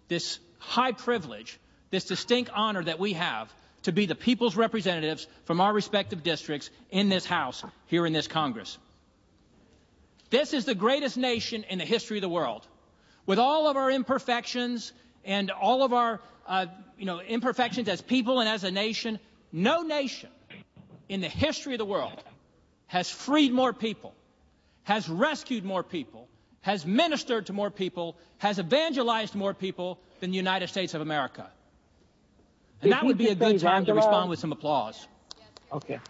this 0.06 0.38
high 0.58 0.92
privilege, 0.92 1.58
this 1.90 2.04
distinct 2.04 2.50
honor 2.54 2.84
that 2.84 3.00
we 3.00 3.14
have 3.14 3.52
to 3.82 3.92
be 3.92 4.06
the 4.06 4.14
people's 4.14 4.54
representatives 4.54 5.26
from 5.44 5.60
our 5.60 5.72
respective 5.72 6.22
districts 6.22 6.70
in 6.90 7.08
this 7.08 7.26
House, 7.26 7.64
here 7.86 8.06
in 8.06 8.12
this 8.12 8.28
Congress. 8.28 8.78
This 10.32 10.54
is 10.54 10.64
the 10.64 10.74
greatest 10.74 11.18
nation 11.18 11.62
in 11.68 11.78
the 11.78 11.84
history 11.84 12.16
of 12.16 12.22
the 12.22 12.28
world. 12.28 12.66
With 13.26 13.38
all 13.38 13.68
of 13.68 13.76
our 13.76 13.90
imperfections 13.90 14.94
and 15.26 15.50
all 15.50 15.82
of 15.82 15.92
our 15.92 16.22
uh, 16.46 16.66
you 16.96 17.04
know, 17.04 17.20
imperfections 17.20 17.86
as 17.86 18.00
people 18.00 18.40
and 18.40 18.48
as 18.48 18.64
a 18.64 18.70
nation, 18.70 19.18
no 19.52 19.82
nation 19.82 20.30
in 21.10 21.20
the 21.20 21.28
history 21.28 21.74
of 21.74 21.78
the 21.78 21.84
world 21.84 22.24
has 22.86 23.10
freed 23.10 23.52
more 23.52 23.74
people, 23.74 24.14
has 24.84 25.06
rescued 25.06 25.66
more 25.66 25.82
people, 25.82 26.26
has 26.62 26.86
ministered 26.86 27.44
to 27.46 27.52
more 27.52 27.70
people, 27.70 28.16
has 28.38 28.58
evangelized 28.58 29.34
more 29.34 29.52
people 29.52 29.98
than 30.20 30.30
the 30.30 30.36
United 30.38 30.68
States 30.68 30.94
of 30.94 31.02
America. 31.02 31.50
And 32.80 32.90
that 32.92 33.04
would 33.04 33.18
be 33.18 33.28
a 33.28 33.34
good 33.34 33.60
time 33.60 33.84
to 33.84 33.92
respond 33.92 34.30
with 34.30 34.38
some 34.38 34.52
applause. 34.52 35.06
Okay. 35.70 36.00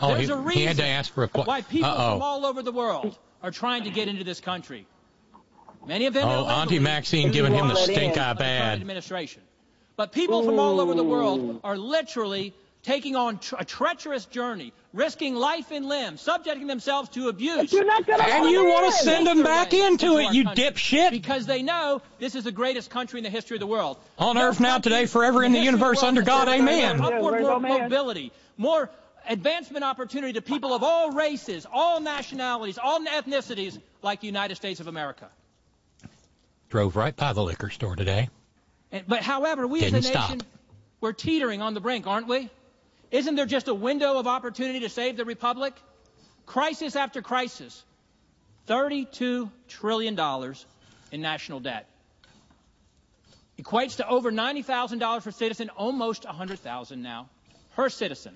Oh, 0.00 0.14
he, 0.14 0.26
There's 0.26 0.30
a 0.30 0.50
he 0.50 0.64
had 0.64 0.70
reason 0.70 0.76
to 0.84 0.86
ask 0.86 1.12
for 1.12 1.24
a 1.24 1.28
Why 1.46 1.62
people 1.62 1.90
from 1.90 2.00
Uh-oh. 2.00 2.20
all 2.20 2.46
over 2.46 2.62
the 2.62 2.72
world 2.72 3.16
are 3.42 3.50
trying 3.50 3.84
to 3.84 3.90
get 3.90 4.08
into 4.08 4.24
this 4.24 4.40
country. 4.40 4.86
Many 5.86 6.06
of 6.06 6.14
them 6.14 6.26
Oh, 6.28 6.46
Auntie 6.46 6.78
Maxine 6.78 7.30
giving 7.30 7.52
him 7.52 7.68
the 7.68 7.76
stink 7.76 8.16
eye 8.16 8.32
bad. 8.32 8.80
administration. 8.80 9.42
But 9.96 10.12
people 10.12 10.42
from 10.42 10.58
all 10.58 10.80
over 10.80 10.94
the 10.94 11.04
world 11.04 11.60
are 11.62 11.76
literally 11.76 12.54
taking 12.82 13.16
on 13.16 13.38
tr- 13.38 13.54
a 13.60 13.64
treacherous 13.64 14.26
journey, 14.26 14.72
risking 14.92 15.34
life 15.36 15.70
and 15.70 15.86
limb, 15.86 16.16
subjecting 16.18 16.66
themselves 16.66 17.08
to 17.10 17.28
abuse. 17.28 17.72
You're 17.72 17.84
not 17.84 18.06
gonna 18.06 18.22
And 18.24 18.50
you 18.50 18.64
want 18.66 18.92
to 18.94 19.02
send 19.04 19.26
them 19.26 19.42
back 19.42 19.72
into 19.72 20.18
it, 20.18 20.32
you 20.34 20.44
country 20.44 20.64
dipshit. 20.64 21.10
Because 21.10 21.46
they 21.46 21.62
know 21.62 22.02
this 22.18 22.34
is 22.34 22.44
the 22.44 22.52
greatest 22.52 22.90
country 22.90 23.20
in 23.20 23.24
the 23.24 23.30
history 23.30 23.56
of 23.56 23.60
the 23.60 23.66
world. 23.66 23.96
On 24.18 24.34
No 24.34 24.48
earth 24.48 24.60
now, 24.60 24.78
today, 24.78 25.06
forever 25.06 25.42
in 25.44 25.52
the 25.52 25.58
history 25.58 25.64
universe, 25.72 26.02
world 26.02 26.08
under 26.08 26.22
God, 26.22 26.48
amen. 26.48 26.98
more 26.98 27.10
Yeah, 27.10 27.16
Upward 27.16 27.42
mo- 27.42 27.58
mobility, 27.60 28.32
more 28.58 28.90
advancement 29.28 29.84
opportunity 29.84 30.34
to 30.34 30.42
people 30.42 30.72
of 30.74 30.82
all 30.82 31.12
races, 31.12 31.66
all 31.70 32.00
nationalities, 32.00 32.78
all 32.78 33.00
ethnicities, 33.04 33.78
like 34.02 34.20
the 34.20 34.26
United 34.26 34.56
States 34.56 34.80
of 34.80 34.86
America. 34.86 35.28
Drove 36.70 36.96
right 36.96 37.14
by 37.14 37.32
the 37.32 37.42
liquor 37.42 37.70
store 37.70 37.96
today. 37.96 38.28
And, 38.90 39.06
but 39.06 39.22
however, 39.22 39.66
we 39.66 39.80
Didn't 39.80 39.96
as 39.96 40.06
a 40.06 40.08
stop. 40.08 40.30
nation, 40.30 40.46
we're 41.00 41.12
teetering 41.12 41.62
on 41.62 41.74
the 41.74 41.80
brink, 41.80 42.06
aren't 42.06 42.28
we? 42.28 42.50
Isn't 43.10 43.36
there 43.36 43.46
just 43.46 43.68
a 43.68 43.74
window 43.74 44.18
of 44.18 44.26
opportunity 44.26 44.80
to 44.80 44.88
save 44.88 45.16
the 45.16 45.24
republic? 45.24 45.74
Crisis 46.46 46.96
after 46.96 47.22
crisis. 47.22 47.84
$32 48.68 49.50
trillion 49.68 50.18
in 51.12 51.20
national 51.20 51.60
debt. 51.60 51.88
Equates 53.58 53.96
to 53.96 54.08
over 54.08 54.32
$90,000 54.32 55.22
per 55.22 55.30
citizen, 55.30 55.70
almost 55.70 56.24
100,000 56.24 57.02
now 57.02 57.28
per 57.76 57.88
citizen. 57.88 58.34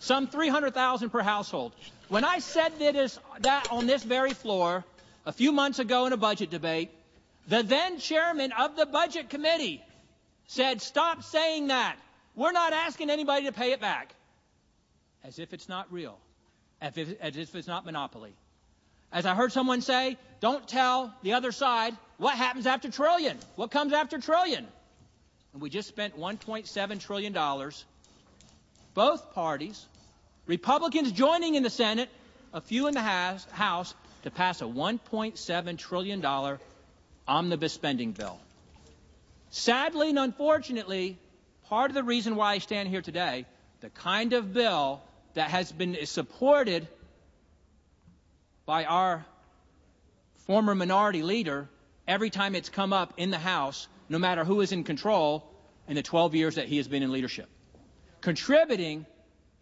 Some 0.00 0.28
300,000 0.28 1.10
per 1.10 1.20
household. 1.20 1.72
When 2.08 2.24
I 2.24 2.38
said 2.38 2.72
that, 2.78 3.68
on 3.70 3.86
this 3.86 4.02
very 4.02 4.32
floor 4.32 4.84
a 5.26 5.32
few 5.32 5.52
months 5.52 5.78
ago 5.78 6.06
in 6.06 6.12
a 6.12 6.16
budget 6.16 6.50
debate, 6.50 6.90
the 7.48 7.62
then 7.62 7.98
chairman 7.98 8.52
of 8.52 8.76
the 8.76 8.86
budget 8.86 9.30
committee 9.30 9.82
said, 10.46 10.80
Stop 10.80 11.22
saying 11.22 11.68
that. 11.68 11.96
We're 12.34 12.52
not 12.52 12.72
asking 12.72 13.10
anybody 13.10 13.46
to 13.46 13.52
pay 13.52 13.72
it 13.72 13.80
back. 13.80 14.14
As 15.24 15.38
if 15.38 15.52
it's 15.52 15.68
not 15.68 15.92
real, 15.92 16.18
as 16.80 16.96
if, 16.96 17.20
as 17.20 17.36
if 17.36 17.54
it's 17.54 17.66
not 17.66 17.84
monopoly. 17.84 18.32
As 19.10 19.26
I 19.26 19.34
heard 19.34 19.52
someone 19.52 19.80
say, 19.80 20.16
don't 20.40 20.66
tell 20.68 21.12
the 21.22 21.32
other 21.32 21.50
side 21.50 21.96
what 22.18 22.36
happens 22.36 22.66
after 22.66 22.90
trillion. 22.90 23.38
What 23.56 23.70
comes 23.70 23.92
after 23.92 24.18
trillion? 24.18 24.66
And 25.52 25.62
we 25.62 25.70
just 25.70 25.88
spent 25.88 26.18
$1.7 26.18 27.00
trillion. 27.00 27.34
Both 28.94 29.32
parties, 29.34 29.84
Republicans 30.46 31.12
joining 31.12 31.54
in 31.54 31.62
the 31.62 31.70
Senate, 31.70 32.08
a 32.52 32.60
few 32.60 32.86
in 32.86 32.94
the 32.94 33.00
House, 33.00 33.94
to 34.22 34.30
pass 34.30 34.60
a 34.60 34.64
$1.7 34.64 35.78
trillion 35.78 36.58
omnibus 37.26 37.72
spending 37.72 38.12
bill. 38.12 38.38
Sadly 39.50 40.10
and 40.10 40.18
unfortunately, 40.18 41.18
part 41.68 41.90
of 41.90 41.94
the 41.94 42.02
reason 42.02 42.36
why 42.36 42.54
I 42.54 42.58
stand 42.58 42.88
here 42.88 43.02
today, 43.02 43.46
the 43.80 43.90
kind 43.90 44.32
of 44.32 44.52
bill 44.52 45.00
that 45.34 45.50
has 45.50 45.70
been 45.70 45.96
supported 46.04 46.88
by 48.66 48.84
our 48.84 49.24
former 50.46 50.74
minority 50.74 51.22
leader 51.22 51.68
every 52.06 52.30
time 52.30 52.54
it's 52.54 52.68
come 52.68 52.92
up 52.92 53.14
in 53.16 53.30
the 53.30 53.38
House, 53.38 53.86
no 54.08 54.18
matter 54.18 54.44
who 54.44 54.60
is 54.60 54.72
in 54.72 54.84
control 54.84 55.44
in 55.86 55.94
the 55.94 56.02
12 56.02 56.34
years 56.34 56.54
that 56.56 56.66
he 56.66 56.78
has 56.78 56.88
been 56.88 57.02
in 57.02 57.12
leadership, 57.12 57.48
contributing 58.20 59.06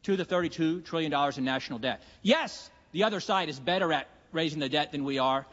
to 0.05 0.16
the 0.16 0.24
$32 0.24 0.85
trillion 0.85 1.12
in 1.37 1.45
national 1.45 1.78
debt. 1.78 2.03
Yes, 2.23 2.70
the 2.93 3.05
other 3.05 3.20
side 3.20 3.49
is 3.49 3.59
better 3.59 3.93
at 3.93 4.09
raising 4.33 4.61
the 4.61 4.69
debt 4.69 4.93
than 4.93 5.05
we 5.05 5.19
are, 5.19 5.47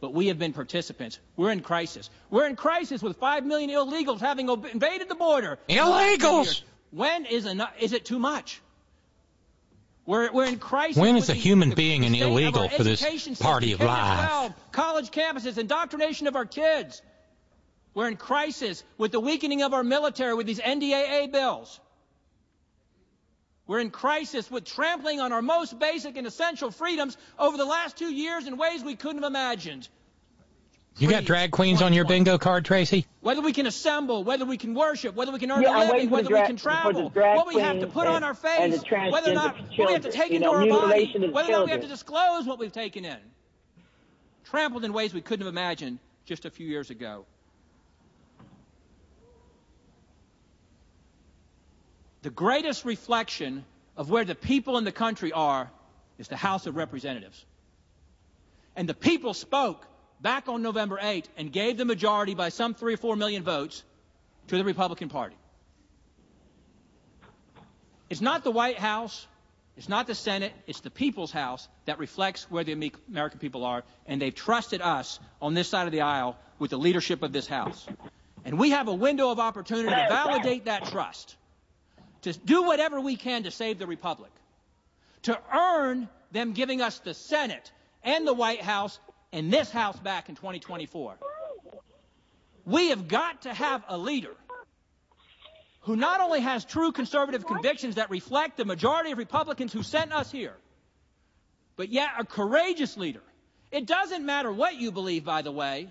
but 0.00 0.12
we 0.12 0.28
have 0.28 0.38
been 0.38 0.52
participants. 0.52 1.18
We're 1.36 1.50
in 1.52 1.60
crisis. 1.60 2.10
We're 2.30 2.46
in 2.46 2.56
crisis 2.56 3.02
with 3.02 3.16
5 3.18 3.46
million 3.46 3.70
illegals 3.70 4.20
having 4.20 4.50
ob- 4.50 4.66
invaded 4.66 5.08
the 5.08 5.14
border. 5.14 5.58
in 5.68 5.76
the 5.76 5.84
last 5.84 6.20
few 6.20 6.28
Illegals! 6.28 6.62
When 6.90 7.24
is, 7.26 7.46
enough, 7.46 7.72
is 7.78 7.92
it 7.92 8.04
too 8.04 8.18
much? 8.18 8.60
We're, 10.06 10.32
we're 10.32 10.46
in 10.46 10.58
crisis. 10.58 10.96
When 10.96 11.16
is 11.16 11.28
a 11.28 11.32
the- 11.32 11.38
human 11.38 11.70
the 11.70 11.76
being 11.76 12.04
an 12.04 12.14
state 12.14 12.22
of 12.22 12.32
our 12.32 12.32
illegal 12.32 12.68
for 12.68 12.82
this 12.82 13.38
party 13.38 13.72
of 13.72 13.78
K-12. 13.78 14.54
College 14.72 15.10
campuses, 15.10 15.56
indoctrination 15.58 16.26
of 16.26 16.34
our 16.34 16.46
kids. 16.46 17.00
We're 17.94 18.08
in 18.08 18.16
crisis 18.16 18.82
with 18.98 19.12
the 19.12 19.20
weakening 19.20 19.62
of 19.62 19.74
our 19.74 19.84
military 19.84 20.34
with 20.34 20.46
these 20.46 20.60
NDAA 20.60 21.30
bills. 21.30 21.78
We're 23.70 23.78
in 23.78 23.90
crisis 23.90 24.50
with 24.50 24.64
trampling 24.64 25.20
on 25.20 25.32
our 25.32 25.42
most 25.42 25.78
basic 25.78 26.16
and 26.16 26.26
essential 26.26 26.72
freedoms 26.72 27.16
over 27.38 27.56
the 27.56 27.64
last 27.64 27.96
two 27.96 28.12
years 28.12 28.48
in 28.48 28.56
ways 28.56 28.82
we 28.82 28.96
couldn't 28.96 29.22
have 29.22 29.30
imagined. 29.30 29.88
You 30.98 31.08
got 31.08 31.24
drag 31.24 31.52
queens 31.52 31.80
on 31.80 31.92
your 31.92 32.04
bingo 32.04 32.36
card, 32.36 32.64
Tracy? 32.64 33.06
Whether 33.20 33.42
we 33.42 33.52
can 33.52 33.66
assemble, 33.66 34.24
whether 34.24 34.44
we 34.44 34.56
can 34.56 34.74
worship, 34.74 35.14
whether 35.14 35.30
we 35.30 35.38
can 35.38 35.52
earn 35.52 35.62
Yeah, 35.62 35.68
a 35.68 35.82
I'm 35.82 35.88
living, 35.88 36.10
whether 36.10 36.28
the 36.30 36.34
we 36.34 36.46
can 36.48 36.56
travel, 36.56 37.10
what 37.10 37.46
we 37.46 37.60
have 37.60 37.78
to 37.78 37.86
queens 37.86 37.92
put 37.92 38.08
on 38.08 38.24
our 38.24 38.34
face, 38.34 38.82
whether 39.08 39.30
or 39.30 39.34
not 39.34 39.54
transgender 39.54 39.78
what 39.78 39.86
we 39.86 39.92
have 39.92 40.02
to 40.02 40.10
take 40.10 40.32
into 40.32 40.46
know, 40.48 40.54
our 40.54 40.66
body, 40.66 41.28
whether 41.30 41.50
or 41.50 41.52
not 41.52 41.64
we 41.66 41.70
have 41.70 41.82
to 41.82 41.86
disclose 41.86 42.48
what 42.48 42.58
we've 42.58 42.72
taken 42.72 43.04
in. 43.04 43.18
Trampled 44.46 44.84
in 44.84 44.92
ways 44.92 45.14
we 45.14 45.20
couldn't 45.20 45.46
have 45.46 45.54
imagined 45.54 46.00
just 46.24 46.44
a 46.44 46.50
few 46.50 46.66
years 46.66 46.90
ago. 46.90 47.24
The 52.22 52.30
greatest 52.30 52.84
reflection 52.84 53.64
of 53.96 54.10
where 54.10 54.24
the 54.24 54.34
people 54.34 54.78
in 54.78 54.84
the 54.84 54.92
country 54.92 55.32
are 55.32 55.70
is 56.18 56.28
the 56.28 56.36
House 56.36 56.66
of 56.66 56.76
Representatives. 56.76 57.44
And 58.76 58.88
the 58.88 58.94
people 58.94 59.34
spoke 59.34 59.86
back 60.20 60.48
on 60.48 60.62
November 60.62 60.98
8 61.00 61.28
and 61.36 61.52
gave 61.52 61.76
the 61.76 61.84
majority 61.84 62.34
by 62.34 62.50
some 62.50 62.74
three 62.74 62.94
or 62.94 62.98
four 62.98 63.16
million 63.16 63.42
votes 63.42 63.82
to 64.48 64.56
the 64.56 64.64
Republican 64.64 65.08
Party. 65.08 65.36
It's 68.10 68.20
not 68.20 68.44
the 68.44 68.50
White 68.50 68.78
House, 68.78 69.26
it's 69.76 69.88
not 69.88 70.06
the 70.06 70.14
Senate, 70.14 70.52
it's 70.66 70.80
the 70.80 70.90
people's 70.90 71.30
house 71.30 71.68
that 71.86 71.98
reflects 71.98 72.50
where 72.50 72.64
the 72.64 72.92
American 73.08 73.38
people 73.38 73.64
are, 73.64 73.84
and 74.06 74.20
they've 74.20 74.34
trusted 74.34 74.82
us 74.82 75.20
on 75.40 75.54
this 75.54 75.68
side 75.68 75.86
of 75.86 75.92
the 75.92 76.02
aisle 76.02 76.36
with 76.58 76.70
the 76.70 76.78
leadership 76.78 77.22
of 77.22 77.32
this 77.32 77.46
house. 77.46 77.86
And 78.44 78.58
we 78.58 78.70
have 78.70 78.88
a 78.88 78.94
window 78.94 79.30
of 79.30 79.38
opportunity 79.38 79.88
to 79.88 80.06
validate 80.08 80.64
that 80.64 80.86
trust, 80.86 81.36
to 82.22 82.32
do 82.32 82.62
whatever 82.62 83.00
we 83.00 83.16
can 83.16 83.44
to 83.44 83.50
save 83.50 83.78
the 83.78 83.86
Republic, 83.86 84.30
to 85.22 85.38
earn 85.54 86.08
them 86.32 86.52
giving 86.52 86.80
us 86.80 86.98
the 87.00 87.14
Senate 87.14 87.72
and 88.02 88.26
the 88.26 88.34
White 88.34 88.60
House 88.60 88.98
and 89.32 89.52
this 89.52 89.70
House 89.70 89.98
back 89.98 90.28
in 90.28 90.34
2024. 90.34 91.16
We 92.64 92.88
have 92.90 93.08
got 93.08 93.42
to 93.42 93.54
have 93.54 93.82
a 93.88 93.96
leader 93.98 94.36
who 95.82 95.96
not 95.96 96.20
only 96.20 96.40
has 96.40 96.64
true 96.64 96.92
conservative 96.92 97.46
convictions 97.46 97.94
that 97.94 98.10
reflect 98.10 98.56
the 98.56 98.64
majority 98.64 99.12
of 99.12 99.18
Republicans 99.18 99.72
who 99.72 99.82
sent 99.82 100.12
us 100.12 100.30
here, 100.30 100.54
but 101.76 101.88
yet 101.88 102.10
a 102.18 102.24
courageous 102.24 102.96
leader. 102.96 103.22
It 103.72 103.86
doesn't 103.86 104.26
matter 104.26 104.52
what 104.52 104.76
you 104.76 104.92
believe, 104.92 105.24
by 105.24 105.42
the 105.42 105.52
way, 105.52 105.90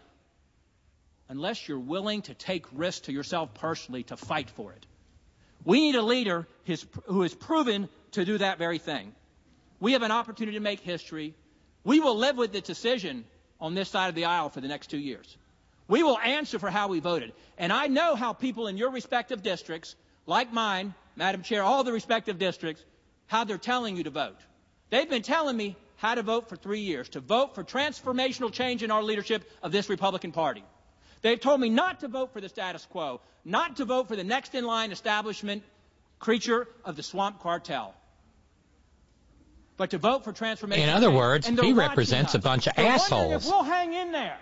unless 1.27 1.67
you're 1.67 1.79
willing 1.79 2.21
to 2.23 2.33
take 2.33 2.65
risks 2.71 3.07
to 3.07 3.11
yourself 3.11 3.53
personally 3.55 4.03
to 4.03 4.17
fight 4.17 4.49
for 4.51 4.73
it. 4.73 4.85
We 5.65 5.81
need 5.81 5.95
a 5.95 6.01
leader 6.01 6.47
who 7.05 7.23
is 7.23 7.33
proven 7.35 7.89
to 8.11 8.25
do 8.25 8.37
that 8.37 8.57
very 8.57 8.79
thing. 8.79 9.13
We 9.79 9.93
have 9.93 10.03
an 10.03 10.11
opportunity 10.11 10.57
to 10.57 10.63
make 10.63 10.79
history. 10.79 11.35
We 11.83 11.99
will 11.99 12.15
live 12.15 12.37
with 12.37 12.51
the 12.51 12.61
decision 12.61 13.25
on 13.61 13.75
this 13.75 13.89
side 13.89 14.09
of 14.09 14.15
the 14.15 14.25
aisle 14.25 14.49
for 14.49 14.61
the 14.61 14.67
next 14.67 14.87
two 14.87 14.97
years. 14.97 15.37
We 15.87 16.03
will 16.03 16.19
answer 16.19 16.59
for 16.59 16.69
how 16.69 16.87
we 16.87 16.99
voted. 16.99 17.33
And 17.57 17.73
I 17.73 17.87
know 17.87 18.15
how 18.15 18.33
people 18.33 18.67
in 18.67 18.77
your 18.77 18.91
respective 18.91 19.41
districts, 19.41 19.95
like 20.25 20.53
mine, 20.53 20.93
Madam 21.15 21.41
Chair, 21.41 21.63
all 21.63 21.83
the 21.83 21.91
respective 21.91 22.37
districts, 22.37 22.83
how 23.27 23.43
they're 23.43 23.57
telling 23.57 23.97
you 23.97 24.03
to 24.03 24.09
vote. 24.09 24.37
They've 24.89 25.09
been 25.09 25.23
telling 25.23 25.57
me 25.57 25.75
how 25.97 26.15
to 26.15 26.23
vote 26.23 26.47
for 26.47 26.55
three 26.55 26.81
years, 26.81 27.09
to 27.09 27.19
vote 27.19 27.55
for 27.55 27.63
transformational 27.63 28.51
change 28.51 28.83
in 28.83 28.91
our 28.91 29.03
leadership 29.03 29.49
of 29.61 29.71
this 29.71 29.89
Republican 29.89 30.31
Party. 30.31 30.63
They've 31.21 31.39
told 31.39 31.59
me 31.59 31.69
not 31.69 31.99
to 32.01 32.07
vote 32.07 32.31
for 32.33 32.41
the 32.41 32.49
status 32.49 32.85
quo, 32.89 33.21
not 33.43 33.77
to 33.77 33.85
vote 33.85 34.07
for 34.07 34.15
the 34.15 34.23
next 34.23 34.55
in 34.55 34.65
line 34.65 34.91
establishment 34.91 35.63
creature 36.19 36.67
of 36.85 36.95
the 36.95 37.03
swamp 37.03 37.41
cartel, 37.41 37.93
but 39.77 39.91
to 39.91 39.97
vote 39.97 40.23
for 40.23 40.33
transformation. 40.33 40.83
In 40.83 40.89
other 40.89 41.11
words, 41.11 41.47
And 41.47 41.57
he 41.57 41.73
watching 41.73 41.75
represents 41.77 42.35
a 42.35 42.39
bunch 42.39 42.67
of 42.67 42.75
They're 42.75 42.87
assholes. 42.87 43.45
If 43.45 43.51
we'll 43.51 43.63
hang 43.63 43.93
in 43.93 44.11
there, 44.11 44.37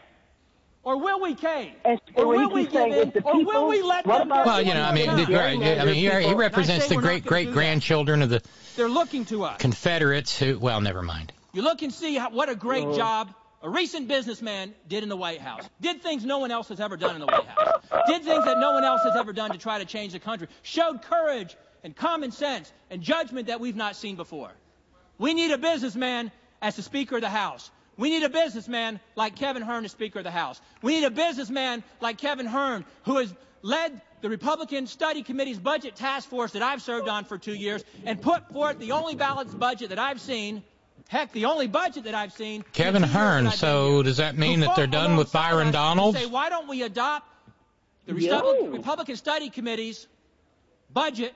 or 0.84 0.98
will 0.98 1.20
we 1.22 1.36
cave, 1.36 1.74
And 1.84 1.99
or 2.16 2.28
will 2.28 2.49
we 2.49 2.62
keeps 2.64 2.74
give 2.74 3.16
in, 3.16 3.24
or 3.24 3.44
will 3.44 3.68
we 3.68 3.82
let 3.82 4.06
them? 4.06 4.22
about- 4.22 4.45
Well, 4.45 4.62
you 4.62 4.74
know, 4.74 4.82
I 4.84 4.94
mean, 4.94 5.08
one 5.08 5.26
the. 5.26 5.36
I 5.38 5.86
mean, 5.86 5.95
he, 5.95 6.10
he 6.28 6.34
represents 6.34 6.88
the 6.88 6.95
great 6.95 7.26
great 7.26 7.52
grandchildren 7.52 8.22
of 8.22 8.30
the 8.30 8.41
They're 8.76 8.88
looking 8.90 9.26
to 9.26 9.44
us. 9.44 9.60
Confederates 9.60 10.38
who. 10.38 10.58
Well, 10.60 10.80
never 10.82 11.02
mind. 11.02 11.34
You 11.54 11.62
look 11.64 11.82
and 11.82 11.91
see 11.94 12.16
how, 12.16 12.30
what 12.30 12.49
a 12.49 12.56
great 12.56 12.86
Uh-huh. 12.86 12.98
job 12.98 13.34
a 13.68 13.69
recent 13.69 14.07
businessman 14.07 14.73
did 14.88 15.03
in 15.03 15.10
the 15.10 15.18
White 15.18 15.41
House. 15.41 15.68
Did 15.81 16.02
things 16.02 16.23
no 16.23 16.39
one 16.39 16.52
else 16.52 16.69
has 16.69 16.80
ever 16.80 16.95
done 16.95 17.15
in 17.15 17.19
the 17.19 17.26
White 17.26 17.48
House. 17.48 17.84
Did 18.07 18.23
things 18.23 18.45
that 18.45 18.60
no 18.60 18.72
one 18.72 18.85
else 18.85 19.02
has 19.03 19.18
ever 19.18 19.34
done 19.34 19.52
to 19.52 19.57
try 19.57 19.77
to 19.77 19.84
change 19.84 20.14
the 20.14 20.19
country. 20.19 20.48
Showed 20.61 21.02
courage 21.02 21.57
and 21.84 21.94
common 21.94 22.31
sense 22.31 22.72
and 22.89 23.02
judgment 23.02 23.48
that 23.48 23.60
we've 23.60 23.76
not 23.76 23.98
seen 23.98 24.15
before. 24.15 24.52
We 25.18 25.34
need 25.34 25.52
a 25.52 25.57
businessman 25.57 26.31
as 26.61 26.77
the 26.77 26.81
Speaker 26.81 27.15
of 27.15 27.22
the 27.22 27.30
House. 27.30 27.69
We 27.98 28.10
need 28.10 28.23
a 28.23 28.30
businessman 28.30 29.02
like 29.18 29.35
Kevin 29.35 29.64
Hern 29.64 29.84
as 29.84 29.91
Speaker 29.91 30.19
of 30.19 30.23
the 30.23 30.31
House. 30.31 30.61
We 30.81 30.94
need 30.94 31.03
a 31.03 31.11
businessman 31.11 31.84
like 31.99 32.19
Kevin 32.19 32.45
Hern 32.45 32.85
who 33.03 33.18
has 33.18 33.35
led 33.64 33.99
the 34.22 34.30
Republican 34.30 34.88
Study 34.88 35.23
Committee's 35.23 35.60
budget 35.60 35.98
task 35.98 36.30
force 36.30 36.53
that 36.53 36.61
I've 36.61 36.81
served 36.81 37.10
on 37.10 37.26
for 37.26 37.38
two 37.38 37.56
years 37.56 37.84
and 38.06 38.22
put 38.22 38.49
forth 38.53 38.80
the 38.80 38.94
only 38.94 39.15
balanced 39.15 39.60
budget 39.60 39.89
that 39.89 39.99
I've 39.99 40.22
seen, 40.22 40.64
heck, 41.07 41.31
the 41.31 41.45
only 41.45 41.67
budget 41.67 42.05
that 42.05 42.15
I've 42.15 42.34
seen. 42.34 42.63
Kevin 42.73 43.01
two 43.01 43.07
Hern. 43.07 43.51
So 43.51 43.95
here, 43.95 44.03
does 44.03 44.17
that 44.17 44.38
mean 44.38 44.61
that 44.61 44.75
they're 44.75 44.88
done 44.88 45.15
with 45.15 45.31
Byron 45.31 45.71
Donald? 45.71 46.15
Say, 46.15 46.25
why 46.25 46.49
don't 46.49 46.67
we 46.67 46.84
adopt 46.84 47.25
the 48.05 48.13
Yo. 48.13 48.35
Republican, 48.35 48.71
Republican 48.71 49.15
Study 49.15 49.49
Committee's 49.49 50.07
budget 50.93 51.34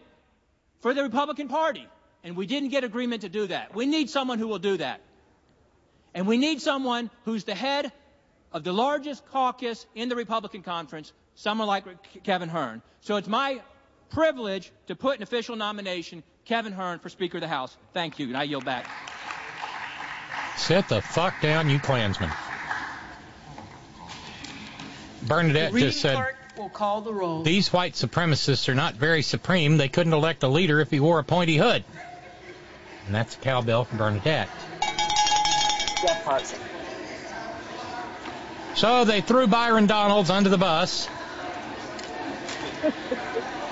for 0.81 0.93
the 0.93 1.03
Republican 1.03 1.47
Party? 1.47 1.87
And 2.23 2.35
we 2.35 2.45
didn't 2.45 2.69
get 2.69 2.83
agreement 2.83 3.23
to 3.23 3.29
do 3.29 3.47
that. 3.47 3.73
We 3.73 3.87
need 3.87 4.09
someone 4.09 4.37
who 4.37 4.47
will 4.47 4.59
do 4.59 4.77
that. 4.77 5.01
And 6.13 6.27
we 6.27 6.37
need 6.37 6.61
someone 6.61 7.09
who's 7.25 7.45
the 7.45 7.55
head 7.55 7.91
of 8.51 8.63
the 8.63 8.73
largest 8.73 9.25
caucus 9.31 9.85
in 9.95 10.09
the 10.09 10.15
Republican 10.15 10.61
conference, 10.61 11.13
someone 11.35 11.67
like 11.67 11.85
Kevin 12.23 12.49
Hern. 12.49 12.81
So 12.99 13.15
it's 13.15 13.27
my 13.27 13.61
privilege 14.09 14.71
to 14.87 14.95
put 14.95 15.17
an 15.17 15.23
official 15.23 15.55
nomination, 15.55 16.21
Kevin 16.45 16.73
Hern, 16.73 16.99
for 16.99 17.09
Speaker 17.09 17.37
of 17.37 17.41
the 17.41 17.47
House. 17.47 17.75
Thank 17.93 18.19
you, 18.19 18.27
and 18.27 18.37
I 18.37 18.43
yield 18.43 18.65
back. 18.65 18.87
Sit 20.61 20.87
the 20.89 21.01
fuck 21.01 21.41
down, 21.41 21.71
you 21.71 21.79
Klansmen. 21.79 22.29
Bernadette 25.23 25.73
just 25.73 25.99
said, 25.99 26.23
will 26.55 26.69
call 26.69 27.01
the 27.01 27.11
roll. 27.11 27.41
these 27.41 27.73
white 27.73 27.93
supremacists 27.93 28.69
are 28.69 28.75
not 28.75 28.93
very 28.93 29.23
supreme. 29.23 29.77
They 29.77 29.89
couldn't 29.89 30.13
elect 30.13 30.43
a 30.43 30.47
leader 30.47 30.79
if 30.79 30.91
he 30.91 30.99
wore 30.99 31.17
a 31.17 31.23
pointy 31.23 31.57
hood. 31.57 31.83
And 33.07 33.15
that's 33.15 33.35
a 33.35 33.39
cowbell 33.39 33.85
from 33.85 33.97
Bernadette. 33.97 34.49
That 36.03 36.21
part. 36.23 36.55
So 38.75 39.03
they 39.03 39.21
threw 39.21 39.47
Byron 39.47 39.87
Donalds 39.87 40.29
under 40.29 40.49
the 40.49 40.59
bus. 40.59 41.09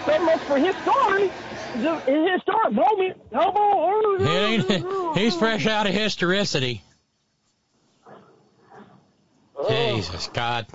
So 0.05 0.17
much 0.25 0.39
for 0.39 0.57
his 0.57 0.75
story. 0.77 1.29
It's 1.75 1.85
a 1.85 2.33
historic 2.33 2.73
moment. 2.73 3.17
He 4.19 4.35
ain't, 4.37 5.17
he's 5.17 5.35
fresh 5.35 5.65
out 5.67 5.87
of 5.87 5.93
historicity. 5.93 6.81
Jesus 9.67 10.29
God. 10.33 10.65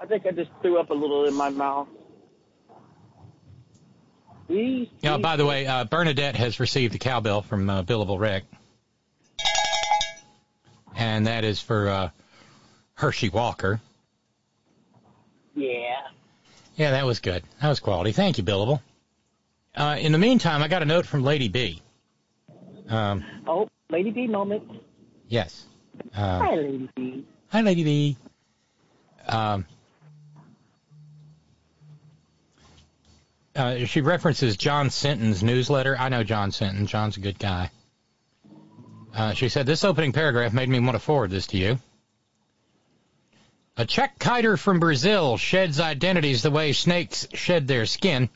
I 0.00 0.06
think 0.06 0.26
I 0.26 0.32
just 0.32 0.50
threw 0.60 0.78
up 0.80 0.90
a 0.90 0.94
little 0.94 1.24
in 1.26 1.34
my 1.34 1.48
mouth. 1.50 1.88
These- 4.48 4.88
by 5.02 5.36
the 5.36 5.46
way, 5.46 5.66
uh, 5.66 5.84
Bernadette 5.84 6.36
has 6.36 6.60
received 6.60 6.94
a 6.94 6.98
cowbell 6.98 7.42
from 7.42 7.70
uh, 7.70 7.82
Billable 7.84 8.18
Rick. 8.20 8.44
And 10.94 11.26
that 11.26 11.44
is 11.44 11.60
for 11.60 11.88
uh, 11.88 12.10
Herschel 12.94 13.30
Walker. 13.32 13.80
Yeah. 15.54 15.94
Yeah, 16.76 16.90
that 16.90 17.06
was 17.06 17.20
good. 17.20 17.44
That 17.60 17.68
was 17.68 17.80
quality. 17.80 18.12
Thank 18.12 18.38
you, 18.38 18.44
Billable. 18.44 18.80
Uh, 19.74 19.96
in 19.98 20.12
the 20.12 20.18
meantime, 20.18 20.62
I 20.62 20.68
got 20.68 20.82
a 20.82 20.84
note 20.84 21.06
from 21.06 21.22
Lady 21.22 21.48
B. 21.48 21.80
Um, 22.88 23.24
Oh, 23.46 23.68
Lady 23.90 24.10
B 24.10 24.26
moment. 24.26 24.62
yes. 25.28 25.64
Uh, 26.14 26.38
Hi, 26.40 26.54
Lady 26.56 26.88
B. 26.94 27.24
Hi, 27.48 27.60
Lady 27.62 27.84
B. 27.84 28.16
Um, 29.28 29.64
uh, 33.54 33.84
she 33.84 34.00
references 34.00 34.56
John 34.56 34.90
Sinton's 34.90 35.42
newsletter. 35.42 35.96
I 35.98 36.08
know 36.08 36.22
John 36.24 36.50
Sinton. 36.52 36.86
John's 36.86 37.16
a 37.16 37.20
good 37.20 37.38
guy. 37.38 37.70
Uh, 39.14 39.32
she 39.34 39.48
said, 39.48 39.66
This 39.66 39.84
opening 39.84 40.12
paragraph 40.12 40.52
made 40.52 40.68
me 40.68 40.80
want 40.80 40.94
to 40.94 40.98
forward 40.98 41.30
this 41.30 41.46
to 41.48 41.58
you. 41.58 41.78
A 43.76 43.84
check 43.86 44.18
kiter 44.18 44.56
from 44.58 44.80
Brazil 44.80 45.36
sheds 45.38 45.80
identities 45.80 46.42
the 46.42 46.50
way 46.50 46.72
snakes 46.72 47.26
shed 47.32 47.66
their 47.66 47.86
skin. 47.86 48.28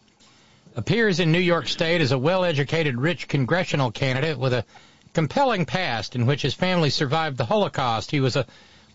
Appears 0.76 1.20
in 1.20 1.32
New 1.32 1.40
York 1.40 1.68
State 1.68 2.02
as 2.02 2.12
a 2.12 2.18
well 2.18 2.44
educated, 2.44 3.00
rich 3.00 3.28
congressional 3.28 3.90
candidate 3.90 4.38
with 4.38 4.52
a 4.52 4.66
compelling 5.14 5.64
past 5.64 6.14
in 6.14 6.26
which 6.26 6.42
his 6.42 6.52
family 6.52 6.90
survived 6.90 7.38
the 7.38 7.46
Holocaust. 7.46 8.10
He 8.10 8.20
was 8.20 8.36
a 8.36 8.46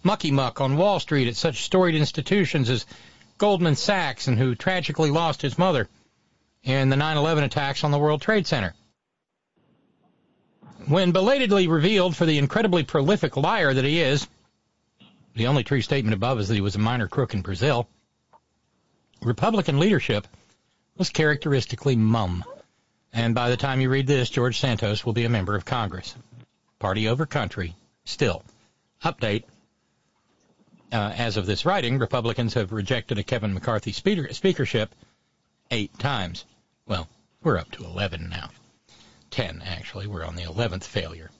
mucky 0.03 0.29
muck 0.29 0.61
on 0.61 0.77
Wall 0.77 0.99
Street 0.99 1.27
at 1.27 1.35
such 1.35 1.63
storied 1.63 1.95
institutions 1.95 2.69
as 2.69 2.85
Goldman 3.39 3.75
Sachs 3.75 4.27
and 4.27 4.37
who 4.37 4.53
tragically 4.53 5.09
lost 5.09 5.41
his 5.41 5.57
mother 5.57 5.89
in 6.63 6.89
the 6.89 6.95
9 6.95 7.17
11 7.17 7.43
attacks 7.43 7.83
on 7.83 7.89
the 7.89 7.97
World 7.97 8.21
Trade 8.21 8.45
Center. 8.45 8.75
When 10.85 11.11
belatedly 11.11 11.67
revealed 11.67 12.15
for 12.15 12.27
the 12.27 12.37
incredibly 12.37 12.83
prolific 12.83 13.35
liar 13.35 13.73
that 13.73 13.85
he 13.85 14.01
is, 14.01 14.27
The 15.33 15.47
only 15.47 15.63
true 15.63 15.81
statement 15.81 16.13
above 16.13 16.39
is 16.39 16.47
that 16.47 16.53
he 16.55 16.61
was 16.61 16.75
a 16.75 16.79
minor 16.79 17.07
crook 17.07 17.33
in 17.33 17.41
Brazil. 17.41 17.87
Republican 19.23 19.79
leadership 19.79 20.27
was 20.97 21.09
characteristically 21.09 21.95
mum. 21.95 22.43
And 23.13 23.35
by 23.35 23.49
the 23.49 23.57
time 23.57 23.81
you 23.81 23.89
read 23.89 24.07
this, 24.07 24.29
George 24.29 24.59
Santos 24.59 25.05
will 25.05 25.13
be 25.13 25.25
a 25.25 25.29
member 25.29 25.55
of 25.55 25.65
Congress. 25.65 26.15
Party 26.79 27.07
over 27.07 27.25
country, 27.25 27.75
still. 28.05 28.43
Update. 29.03 29.43
Uh, 30.91 31.13
as 31.15 31.37
of 31.37 31.45
this 31.45 31.65
writing, 31.65 31.97
Republicans 31.97 32.53
have 32.53 32.71
rejected 32.71 33.17
a 33.17 33.23
Kevin 33.23 33.53
McCarthy 33.53 33.91
speaker- 33.91 34.33
speakership 34.33 34.93
eight 35.71 35.97
times. 35.99 36.45
Well, 36.85 37.07
we're 37.43 37.57
up 37.57 37.71
to 37.71 37.85
11 37.85 38.29
now. 38.29 38.49
10, 39.31 39.63
actually. 39.65 40.07
We're 40.07 40.25
on 40.25 40.35
the 40.35 40.43
11th 40.43 40.83
failure. 40.83 41.31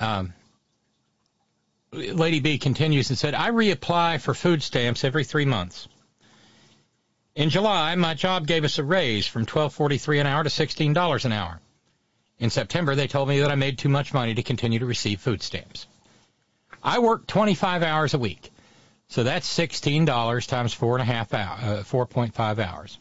Um, 0.00 0.34
Lady 1.92 2.40
B 2.40 2.58
continues 2.58 3.10
and 3.10 3.18
said, 3.18 3.34
I 3.34 3.50
reapply 3.50 4.20
for 4.20 4.34
food 4.34 4.62
stamps 4.62 5.04
every 5.04 5.24
three 5.24 5.44
months. 5.44 5.88
In 7.34 7.48
July, 7.48 7.94
my 7.94 8.12
job 8.14 8.46
gave 8.46 8.64
us 8.64 8.78
a 8.78 8.84
raise 8.84 9.26
from 9.26 9.46
$12.43 9.46 10.20
an 10.20 10.26
hour 10.26 10.44
to 10.44 10.50
$16 10.50 11.24
an 11.24 11.32
hour. 11.32 11.60
In 12.38 12.50
September, 12.50 12.94
they 12.94 13.06
told 13.06 13.28
me 13.28 13.40
that 13.40 13.50
I 13.50 13.54
made 13.54 13.78
too 13.78 13.88
much 13.88 14.12
money 14.12 14.34
to 14.34 14.42
continue 14.42 14.80
to 14.80 14.86
receive 14.86 15.20
food 15.20 15.42
stamps. 15.42 15.86
I 16.82 16.98
work 16.98 17.26
25 17.26 17.82
hours 17.82 18.12
a 18.12 18.18
week, 18.18 18.50
so 19.08 19.22
that's 19.22 19.48
$16 19.48 20.46
times 20.46 20.74
four 20.74 20.96
and 20.98 21.02
a 21.02 21.12
half 21.12 21.32
hour, 21.32 21.56
uh, 21.60 21.82
4.5 21.84 22.58
hours 22.58 22.98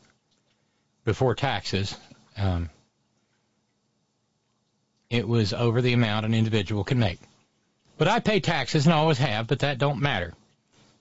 before 1.04 1.36
taxes. 1.36 1.98
Um, 2.38 2.70
it 5.10 5.28
was 5.28 5.52
over 5.52 5.82
the 5.82 5.94
amount 5.94 6.26
an 6.26 6.34
individual 6.34 6.84
can 6.86 7.00
make. 7.00 7.20
But 7.98 8.08
I 8.08 8.20
pay 8.20 8.40
taxes 8.40 8.86
and 8.86 8.94
always 8.94 9.18
have, 9.18 9.48
but 9.48 9.60
that 9.60 9.78
don't 9.78 10.00
matter. 10.00 10.34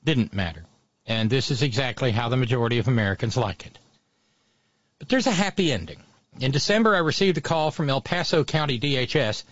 Didn't 0.02 0.34
matter. 0.34 0.64
And 1.10 1.28
this 1.28 1.50
is 1.50 1.62
exactly 1.64 2.12
how 2.12 2.28
the 2.28 2.36
majority 2.36 2.78
of 2.78 2.86
Americans 2.86 3.36
like 3.36 3.66
it. 3.66 3.76
But 5.00 5.08
there's 5.08 5.26
a 5.26 5.32
happy 5.32 5.72
ending. 5.72 6.00
In 6.38 6.52
December, 6.52 6.94
I 6.94 7.00
received 7.00 7.36
a 7.36 7.40
call 7.40 7.72
from 7.72 7.90
El 7.90 8.00
Paso 8.00 8.44
County 8.44 8.78
DHS. 8.78 9.42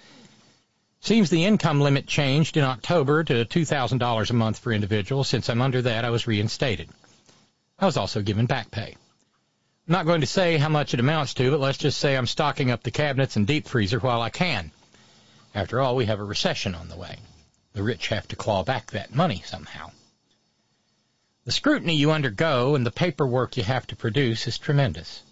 Seems 1.01 1.30
the 1.30 1.44
income 1.44 1.80
limit 1.80 2.06
changed 2.06 2.56
in 2.56 2.62
October 2.62 3.24
to 3.24 3.44
$2,000 3.44 4.30
a 4.30 4.35
month 4.35 4.60
for 4.60 4.72
individuals. 4.72 5.26
Since 5.26 5.51
I'm 5.51 5.60
under 5.60 5.82
that, 5.82 6.05
I 6.05 6.10
was 6.10 6.28
reinstated. 6.28 6.90
I 7.76 7.86
was 7.86 7.97
also 7.97 8.22
given 8.22 8.47
back 8.47 8.70
pay. 8.70 8.94
I'm 9.89 9.93
not 9.93 10.06
going 10.06 10.20
to 10.20 10.28
say 10.28 10.59
how 10.59 10.68
much 10.68 10.94
it 10.94 11.01
amounts 11.01 11.35
to, 11.35 11.51
but 11.51 11.59
let's 11.59 11.78
just 11.78 11.98
say 11.98 12.16
I'm 12.16 12.28
stocking 12.28 12.70
up 12.70 12.85
the 12.85 12.93
cabinets 12.93 13.35
and 13.35 13.48
deep 13.48 13.66
freezer 13.66 13.98
while 13.98 14.22
I 14.22 14.30
can. 14.30 14.70
After 15.56 15.80
all, 15.80 15.97
we 15.97 16.06
have 16.06 16.20
a 16.20 16.24
recession 16.24 16.76
on 16.76 16.86
the 16.86 16.97
way. 16.97 17.16
The 17.72 17.82
rich 17.82 18.06
have 18.09 18.28
to 18.28 18.36
claw 18.36 18.62
back 18.62 18.93
that 18.93 19.12
money 19.12 19.43
somehow. 19.44 19.90
The 21.49 21.53
scrutiny 21.53 21.95
you 21.95 22.11
undergo 22.11 22.75
and 22.75 22.85
the 22.85 22.91
paperwork 22.91 23.57
you 23.57 23.62
have 23.62 23.87
to 23.87 23.97
produce 23.97 24.47
is 24.47 24.59
tremendous. 24.59 25.23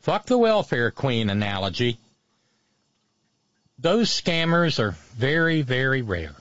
Fuck 0.00 0.24
the 0.24 0.38
welfare 0.38 0.90
queen 0.90 1.28
analogy. 1.28 1.98
Those 3.78 4.08
scammers 4.08 4.78
are 4.78 4.92
very, 5.18 5.60
very 5.60 6.00
rare. 6.00 6.34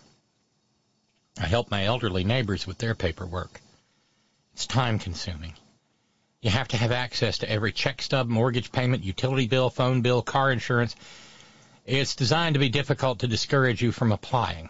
I 1.37 1.47
help 1.47 1.69
my 1.69 1.83
elderly 1.83 2.23
neighbors 2.23 2.65
with 2.65 2.77
their 2.77 2.95
paperwork. 2.95 3.59
It's 4.53 4.65
time 4.65 4.99
consuming. 4.99 5.55
You 6.41 6.51
have 6.51 6.69
to 6.69 6.77
have 6.77 6.93
access 6.93 7.39
to 7.39 7.51
every 7.51 7.73
check 7.73 8.01
stub, 8.01 8.29
mortgage 8.29 8.71
payment, 8.71 9.03
utility 9.03 9.47
bill, 9.47 9.69
phone 9.69 10.01
bill, 10.01 10.21
car 10.21 10.49
insurance. 10.49 10.95
It's 11.85 12.15
designed 12.15 12.53
to 12.53 12.59
be 12.59 12.69
difficult 12.69 13.19
to 13.19 13.27
discourage 13.27 13.81
you 13.81 13.91
from 13.91 14.13
applying. 14.13 14.69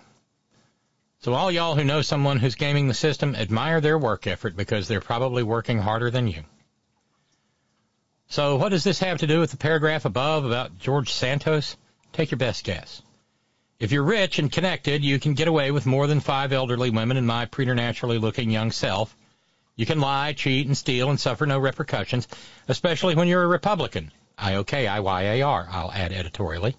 So 1.21 1.33
all 1.33 1.51
y'all 1.51 1.75
who 1.75 1.83
know 1.83 2.01
someone 2.01 2.39
who's 2.39 2.55
gaming 2.55 2.87
the 2.87 2.93
system, 2.93 3.35
admire 3.35 3.81
their 3.81 3.97
work 3.97 4.25
effort 4.25 4.55
because 4.55 4.87
they're 4.87 5.01
probably 5.01 5.43
working 5.43 5.77
harder 5.77 6.09
than 6.09 6.27
you. 6.27 6.43
So 8.29 8.55
what 8.55 8.69
does 8.69 8.85
this 8.85 8.99
have 8.99 9.17
to 9.17 9.27
do 9.27 9.41
with 9.41 9.51
the 9.51 9.57
paragraph 9.57 10.05
above 10.05 10.45
about 10.45 10.79
George 10.79 11.11
Santos? 11.11 11.75
Take 12.13 12.31
your 12.31 12.37
best 12.37 12.63
guess. 12.63 13.01
If 13.79 13.91
you're 13.91 14.03
rich 14.03 14.39
and 14.39 14.51
connected, 14.51 15.03
you 15.03 15.19
can 15.19 15.33
get 15.33 15.49
away 15.49 15.71
with 15.71 15.85
more 15.85 16.07
than 16.07 16.21
five 16.21 16.53
elderly 16.53 16.89
women 16.89 17.17
and 17.17 17.27
my 17.27 17.45
preternaturally 17.45 18.17
looking 18.17 18.49
young 18.49 18.71
self. 18.71 19.15
You 19.75 19.85
can 19.85 19.99
lie, 19.99 20.33
cheat, 20.33 20.67
and 20.67 20.77
steal 20.77 21.09
and 21.09 21.19
suffer 21.19 21.45
no 21.45 21.59
repercussions, 21.59 22.27
especially 22.69 23.15
when 23.15 23.27
you're 23.27 23.43
a 23.43 23.47
Republican. 23.47 24.11
I-O-K-I-Y-A-R, 24.37 25.67
I'll 25.69 25.91
add 25.91 26.13
editorially. 26.13 26.75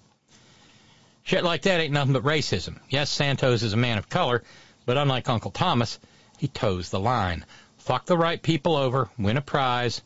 Shit 1.23 1.43
like 1.43 1.63
that 1.63 1.79
ain't 1.79 1.93
nothing 1.93 2.13
but 2.13 2.23
racism. 2.23 2.77
Yes, 2.89 3.09
Santos 3.09 3.63
is 3.63 3.73
a 3.73 3.77
man 3.77 3.97
of 3.97 4.09
color, 4.09 4.43
but 4.85 4.97
unlike 4.97 5.29
Uncle 5.29 5.51
Thomas, 5.51 5.99
he 6.37 6.47
toes 6.47 6.89
the 6.89 6.99
line. 6.99 7.45
Fuck 7.77 8.05
the 8.05 8.17
right 8.17 8.41
people 8.41 8.75
over, 8.75 9.09
win 9.17 9.37
a 9.37 9.41
prize, 9.41 10.01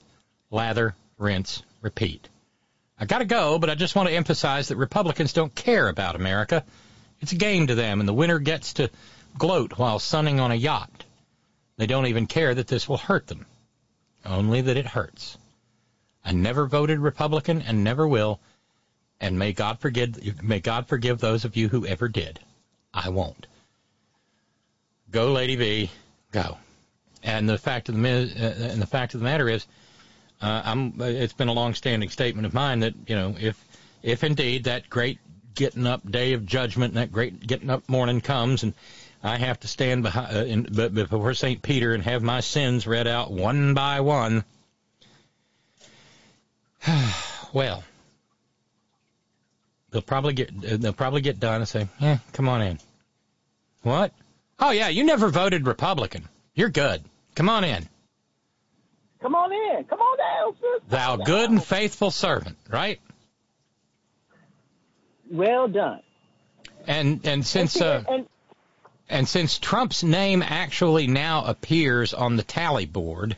lather, 0.52 0.96
rinse, 1.18 1.64
repeat. 1.82 2.28
I 3.00 3.06
gotta 3.06 3.26
go, 3.26 3.60
but 3.60 3.70
I 3.70 3.76
just 3.76 3.96
want 3.96 4.10
to 4.10 4.16
emphasize 4.16 4.70
that 4.70 4.78
Republicans 4.78 5.34
don't 5.34 5.54
care 5.54 5.90
about 5.90 6.16
America. 6.16 6.64
It's 7.20 7.32
a 7.32 7.38
game 7.38 7.68
to 7.68 7.76
them, 7.76 8.00
and 8.00 8.08
the 8.08 8.14
winner 8.14 8.40
gets 8.40 8.74
to 8.74 8.90
gloat 9.38 9.78
while 9.78 10.00
sunning 10.00 10.40
on 10.40 10.52
a 10.52 10.56
yacht. 10.56 11.06
They 11.78 11.88
don't 11.88 12.08
even 12.08 12.28
care 12.28 12.56
that 12.56 12.68
this 12.68 12.88
will 12.88 12.98
hurt 12.98 13.28
them. 13.28 13.46
Only 14.26 14.62
that 14.62 14.78
it 14.78 14.88
hurts. 14.88 15.38
I 16.24 16.32
never 16.32 16.66
voted 16.66 17.00
Republican 17.00 17.62
and 17.62 17.84
never 17.84 18.08
will, 18.08 18.40
and 19.20 19.40
may 19.40 19.54
God 19.54 19.80
forgive 19.80 20.44
may 20.44 20.60
God 20.60 20.88
forgive 20.88 21.20
those 21.20 21.46
of 21.46 21.56
you 21.56 21.70
who 21.70 21.86
ever 21.86 22.08
did. 22.08 22.40
I 22.94 23.10
won't. 23.10 23.48
Go, 25.12 25.32
Lady 25.32 25.56
B, 25.56 25.92
go. 26.32 26.58
And 27.24 27.50
the 27.50 27.58
fact 27.58 27.90
of 27.90 27.96
the 27.96 28.02
uh, 28.02 28.72
and 28.72 28.82
the 28.82 28.88
fact 28.88 29.14
of 29.14 29.20
the 29.20 29.24
matter 29.24 29.50
is, 29.50 29.66
uh, 30.42 30.62
I'm. 30.66 30.94
It's 31.00 31.34
been 31.34 31.48
a 31.48 31.54
long-standing 31.54 32.10
statement 32.10 32.46
of 32.46 32.54
mine 32.54 32.82
that 32.82 32.94
you 33.08 33.16
know 33.16 33.36
if 33.40 33.64
if 34.04 34.24
indeed 34.24 34.66
that 34.66 34.90
great 34.90 35.20
getting 35.56 35.88
up 35.88 36.10
day 36.10 36.34
of 36.34 36.46
judgment 36.46 36.94
and 36.94 37.02
that 37.02 37.12
great 37.12 37.46
getting 37.46 37.70
up 37.70 37.88
morning 37.88 38.22
comes 38.22 38.64
and 38.64 38.74
I 39.24 39.38
have 39.38 39.60
to 39.62 39.68
stand 39.68 40.04
behind, 40.04 40.38
uh, 40.38 40.44
in, 40.46 40.64
before 40.94 41.34
St. 41.34 41.62
Peter 41.62 41.94
and 41.96 42.04
have 42.04 42.22
my 42.22 42.42
sins 42.42 42.86
read 42.86 43.08
out 43.08 43.32
one 43.32 43.74
by 43.74 44.02
one. 44.02 44.44
well, 47.54 47.84
they'll 49.96 50.02
probably 50.02 50.34
get 50.34 50.50
they'll 50.62 50.92
probably 50.92 51.22
get 51.22 51.40
done 51.40 51.62
and 51.62 51.68
say, 51.68 51.88
"Yeah, 52.00 52.18
come 52.34 52.50
on 52.50 52.62
in." 52.62 52.80
What? 53.82 54.12
Oh 54.60 54.72
yeah, 54.72 54.90
you 54.90 55.06
never 55.06 55.30
voted 55.30 55.66
Republican. 55.66 56.28
You're 56.54 56.70
good. 56.70 57.02
Come 57.34 57.48
on 57.48 57.64
in. 57.64 57.88
Come 59.22 59.36
on 59.36 59.54
in. 59.54 59.86
Come 59.86 60.00
on 60.00 60.18
down, 60.18 60.54
sister. 60.56 60.90
Thou 60.90 61.16
good 61.16 61.50
and 61.50 61.64
faithful 61.64 62.12
servant, 62.12 62.58
right? 62.70 63.00
Well 65.32 65.70
done. 65.70 66.02
And 66.86 67.26
and 67.26 67.48
since 67.48 67.80
uh, 67.80 68.04
and, 68.10 68.28
and 69.08 69.28
since 69.30 69.58
Trump's 69.58 70.04
name 70.04 70.44
actually 70.44 71.08
now 71.08 71.46
appears 71.46 72.14
on 72.14 72.36
the 72.36 72.44
tally 72.44 72.86
board, 72.86 73.38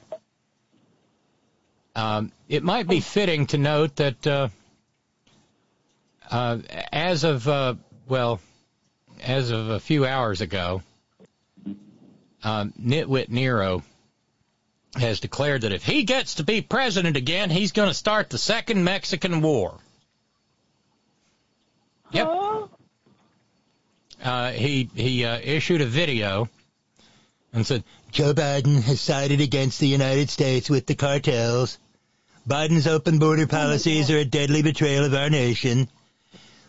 um, 1.95 2.31
it 2.49 2.63
might 2.63 2.87
be 2.87 2.99
fitting 2.99 3.45
to 3.47 3.59
note 3.59 3.97
that 3.97 4.25
uh, 4.25 4.49
uh, 6.29 6.59
as 6.91 7.23
of 7.23 7.47
uh, 7.47 7.75
well, 8.07 8.39
as 9.21 9.51
of 9.51 9.69
a 9.69 9.79
few 9.79 10.05
hours 10.05 10.41
ago, 10.41 10.81
uh, 12.43 12.65
Nitwit 12.79 13.29
Nero 13.29 13.83
has 14.95 15.19
declared 15.19 15.61
that 15.61 15.73
if 15.73 15.83
he 15.83 16.03
gets 16.03 16.35
to 16.35 16.43
be 16.43 16.61
president 16.61 17.17
again, 17.17 17.49
he's 17.49 17.71
going 17.71 17.89
to 17.89 17.93
start 17.93 18.29
the 18.29 18.37
second 18.37 18.83
Mexican 18.83 19.41
War. 19.41 19.77
Yep. 22.11 22.27
Uh, 24.23 24.51
he 24.51 24.89
he 24.95 25.25
uh, 25.25 25.39
issued 25.43 25.81
a 25.81 25.85
video 25.85 26.49
and 27.53 27.65
said 27.65 27.83
Joe 28.11 28.33
Biden 28.33 28.81
has 28.81 28.99
sided 29.01 29.41
against 29.41 29.79
the 29.79 29.87
United 29.87 30.29
States 30.29 30.69
with 30.69 30.85
the 30.85 30.95
cartels. 30.95 31.77
Biden's 32.47 32.87
open 32.87 33.19
border 33.19 33.45
policies 33.45 34.09
are 34.09 34.17
a 34.17 34.25
deadly 34.25 34.61
betrayal 34.61 35.03
of 35.03 35.13
our 35.13 35.29
nation. 35.29 35.89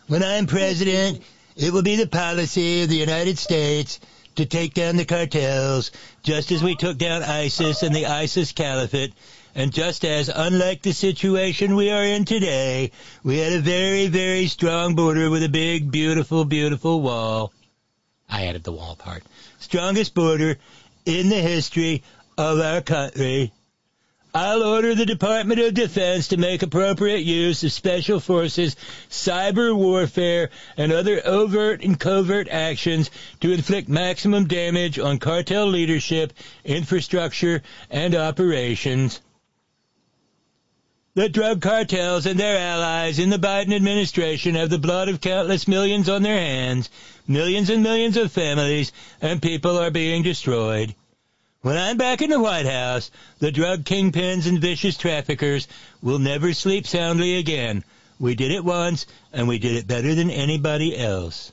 When 0.09 0.23
I'm 0.23 0.47
president, 0.47 1.21
it 1.55 1.71
will 1.71 1.83
be 1.83 1.95
the 1.95 2.07
policy 2.07 2.81
of 2.81 2.89
the 2.89 2.95
United 2.95 3.37
States 3.37 3.99
to 4.37 4.45
take 4.47 4.73
down 4.73 4.97
the 4.97 5.05
cartels, 5.05 5.91
just 6.23 6.51
as 6.51 6.63
we 6.63 6.73
took 6.75 6.97
down 6.97 7.21
ISIS 7.21 7.83
and 7.83 7.93
the 7.93 8.07
ISIS 8.07 8.51
Caliphate, 8.51 9.13
and 9.53 9.71
just 9.71 10.03
as, 10.03 10.27
unlike 10.27 10.81
the 10.81 10.93
situation 10.93 11.75
we 11.75 11.91
are 11.91 12.03
in 12.03 12.25
today, 12.25 12.91
we 13.23 13.37
had 13.37 13.53
a 13.53 13.59
very, 13.59 14.07
very 14.07 14.47
strong 14.47 14.95
border 14.95 15.29
with 15.29 15.43
a 15.43 15.47
big, 15.47 15.91
beautiful, 15.91 16.43
beautiful 16.43 17.01
wall. 17.01 17.53
I 18.27 18.47
added 18.47 18.63
the 18.63 18.71
wall 18.71 18.95
part. 18.95 19.21
Strongest 19.59 20.15
border 20.15 20.57
in 21.05 21.29
the 21.29 21.35
history 21.35 22.01
of 22.35 22.59
our 22.59 22.81
country. 22.81 23.53
I'll 24.33 24.61
order 24.61 24.93
the 24.93 25.07
Department 25.07 25.59
of 25.59 25.73
Defense 25.73 26.27
to 26.27 26.37
make 26.37 26.61
appropriate 26.61 27.23
use 27.23 27.63
of 27.63 27.71
Special 27.71 28.19
Forces, 28.19 28.75
cyber 29.09 29.75
warfare, 29.75 30.51
and 30.77 30.91
other 30.91 31.19
overt 31.25 31.83
and 31.83 31.99
covert 31.99 32.47
actions 32.47 33.09
to 33.39 33.51
inflict 33.51 33.89
maximum 33.89 34.45
damage 34.45 34.99
on 34.99 35.17
cartel 35.17 35.65
leadership, 35.65 36.33
infrastructure, 36.63 37.63
and 37.89 38.13
operations. 38.13 39.19
The 41.15 41.27
drug 41.27 41.59
cartels 41.59 42.27
and 42.27 42.39
their 42.39 42.59
allies 42.59 43.17
in 43.17 43.31
the 43.31 43.39
Biden 43.39 43.73
administration 43.73 44.53
have 44.53 44.69
the 44.69 44.77
blood 44.77 45.09
of 45.09 45.21
countless 45.21 45.67
millions 45.67 46.07
on 46.07 46.21
their 46.21 46.39
hands. 46.39 46.91
Millions 47.27 47.71
and 47.71 47.81
millions 47.81 48.15
of 48.15 48.31
families 48.31 48.91
and 49.21 49.41
people 49.41 49.79
are 49.79 49.89
being 49.89 50.21
destroyed. 50.21 50.93
When 51.61 51.75
I'm 51.75 51.97
back 51.97 52.21
in 52.21 52.29
the 52.29 52.39
White 52.39 52.65
House, 52.65 53.11
the 53.39 53.51
drug 53.51 53.83
kingpins 53.83 54.47
and 54.47 54.61
vicious 54.61 54.95
traffickers 54.95 55.67
will 56.01 56.19
never 56.19 56.53
sleep 56.53 56.87
soundly 56.87 57.35
again. 57.35 57.83
We 58.17 58.35
did 58.35 58.51
it 58.51 58.63
once, 58.63 59.05
and 59.33 59.45
we 59.45 59.59
did 59.59 59.75
it 59.75 59.85
better 59.85 60.15
than 60.15 60.29
anybody 60.29 60.97
else. 60.97 61.51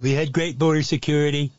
We 0.00 0.12
had 0.12 0.32
great 0.32 0.60
border 0.60 0.84
security. 0.84 1.50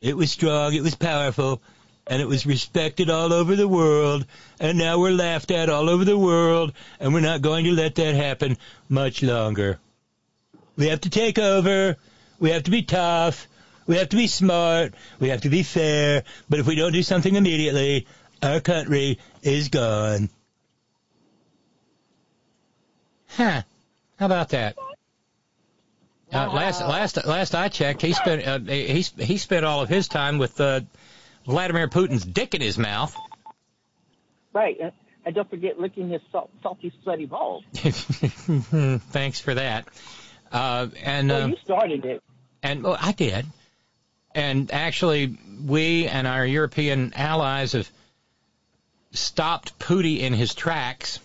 It 0.00 0.16
was 0.16 0.30
strong, 0.30 0.74
it 0.74 0.82
was 0.82 0.94
powerful, 0.94 1.60
and 2.06 2.22
it 2.22 2.28
was 2.28 2.46
respected 2.46 3.10
all 3.10 3.32
over 3.32 3.56
the 3.56 3.66
world, 3.66 4.26
and 4.60 4.78
now 4.78 5.00
we're 5.00 5.10
laughed 5.10 5.50
at 5.50 5.68
all 5.68 5.90
over 5.90 6.04
the 6.04 6.18
world, 6.18 6.72
and 7.00 7.12
we're 7.12 7.18
not 7.18 7.42
going 7.42 7.64
to 7.64 7.72
let 7.72 7.96
that 7.96 8.14
happen 8.14 8.58
much 8.88 9.24
longer. 9.24 9.80
We 10.76 10.86
have 10.86 11.00
to 11.00 11.10
take 11.10 11.40
over. 11.40 11.96
We 12.38 12.50
have 12.50 12.62
to 12.62 12.70
be 12.70 12.82
tough. 12.82 13.47
We 13.88 13.96
have 13.96 14.10
to 14.10 14.16
be 14.16 14.26
smart. 14.26 14.92
We 15.18 15.30
have 15.30 15.40
to 15.40 15.48
be 15.48 15.62
fair. 15.62 16.22
But 16.48 16.60
if 16.60 16.66
we 16.66 16.76
don't 16.76 16.92
do 16.92 17.02
something 17.02 17.34
immediately, 17.34 18.06
our 18.42 18.60
country 18.60 19.18
is 19.42 19.68
gone. 19.70 20.28
Huh. 23.28 23.62
How 24.18 24.26
about 24.26 24.50
that? 24.50 24.76
Uh, 26.30 26.52
last 26.52 26.82
last 26.82 27.24
last 27.24 27.54
I 27.54 27.68
checked, 27.68 28.02
he 28.02 28.12
spent 28.12 28.46
uh, 28.46 28.58
he 28.58 29.00
he 29.00 29.38
spent 29.38 29.64
all 29.64 29.80
of 29.80 29.88
his 29.88 30.06
time 30.08 30.36
with 30.36 30.60
uh, 30.60 30.80
Vladimir 31.46 31.88
Putin's 31.88 32.26
dick 32.26 32.54
in 32.54 32.60
his 32.60 32.76
mouth. 32.76 33.16
Right. 34.52 34.76
And, 34.78 34.92
and 35.24 35.34
don't 35.34 35.48
forget 35.48 35.80
licking 35.80 36.10
his 36.10 36.20
salt, 36.30 36.50
salty, 36.62 36.92
sweaty 37.02 37.24
balls. 37.24 37.64
Thanks 37.72 39.40
for 39.40 39.54
that. 39.54 39.88
Uh, 40.52 40.88
and 41.02 41.28
well, 41.30 41.42
uh, 41.42 41.46
you 41.46 41.56
started 41.64 42.04
it. 42.04 42.22
and 42.62 42.82
well, 42.82 42.98
I 43.00 43.12
did. 43.12 43.46
And 44.38 44.70
actually, 44.72 45.36
we 45.66 46.06
and 46.06 46.24
our 46.24 46.46
European 46.46 47.12
allies 47.16 47.72
have 47.72 47.90
stopped 49.10 49.76
Putin 49.80 50.20
in 50.20 50.32
his 50.32 50.54
tracks. 50.54 51.18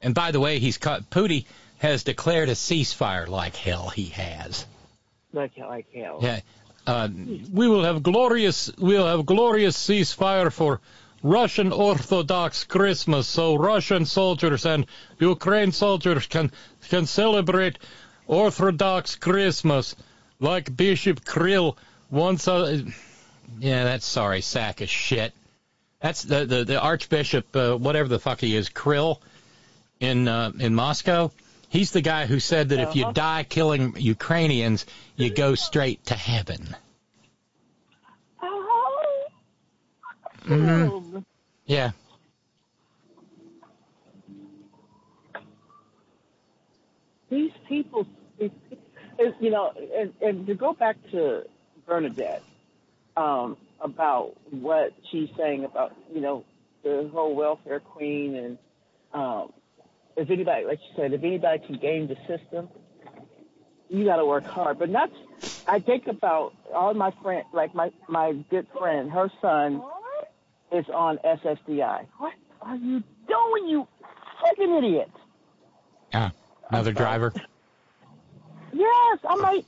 And 0.00 0.14
by 0.14 0.30
the 0.30 0.40
way, 0.40 0.58
he's 0.58 0.78
caught, 0.78 1.10
Putin 1.10 1.44
has 1.80 2.02
declared 2.02 2.48
a 2.48 2.54
ceasefire 2.54 3.28
like 3.28 3.56
hell. 3.56 3.90
He 3.90 4.06
has. 4.06 4.64
Like, 5.34 5.54
hell, 5.54 5.68
like 5.68 5.86
hell. 5.94 6.18
Yeah. 6.22 6.40
Uh, 6.86 7.10
we 7.52 7.68
will 7.68 7.84
have 7.84 8.02
glorious, 8.02 8.72
we'll 8.78 9.06
have 9.06 9.26
glorious 9.26 9.76
ceasefire 9.76 10.50
for 10.50 10.80
Russian 11.22 11.72
Orthodox 11.72 12.64
Christmas, 12.64 13.26
so 13.26 13.54
Russian 13.54 14.06
soldiers 14.06 14.64
and 14.64 14.86
Ukraine 15.18 15.72
soldiers 15.72 16.26
can 16.26 16.52
can 16.88 17.04
celebrate 17.04 17.78
Orthodox 18.26 19.16
Christmas 19.16 19.94
like 20.40 20.74
Bishop 20.74 21.22
Kirill 21.22 21.76
once. 22.10 22.46
Uh, 22.48 22.82
yeah, 23.58 23.84
that's 23.84 24.06
sorry, 24.06 24.40
sack 24.40 24.80
of 24.80 24.88
shit. 24.88 25.32
That's 26.00 26.22
the 26.22 26.44
the, 26.44 26.64
the 26.64 26.80
Archbishop, 26.80 27.54
uh, 27.56 27.76
whatever 27.76 28.08
the 28.08 28.18
fuck 28.18 28.40
he 28.40 28.54
is, 28.56 28.68
Kirill, 28.68 29.20
in 30.00 30.28
uh, 30.28 30.52
in 30.58 30.74
Moscow. 30.74 31.30
He's 31.68 31.90
the 31.90 32.02
guy 32.02 32.26
who 32.26 32.38
said 32.38 32.68
that 32.68 32.78
if 32.78 32.94
you 32.94 33.02
Uh-huh. 33.04 33.12
die 33.12 33.42
killing 33.42 33.94
Ukrainians, 33.98 34.86
you 35.16 35.30
go 35.30 35.54
straight 35.56 36.04
to 36.06 36.14
heaven. 36.14 36.76
Oh. 40.46 41.00
hmm 41.00 41.18
Yeah. 41.66 41.90
These 47.30 47.50
people, 47.68 48.06
you 48.38 49.50
know, 49.50 49.72
and, 49.98 50.12
and 50.20 50.46
to 50.46 50.54
go 50.54 50.72
back 50.74 50.96
to 51.10 51.42
Bernadette 51.86 52.42
um, 53.16 53.56
about 53.80 54.34
what 54.50 54.92
she's 55.10 55.28
saying 55.36 55.64
about, 55.64 55.94
you 56.12 56.20
know, 56.20 56.44
the 56.82 57.08
whole 57.12 57.34
welfare 57.34 57.80
queen 57.80 58.36
and 58.36 58.58
um, 59.12 59.52
if 60.16 60.30
anybody, 60.30 60.64
like 60.64 60.78
you 60.80 60.96
said, 60.96 61.12
if 61.12 61.22
anybody 61.22 61.64
can 61.64 61.78
game 61.78 62.08
the 62.08 62.16
system, 62.26 62.68
you 63.88 64.04
got 64.04 64.16
to 64.16 64.26
work 64.26 64.44
hard. 64.44 64.78
But 64.78 64.90
not. 64.90 65.10
I 65.66 65.80
think 65.80 66.06
about 66.06 66.54
all 66.72 66.94
my 66.94 67.12
friends, 67.22 67.46
like 67.52 67.74
my 67.74 67.90
my 68.08 68.32
good 68.50 68.66
friend, 68.76 69.10
her 69.10 69.30
son 69.40 69.82
is 70.72 70.86
on 70.92 71.18
SSDI. 71.18 72.06
What 72.18 72.34
are 72.62 72.76
you 72.76 73.02
doing, 73.28 73.68
you 73.68 73.86
fucking 74.42 74.74
idiot? 74.74 75.10
Yeah. 76.12 76.30
Another 76.70 76.92
driver. 76.92 77.32
Yes, 78.72 79.18
I'm 79.28 79.40
like, 79.40 79.64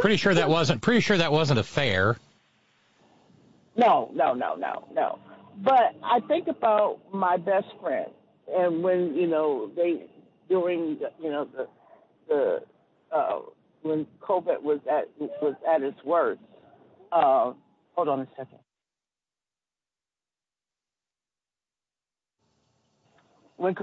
Pretty 0.00 0.16
sure 0.16 0.34
that 0.34 0.48
wasn't. 0.48 0.80
Pretty 0.80 1.00
sure 1.00 1.18
that 1.18 1.30
wasn't 1.32 1.60
a 1.60 1.62
fair. 1.64 2.16
no, 3.76 4.10
no, 4.14 4.34
no, 4.34 4.54
no, 4.56 4.88
no. 4.92 5.18
But 5.62 5.94
I 6.02 6.20
think 6.26 6.48
about 6.48 7.00
my 7.12 7.36
best 7.36 7.66
friend, 7.80 8.10
and 8.48 8.82
when 8.82 9.14
you 9.14 9.26
know 9.26 9.70
they 9.76 10.06
during 10.48 10.98
the, 10.98 11.10
you 11.22 11.30
know 11.30 11.46
the 11.54 11.68
the 12.28 12.58
uh, 13.14 13.40
when 13.82 14.06
COVID 14.20 14.62
was 14.62 14.80
at 14.90 15.08
was 15.42 15.54
at 15.68 15.82
its 15.82 15.98
worst. 16.04 16.40
Uh, 17.12 17.52
hold 17.94 18.08
on 18.08 18.20
a 18.20 18.28
second. 18.36 18.58
When 23.56 23.74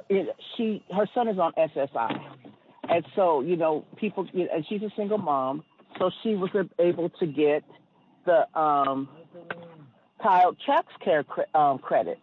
she 0.55 0.83
her 0.95 1.07
son 1.13 1.27
is 1.27 1.37
on 1.37 1.53
SSI, 1.53 2.19
and 2.89 3.05
so 3.15 3.41
you 3.41 3.55
know 3.55 3.85
people 3.97 4.27
you 4.33 4.45
know, 4.45 4.49
and 4.55 4.65
she's 4.67 4.81
a 4.81 4.89
single 4.95 5.19
mom, 5.19 5.63
so 5.99 6.11
she 6.23 6.35
was 6.35 6.49
able 6.79 7.09
to 7.09 7.25
get 7.25 7.63
the 8.25 8.47
um, 8.59 9.09
child 10.21 10.57
tax 10.65 10.87
care 11.03 11.23
cre- 11.23 11.41
um, 11.55 11.79
credit. 11.79 12.19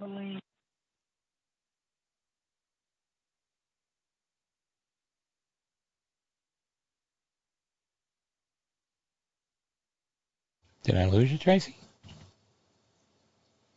Did 10.84 10.96
I 10.96 11.06
lose 11.06 11.32
you, 11.32 11.38
Tracy? 11.38 11.74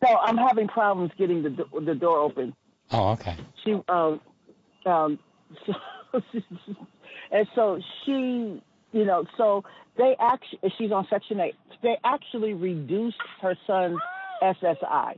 No, 0.04 0.16
I'm 0.18 0.38
having 0.38 0.68
problems 0.68 1.12
getting 1.18 1.42
the 1.44 1.50
do- 1.50 1.82
the 1.82 1.96
door 1.96 2.20
open. 2.20 2.54
Oh, 2.92 3.10
okay. 3.14 3.36
She 3.64 3.74
um 3.90 4.22
um 4.86 5.20
so, 5.66 5.74
and 7.32 7.48
so 7.56 7.80
she 8.06 8.62
you 8.92 9.06
know 9.06 9.26
so 9.38 9.64
they 9.98 10.16
actually 10.20 10.60
she's 10.78 10.92
on 10.92 11.08
section 11.10 11.40
8 11.40 11.54
they 11.84 11.98
actually 12.04 12.54
reduced 12.54 13.18
her 13.42 13.56
son's 13.66 14.00
SSI 14.42 15.16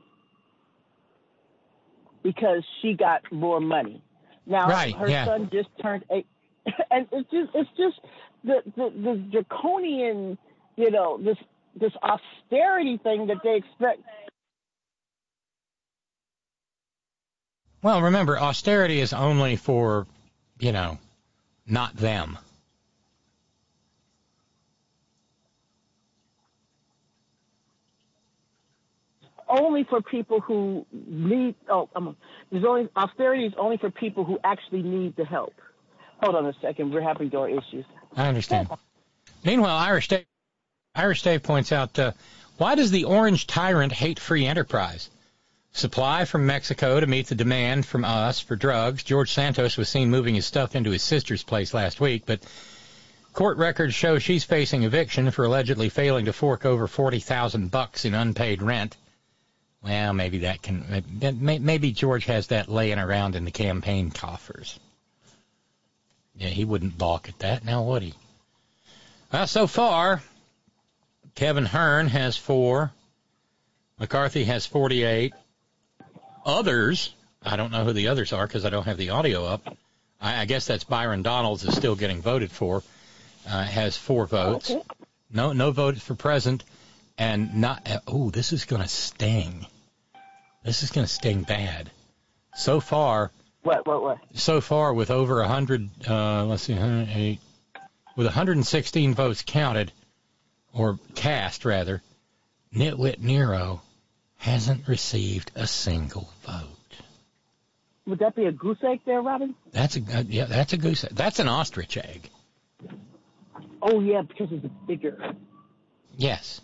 because 2.23 2.63
she 2.81 2.93
got 2.93 3.21
more 3.31 3.59
money 3.59 4.01
now 4.45 4.67
Right, 4.67 4.95
her 4.95 5.09
yeah. 5.09 5.25
son 5.25 5.49
just 5.51 5.69
turned 5.81 6.03
8 6.11 6.25
and 6.91 7.07
it's 7.11 7.29
just 7.31 7.49
it's 7.53 7.69
just 7.77 7.99
the 8.43 8.61
the, 8.75 8.89
the 8.89 9.25
draconian 9.31 10.37
you 10.75 10.91
know 10.91 11.17
this 11.21 11.37
this 11.79 11.93
austerity 12.03 12.97
thing 13.03 13.27
that 13.27 13.37
they 13.43 13.55
expect 13.57 14.01
Well, 17.81 18.01
remember, 18.01 18.37
austerity 18.37 18.99
is 18.99 19.13
only 19.13 19.55
for, 19.55 20.05
you 20.59 20.73
know, 20.73 20.97
not 21.65 21.95
them. 21.95 22.37
Only 29.49 29.83
for 29.83 30.01
people 30.01 30.39
who 30.39 30.85
need. 30.91 31.55
Oh, 31.67 31.89
um, 31.95 32.15
there's 32.51 32.63
only 32.63 32.87
austerity 32.95 33.45
is 33.45 33.53
only 33.57 33.77
for 33.77 33.89
people 33.89 34.23
who 34.23 34.39
actually 34.43 34.83
need 34.83 35.15
the 35.15 35.25
help. 35.25 35.53
Hold 36.21 36.35
on 36.35 36.45
a 36.45 36.53
second, 36.61 36.93
we're 36.93 37.01
having 37.01 37.29
door 37.29 37.49
issues. 37.49 37.85
I 38.15 38.27
understand. 38.27 38.69
Meanwhile, 39.43 39.77
Irish 39.77 40.09
Dave, 40.09 40.25
Irish 40.93 41.21
Dave 41.21 41.43
points 41.43 41.71
out, 41.71 41.97
uh, 41.97 42.11
why 42.57 42.75
does 42.75 42.91
the 42.91 43.05
orange 43.05 43.47
tyrant 43.47 43.93
hate 43.93 44.19
free 44.19 44.45
enterprise? 44.45 45.09
Supply 45.71 46.25
from 46.25 46.45
Mexico 46.45 46.99
to 46.99 47.07
meet 47.07 47.27
the 47.27 47.35
demand 47.35 47.85
from 47.85 48.03
us 48.03 48.39
for 48.39 48.55
drugs. 48.55 49.03
George 49.03 49.31
Santos 49.31 49.77
was 49.77 49.87
seen 49.87 50.09
moving 50.09 50.35
his 50.35 50.45
stuff 50.45 50.75
into 50.75 50.89
his 50.91 51.03
sister's 51.03 51.43
place 51.43 51.73
last 51.73 52.01
week, 52.01 52.23
but 52.25 52.41
court 53.33 53.57
records 53.57 53.93
show 53.93 54.19
she's 54.19 54.43
facing 54.43 54.83
eviction 54.83 55.31
for 55.31 55.45
allegedly 55.45 55.87
failing 55.87 56.25
to 56.25 56.33
fork 56.33 56.65
over 56.65 56.87
forty 56.87 57.19
thousand 57.19 57.71
bucks 57.71 58.03
in 58.03 58.13
unpaid 58.13 58.61
rent. 58.61 58.97
Well, 59.81 60.13
maybe 60.13 60.39
that 60.39 60.61
can. 60.61 61.03
Maybe 61.39 61.91
George 61.91 62.25
has 62.25 62.47
that 62.47 62.67
laying 62.69 62.99
around 62.99 63.35
in 63.35 63.45
the 63.45 63.51
campaign 63.51 64.11
coffers. 64.11 64.77
Yeah, 66.35 66.49
he 66.49 66.65
wouldn't 66.65 66.97
balk 66.97 67.29
at 67.29 67.39
that, 67.39 67.63
now 67.65 67.83
would 67.83 68.01
he? 68.01 68.13
Well, 69.31 69.47
so 69.47 69.67
far, 69.67 70.21
Kevin 71.35 71.65
Hern 71.65 72.07
has 72.07 72.35
four. 72.35 72.91
McCarthy 73.99 74.45
has 74.45 74.65
48. 74.65 75.33
Others, 76.45 77.13
I 77.43 77.57
don't 77.57 77.71
know 77.71 77.83
who 77.83 77.93
the 77.93 78.07
others 78.07 78.33
are 78.33 78.47
because 78.47 78.65
I 78.65 78.69
don't 78.69 78.85
have 78.85 78.97
the 78.97 79.09
audio 79.09 79.45
up. 79.45 79.75
I, 80.21 80.41
I 80.41 80.45
guess 80.45 80.65
that's 80.65 80.83
Byron 80.85 81.21
Donalds 81.21 81.63
is 81.63 81.75
still 81.75 81.95
getting 81.95 82.21
voted 82.21 82.51
for. 82.51 82.83
Uh, 83.47 83.63
has 83.63 83.97
four 83.97 84.25
votes. 84.25 84.71
No, 85.31 85.53
no 85.53 85.71
votes 85.71 86.01
for 86.01 86.15
president, 86.15 86.63
and 87.19 87.55
not. 87.55 87.87
Oh, 88.07 88.31
this 88.31 88.53
is 88.53 88.65
going 88.65 88.81
to 88.81 88.87
sting. 88.87 89.67
This 90.63 90.81
is 90.81 90.89
going 90.89 91.05
to 91.05 91.11
sting 91.13 91.43
bad. 91.43 91.91
So 92.55 92.79
far, 92.79 93.31
What? 93.61 93.85
What? 93.85 94.01
What? 94.01 94.17
so 94.33 94.61
far 94.61 94.93
with 94.93 95.11
over 95.11 95.39
100, 95.41 95.89
uh, 96.09 96.45
let's 96.45 96.63
see, 96.63 96.73
108, 96.73 97.39
with 98.15 98.25
116 98.25 99.13
votes 99.13 99.43
counted, 99.45 99.91
or 100.73 100.99
cast 101.15 101.65
rather, 101.65 102.01
Nitwit 102.73 103.19
Nero 103.19 103.81
hasn't 104.37 104.87
received 104.87 105.51
a 105.55 105.67
single 105.67 106.29
vote. 106.43 106.65
Would 108.07 108.19
that 108.19 108.35
be 108.35 108.45
a 108.45 108.51
goose 108.51 108.79
egg 108.83 109.01
there, 109.05 109.21
Robin? 109.21 109.53
That's 109.71 109.95
a 109.95 109.99
uh, 109.99 110.23
yeah, 110.27 110.45
that's 110.45 110.73
a 110.73 110.77
goose. 110.77 111.03
Egg. 111.03 111.11
That's 111.13 111.39
an 111.39 111.47
ostrich 111.47 111.95
egg. 111.97 112.29
Oh 113.81 113.99
yeah, 114.01 114.23
because 114.23 114.47
it's 114.51 114.65
bigger. 114.87 115.35
Yes, 116.17 116.59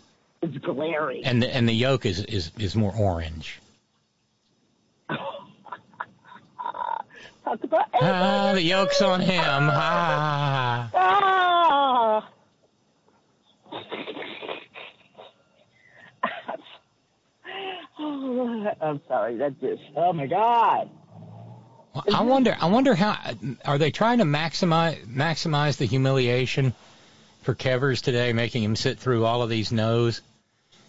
It's 0.46 0.58
glaring. 0.64 1.26
and 1.26 1.42
the, 1.42 1.56
and 1.56 1.68
the 1.68 1.74
yolk 1.74 2.06
is 2.06 2.24
is 2.26 2.52
is 2.60 2.76
more 2.76 2.94
orange. 2.96 3.60
Talk 5.10 5.20
about 7.64 7.86
Ah, 7.94 8.52
the 8.54 8.62
yolk's 8.62 9.02
on 9.02 9.22
him. 9.22 9.42
Ah. 9.44 10.90
Ah! 10.94 12.30
Oh, 17.98 18.68
I'm 18.82 19.02
sorry. 19.08 19.38
That 19.38 19.60
just. 19.62 19.82
Oh 19.96 20.12
my 20.14 20.28
God. 20.28 20.90
I 22.14 22.22
wonder. 22.24 22.56
I 22.60 22.66
wonder 22.68 22.94
how 22.94 23.18
are 23.64 23.78
they 23.78 23.92
trying 23.92 24.18
to 24.18 24.26
maximize 24.26 25.06
maximize 25.08 25.78
the 25.78 25.86
humiliation 25.86 26.74
for 27.44 27.56
Kevers 27.56 28.02
today, 28.02 28.34
making 28.34 28.64
him 28.64 28.76
sit 28.76 29.00
through 29.00 29.26
all 29.26 29.42
of 29.42 29.50
these 29.50 29.72
no's, 29.72 30.22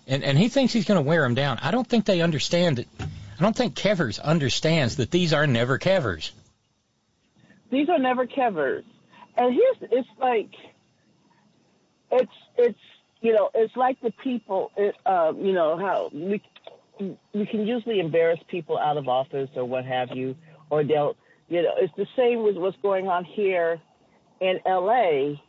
and 0.07 0.23
and 0.25 0.39
he 0.39 0.49
thinks 0.49 0.73
he's 0.73 0.85
going 0.85 1.03
to 1.03 1.09
wear 1.09 1.23
them 1.23 1.35
down. 1.35 1.59
I 1.61 1.71
don't 1.71 1.87
think 1.87 2.05
they 2.05 2.21
understand 2.21 2.79
it. 2.79 2.89
I 3.01 3.43
don't 3.43 3.57
think 3.57 3.75
Kevers 3.75 4.19
understands 4.19 4.97
that 4.97 5.11
these 5.11 5.33
are 5.33 5.47
never 5.47 5.79
Kevers. 5.79 6.33
These 7.71 7.89
are 7.89 7.99
never 7.99 8.27
Kevers. 8.27 8.85
And 9.37 9.55
here's 9.55 9.91
it's 9.91 10.09
like 10.19 10.51
it's 12.11 12.33
it's 12.57 12.79
you 13.21 13.33
know 13.33 13.51
it's 13.55 13.77
like 13.77 14.01
the 14.01 14.13
people 14.23 14.71
it, 14.77 14.95
uh, 15.05 15.33
you 15.37 15.53
know 15.53 15.77
how 15.77 16.11
we 16.13 16.41
we 17.35 17.47
can 17.47 17.67
usually 17.67 18.01
embarrass 18.01 18.41
people 18.49 18.79
out 18.79 18.97
of 18.97 19.09
office 19.09 19.51
or 19.55 19.65
what 19.65 19.85
have 19.85 20.11
you 20.15 20.35
or 20.71 20.83
they'll 20.83 21.17
you 21.49 21.63
know 21.63 21.75
it's 21.79 21.93
the 21.97 22.07
same 22.17 22.43
with 22.43 22.57
what's 22.57 22.77
going 22.81 23.09
on 23.09 23.25
here 23.25 23.79
in 24.41 24.61
L.A. 24.67 25.41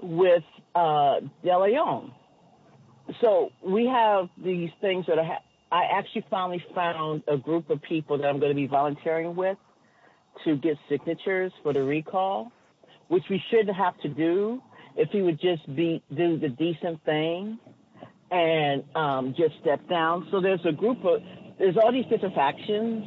with 0.00 0.44
uh, 0.74 1.20
De 1.42 1.58
Leon. 1.58 2.12
So 3.20 3.50
we 3.64 3.86
have 3.86 4.28
these 4.42 4.70
things 4.80 5.06
that 5.06 5.18
I 5.72 5.82
actually 5.92 6.24
finally 6.30 6.64
found 6.74 7.22
a 7.28 7.36
group 7.36 7.70
of 7.70 7.82
people 7.82 8.18
that 8.18 8.26
I'm 8.26 8.38
going 8.38 8.50
to 8.50 8.56
be 8.56 8.66
volunteering 8.66 9.34
with 9.34 9.58
to 10.44 10.56
get 10.56 10.76
signatures 10.88 11.52
for 11.62 11.72
the 11.72 11.82
recall, 11.82 12.52
which 13.08 13.24
we 13.28 13.42
shouldn't 13.50 13.76
have 13.76 13.98
to 14.00 14.08
do 14.08 14.62
if 14.96 15.10
he 15.10 15.22
would 15.22 15.40
just 15.40 15.66
be 15.74 16.02
do 16.14 16.38
the 16.38 16.48
decent 16.48 17.04
thing 17.04 17.58
and 18.30 18.84
um, 18.94 19.34
just 19.36 19.54
step 19.60 19.88
down. 19.88 20.28
So 20.30 20.40
there's 20.40 20.64
a 20.64 20.72
group 20.72 21.04
of 21.04 21.20
there's 21.58 21.76
all 21.76 21.92
these 21.92 22.06
different 22.06 22.34
factions 22.34 23.04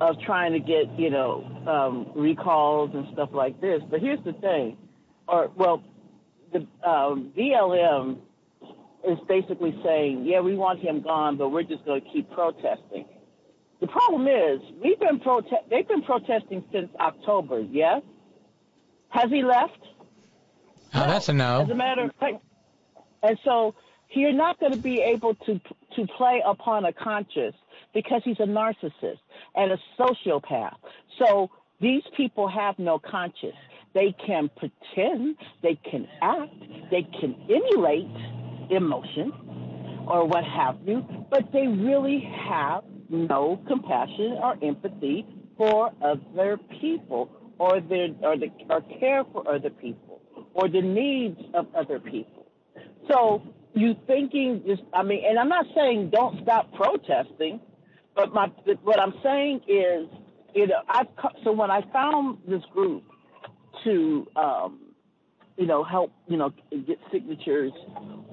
of 0.00 0.16
trying 0.26 0.52
to 0.52 0.60
get 0.60 0.98
you 0.98 1.10
know 1.10 1.44
um, 1.66 2.12
recalls 2.14 2.90
and 2.94 3.06
stuff 3.12 3.30
like 3.32 3.60
this. 3.60 3.80
But 3.90 4.00
here's 4.00 4.22
the 4.24 4.32
thing, 4.34 4.76
or 5.26 5.50
well, 5.56 5.82
the 6.52 6.66
um, 6.88 7.32
BLM 7.36 8.18
is 9.08 9.18
basically 9.28 9.78
saying, 9.84 10.24
yeah, 10.24 10.40
we 10.40 10.56
want 10.56 10.80
him 10.80 11.02
gone, 11.02 11.36
but 11.36 11.50
we're 11.50 11.62
just 11.62 11.84
going 11.84 12.00
to 12.02 12.08
keep 12.10 12.30
protesting. 12.30 13.06
The 13.80 13.86
problem 13.86 14.26
is 14.26 14.60
we've 14.82 14.98
been 14.98 15.20
prote- 15.20 15.68
they've 15.68 15.86
been 15.86 16.02
protesting 16.02 16.64
since 16.72 16.88
October. 16.98 17.60
Yes, 17.60 18.02
has 19.10 19.30
he 19.30 19.42
left? 19.42 19.78
Oh, 20.94 21.06
that's 21.06 21.28
a 21.28 21.32
no. 21.32 21.62
As 21.62 21.70
a 21.70 21.74
matter 21.74 22.04
of 22.04 22.12
fact, 22.18 22.36
and 23.22 23.38
so 23.44 23.74
you're 24.12 24.32
not 24.32 24.60
going 24.60 24.72
to 24.72 24.78
be 24.78 25.00
able 25.00 25.34
to 25.34 25.60
to 25.96 26.06
play 26.16 26.42
upon 26.46 26.84
a 26.84 26.92
conscience 26.92 27.56
because 27.92 28.22
he's 28.24 28.40
a 28.40 28.46
narcissist 28.46 29.18
and 29.54 29.72
a 29.72 29.78
sociopath. 29.98 30.76
So 31.18 31.50
these 31.80 32.02
people 32.16 32.48
have 32.48 32.78
no 32.78 32.98
conscience. 32.98 33.56
They 33.92 34.14
can 34.26 34.50
pretend, 34.56 35.36
they 35.62 35.78
can 35.88 36.08
act, 36.20 36.54
they 36.90 37.02
can 37.20 37.36
emulate 37.48 38.08
emotion 38.70 39.32
or 40.06 40.26
what 40.26 40.44
have 40.44 40.76
you, 40.84 41.04
but 41.30 41.52
they 41.52 41.66
really 41.66 42.20
have 42.48 42.84
no 43.08 43.62
compassion 43.66 44.38
or 44.42 44.56
empathy 44.62 45.26
for 45.56 45.92
other 46.02 46.58
people 46.80 47.30
or 47.58 47.80
their 47.80 48.08
or 48.22 48.36
the 48.36 48.48
or 48.68 48.80
care 48.98 49.24
for 49.32 49.48
other 49.48 49.70
people 49.70 50.20
or 50.54 50.68
the 50.68 50.80
needs 50.82 51.40
of 51.54 51.66
other 51.74 52.00
people. 52.00 52.46
So 53.10 53.42
you 53.74 53.94
thinking 54.06 54.62
just 54.66 54.82
I 54.92 55.02
mean, 55.02 55.24
and 55.26 55.38
I'm 55.38 55.48
not 55.48 55.66
saying 55.74 56.10
don't 56.10 56.42
stop 56.42 56.72
protesting, 56.74 57.60
but 58.14 58.32
my 58.32 58.48
what 58.82 59.00
I'm 59.00 59.14
saying 59.22 59.62
is, 59.68 60.08
you 60.54 60.66
know, 60.66 60.82
I've 60.88 61.06
so 61.44 61.52
when 61.52 61.70
I 61.70 61.82
found 61.92 62.38
this 62.48 62.62
group 62.72 63.04
to, 63.84 64.26
um, 64.36 64.80
you 65.56 65.66
know, 65.66 65.84
help 65.84 66.12
you 66.26 66.36
know 66.36 66.52
get 66.70 66.98
signatures 67.12 67.72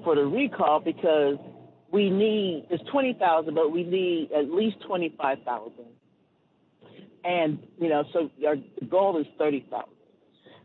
for 0.04 0.14
the 0.16 0.24
recall 0.24 0.80
because 0.80 1.36
we 1.90 2.10
need 2.10 2.66
it's 2.70 2.82
twenty 2.90 3.14
thousand, 3.14 3.54
but 3.54 3.70
we 3.70 3.84
need 3.84 4.30
at 4.32 4.50
least 4.50 4.76
twenty 4.86 5.14
five 5.16 5.38
thousand, 5.44 5.86
and 7.24 7.58
you 7.78 7.88
know, 7.88 8.04
so 8.12 8.30
our 8.46 8.56
goal 8.88 9.20
is 9.20 9.26
thirty 9.38 9.66
thousand. 9.70 9.92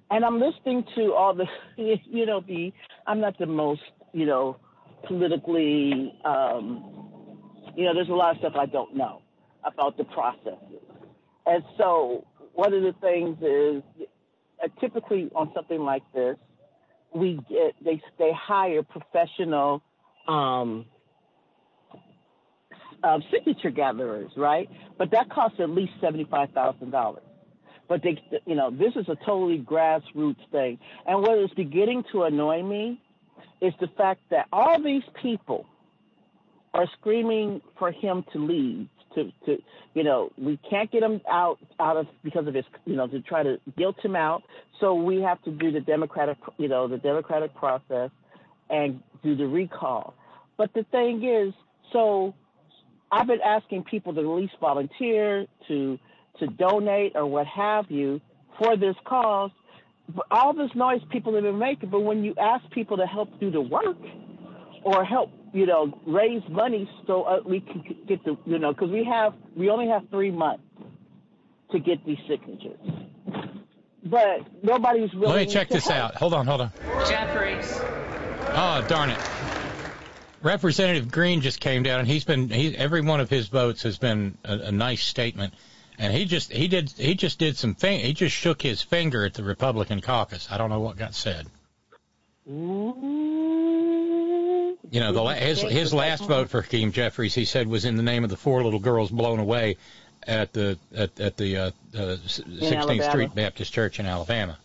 And 0.09 0.23
I'm 0.23 0.39
listening 0.39 0.85
to 0.95 1.13
all 1.13 1.33
the, 1.33 1.45
you 1.77 2.25
know, 2.25 2.41
the 2.41 2.71
I'm 3.05 3.19
not 3.19 3.37
the 3.37 3.45
most, 3.45 3.81
you 4.13 4.25
know, 4.25 4.57
politically, 5.05 6.13
um, 6.23 7.41
you 7.75 7.85
know, 7.85 7.93
there's 7.93 8.09
a 8.09 8.13
lot 8.13 8.31
of 8.31 8.37
stuff 8.39 8.53
I 8.57 8.65
don't 8.65 8.95
know 8.95 9.21
about 9.63 9.97
the 9.97 10.05
processes. 10.05 10.81
And 11.45 11.63
so 11.77 12.25
one 12.53 12.73
of 12.73 12.81
the 12.81 12.93
things 13.01 13.37
is 13.41 14.07
uh, 14.63 14.67
typically 14.79 15.29
on 15.35 15.51
something 15.53 15.79
like 15.79 16.03
this, 16.13 16.37
we 17.13 17.39
get 17.49 17.75
they 17.83 18.01
they 18.17 18.31
hire 18.33 18.83
professional 18.83 19.81
um, 20.27 20.85
uh, 23.03 23.19
signature 23.31 23.71
gatherers, 23.71 24.31
right? 24.35 24.69
But 24.97 25.11
that 25.11 25.29
costs 25.29 25.59
at 25.59 25.69
least 25.69 25.93
seventy 26.01 26.25
five 26.25 26.51
thousand 26.51 26.91
dollars. 26.91 27.23
But 27.87 28.03
they, 28.03 28.21
you 28.45 28.55
know, 28.55 28.69
this 28.69 28.93
is 28.95 29.07
a 29.07 29.15
totally 29.25 29.59
grassroots 29.59 30.45
thing. 30.51 30.77
And 31.05 31.21
what 31.21 31.37
is 31.37 31.49
beginning 31.55 32.03
to 32.11 32.23
annoy 32.23 32.61
me 32.61 33.01
is 33.61 33.73
the 33.79 33.87
fact 33.97 34.21
that 34.29 34.47
all 34.51 34.81
these 34.81 35.03
people 35.21 35.65
are 36.73 36.85
screaming 36.99 37.61
for 37.79 37.91
him 37.91 38.25
to 38.33 38.39
leave. 38.39 38.87
To, 39.17 39.31
to, 39.47 39.57
you 39.95 40.03
know, 40.03 40.31
we 40.37 40.59
can't 40.69 40.91
get 40.91 41.01
him 41.01 41.21
out 41.27 41.57
out 41.79 41.97
of 41.97 42.05
because 42.23 42.45
of 42.47 42.53
his, 42.53 42.65
you 42.85 42.95
know, 42.95 43.07
to 43.07 43.19
try 43.21 43.41
to 43.41 43.59
guilt 43.75 43.95
him 44.03 44.15
out. 44.15 44.43
So 44.79 44.93
we 44.93 45.21
have 45.21 45.41
to 45.43 45.51
do 45.51 45.71
the 45.71 45.79
democratic, 45.81 46.37
you 46.57 46.67
know, 46.67 46.87
the 46.87 46.99
democratic 46.99 47.55
process 47.55 48.11
and 48.69 49.01
do 49.23 49.35
the 49.35 49.47
recall. 49.47 50.13
But 50.55 50.71
the 50.73 50.83
thing 50.91 51.23
is, 51.23 51.53
so 51.91 52.35
I've 53.11 53.27
been 53.27 53.41
asking 53.43 53.85
people 53.85 54.13
to 54.13 54.19
at 54.19 54.27
least 54.27 54.53
volunteer 54.61 55.47
to 55.67 55.99
to 56.39 56.47
donate 56.47 57.13
or 57.15 57.25
what 57.25 57.47
have 57.47 57.89
you 57.89 58.21
for 58.59 58.77
this 58.77 58.95
cause. 59.05 59.51
But 60.09 60.25
all 60.31 60.53
this 60.53 60.69
noise 60.75 61.01
people 61.11 61.33
have 61.33 61.43
been 61.43 61.57
making, 61.57 61.89
but 61.89 62.01
when 62.01 62.23
you 62.23 62.33
ask 62.39 62.69
people 62.71 62.97
to 62.97 63.05
help 63.05 63.39
do 63.39 63.51
the 63.51 63.61
work 63.61 63.97
or 64.83 65.03
help, 65.03 65.31
you 65.57 65.65
know, 65.65 65.91
raise 66.05 66.43
money 66.49 66.87
so 67.07 67.23
uh, 67.23 67.39
we 67.43 67.61
can 67.61 67.83
get 68.07 68.23
the, 68.23 68.37
you 68.45 68.59
know, 68.59 68.71
because 68.71 68.91
we 68.91 69.03
have 69.03 69.33
we 69.55 69.71
only 69.71 69.87
have 69.87 70.07
three 70.11 70.29
months 70.29 70.63
to 71.71 71.79
get 71.79 72.05
these 72.05 72.19
signatures, 72.27 72.79
but 74.03 74.41
nobody's 74.61 75.11
willing. 75.13 75.35
Let 75.35 75.47
me 75.47 75.51
check 75.51 75.69
this 75.69 75.87
help. 75.87 76.11
out. 76.11 76.15
Hold 76.15 76.35
on, 76.35 76.45
hold 76.45 76.61
on. 76.61 76.71
Jeffries. 77.07 77.79
Oh, 78.49 78.85
darn 78.87 79.09
it. 79.09 79.19
Representative 80.43 81.11
Green 81.11 81.41
just 81.41 81.59
came 81.59 81.81
down, 81.81 82.01
and 82.01 82.07
he's 82.07 82.23
been 82.23 82.49
he 82.49 82.77
every 82.77 83.01
one 83.01 83.19
of 83.19 83.29
his 83.31 83.47
votes 83.47 83.81
has 83.81 83.97
been 83.97 84.37
a, 84.45 84.53
a 84.59 84.71
nice 84.71 85.03
statement, 85.03 85.55
and 85.97 86.13
he 86.13 86.25
just 86.25 86.53
he 86.53 86.67
did 86.67 86.91
he 86.91 87.15
just 87.15 87.39
did 87.39 87.57
some 87.57 87.73
thing 87.73 88.01
he 88.01 88.13
just 88.13 88.35
shook 88.35 88.61
his 88.61 88.83
finger 88.83 89.25
at 89.25 89.33
the 89.33 89.43
Republican 89.43 90.01
caucus. 90.01 90.49
I 90.51 90.59
don't 90.59 90.69
know 90.69 90.81
what 90.81 90.97
got 90.97 91.15
said. 91.15 91.47
You 94.89 95.01
know, 95.01 95.11
the 95.11 95.21
la- 95.21 95.33
his 95.33 95.61
his 95.61 95.93
last 95.93 96.23
vote 96.25 96.49
for 96.49 96.61
Hakeem 96.61 96.91
Jeffries, 96.93 97.33
he 97.35 97.45
said, 97.45 97.67
was 97.67 97.83
in 97.85 97.97
the 97.97 98.03
name 98.03 98.23
of 98.23 98.29
the 98.29 98.37
four 98.37 98.63
little 98.63 98.79
girls 98.79 99.09
blown 99.11 99.39
away 99.39 99.77
at 100.25 100.53
the 100.53 100.77
at 100.95 101.19
at 101.19 101.35
the 101.37 101.57
uh, 101.57 101.71
uh, 101.93 102.17
16th 102.25 102.77
Alabama. 102.77 103.03
Street 103.03 103.35
Baptist 103.35 103.73
Church 103.73 103.99
in 103.99 104.05
Alabama. 104.05 104.57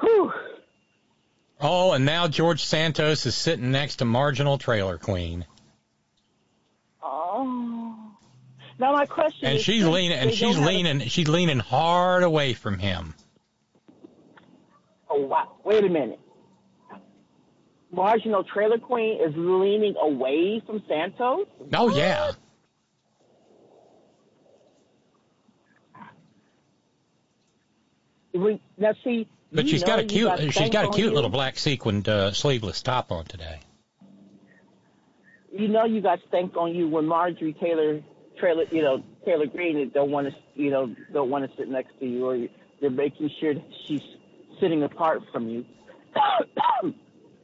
Whew. 0.00 0.32
Oh, 1.60 1.92
and 1.92 2.04
now 2.04 2.26
George 2.28 2.62
Santos 2.64 3.24
is 3.24 3.34
sitting 3.34 3.70
next 3.70 3.96
to 3.96 4.04
marginal 4.04 4.58
trailer 4.58 4.98
queen, 4.98 5.46
Oh. 7.02 7.96
Now 8.78 8.92
my 8.92 9.06
question 9.06 9.46
and 9.46 9.58
is, 9.58 9.64
she's 9.64 9.84
leaning 9.86 10.18
and 10.18 10.32
she's 10.32 10.56
don't 10.56 10.64
a- 10.64 10.66
leaning 10.66 11.00
she's 11.08 11.28
leaning 11.28 11.58
hard 11.60 12.22
away 12.22 12.52
from 12.52 12.78
him. 12.78 13.14
Oh 15.08 15.20
wow! 15.26 15.52
Wait 15.64 15.84
a 15.84 15.88
minute. 15.88 16.18
Marginal 17.92 18.42
trailer 18.42 18.78
queen 18.78 19.20
is 19.20 19.34
leaning 19.36 19.94
away 20.00 20.62
from 20.66 20.82
Santos. 20.88 21.46
Oh 21.74 21.94
yeah. 21.94 22.32
We, 28.34 28.62
now 28.78 28.94
see, 29.04 29.28
But 29.52 29.68
she's 29.68 29.84
got 29.84 29.98
a 29.98 30.04
cute 30.04 30.38
she's 30.40 30.54
stank 30.54 30.72
got 30.72 30.86
a 30.86 30.90
cute 30.90 31.12
little 31.12 31.28
black 31.28 31.58
sequined 31.58 32.08
uh, 32.08 32.32
sleeveless 32.32 32.80
top 32.80 33.12
on 33.12 33.26
today. 33.26 33.60
You 35.52 35.68
know 35.68 35.84
you 35.84 36.00
got 36.00 36.20
stank 36.28 36.56
on 36.56 36.74
you 36.74 36.88
when 36.88 37.04
Marjorie 37.04 37.52
Taylor 37.52 38.00
trailer, 38.38 38.64
you 38.70 38.80
know 38.80 39.02
Taylor 39.26 39.46
Greene 39.46 39.90
don't 39.90 40.10
want 40.10 40.28
to, 40.28 40.34
you 40.54 40.70
know, 40.70 40.94
don't 41.12 41.28
want 41.28 41.48
to 41.48 41.54
sit 41.58 41.68
next 41.68 41.98
to 42.00 42.06
you, 42.06 42.26
or 42.26 42.38
they're 42.80 42.88
making 42.88 43.30
sure 43.38 43.52
that 43.52 43.64
she's 43.86 44.00
sitting 44.58 44.82
apart 44.82 45.22
from 45.30 45.48
you 45.50 45.66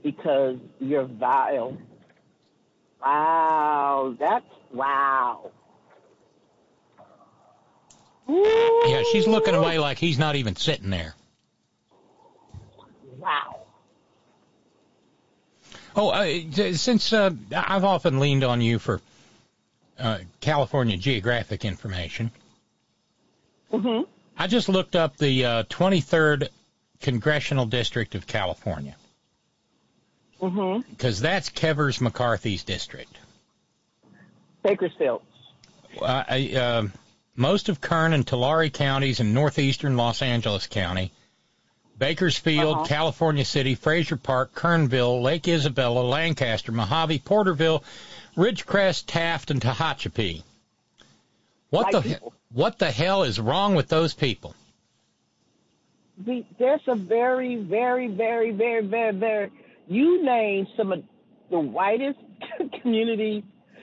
because 0.03 0.57
you're 0.81 1.05
vile. 1.05 1.77
Wow, 3.01 4.17
that's 4.19 4.45
wow. 4.73 5.51
Yeah, 8.29 9.03
she's 9.13 9.27
looking 9.27 9.55
away 9.55 9.79
like 9.79 9.99
he's 9.99 10.19
not 10.19 10.37
even 10.37 10.57
sitting 10.57 10.91
there. 10.91 11.15
Wow. 13.19 13.61
Oh, 15.97 16.11
uh, 16.11 16.75
since 16.75 17.13
uh, 17.13 17.31
I've 17.55 17.85
often 17.85 18.21
leaned 18.21 18.45
on 18.45 18.61
you 18.61 18.79
for 18.79 19.01
uh, 19.99 20.19
California 20.41 20.97
geographic 20.97 21.65
information, 21.65 22.31
hmm 23.71 24.03
I 24.37 24.47
just 24.47 24.69
looked 24.69 24.95
up 24.95 25.17
the 25.17 25.45
uh, 25.45 25.63
23rd 25.65 26.49
congressional 27.01 27.67
district 27.67 28.15
of 28.15 28.27
California 28.27 28.95
hmm 30.41 30.79
because 30.91 31.21
that's 31.21 31.49
Kevers 31.49 32.01
McCarthy's 32.01 32.65
district. 32.65 33.17
Bakersfield. 34.63 35.23
Uh, 36.01 36.25
I, 36.29 36.55
uh, 36.55 36.89
most 37.37 37.69
of 37.69 37.81
Kern 37.81 38.13
and 38.13 38.27
Tulare 38.27 38.69
counties 38.71 39.21
in 39.21 39.33
northeastern 39.35 39.97
Los 39.97 40.23
Angeles 40.23 40.67
County, 40.67 41.13
Bakersfield, 41.97 42.77
Uh-huh. 42.77 42.87
California 42.87 43.45
City, 43.45 43.75
Frazier 43.75 44.17
Park, 44.17 44.55
Kernville, 44.55 45.23
Lake 45.23 45.49
Isabella, 45.49 46.01
Lancaster, 46.01 46.73
Mojave, 46.73 47.19
Porterville, 47.21 47.83
Ridgecrest, 48.37 49.05
Taft, 49.07 49.51
and 49.51 49.61
Tehachapi. 49.61 50.43
What 51.71 51.93
the 51.93 52.01
people. 52.03 52.33
what 52.53 52.79
the 52.79 52.91
hell 52.91 53.25
is 53.25 53.41
wrong 53.41 53.75
with 53.75 53.89
those 53.89 54.15
people? 54.15 54.55
The, 56.19 56.45
there's 56.59 56.81
a 56.89 56.95
very, 56.97 57.57
very, 57.57 58.09
very, 58.09 58.51
very, 58.51 58.85
very, 58.85 59.13
very. 59.13 59.51
You 59.89 60.23
name 60.25 60.67
some 60.77 60.93
of 60.93 61.03
the 61.51 61.59
whitest 61.59 62.19
communities. 62.83 63.43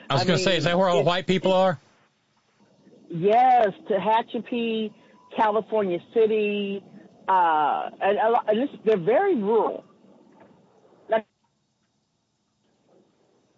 I 0.10 0.14
was 0.14 0.23
going 0.23 0.38
to 0.38 0.44
say, 0.44 0.57
is 0.57 0.65
that 0.65 0.77
where 0.77 0.88
all 0.88 0.98
the 0.98 1.03
white 1.03 1.26
people 1.26 1.52
are? 1.52 1.80
Yes, 3.10 3.69
Tehachapi, 3.90 4.91
California 5.36 5.99
City, 6.14 6.84
uh, 7.27 7.90
and, 8.02 8.18
and 8.48 8.61
this, 8.61 8.69
they're 8.86 8.98
very 8.98 9.36
rural. 9.36 9.84
Like, 11.10 11.26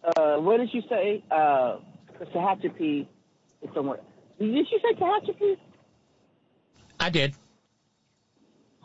uh, 0.03 0.37
what 0.37 0.57
did 0.57 0.69
you 0.73 0.83
say? 0.89 1.23
Uh, 1.29 1.77
Tehachapi 2.33 3.07
is 3.61 3.69
somewhere. 3.73 3.99
Did 4.39 4.55
you 4.55 4.65
say 4.65 4.99
Tehachapi? 4.99 5.57
I 6.99 7.09
did. 7.09 7.35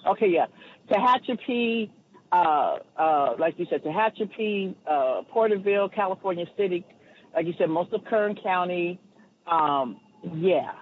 Okay, 0.07 0.29
yeah. 0.29 0.47
Tehachapi, 0.91 1.91
uh, 2.33 2.79
uh, 2.97 3.35
like 3.39 3.59
you 3.59 3.67
said, 3.69 3.83
Tehachapi, 3.85 4.75
uh, 4.91 5.23
Porterville, 5.31 5.89
California 5.91 6.47
City, 6.57 6.85
like 7.35 7.47
you 7.47 7.55
said, 7.59 7.69
most 7.69 7.93
of 7.93 8.05
Kern 8.07 8.35
County. 8.43 8.99
Um, 9.47 10.01
yeah, 10.35 10.73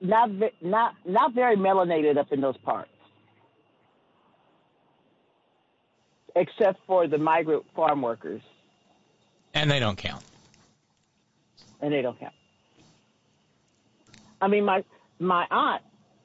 not 0.00 0.30
not 0.62 0.94
not 1.04 1.34
very 1.34 1.56
melanated 1.56 2.16
up 2.16 2.32
in 2.32 2.40
those 2.40 2.56
parts, 2.58 2.90
except 6.36 6.78
for 6.86 7.06
the 7.06 7.18
migrant 7.18 7.64
farm 7.74 8.02
workers, 8.02 8.42
And 9.54 9.70
they 9.70 9.80
don't 9.80 9.96
count. 9.98 10.22
and 11.80 11.92
they 11.92 12.02
don't 12.02 12.18
count. 12.18 12.34
I 14.40 14.46
mean, 14.48 14.64
my 14.64 14.84
my 15.18 15.46
aunt, 15.50 15.82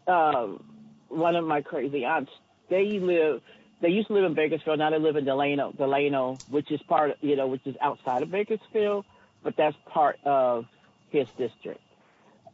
um, 0.07 0.63
one 1.09 1.35
of 1.35 1.45
my 1.45 1.61
crazy 1.61 2.05
aunts, 2.05 2.31
they 2.69 2.99
live. 2.99 3.41
They 3.83 3.89
used 3.89 4.07
to 4.07 4.13
live 4.13 4.23
in 4.23 4.33
Bakersfield. 4.33 4.79
Now 4.79 4.89
they 4.91 4.97
live 4.97 5.17
in 5.17 5.25
Delano, 5.25 5.73
Delano, 5.73 6.39
which 6.49 6.71
is 6.71 6.79
part, 6.87 7.11
of, 7.11 7.17
you 7.19 7.35
know, 7.35 7.47
which 7.47 7.67
is 7.67 7.75
outside 7.81 8.23
of 8.23 8.31
Bakersfield, 8.31 9.05
but 9.43 9.55
that's 9.57 9.75
part 9.93 10.17
of 10.25 10.63
his 11.09 11.27
district. 11.37 11.81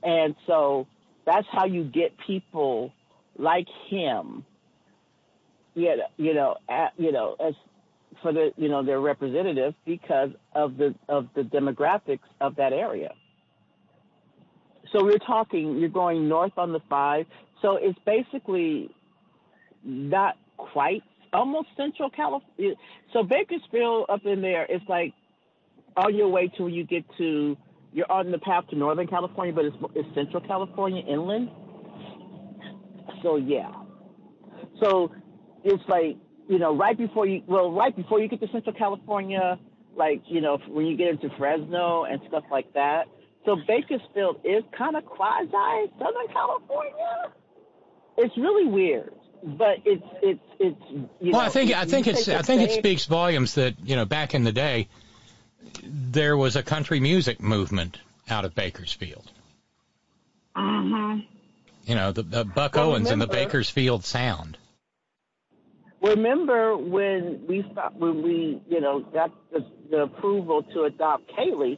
And 0.01 0.35
so 0.47 0.87
that's 1.27 1.45
how 1.51 1.65
you 1.65 1.83
get 1.83 2.17
people 2.25 2.91
like 3.37 3.67
him. 3.89 4.43
You 5.75 5.97
know, 5.97 6.03
you 6.17 6.33
know, 6.33 6.55
at, 6.67 6.93
you 6.97 7.11
know, 7.11 7.35
as 7.39 7.53
for 8.23 8.33
the, 8.33 8.51
you 8.57 8.67
know, 8.67 8.83
their 8.83 8.99
representative 8.99 9.75
because 9.85 10.31
of 10.53 10.77
the 10.77 10.95
of 11.07 11.29
the 11.35 11.43
demographics 11.43 12.27
of 12.41 12.55
that 12.55 12.73
area. 12.73 13.13
So 14.91 15.03
we're 15.03 15.19
talking, 15.19 15.77
you're 15.77 15.89
going 15.89 16.27
north 16.27 16.57
on 16.57 16.73
the 16.73 16.79
five. 16.89 17.27
So 17.61 17.75
it's 17.75 17.99
basically 18.03 18.89
not 19.83 20.35
quite, 20.57 21.03
almost 21.33 21.69
central 21.77 22.09
California. 22.09 22.75
So 23.13 23.23
Bakersfield 23.23 24.05
up 24.09 24.25
in 24.25 24.41
there, 24.41 24.65
it's 24.69 24.87
like 24.87 25.13
on 25.95 26.15
your 26.15 26.29
way 26.29 26.47
to 26.57 26.67
you 26.67 26.83
get 26.83 27.05
to, 27.17 27.57
you're 27.93 28.11
on 28.11 28.31
the 28.31 28.39
path 28.39 28.67
to 28.69 28.75
Northern 28.75 29.07
California, 29.07 29.53
but 29.53 29.65
it's, 29.65 29.77
it's 29.95 30.15
Central 30.15 30.41
California 30.41 31.03
inland. 31.07 31.49
So 33.23 33.35
yeah. 33.35 33.71
So 34.81 35.11
it's 35.63 35.83
like, 35.87 36.17
you 36.47 36.59
know, 36.59 36.75
right 36.75 36.97
before 36.97 37.27
you, 37.27 37.43
well, 37.47 37.71
right 37.71 37.95
before 37.95 38.19
you 38.19 38.27
get 38.27 38.39
to 38.41 38.47
Central 38.51 38.75
California, 38.75 39.59
like, 39.95 40.21
you 40.27 40.41
know, 40.41 40.57
when 40.67 40.85
you 40.85 40.95
get 40.95 41.09
into 41.09 41.29
Fresno 41.37 42.05
and 42.05 42.21
stuff 42.27 42.43
like 42.49 42.71
that. 42.73 43.07
So 43.45 43.57
Bakersfield 43.67 44.41
is 44.43 44.63
kind 44.77 44.95
of 44.95 45.05
quasi 45.05 45.91
Southern 45.97 46.27
California. 46.31 47.33
It's 48.17 48.37
really 48.37 48.67
weird, 48.69 49.13
but 49.43 49.77
it's 49.85 50.03
it's 50.21 50.39
it's 50.59 50.81
you 50.89 51.31
well, 51.31 51.31
know. 51.31 51.39
I 51.39 51.49
think 51.49 51.71
I 51.71 51.85
think 51.85 52.07
it's 52.07 52.27
I 52.27 52.41
think 52.41 52.61
it 52.61 52.71
speaks 52.71 53.05
volumes 53.05 53.55
that 53.55 53.75
you 53.83 53.95
know 53.95 54.05
back 54.05 54.33
in 54.33 54.43
the 54.43 54.51
day 54.51 54.87
there 55.83 56.37
was 56.37 56.55
a 56.55 56.63
country 56.63 56.99
music 56.99 57.41
movement 57.41 57.97
out 58.29 58.45
of 58.45 58.55
Bakersfield. 58.55 59.31
Mhm. 60.55 61.25
You 61.85 61.95
know, 61.95 62.11
the, 62.11 62.23
the 62.23 62.45
Buck 62.45 62.75
Well, 62.75 62.91
Owens 62.91 63.09
and 63.09 63.21
the 63.21 63.27
Bakersfield 63.27 64.05
Sound. 64.05 64.57
Remember 66.01 66.77
when 66.77 67.45
we 67.47 67.65
stopped, 67.71 67.97
when 67.97 68.21
we 68.21 68.61
you 68.69 68.79
know 68.79 68.99
got 68.99 69.31
the, 69.51 69.65
the 69.89 70.03
approval 70.03 70.63
to 70.63 70.83
adopt 70.83 71.29
Kaylee? 71.31 71.77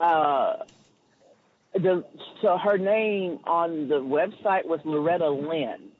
Uh, 0.00 0.64
the 1.74 2.04
so 2.40 2.56
her 2.56 2.78
name 2.78 3.40
on 3.44 3.88
the 3.88 3.96
website 3.96 4.64
was 4.64 4.80
Loretta 4.84 5.28
Lynn, 5.28 5.90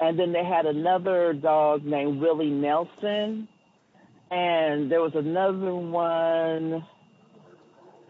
and 0.00 0.18
then 0.18 0.32
they 0.32 0.44
had 0.44 0.66
another 0.66 1.32
dog 1.32 1.84
named 1.84 2.20
Willie 2.20 2.50
Nelson, 2.50 3.48
and 4.30 4.90
there 4.90 5.00
was 5.00 5.12
another 5.14 5.74
one, 5.74 6.86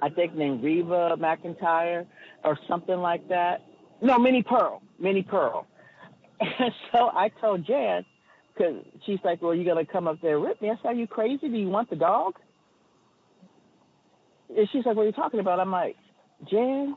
I 0.02 0.09
think 0.10 0.35
named 0.35 0.62
Reba 0.62 1.16
McEntire 1.19 2.06
or 2.44 2.59
something 2.69 2.98
like 2.98 3.28
that. 3.28 3.62
No, 4.01 4.19
Minnie 4.19 4.43
Pearl, 4.43 4.82
Minnie 4.98 5.23
Pearl. 5.23 5.66
And 6.40 6.73
so 6.93 7.10
I 7.12 7.31
told 7.40 7.66
Jan, 7.66 8.05
Cause 8.59 8.74
she's 9.06 9.20
like, 9.23 9.40
well, 9.40 9.55
you're 9.55 9.65
gonna 9.65 9.86
come 9.86 10.09
up 10.09 10.20
there 10.20 10.39
rip 10.40 10.60
me. 10.60 10.69
I 10.69 10.74
said, 10.82 10.89
are 10.89 10.94
you 10.94 11.06
crazy? 11.06 11.48
Do 11.48 11.56
you 11.56 11.69
want 11.69 11.90
the 11.90 11.97
dog? 11.97 12.35
And 14.48 14.69
she's 14.73 14.85
like, 14.85 14.97
what 14.97 15.02
are 15.02 15.06
you 15.06 15.12
talking 15.12 15.39
about? 15.39 15.60
I'm 15.60 15.70
like, 15.70 15.97
Jan, 16.51 16.97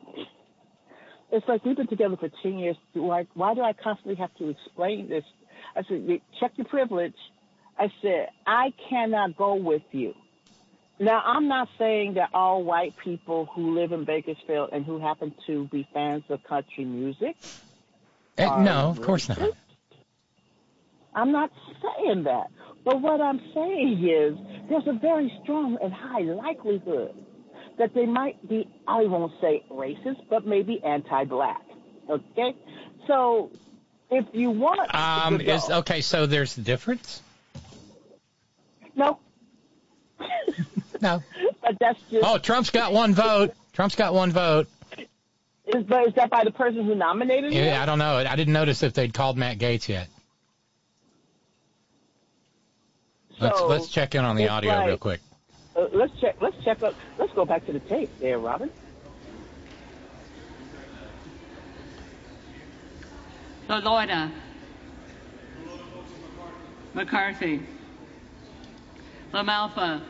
it's 1.32 1.48
like 1.48 1.64
we've 1.66 1.78
been 1.78 1.88
together 1.88 2.18
for 2.18 2.30
10 2.44 2.60
years. 2.60 2.76
Do 2.94 3.10
I, 3.10 3.26
why 3.34 3.54
do 3.54 3.62
I 3.62 3.74
constantly 3.74 4.16
have 4.16 4.34
to 4.36 4.50
explain 4.50 5.10
this? 5.10 5.24
I 5.76 5.84
said, 5.88 6.22
check 6.40 6.52
your 6.58 6.66
privilege. 6.66 7.16
I 7.78 7.88
said, 8.02 8.30
I 8.46 8.74
cannot 8.90 9.38
go 9.38 9.56
with 9.56 9.84
you. 9.92 10.14
Now, 11.00 11.22
I'm 11.26 11.48
not 11.48 11.68
saying 11.80 12.16
that 12.16 12.30
all 12.34 12.64
white 12.64 12.94
people 13.04 13.48
who 13.56 13.74
live 13.80 13.92
in 13.92 14.06
Bakersfield 14.06 14.70
and 14.72 14.86
who 14.86 15.00
happen 15.00 15.34
to 15.48 15.68
be 15.70 15.88
fans 15.94 16.24
of 16.30 16.44
country 16.44 16.86
music. 16.86 17.36
Eh, 18.38 18.46
are 18.46 18.62
no, 18.62 18.90
of 18.90 19.02
course 19.02 19.28
not. 19.28 19.40
I'm 21.16 21.32
not 21.32 21.52
saying 21.82 22.24
that. 22.24 22.48
But 22.84 23.02
what 23.02 23.20
I'm 23.22 23.42
saying 23.54 24.08
is 24.08 24.38
there's 24.70 24.88
a 24.88 25.00
very 25.00 25.32
strong 25.44 25.78
and 25.82 25.94
high 25.94 26.22
likelihood 26.22 27.16
that 27.82 27.96
they 27.96 28.06
might 28.06 28.48
be, 28.48 28.68
I 28.88 29.06
won't 29.08 29.34
say 29.42 29.64
racist, 29.72 30.30
but 30.30 30.46
maybe 30.46 30.80
anti-black. 30.84 31.64
Okay? 32.08 32.56
So 33.08 33.50
if 34.12 34.26
you 34.34 34.52
want 34.52 34.94
Um, 34.94 35.40
go, 35.40 35.44
is 35.56 35.68
okay. 35.68 36.02
So 36.02 36.28
there's 36.28 36.56
a 36.60 36.62
difference. 36.62 37.24
no, 38.96 39.18
No. 41.02 41.24
but 41.64 41.76
that's 41.80 42.00
just, 42.12 42.24
Oh, 42.24 42.38
Trump's 42.38 42.70
got 42.70 42.94
one 42.94 43.16
vote. 43.16 43.56
Trump's 43.74 43.96
got 43.96 44.14
one 44.14 44.32
vote. 44.32 44.68
is, 45.66 45.84
but 45.84 46.10
is 46.10 46.14
that 46.14 46.30
by 46.30 46.44
the 46.44 46.52
person 46.52 46.86
who 46.86 46.94
nominated 46.94 47.52
him? 47.52 47.64
Yeah, 47.66 47.82
I 47.82 47.88
don't 47.88 47.98
know. 47.98 48.18
I 48.18 48.36
didn't 48.36 48.54
notice 48.54 48.84
if 48.84 48.94
they'd 48.94 49.12
called 49.12 49.38
Matt 49.40 49.58
Gaetz 49.58 49.88
yet. 49.88 50.08
Let's 53.40 53.60
let's 53.62 53.88
check 53.88 54.14
in 54.14 54.24
on 54.24 54.36
the 54.36 54.50
audio 54.50 54.72
like- 54.76 54.88
real 54.88 54.98
quick. 55.00 55.22
Uh, 55.76 55.88
let's 55.94 56.20
check. 56.20 56.36
Let's 56.42 56.62
check 56.64 56.84
up. 56.84 56.96
Let's 57.18 57.34
go 57.34 57.46
back 57.46 57.66
to 57.66 57.74
the 57.74 57.80
tape 57.80 58.10
there, 58.20 58.40
Robin. 58.40 58.70
LaLota. 63.70 64.32
McCarthy. 66.94 67.62
LaMalfa. 69.34 70.02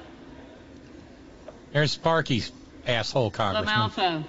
There's 1.71 1.91
Sparky's 1.91 2.51
asshole 2.87 3.29
congressman. 3.29 3.75
LaMalfa. 3.75 4.23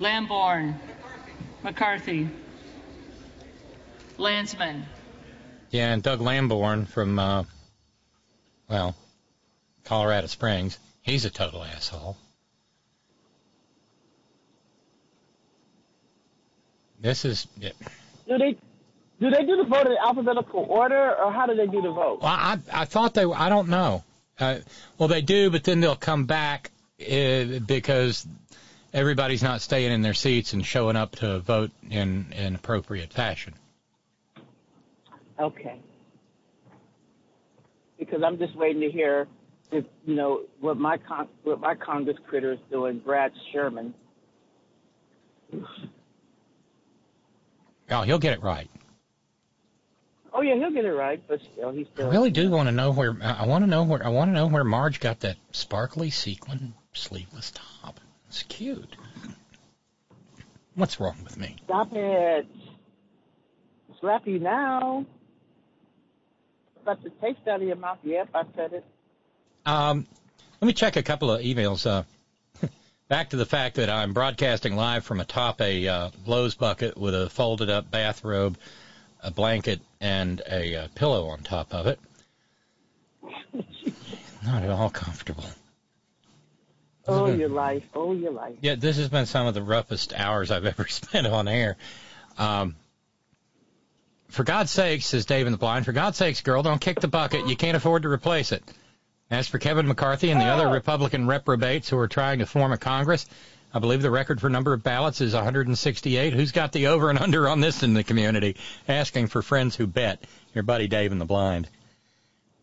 Lamborn. 0.00 0.74
McCarthy. 1.62 2.28
Landsman. 4.18 4.84
Yeah, 5.70 5.92
and 5.92 6.02
Doug 6.02 6.20
Lamborn 6.20 6.86
from 6.86 7.18
uh, 7.18 7.44
well, 8.68 8.94
Colorado 9.84 10.26
Springs. 10.26 10.78
He's 11.02 11.24
a 11.24 11.30
total 11.30 11.62
asshole. 11.62 12.16
This 17.00 17.24
is 17.26 17.46
yeah. 17.58 17.72
Do 18.26 18.38
they 18.38 18.56
do 19.20 19.30
they 19.30 19.44
do 19.44 19.56
the 19.56 19.64
vote 19.64 19.86
in 19.86 19.96
alphabetical 20.02 20.66
order, 20.68 21.14
or 21.16 21.30
how 21.30 21.46
do 21.46 21.54
they 21.54 21.66
do 21.66 21.82
the 21.82 21.90
vote? 21.90 22.20
Well, 22.22 22.32
I 22.32 22.58
I 22.72 22.84
thought 22.86 23.12
they. 23.12 23.24
I 23.24 23.50
don't 23.50 23.68
know. 23.68 24.02
Uh, 24.40 24.58
well, 24.98 25.08
they 25.08 25.20
do, 25.20 25.50
but 25.50 25.64
then 25.64 25.80
they'll 25.80 25.96
come 25.96 26.24
back 26.24 26.70
uh, 27.00 27.60
because 27.66 28.26
everybody's 28.92 29.42
not 29.42 29.60
staying 29.60 29.92
in 29.92 30.02
their 30.02 30.14
seats 30.14 30.54
and 30.54 30.64
showing 30.64 30.96
up 30.96 31.16
to 31.16 31.40
vote 31.40 31.70
in 31.90 32.32
in 32.32 32.54
appropriate 32.54 33.12
fashion. 33.12 33.52
Okay. 35.38 35.78
Because 38.04 38.22
I'm 38.22 38.38
just 38.38 38.56
waiting 38.56 38.80
to 38.82 38.90
hear 38.90 39.26
if 39.72 39.84
you 40.06 40.14
know 40.14 40.42
what 40.60 40.76
my 40.76 40.98
con- 40.98 41.28
what 41.42 41.60
my 41.60 41.74
Congress 41.74 42.16
critter 42.26 42.52
is 42.52 42.58
doing, 42.70 42.98
Brad 42.98 43.32
Sherman. 43.52 43.94
Oh, 47.90 48.02
he'll 48.02 48.18
get 48.18 48.32
it 48.32 48.42
right. 48.42 48.68
Oh 50.32 50.40
yeah, 50.40 50.56
he'll 50.56 50.72
get 50.72 50.84
it 50.84 50.92
right, 50.92 51.22
but 51.28 51.40
still, 51.52 51.70
he's 51.70 51.86
still. 51.94 52.08
I 52.08 52.10
really 52.10 52.30
do 52.30 52.50
want 52.50 52.68
to 52.68 52.72
know 52.72 52.90
where. 52.90 53.16
I 53.22 53.46
want 53.46 53.62
to 53.62 53.70
know 53.70 53.84
where. 53.84 54.04
I 54.04 54.08
want 54.08 54.30
to 54.30 54.34
know 54.34 54.48
where 54.48 54.64
Marge 54.64 54.98
got 54.98 55.20
that 55.20 55.36
sparkly 55.52 56.10
sequin 56.10 56.74
sleeveless 56.92 57.52
top. 57.54 58.00
It's 58.28 58.42
cute. 58.44 58.96
What's 60.74 60.98
wrong 60.98 61.16
with 61.22 61.36
me? 61.36 61.54
Stop 61.64 61.92
it. 61.92 62.46
Slap 64.00 64.26
you 64.26 64.40
now. 64.40 65.06
Slap 66.84 67.02
the 67.02 67.10
taste 67.10 67.48
out 67.48 67.62
of 67.62 67.66
your 67.66 67.76
mouth. 67.76 67.98
Yep, 68.04 68.28
I 68.34 68.44
said 68.54 68.72
it. 68.74 68.84
Um, 69.64 70.06
let 70.60 70.66
me 70.66 70.74
check 70.74 70.96
a 70.96 71.02
couple 71.02 71.30
of 71.30 71.40
emails. 71.40 71.86
Uh, 71.86 72.02
back 73.08 73.30
to 73.30 73.36
the 73.36 73.46
fact 73.46 73.76
that 73.76 73.88
I'm 73.88 74.12
broadcasting 74.12 74.76
live 74.76 75.04
from 75.04 75.20
atop 75.20 75.62
a 75.62 75.88
uh, 75.88 76.10
Lowe's 76.26 76.54
bucket 76.54 76.98
with 76.98 77.14
a 77.14 77.30
folded 77.30 77.70
up 77.70 77.90
bathrobe, 77.90 78.58
a 79.22 79.30
blanket, 79.30 79.80
and 80.00 80.42
a 80.50 80.76
uh, 80.76 80.88
pillow 80.94 81.28
on 81.28 81.38
top 81.38 81.72
of 81.72 81.86
it. 81.86 81.98
Not 84.44 84.62
at 84.62 84.68
all 84.68 84.90
comfortable. 84.90 85.46
Oh, 87.06 87.32
your 87.32 87.48
life. 87.48 87.84
Oh, 87.94 88.12
your 88.12 88.32
life. 88.32 88.56
Yeah, 88.60 88.74
this 88.74 88.96
has 88.98 89.08
been 89.08 89.26
some 89.26 89.46
of 89.46 89.54
the 89.54 89.62
roughest 89.62 90.12
hours 90.14 90.50
I've 90.50 90.66
ever 90.66 90.86
spent 90.88 91.26
on 91.26 91.48
air. 91.48 91.76
Um, 92.36 92.76
for 94.28 94.44
God's 94.44 94.70
sakes, 94.70 95.06
says 95.06 95.26
Dave 95.26 95.46
in 95.46 95.52
the 95.52 95.58
Blind, 95.58 95.84
for 95.84 95.92
God's 95.92 96.16
sakes, 96.16 96.40
girl, 96.40 96.62
don't 96.62 96.80
kick 96.80 97.00
the 97.00 97.08
bucket. 97.08 97.46
You 97.46 97.56
can't 97.56 97.76
afford 97.76 98.02
to 98.02 98.08
replace 98.08 98.52
it. 98.52 98.62
As 99.30 99.48
for 99.48 99.58
Kevin 99.58 99.88
McCarthy 99.88 100.30
and 100.30 100.40
the 100.40 100.46
other 100.46 100.68
Republican 100.68 101.26
reprobates 101.26 101.88
who 101.88 101.98
are 101.98 102.08
trying 102.08 102.40
to 102.40 102.46
form 102.46 102.72
a 102.72 102.76
Congress, 102.76 103.26
I 103.72 103.78
believe 103.78 104.02
the 104.02 104.10
record 104.10 104.40
for 104.40 104.48
number 104.48 104.72
of 104.72 104.82
ballots 104.82 105.20
is 105.20 105.34
168. 105.34 106.32
Who's 106.32 106.52
got 106.52 106.72
the 106.72 106.88
over 106.88 107.10
and 107.10 107.18
under 107.18 107.48
on 107.48 107.60
this 107.60 107.82
in 107.82 107.94
the 107.94 108.04
community? 108.04 108.56
Asking 108.86 109.26
for 109.26 109.42
friends 109.42 109.74
who 109.74 109.86
bet. 109.86 110.22
Your 110.54 110.62
buddy 110.62 110.86
Dave 110.86 111.10
in 111.10 111.18
the 111.18 111.24
Blind. 111.24 111.68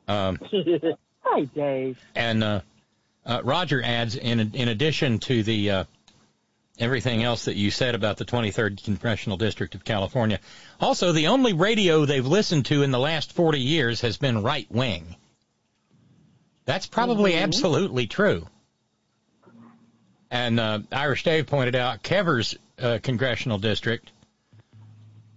Um, 0.08 0.40
Hi, 1.24 1.42
Dave. 1.54 2.00
and 2.16 2.44
uh, 2.44 2.62
uh, 3.26 3.42
Roger 3.44 3.82
adds, 3.84 4.16
in 4.16 4.40
in 4.54 4.68
addition 4.70 5.20
to 5.20 5.44
the 5.44 5.72
uh, 5.72 5.84
everything 6.82 7.24
else 7.24 7.46
that 7.46 7.56
you 7.56 7.70
said 7.72 7.96
about 7.96 8.18
the 8.18 8.26
23rd 8.26 8.84
Congressional 8.84 9.38
District 9.38 9.76
of 9.76 9.86
California, 9.86 10.40
also 10.80 11.12
the 11.12 11.28
only 11.28 11.54
radio 11.54 12.06
they've 12.06 12.26
listened 12.26 12.66
to 12.66 12.82
in 12.84 12.92
the 12.92 13.00
last 13.00 13.32
40 13.34 13.60
years 13.60 14.02
has 14.02 14.18
been 14.18 14.42
right 14.42 14.70
wing. 14.72 15.16
That's 16.66 16.88
probably 16.88 17.34
Mhm. 17.34 17.44
absolutely 17.44 18.08
true. 18.08 18.48
And 20.30 20.60
uh, 20.60 20.80
Irish 20.92 21.24
Dave 21.24 21.46
pointed 21.48 21.76
out 21.76 22.04
Kever's 22.04 22.56
uh, 22.80 23.00
congressional 23.04 23.58
district 23.60 24.12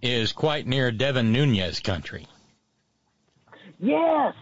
is 0.01 0.31
quite 0.31 0.65
near 0.65 0.91
Devin 0.91 1.31
Nunes 1.31 1.79
country. 1.79 2.27
Yes. 3.79 4.33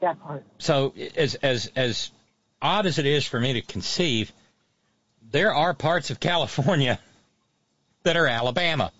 That 0.00 0.20
part. 0.22 0.44
So 0.58 0.94
as 1.16 1.34
as 1.36 1.70
as 1.76 2.10
odd 2.62 2.86
as 2.86 2.98
it 2.98 3.06
is 3.06 3.26
for 3.26 3.40
me 3.40 3.54
to 3.54 3.62
conceive, 3.62 4.30
there 5.30 5.54
are 5.54 5.72
parts 5.74 6.10
of 6.10 6.20
California 6.20 6.98
that 8.02 8.16
are 8.16 8.26
Alabama. 8.26 8.90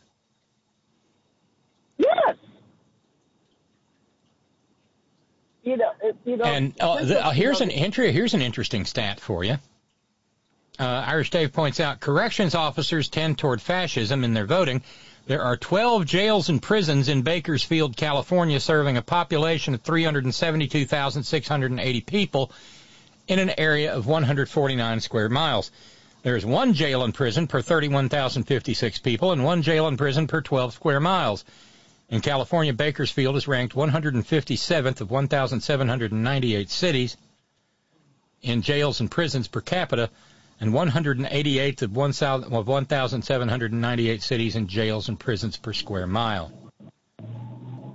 Yes. 1.98 2.36
You 5.62 5.76
know, 5.76 5.92
you 6.24 6.36
know. 6.36 6.44
And 6.44 6.74
uh, 6.80 7.04
the, 7.04 7.26
uh, 7.26 7.30
here's 7.30 7.60
an 7.60 7.70
entry. 7.70 8.10
Here's 8.12 8.34
an 8.34 8.42
interesting 8.42 8.84
stat 8.86 9.20
for 9.20 9.44
you. 9.44 9.58
Uh, 10.78 11.04
Irish 11.06 11.30
Dave 11.30 11.52
points 11.52 11.80
out 11.80 12.00
corrections 12.00 12.54
officers 12.54 13.10
tend 13.10 13.38
toward 13.38 13.60
fascism 13.60 14.24
in 14.24 14.32
their 14.32 14.46
voting. 14.46 14.82
There 15.26 15.42
are 15.42 15.58
12 15.58 16.06
jails 16.06 16.48
and 16.48 16.62
prisons 16.62 17.10
in 17.10 17.20
Bakersfield, 17.20 17.94
California, 17.96 18.58
serving 18.58 18.96
a 18.96 19.02
population 19.02 19.74
of 19.74 19.82
372,680 19.82 22.00
people 22.00 22.50
in 23.30 23.38
an 23.38 23.52
area 23.58 23.94
of 23.94 24.06
149 24.08 25.00
square 25.00 25.28
miles. 25.28 25.70
There 26.24 26.36
is 26.36 26.44
one 26.44 26.74
jail 26.74 27.04
and 27.04 27.14
prison 27.14 27.46
per 27.46 27.62
31,056 27.62 28.98
people 28.98 29.30
and 29.30 29.44
one 29.44 29.62
jail 29.62 29.86
and 29.86 29.96
prison 29.96 30.26
per 30.26 30.40
12 30.40 30.74
square 30.74 30.98
miles. 30.98 31.44
In 32.08 32.22
California, 32.22 32.72
Bakersfield 32.72 33.36
is 33.36 33.46
ranked 33.46 33.76
157th 33.76 35.00
of 35.00 35.12
1,798 35.12 36.70
cities 36.70 37.16
in 38.42 38.62
jails 38.62 38.98
and 38.98 39.08
prisons 39.08 39.46
per 39.46 39.60
capita 39.60 40.10
and 40.60 40.72
188th 40.72 41.82
of 41.82 41.94
1,798 41.94 44.22
cities 44.22 44.56
in 44.56 44.66
jails 44.66 45.08
and 45.08 45.20
prisons 45.20 45.56
per 45.56 45.72
square 45.72 46.08
mile. 46.08 46.50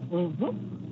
Mhm. 0.10 0.85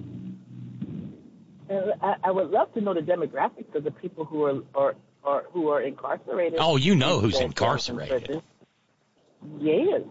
And 1.73 1.93
I, 2.01 2.15
I 2.25 2.31
would 2.31 2.51
love 2.51 2.73
to 2.73 2.81
know 2.81 2.93
the 2.93 3.01
demographics 3.01 3.73
of 3.75 3.83
the 3.83 3.91
people 3.91 4.25
who 4.25 4.43
are 4.43 4.61
or 4.73 4.95
or 5.23 5.45
who 5.51 5.69
are 5.69 5.81
incarcerated. 5.81 6.59
Oh, 6.61 6.75
you 6.75 6.95
know 6.95 7.19
who's 7.19 7.39
incarcerated. 7.39 8.41
Yes, 9.59 10.01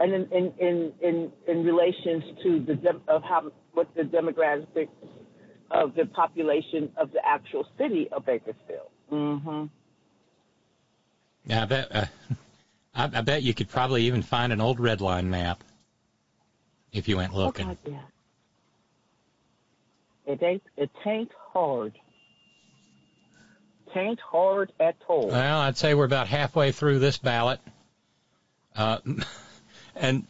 and 0.00 0.12
in 0.12 0.22
in 0.32 0.52
in 0.58 0.92
in, 1.00 1.32
in 1.46 1.64
relations 1.64 2.24
to 2.42 2.60
the 2.60 2.74
dem- 2.74 3.02
of 3.08 3.22
how 3.22 3.50
what 3.72 3.88
the 3.94 4.02
demographics 4.02 4.88
of 5.70 5.94
the 5.94 6.06
population 6.06 6.90
of 6.96 7.12
the 7.12 7.20
actual 7.24 7.66
city 7.78 8.08
of 8.12 8.26
Bakersfield. 8.26 8.90
Mm-hmm. 9.12 9.64
Yeah, 11.46 11.62
I 11.62 11.66
bet. 11.66 11.88
Uh, 11.90 12.04
I, 12.94 13.04
I 13.04 13.20
bet 13.22 13.42
you 13.42 13.54
could 13.54 13.68
probably 13.68 14.04
even 14.04 14.22
find 14.22 14.52
an 14.52 14.60
old 14.60 14.80
red 14.80 15.00
line 15.00 15.30
map 15.30 15.62
if 16.92 17.08
you 17.08 17.16
went 17.16 17.34
looking. 17.34 17.66
Oh, 17.66 17.76
God, 17.84 17.92
yeah. 17.92 18.00
It 20.28 20.42
ain't 20.42 20.62
it 20.76 20.90
ain't 21.06 21.32
hard. 21.54 21.94
Tain't 23.94 24.20
hard 24.20 24.70
at 24.78 24.96
all. 25.08 25.28
Well, 25.28 25.58
I'd 25.60 25.78
say 25.78 25.94
we're 25.94 26.04
about 26.04 26.28
halfway 26.28 26.70
through 26.70 26.98
this 26.98 27.16
ballot. 27.16 27.60
Uh, 28.76 28.98
and 29.96 30.26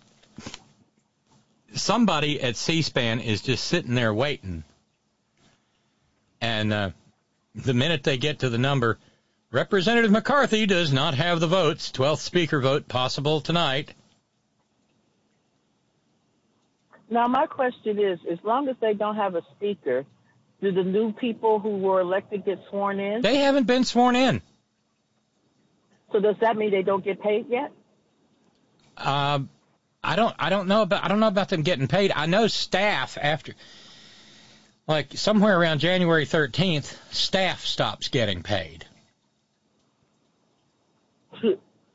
somebody 1.75 2.41
at 2.41 2.55
C-SPAN 2.55 3.19
is 3.19 3.43
just 3.43 3.65
sitting 3.65 3.97
there 3.97 4.15
waiting. 4.15 4.63
And 6.41 6.73
uh, 6.73 6.91
the 7.57 7.75
minute 7.75 8.05
they 8.05 8.19
get 8.19 8.39
to 8.39 8.49
the 8.49 8.59
number, 8.59 8.99
Representative 9.51 10.13
McCarthy 10.13 10.67
does 10.67 10.93
not 10.93 11.15
have 11.15 11.41
the 11.41 11.49
votes. 11.49 11.91
12th 11.91 12.19
speaker 12.19 12.61
vote 12.61 12.87
possible 12.87 13.41
tonight. 13.41 13.93
Now, 17.11 17.27
my 17.27 17.47
question 17.47 17.99
is: 17.99 18.19
as 18.31 18.39
long 18.43 18.69
as 18.69 18.77
they 18.81 18.95
don't 18.95 19.17
have 19.17 19.35
a 19.35 19.43
speaker, 19.57 20.05
do 20.61 20.73
the 20.73 20.83
new 20.83 21.13
people 21.13 21.59
who 21.59 21.79
were 21.79 22.01
elected 22.01 22.45
get 22.45 22.59
sworn 22.69 23.01
in? 23.01 23.23
They 23.23 23.37
haven't 23.37 23.67
been 23.67 23.85
sworn 23.85 24.17
in. 24.17 24.43
So 26.13 26.21
does 26.21 26.37
that 26.41 26.57
mean 26.57 26.71
they 26.71 26.83
don't 26.83 27.05
get 27.05 27.21
paid 27.23 27.47
yet? 27.49 27.71
Um, 28.97 29.49
I 30.03 30.17
don't. 30.17 30.35
I 30.39 30.51
don't 30.51 30.69
know 30.69 30.83
about. 30.83 31.05
I 31.05 31.09
don't 31.09 31.21
know 31.21 31.29
about 31.29 31.49
them 31.49 31.63
getting 31.63 31.89
paid. 31.89 32.13
I 32.15 32.27
know 32.27 32.47
staff 32.47 33.17
after, 33.21 33.55
like 34.87 35.17
somewhere 35.17 35.59
around 35.59 35.79
January 35.79 36.27
13th, 36.27 36.97
staff 37.13 37.65
stops 37.65 38.09
getting 38.09 38.43
paid, 38.43 38.87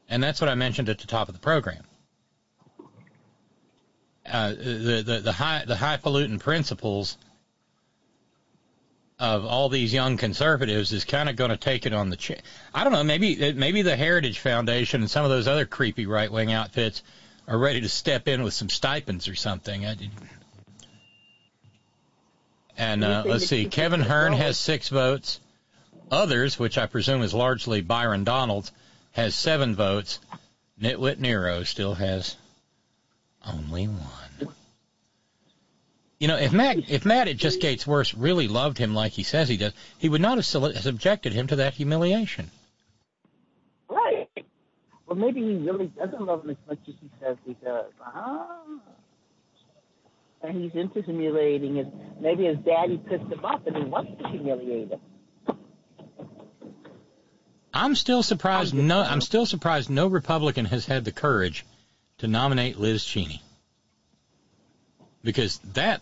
and 0.10 0.24
that's 0.24 0.42
what 0.42 0.50
I 0.50 0.56
mentioned 0.56 0.90
at 0.90 1.00
the 1.00 1.08
top 1.08 1.28
of 1.28 1.34
the 1.34 1.42
program. 1.42 1.84
Uh, 4.26 4.50
the 4.52 5.04
the 5.06 5.20
the 5.20 5.32
high 5.34 5.64
the 5.66 5.76
highfalutin 5.76 6.40
principles 6.40 7.18
of 9.20 9.46
all 9.46 9.70
these 9.70 9.94
young 9.94 10.18
conservatives 10.18 10.92
is 10.92 11.06
kind 11.06 11.30
of 11.30 11.36
going 11.36 11.50
to 11.50 11.58
take 11.58 11.86
it 11.86 11.94
on 11.94 12.10
the 12.10 12.16
chin. 12.16 12.40
I 12.74 12.84
don't 12.84 12.94
know. 12.94 13.04
Maybe 13.04 13.54
maybe 13.54 13.82
the 13.82 13.96
Heritage 13.96 14.40
Foundation 14.40 15.02
and 15.02 15.10
some 15.10 15.24
of 15.24 15.30
those 15.30 15.48
other 15.48 15.66
creepy 15.66 16.06
right 16.06 16.32
wing 16.32 16.52
outfits 16.52 17.04
are 17.48 17.58
ready 17.58 17.82
to 17.82 17.90
step 17.90 18.28
in 18.28 18.44
with 18.44 18.54
some 18.54 18.70
stipends 18.70 19.28
or 19.28 19.36
something. 19.36 19.86
I, 19.86 19.98
and 22.78 23.04
uh, 23.04 23.24
let's 23.26 23.48
see, 23.48 23.66
Kevin 23.66 24.02
Hern 24.02 24.34
has 24.34 24.58
six 24.58 24.90
votes. 24.90 25.40
Others, 26.12 26.60
which 26.60 26.78
I 26.78 26.86
presume 26.86 27.22
is 27.22 27.34
largely 27.34 27.82
Byron 27.82 28.24
Donalds, 28.24 28.72
has 29.12 29.36
seven 29.36 29.76
votes. 29.76 30.20
Nitwit 30.82 31.20
Nero 31.20 31.64
still 31.64 31.94
has 31.94 32.36
only 33.46 33.88
one. 33.88 34.54
You 36.20 36.28
know, 36.28 36.38
if 36.38 36.54
Matt 36.54 36.90
if 36.90 37.06
Matt 37.06 37.28
at 37.28 37.36
Just 37.36 37.60
Gates 37.60 37.86
Worse 37.86 38.14
really 38.14 38.48
loved 38.48 38.78
him 38.78 38.96
like 38.96 39.12
he 39.12 39.24
says 39.24 39.50
he 39.50 39.58
does, 39.58 39.74
he 39.98 40.08
would 40.08 40.22
not 40.22 40.38
have 40.38 40.46
subjected 40.46 41.34
him 41.34 41.48
to 41.48 41.58
that 41.58 41.74
humiliation. 41.74 42.50
Right. 43.90 44.30
Well, 45.06 45.18
maybe 45.18 45.42
he 45.42 45.56
really 45.56 45.88
doesn't 45.88 46.22
love 46.22 46.46
him 46.46 46.52
as 46.52 46.58
much 46.68 46.80
as 46.88 46.94
he 47.02 47.10
says 47.22 47.36
he 47.46 47.56
does. 47.64 47.92
Ah. 48.02 48.62
And 50.44 50.64
he's 50.64 50.74
into 50.76 51.02
humiliating 51.02 51.76
his. 51.76 51.88
Maybe 52.22 52.46
his 52.46 52.58
daddy 52.60 52.98
pissed 52.98 53.32
him 53.32 53.44
off 53.44 53.62
and 53.68 53.76
he 53.76 53.84
wants 53.84 54.12
to 54.22 54.30
humiliate 54.30 54.92
him. 54.92 55.00
I'm 57.74 57.96
still 57.96 58.24
surprised. 58.24 58.74
No, 58.74 59.02
I'm 59.02 59.20
still 59.20 59.46
surprised. 59.46 59.90
No 59.90 60.08
Republican 60.08 60.66
has 60.66 60.86
had 60.86 61.04
the 61.04 61.12
courage 61.12 61.66
to 62.24 62.30
nominate 62.30 62.80
Liz 62.80 63.04
Cheney 63.04 63.42
because 65.26 65.58
that, 65.74 66.00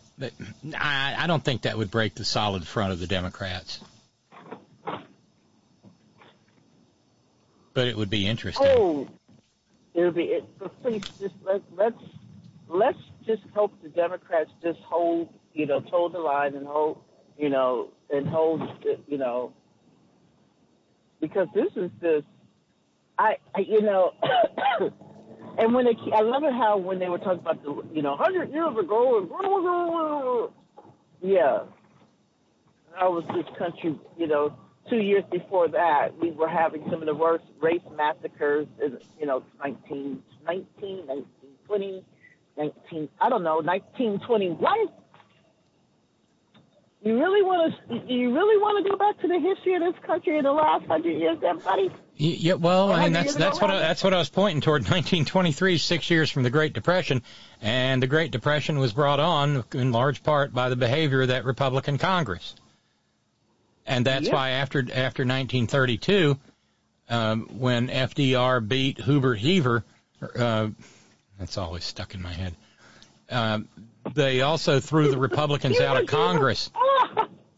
I, 0.77 1.26
don't 1.26 1.43
think 1.43 1.64
that 1.64 1.76
would 1.76 1.89
break 1.89 2.14
the 2.14 2.23
solid 2.23 2.68
front 2.68 2.93
of 2.93 2.99
the 2.99 3.07
Democrats. 3.07 3.80
But 7.73 7.88
it 7.88 7.98
would 7.98 8.11
be 8.11 8.27
interesting. 8.27 8.68
Oh, 8.69 9.07
it 9.95 10.02
would 10.02 10.14
be. 10.14 10.26
It, 10.26 10.43
please, 10.84 11.02
just 11.19 11.34
let, 11.43 11.64
let's 11.76 12.03
let's 12.68 12.99
just 13.26 13.41
hope 13.56 13.73
the 13.81 13.89
Democrats 13.89 14.52
just 14.61 14.80
hold, 14.81 15.34
you 15.53 15.65
know, 15.65 15.80
toe 15.80 16.10
the 16.10 16.19
line 16.19 16.53
and 16.53 16.68
hold, 16.68 17.02
you 17.35 17.49
know, 17.49 17.88
and 18.14 18.27
hold, 18.27 18.61
you 19.07 19.18
know, 19.18 19.53
because 21.19 21.48
this 21.56 21.72
is 21.76 21.89
this. 21.99 22.23
I, 23.18 23.38
I 23.56 23.61
you 23.61 23.81
know. 23.81 24.14
And 25.57 25.73
when 25.73 25.86
they, 25.86 25.95
I 26.14 26.22
love 26.22 26.44
it 26.44 26.53
how 26.53 26.78
when 26.78 26.99
they 26.99 27.10
were 27.10 27.18
talking 27.18 27.40
about 27.40 27.64
the, 27.64 27.84
you 27.94 28.02
know, 28.02 28.15
hundred 28.15 28.52
years 28.52 28.76
ago, 28.78 29.19
and 29.19 30.49
yeah, 31.22 31.60
I 32.98 33.07
was 33.07 33.23
this 33.36 33.45
country, 33.57 33.95
you 34.18 34.28
know, 34.28 34.53
two 34.90 34.98
years 34.98 35.23
before 35.32 35.68
that, 35.69 36.18
we 36.19 36.32
were 36.32 36.48
having 36.48 36.84
some 36.90 37.02
of 37.02 37.06
the 37.06 37.15
worst 37.15 37.45
race 37.61 37.82
massacres 37.95 38.68
in, 38.84 38.98
you 39.19 39.26
know, 39.26 39.44
19, 39.64 40.22
19, 40.45 41.07
1920, 41.68 42.03
19, 42.57 43.10
I 43.19 43.30
don't 43.30 43.44
know, 43.44 43.57
1921. 43.57 45.01
You 47.03 47.18
really 47.18 47.41
want 47.41 47.73
to? 47.90 48.14
You 48.14 48.32
really 48.32 48.61
want 48.61 48.86
to 48.86 48.91
go 48.91 48.95
back 48.95 49.19
to 49.22 49.28
the 49.28 49.40
history 49.40 49.73
of 49.73 49.82
this 49.82 50.03
country 50.06 50.38
in 50.38 50.44
the 50.44 50.52
last 50.52 50.86
hundred 50.86 51.18
years, 51.18 51.40
everybody? 51.44 51.90
Yeah, 52.15 52.53
well, 52.53 52.91
I 52.91 53.06
mean 53.06 53.14
that's 53.14 53.34
that's 53.34 53.60
what 53.60 53.72
I, 53.72 53.80
that's 53.80 54.03
what 54.03 54.14
I 54.14 54.19
was 54.19 54.30
pointing 54.30 54.61
toward. 54.61 54.82
1923, 54.84 55.80
six 55.80 56.11
years 56.11 56.30
from 56.30 56.44
the 56.44 56.52
Great 56.52 56.73
Depression, 56.73 57.23
and 57.60 58.03
the 58.03 58.07
Great 58.07 58.30
Depression 58.30 58.78
was 58.78 58.94
brought 58.94 59.19
on 59.19 59.64
in 59.73 59.91
large 59.91 60.22
part 60.22 60.53
by 60.53 60.69
the 60.69 60.76
behavior 60.76 61.23
of 61.23 61.30
that 61.30 61.44
Republican 61.44 61.98
Congress, 61.98 62.53
and 63.88 64.06
that's 64.06 64.30
why 64.30 64.52
after 64.52 64.82
after 64.82 65.23
1932, 65.23 66.38
um, 67.10 67.48
when 67.57 67.88
FDR 67.88 68.68
beat 68.68 69.02
Hubert 69.02 69.40
Heaver, 69.40 69.84
uh, 70.38 70.68
that's 71.40 71.57
always 71.57 71.84
stuck 71.84 72.14
in 72.14 72.22
my 72.22 72.34
head. 72.34 72.53
Um, 73.32 73.68
they 74.14 74.41
also 74.41 74.80
threw 74.80 75.10
the 75.10 75.18
Republicans 75.18 75.80
out 75.80 75.99
of 75.99 76.06
Congress 76.06 76.69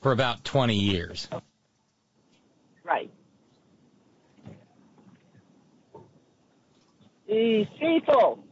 for 0.03 0.11
about 0.11 0.43
20 0.43 0.75
years. 0.75 1.27
Right. 2.84 3.09
These 7.27 7.67
people, 7.80 8.43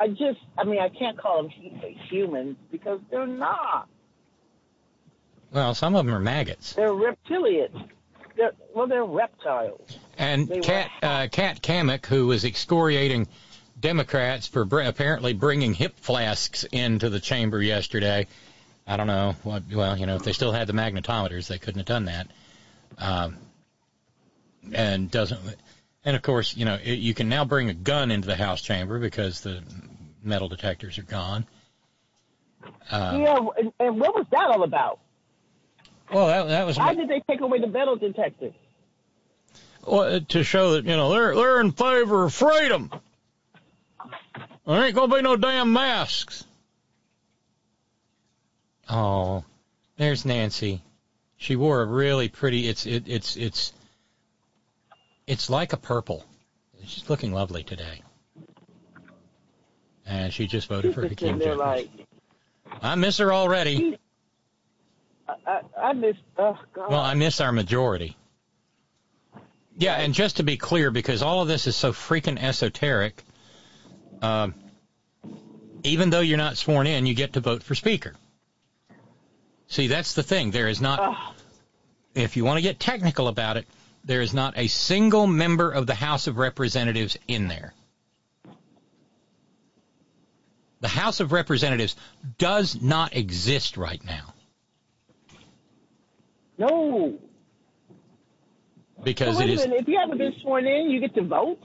I 0.00 0.08
just, 0.08 0.40
I 0.58 0.64
mean, 0.64 0.80
I 0.80 0.88
can't 0.88 1.16
call 1.18 1.42
them 1.42 1.52
humans 2.08 2.56
because 2.72 3.00
they're 3.10 3.26
not. 3.26 3.88
Well, 5.52 5.74
some 5.74 5.94
of 5.94 6.04
them 6.06 6.14
are 6.14 6.20
maggots. 6.20 6.72
They're 6.72 6.88
reptilians. 6.88 7.88
They're, 8.36 8.52
well, 8.74 8.86
they're 8.86 9.04
reptiles. 9.04 9.98
And 10.18 10.48
They 10.48 10.60
Kat 10.60 10.90
uh, 11.02 11.28
Kat 11.30 12.06
who 12.06 12.26
was 12.26 12.44
excoriating 12.44 13.28
Democrats 13.78 14.46
for 14.46 14.64
br- 14.64 14.80
apparently 14.80 15.34
bringing 15.34 15.74
hip 15.74 15.98
flasks 16.00 16.64
into 16.64 17.10
the 17.10 17.20
chamber 17.20 17.62
yesterday. 17.62 18.26
I 18.86 18.96
don't 18.96 19.06
know. 19.06 19.34
What, 19.42 19.64
well, 19.72 19.98
you 19.98 20.06
know, 20.06 20.16
if 20.16 20.22
they 20.22 20.32
still 20.32 20.52
had 20.52 20.66
the 20.66 20.72
magnetometers, 20.72 21.48
they 21.48 21.58
couldn't 21.58 21.78
have 21.80 21.86
done 21.86 22.04
that. 22.04 22.28
Um, 22.98 23.36
and 24.72 25.10
doesn't. 25.10 25.40
And 26.04 26.14
of 26.14 26.22
course, 26.22 26.56
you 26.56 26.64
know, 26.64 26.78
it, 26.82 26.98
you 26.98 27.14
can 27.14 27.28
now 27.28 27.44
bring 27.44 27.68
a 27.68 27.74
gun 27.74 28.10
into 28.10 28.28
the 28.28 28.36
House 28.36 28.62
chamber 28.62 28.98
because 28.98 29.40
the 29.40 29.62
metal 30.22 30.48
detectors 30.48 30.98
are 30.98 31.02
gone. 31.02 31.46
Um, 32.90 33.20
yeah, 33.22 33.38
and, 33.58 33.72
and 33.80 34.00
what 34.00 34.14
was 34.14 34.26
that 34.30 34.50
all 34.50 34.62
about? 34.62 35.00
Well, 36.12 36.26
that, 36.28 36.48
that 36.48 36.66
was 36.66 36.78
Why 36.78 36.94
did 36.94 37.08
they 37.08 37.22
take 37.28 37.40
away 37.40 37.60
the 37.60 37.66
metal 37.66 37.96
detectors? 37.96 38.52
well, 39.86 40.20
to 40.20 40.44
show 40.44 40.72
that 40.72 40.84
you 40.84 40.96
know 40.96 41.10
they're 41.10 41.34
they're 41.34 41.60
in 41.60 41.72
favor 41.72 42.24
of 42.24 42.34
freedom. 42.34 42.90
There 44.66 44.84
ain't 44.84 44.94
gonna 44.94 45.14
be 45.14 45.22
no 45.22 45.36
damn 45.36 45.72
masks. 45.72 46.44
Oh, 48.88 49.44
there's 49.96 50.24
Nancy. 50.24 50.82
She 51.36 51.56
wore 51.56 51.82
a 51.82 51.86
really 51.86 52.28
pretty. 52.28 52.68
It's 52.68 52.86
it, 52.86 53.04
it's 53.06 53.36
it's 53.36 53.72
it's 55.26 55.50
like 55.50 55.72
a 55.72 55.76
purple. 55.76 56.24
She's 56.84 57.08
looking 57.10 57.32
lovely 57.32 57.64
today. 57.64 58.02
And 60.06 60.32
she 60.32 60.46
just 60.46 60.68
voted 60.68 60.94
for 60.94 61.02
She's 61.02 61.10
Hakeem 61.10 61.40
Jeffries. 61.40 61.58
like, 61.58 61.90
I 62.80 62.94
miss 62.94 63.18
her 63.18 63.32
already. 63.34 63.98
I, 65.28 65.34
I, 65.44 65.60
I 65.88 65.92
miss, 65.94 66.14
oh, 66.38 66.56
God. 66.72 66.90
Well, 66.90 67.00
I 67.00 67.14
miss 67.14 67.40
our 67.40 67.50
majority. 67.50 68.16
Yeah, 69.76 69.96
and 69.96 70.14
just 70.14 70.36
to 70.36 70.44
be 70.44 70.56
clear, 70.56 70.92
because 70.92 71.22
all 71.22 71.42
of 71.42 71.48
this 71.48 71.66
is 71.66 71.74
so 71.74 71.92
freaking 71.92 72.40
esoteric, 72.40 73.20
Um, 74.22 74.54
even 75.82 76.10
though 76.10 76.20
you're 76.20 76.38
not 76.38 76.56
sworn 76.56 76.86
in, 76.86 77.06
you 77.06 77.14
get 77.14 77.32
to 77.32 77.40
vote 77.40 77.64
for 77.64 77.74
Speaker. 77.74 78.14
See, 79.68 79.86
that's 79.88 80.14
the 80.14 80.22
thing. 80.22 80.50
There 80.50 80.68
is 80.68 80.80
not, 80.80 81.00
ah. 81.00 81.34
if 82.14 82.36
you 82.36 82.44
want 82.44 82.58
to 82.58 82.62
get 82.62 82.78
technical 82.78 83.28
about 83.28 83.56
it, 83.56 83.66
there 84.04 84.20
is 84.20 84.32
not 84.32 84.56
a 84.56 84.68
single 84.68 85.26
member 85.26 85.70
of 85.70 85.86
the 85.86 85.94
House 85.94 86.28
of 86.28 86.38
Representatives 86.38 87.18
in 87.26 87.48
there. 87.48 87.74
The 90.80 90.88
House 90.88 91.18
of 91.20 91.32
Representatives 91.32 91.96
does 92.38 92.80
not 92.80 93.16
exist 93.16 93.76
right 93.76 94.02
now 94.04 94.34
No. 96.58 97.18
because 99.02 99.38
so 99.38 99.42
it 99.42 99.50
a 99.50 99.56
minute. 99.56 99.80
If 99.80 99.88
you 99.88 99.98
haven't 99.98 100.18
been 100.18 100.34
sworn 100.42 100.66
in, 100.66 100.90
you 100.90 101.00
get 101.00 101.14
to 101.16 101.22
vote 101.22 101.58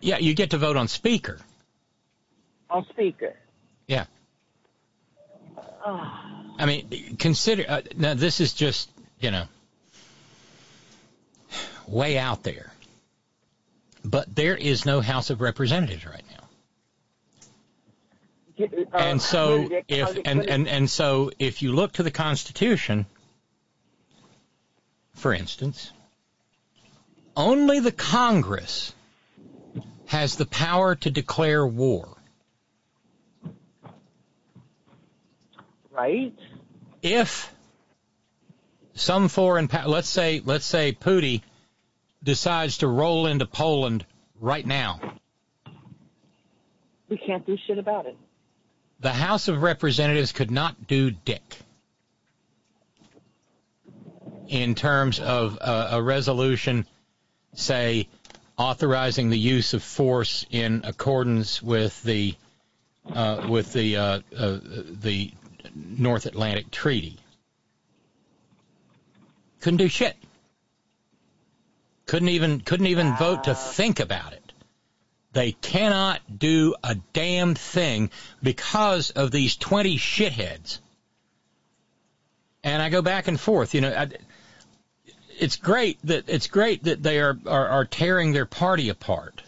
Yeah, 0.00 0.18
you 0.18 0.34
get 0.34 0.50
to 0.50 0.58
vote 0.58 0.76
on 0.76 0.88
Speaker. 0.88 1.38
on 2.70 2.84
Speaker. 2.90 3.36
I 6.58 6.66
mean, 6.66 7.16
consider 7.18 7.64
uh, 7.68 7.82
now. 7.96 8.14
This 8.14 8.40
is 8.40 8.52
just 8.52 8.90
you 9.20 9.30
know 9.30 9.44
way 11.86 12.18
out 12.18 12.42
there, 12.42 12.72
but 14.04 14.34
there 14.34 14.56
is 14.56 14.84
no 14.84 15.00
House 15.00 15.30
of 15.30 15.40
Representatives 15.40 16.04
right 16.04 16.24
now. 16.30 16.38
And 18.92 19.22
so 19.22 19.68
if 19.86 20.18
and, 20.24 20.44
and 20.46 20.66
and 20.66 20.90
so 20.90 21.30
if 21.38 21.62
you 21.62 21.72
look 21.72 21.92
to 21.92 22.02
the 22.02 22.10
Constitution, 22.10 23.06
for 25.14 25.32
instance, 25.32 25.92
only 27.36 27.78
the 27.78 27.92
Congress 27.92 28.92
has 30.06 30.36
the 30.36 30.46
power 30.46 30.96
to 30.96 31.10
declare 31.10 31.64
war. 31.66 32.17
Right? 35.98 36.32
if 37.02 37.52
some 38.94 39.28
foreign 39.28 39.68
power, 39.68 39.86
let's 39.88 40.08
say 40.08 40.40
let's 40.44 40.64
say 40.64 40.92
Putin 40.92 41.42
decides 42.22 42.78
to 42.78 42.86
roll 42.88 43.26
into 43.26 43.46
Poland 43.46 44.04
right 44.40 44.66
now, 44.66 45.00
We 47.08 47.16
can't 47.16 47.46
do 47.46 47.56
shit 47.66 47.78
about 47.78 48.06
it. 48.06 48.16
the 49.00 49.12
House 49.12 49.48
of 49.48 49.62
Representatives 49.62 50.32
could 50.32 50.50
not 50.50 50.86
do 50.86 51.10
dick 51.10 51.58
in 54.48 54.74
terms 54.74 55.20
of 55.20 55.58
uh, 55.60 55.88
a 55.92 56.02
resolution, 56.02 56.86
say 57.54 58.08
authorizing 58.56 59.30
the 59.30 59.38
use 59.38 59.74
of 59.74 59.82
force 59.82 60.44
in 60.50 60.82
accordance 60.84 61.62
with 61.62 62.02
the 62.02 62.34
uh, 63.14 63.46
with 63.48 63.72
the 63.72 63.96
uh, 63.96 64.20
uh, 64.36 64.58
the 65.02 65.30
North 65.78 66.26
Atlantic 66.26 66.70
Treaty. 66.70 67.18
Couldn't 69.60 69.78
do 69.78 69.88
shit. 69.88 70.16
Couldn't 72.06 72.30
even 72.30 72.60
couldn't 72.60 72.86
even 72.86 73.16
vote 73.16 73.44
to 73.44 73.54
think 73.54 74.00
about 74.00 74.32
it. 74.32 74.52
They 75.32 75.52
cannot 75.52 76.38
do 76.38 76.74
a 76.82 76.94
damn 77.12 77.54
thing 77.54 78.10
because 78.42 79.10
of 79.10 79.30
these 79.30 79.56
20 79.56 79.98
shitheads. 79.98 80.78
And 82.64 82.82
I 82.82 82.88
go 82.88 83.02
back 83.02 83.28
and 83.28 83.38
forth, 83.38 83.74
you 83.74 83.82
know, 83.82 83.92
I, 83.92 84.08
it's 85.38 85.56
great 85.56 85.98
that 86.04 86.24
it's 86.28 86.46
great 86.46 86.84
that 86.84 87.02
they 87.02 87.20
are, 87.20 87.38
are 87.46 87.68
are 87.68 87.84
tearing 87.84 88.32
their 88.32 88.46
party 88.46 88.88
apart. 88.88 89.42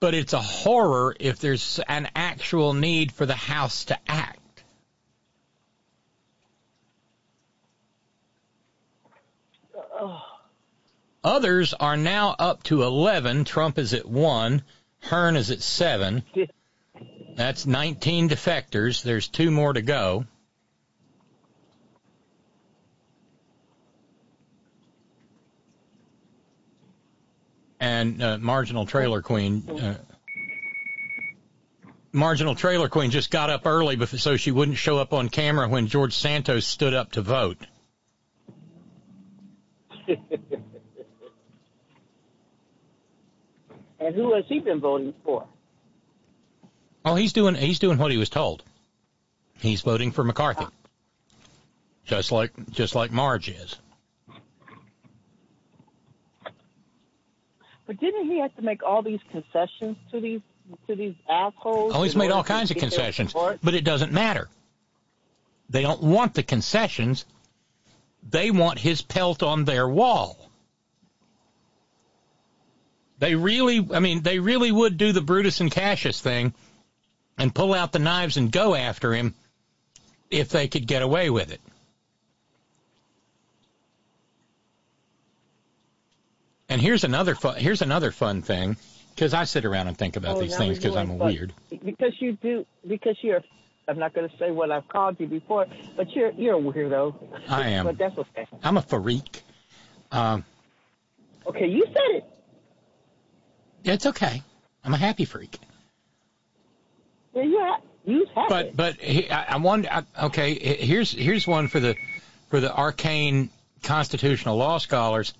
But 0.00 0.14
it's 0.14 0.32
a 0.32 0.40
horror 0.40 1.16
if 1.18 1.40
there's 1.40 1.80
an 1.88 2.08
actual 2.14 2.72
need 2.72 3.12
for 3.12 3.26
the 3.26 3.34
House 3.34 3.86
to 3.86 3.98
act. 4.06 4.62
Oh, 10.00 10.22
Others 11.24 11.74
are 11.74 11.96
now 11.96 12.34
up 12.38 12.62
to 12.64 12.84
11. 12.84 13.44
Trump 13.44 13.78
is 13.78 13.92
at 13.92 14.06
1. 14.06 14.62
Hern 15.00 15.36
is 15.36 15.50
at 15.50 15.60
7. 15.60 16.22
That's 17.36 17.66
19 17.66 18.28
defectors. 18.28 19.02
There's 19.02 19.28
two 19.28 19.50
more 19.50 19.72
to 19.72 19.82
go. 19.82 20.26
And 27.80 28.22
uh, 28.22 28.38
Marginal 28.38 28.86
Trailer 28.86 29.22
Queen. 29.22 29.68
Uh, 29.68 29.94
Marginal 32.12 32.54
Trailer 32.54 32.88
Queen 32.88 33.10
just 33.10 33.30
got 33.30 33.50
up 33.50 33.66
early 33.66 34.04
so 34.06 34.36
she 34.36 34.50
wouldn't 34.50 34.78
show 34.78 34.98
up 34.98 35.12
on 35.12 35.28
camera 35.28 35.68
when 35.68 35.86
George 35.86 36.14
Santos 36.14 36.66
stood 36.66 36.94
up 36.94 37.12
to 37.12 37.22
vote. 37.22 37.58
and 40.08 40.18
who 44.14 44.34
has 44.34 44.44
he 44.48 44.58
been 44.60 44.80
voting 44.80 45.12
for? 45.24 45.46
Oh, 47.04 47.14
he's 47.14 47.32
doing 47.32 47.54
he's 47.54 47.78
doing 47.78 47.98
what 47.98 48.10
he 48.10 48.16
was 48.16 48.30
told. 48.30 48.62
He's 49.60 49.82
voting 49.82 50.12
for 50.12 50.24
McCarthy. 50.24 50.66
Just 52.06 52.32
like 52.32 52.52
just 52.70 52.94
like 52.94 53.12
Marge 53.12 53.50
is. 53.50 53.76
But 57.88 57.98
didn't 58.00 58.30
he 58.30 58.38
have 58.40 58.54
to 58.56 58.62
make 58.62 58.82
all 58.82 59.02
these 59.02 59.18
concessions 59.32 59.96
to 60.12 60.20
these 60.20 60.42
to 60.86 60.94
these 60.94 61.14
assholes? 61.26 61.92
Oh, 61.94 62.02
he's 62.02 62.14
made 62.14 62.30
all 62.30 62.44
kinds 62.44 62.70
of 62.70 62.76
concessions, 62.76 63.32
but 63.32 63.74
it 63.74 63.82
doesn't 63.82 64.12
matter. 64.12 64.48
They 65.70 65.80
don't 65.80 66.02
want 66.02 66.34
the 66.34 66.42
concessions. 66.42 67.24
They 68.28 68.50
want 68.50 68.78
his 68.78 69.00
pelt 69.00 69.42
on 69.42 69.64
their 69.64 69.88
wall. 69.88 70.50
They 73.20 73.34
really, 73.34 73.88
I 73.92 74.00
mean, 74.00 74.22
they 74.22 74.38
really 74.38 74.70
would 74.70 74.98
do 74.98 75.12
the 75.12 75.22
Brutus 75.22 75.62
and 75.62 75.70
Cassius 75.70 76.20
thing 76.20 76.52
and 77.38 77.54
pull 77.54 77.72
out 77.72 77.92
the 77.92 77.98
knives 77.98 78.36
and 78.36 78.52
go 78.52 78.74
after 78.74 79.14
him 79.14 79.34
if 80.30 80.50
they 80.50 80.68
could 80.68 80.86
get 80.86 81.00
away 81.00 81.30
with 81.30 81.50
it. 81.50 81.60
And 86.68 86.80
here's 86.80 87.04
another 87.04 87.34
fun, 87.34 87.56
here's 87.56 87.82
another 87.82 88.10
fun 88.10 88.42
thing 88.42 88.76
because 89.14 89.32
I 89.34 89.44
sit 89.44 89.64
around 89.64 89.88
and 89.88 89.96
think 89.96 90.16
about 90.16 90.36
Oh, 90.36 90.40
these 90.40 90.56
things 90.56 90.78
because 90.78 90.96
I'm 90.96 91.10
a 91.10 91.18
fun. 91.18 91.28
weird. 91.32 91.52
Because 91.84 92.12
you 92.20 92.32
do. 92.34 92.66
Because 92.86 93.16
you're. 93.22 93.40
I'm 93.88 93.98
not 93.98 94.12
going 94.12 94.28
to 94.28 94.36
say 94.36 94.50
what 94.50 94.70
I've 94.70 94.86
called 94.88 95.18
you 95.18 95.26
before, 95.26 95.66
but 95.96 96.10
you're 96.14 96.30
you're 96.32 96.56
a 96.58 96.60
weirdo. 96.60 97.14
I 97.48 97.68
am. 97.70 97.86
But 97.86 97.96
that's 97.96 98.18
okay. 98.18 98.46
I'm 98.62 98.76
a 98.76 98.82
freak. 98.82 99.42
Um, 100.12 100.44
Okay, 101.46 101.66
you 101.66 101.86
said 101.86 102.16
it. 102.16 102.24
it's 103.84 104.04
okay. 104.04 104.42
I'm 104.84 104.92
a 104.92 104.98
happy 104.98 105.24
freak. 105.24 105.58
Yeah, 107.34 107.42
you 107.44 107.58
have. 107.60 107.80
You 108.04 108.26
have 108.34 108.48
But 108.50 108.76
but 108.76 108.96
he, 108.96 109.30
I, 109.30 109.54
I 109.54 109.56
wonder. 109.56 109.88
I- 109.90 110.24
Okay, 110.26 110.54
here's 110.84 111.10
here's 111.12 111.46
one 111.46 111.68
for 111.68 111.80
the 111.80 111.96
for 112.50 112.60
the 112.60 112.74
arcane 112.74 113.48
constitutional 113.82 114.56
law 114.58 114.76
scholars. 114.76 115.32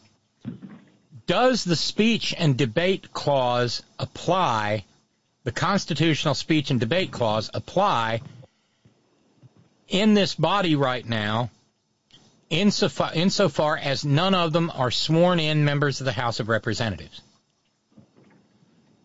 Does 1.28 1.62
the 1.62 1.76
speech 1.76 2.34
and 2.36 2.56
debate 2.56 3.12
clause 3.12 3.82
apply? 3.98 4.86
The 5.44 5.52
constitutional 5.52 6.34
speech 6.34 6.70
and 6.70 6.80
debate 6.80 7.12
clause 7.12 7.50
apply 7.52 8.22
in 9.88 10.14
this 10.14 10.34
body 10.34 10.74
right 10.74 11.06
now, 11.06 11.50
insofar, 12.48 13.12
insofar 13.12 13.76
as 13.76 14.06
none 14.06 14.34
of 14.34 14.54
them 14.54 14.72
are 14.74 14.90
sworn 14.90 15.38
in 15.38 15.66
members 15.66 16.00
of 16.00 16.06
the 16.06 16.12
House 16.12 16.40
of 16.40 16.48
Representatives. 16.48 17.20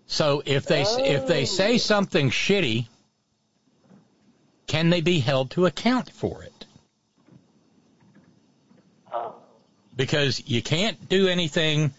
So 0.08 0.42
if 0.46 0.66
they 0.66 0.84
if 0.84 1.28
they 1.28 1.42
oh. 1.42 1.46
say 1.46 1.78
something 1.78 2.30
shitty, 2.30 2.88
can 4.68 4.90
they 4.90 5.02
be 5.02 5.20
held 5.20 5.52
to 5.52 5.66
account 5.66 6.10
for 6.10 6.44
it? 6.44 6.66
Oh. 9.12 9.36
Because 9.94 10.42
you 10.48 10.62
can't 10.62 11.10
do 11.10 11.28
anything 11.28 11.94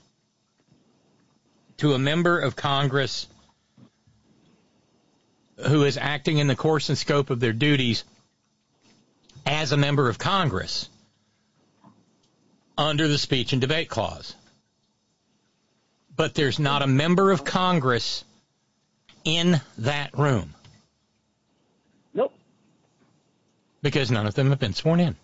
to 1.79 1.95
a 1.95 1.99
member 1.99 2.39
of 2.39 2.57
Congress 2.57 3.27
who 5.69 5.85
is 5.85 5.97
acting 5.97 6.39
in 6.39 6.47
the 6.47 6.57
course 6.57 6.89
and 6.89 6.99
scope 6.99 7.31
of 7.31 7.41
their 7.41 7.53
duties 7.53 8.05
as 9.47 9.73
a 9.73 9.77
member 9.77 10.09
of 10.09 10.19
Congress 10.19 10.89
under 12.77 13.09
the 13.09 13.19
speech 13.19 13.53
and 13.53 13.61
debate 13.61 13.89
clause. 13.89 14.35
But 16.17 16.35
there's 16.35 16.59
not 16.59 16.83
a 16.83 16.87
member 16.87 17.31
of 17.31 17.45
Congress 17.45 18.25
in 19.25 19.61
that 19.79 20.17
room. 20.17 20.55
Nope. 22.13 22.33
Because 23.83 24.11
none 24.11 24.27
of 24.27 24.35
them 24.35 24.51
have 24.51 24.59
been 24.59 24.75
sworn 24.75 25.01
in. 25.01 25.17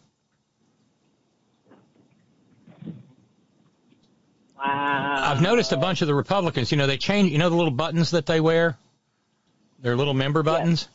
Wow. 4.61 5.33
I've 5.33 5.41
noticed 5.41 5.73
a 5.73 5.77
bunch 5.77 6.03
of 6.03 6.09
the 6.09 6.15
Republicans, 6.15 6.71
you 6.71 6.77
know, 6.77 6.87
they 6.87 6.99
change, 6.99 7.33
you 7.33 7.39
know, 7.39 7.49
the 7.49 7.57
little 7.57 7.71
buttons 7.71 8.11
that 8.11 8.27
they 8.27 8.41
wear? 8.41 8.77
Their 9.81 9.97
little 9.97 10.13
member 10.15 10.43
buttons? 10.43 10.89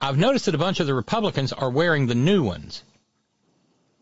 I've 0.00 0.18
noticed 0.18 0.46
that 0.46 0.54
a 0.54 0.58
bunch 0.58 0.80
of 0.80 0.86
the 0.86 0.94
Republicans 0.94 1.52
are 1.52 1.70
wearing 1.70 2.06
the 2.06 2.14
new 2.14 2.42
ones, 2.42 2.82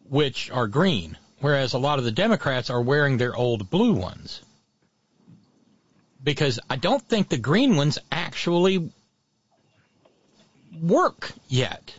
which 0.08 0.50
are 0.50 0.66
green, 0.66 1.16
whereas 1.40 1.72
a 1.72 1.78
lot 1.78 1.98
of 1.98 2.04
the 2.04 2.10
Democrats 2.10 2.70
are 2.70 2.82
wearing 2.82 3.16
their 3.16 3.34
old 3.36 3.70
blue 3.70 3.92
ones. 3.92 4.40
Because 6.22 6.58
I 6.68 6.76
don't 6.76 7.02
think 7.02 7.28
the 7.28 7.38
green 7.38 7.76
ones 7.76 7.98
actually 8.10 8.90
work 10.80 11.32
yet, 11.48 11.94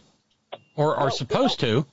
or 0.76 0.98
are 0.98 1.12
supposed 1.12 1.62
to, 1.62 1.86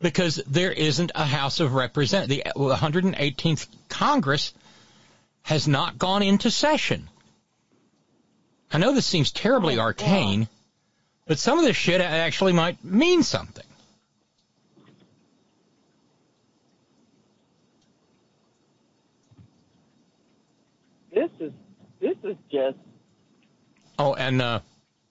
because 0.00 0.36
there 0.46 0.72
isn't 0.72 1.12
a 1.14 1.24
House 1.24 1.60
of 1.60 1.74
Representatives. 1.74 2.42
The 2.54 2.62
118th 2.62 3.66
Congress 3.88 4.52
has 5.42 5.66
not 5.66 5.98
gone 5.98 6.22
into 6.22 6.50
session. 6.50 7.08
I 8.72 8.78
know 8.78 8.92
this 8.92 9.06
seems 9.06 9.30
terribly 9.30 9.78
arcane, 9.78 10.48
but 11.26 11.38
some 11.38 11.58
of 11.58 11.64
this 11.64 11.76
shit 11.76 12.00
actually 12.00 12.52
might 12.52 12.84
mean 12.84 13.22
something. 13.22 13.64
This 21.12 21.30
is 21.40 21.52
this 22.00 22.16
is 22.24 22.36
just 22.52 22.76
Oh, 23.98 24.14
and 24.14 24.42
uh, 24.42 24.60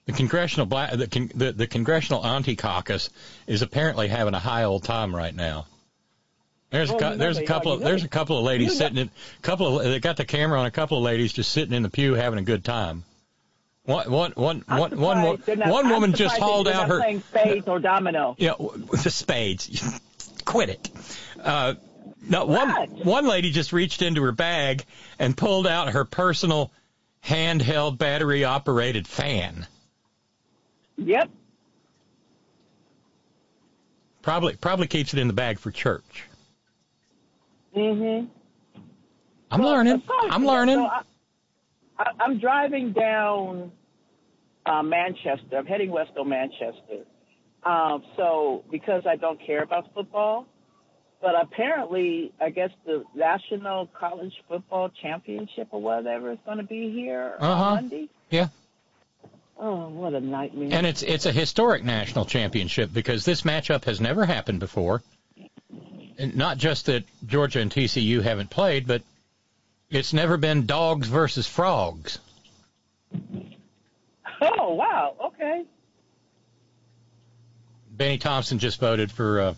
the 0.05 0.13
congressional 0.13 0.65
black, 0.65 0.91
the, 0.93 1.07
con- 1.07 1.31
the 1.33 1.51
the 1.51 1.67
congressional 1.67 2.25
anti 2.25 2.55
caucus 2.55 3.09
is 3.47 3.61
apparently 3.61 4.07
having 4.07 4.33
a 4.33 4.39
high 4.39 4.63
old 4.63 4.83
time 4.83 5.15
right 5.15 5.33
now. 5.35 5.65
There's 6.69 6.89
a 6.89 6.93
Oh, 6.93 6.97
you 6.97 7.01
know 7.11 7.17
there's 7.17 7.37
a 7.37 7.45
couple 7.45 7.71
of 7.73 7.81
there's 7.81 8.03
a 8.03 8.07
couple 8.07 8.37
of 8.37 8.43
ladies 8.43 8.77
sitting 8.77 8.97
in 8.97 9.09
couple 9.41 9.79
of 9.79 9.85
they 9.85 9.99
got 9.99 10.17
the 10.17 10.25
camera 10.25 10.59
on 10.59 10.65
a 10.65 10.71
couple 10.71 10.97
of 10.97 11.03
ladies 11.03 11.31
just 11.33 11.51
sitting 11.51 11.73
in 11.73 11.83
the 11.83 11.89
pew 11.89 12.13
having 12.13 12.39
a 12.39 12.43
good 12.43 12.63
time. 12.63 13.03
One 13.83 14.09
one 14.11 14.31
one 14.35 14.63
I'm 14.67 14.79
one 14.79 14.99
one 14.99 15.21
wo- 15.21 15.31
surprised 15.37 15.45
they're 15.45 15.55
not- 15.57 15.69
one 15.69 15.85
I'm 15.85 15.91
woman 15.91 16.13
just 16.13 16.37
hauled 16.37 16.67
out 16.67 16.87
her 16.89 16.99
playing 16.99 17.21
spades 17.21 17.67
or 17.67 17.79
domino. 17.79 18.35
yeah, 18.39 18.51
w- 18.51 18.85
the 18.85 19.09
spades. 19.11 19.99
Quit 20.45 20.69
it. 20.69 20.89
Uh, 21.41 21.75
no, 22.27 22.45
one 22.45 22.69
one 23.03 23.27
lady 23.27 23.51
just 23.51 23.71
reached 23.73 24.01
into 24.01 24.21
her 24.23 24.31
bag 24.31 24.83
and 25.19 25.35
pulled 25.37 25.67
out 25.67 25.89
her 25.93 26.03
personal 26.05 26.71
handheld 27.23 27.97
battery 27.97 28.43
operated 28.43 29.07
fan. 29.07 29.65
Yep. 30.97 31.29
Probably 34.21 34.55
probably 34.55 34.87
keeps 34.87 35.13
it 35.13 35.19
in 35.19 35.27
the 35.27 35.33
bag 35.33 35.59
for 35.59 35.71
church. 35.71 36.23
Mhm. 37.75 38.27
I'm 39.51 39.61
learning. 39.61 40.01
I'm 40.31 40.45
learning. 40.45 40.79
I, 40.79 41.01
I, 41.99 42.05
I'm 42.19 42.39
driving 42.39 42.91
down 42.93 43.71
uh, 44.65 44.81
Manchester. 44.81 45.57
I'm 45.57 45.65
heading 45.65 45.91
west 45.91 46.11
on 46.17 46.29
Manchester. 46.29 47.05
Um, 47.63 48.03
so 48.15 48.63
because 48.71 49.03
I 49.07 49.15
don't 49.15 49.39
care 49.45 49.61
about 49.63 49.93
football, 49.93 50.47
but 51.21 51.33
apparently, 51.39 52.31
I 52.41 52.49
guess 52.49 52.71
the 52.85 53.03
National 53.15 53.87
College 53.87 54.33
Football 54.47 54.89
Championship 55.01 55.67
or 55.71 55.81
whatever 55.81 56.31
is 56.31 56.37
going 56.45 56.57
to 56.57 56.63
be 56.63 56.91
here 56.91 57.35
Uh-huh. 57.39 57.63
on 57.63 57.75
Monday. 57.75 58.09
Yeah. 58.31 58.47
Oh, 59.57 59.87
what 59.87 60.13
a 60.13 60.19
nightmare! 60.19 60.69
And 60.71 60.85
it's 60.85 61.01
it's 61.01 61.25
a 61.25 61.31
historic 61.31 61.83
national 61.83 62.25
championship 62.25 62.91
because 62.91 63.23
this 63.23 63.43
matchup 63.43 63.85
has 63.85 64.01
never 64.01 64.25
happened 64.25 64.59
before. 64.59 65.01
And 66.17 66.35
not 66.35 66.57
just 66.57 66.85
that 66.87 67.03
Georgia 67.25 67.59
and 67.59 67.71
TCU 67.71 68.21
haven't 68.21 68.49
played, 68.49 68.87
but 68.87 69.01
it's 69.89 70.13
never 70.13 70.37
been 70.37 70.65
dogs 70.65 71.07
versus 71.07 71.47
frogs. 71.47 72.19
oh 74.41 74.73
wow, 74.73 75.15
okay. 75.25 75.63
Bennie 77.91 78.17
Thompson 78.17 78.59
just 78.59 78.79
voted 78.79 79.09
for 79.11 79.39
uh, 79.39 79.53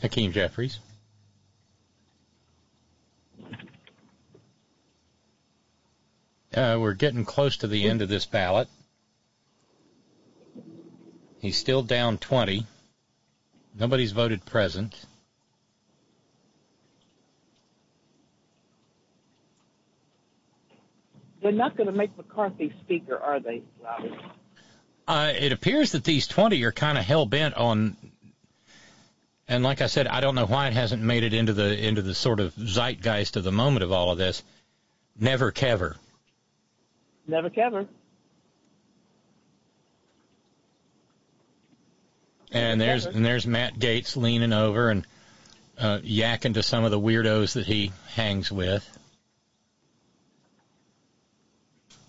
Hakeem 0.00 0.32
Jeffries. 0.32 0.78
Uh, 6.58 6.76
we're 6.76 6.92
getting 6.92 7.24
close 7.24 7.58
to 7.58 7.68
the 7.68 7.88
end 7.88 8.02
of 8.02 8.08
this 8.08 8.26
ballot. 8.26 8.66
He's 11.40 11.56
still 11.56 11.84
down 11.84 12.18
20. 12.18 12.66
Nobody's 13.78 14.10
voted 14.10 14.44
present. 14.44 14.92
They're 21.40 21.52
not 21.52 21.76
going 21.76 21.86
to 21.86 21.92
make 21.92 22.16
McCarthy 22.16 22.74
speaker, 22.80 23.16
are 23.16 23.38
they, 23.38 23.62
Robbie? 23.80 24.16
Uh, 25.06 25.32
it 25.38 25.52
appears 25.52 25.92
that 25.92 26.02
these 26.02 26.26
20 26.26 26.60
are 26.64 26.72
kind 26.72 26.98
of 26.98 27.04
hell 27.04 27.24
bent 27.24 27.54
on, 27.54 27.96
and 29.46 29.62
like 29.62 29.80
I 29.80 29.86
said, 29.86 30.08
I 30.08 30.20
don't 30.20 30.34
know 30.34 30.46
why 30.46 30.66
it 30.66 30.72
hasn't 30.72 31.02
made 31.04 31.22
it 31.22 31.32
into 31.32 31.52
the 31.52 31.86
into 31.86 32.02
the 32.02 32.16
sort 32.16 32.40
of 32.40 32.52
zeitgeist 32.54 33.36
of 33.36 33.44
the 33.44 33.52
moment 33.52 33.84
of 33.84 33.92
all 33.92 34.10
of 34.10 34.18
this. 34.18 34.42
Never 35.16 35.52
Kever. 35.52 35.94
Never 37.28 37.50
Kever. 37.50 37.86
And 42.50 42.80
there's 42.80 43.04
and 43.04 43.22
there's 43.24 43.46
Matt 43.46 43.78
Gaetz 43.78 44.16
leaning 44.16 44.54
over 44.54 44.88
and 44.88 45.06
uh, 45.78 45.98
yakking 45.98 46.54
to 46.54 46.62
some 46.62 46.84
of 46.84 46.90
the 46.90 46.98
weirdos 46.98 47.52
that 47.52 47.66
he 47.66 47.92
hangs 48.14 48.50
with. 48.50 48.88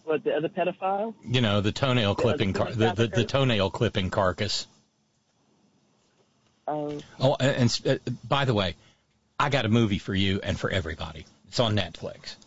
What 0.06 0.24
the 0.24 0.34
other 0.34 0.48
pedophile? 0.48 1.14
You 1.28 1.42
know, 1.42 1.60
the 1.60 1.74
toenail 1.74 2.16
The 2.16 2.22
clipping 2.22 2.54
car- 2.54 2.72
the, 2.72 2.94
the 2.94 3.08
the 3.08 3.26
toenail 3.26 3.70
clipping 3.70 4.10
carcass. 4.10 4.66
Oh, 6.66 6.98
Oh, 7.20 7.36
and, 7.40 7.78
and 7.86 8.02
uh, 8.08 8.12
by 8.28 8.46
the 8.46 8.54
way, 8.54 8.76
I 9.38 9.50
got 9.50 9.66
a 9.66 9.70
movie 9.70 10.00
for 10.00 10.16
you 10.16 10.40
and 10.42 10.58
for 10.58 10.70
everybody. 10.70 11.26
It's 11.50 11.60
on 11.60 11.76
Netflix. 11.76 12.38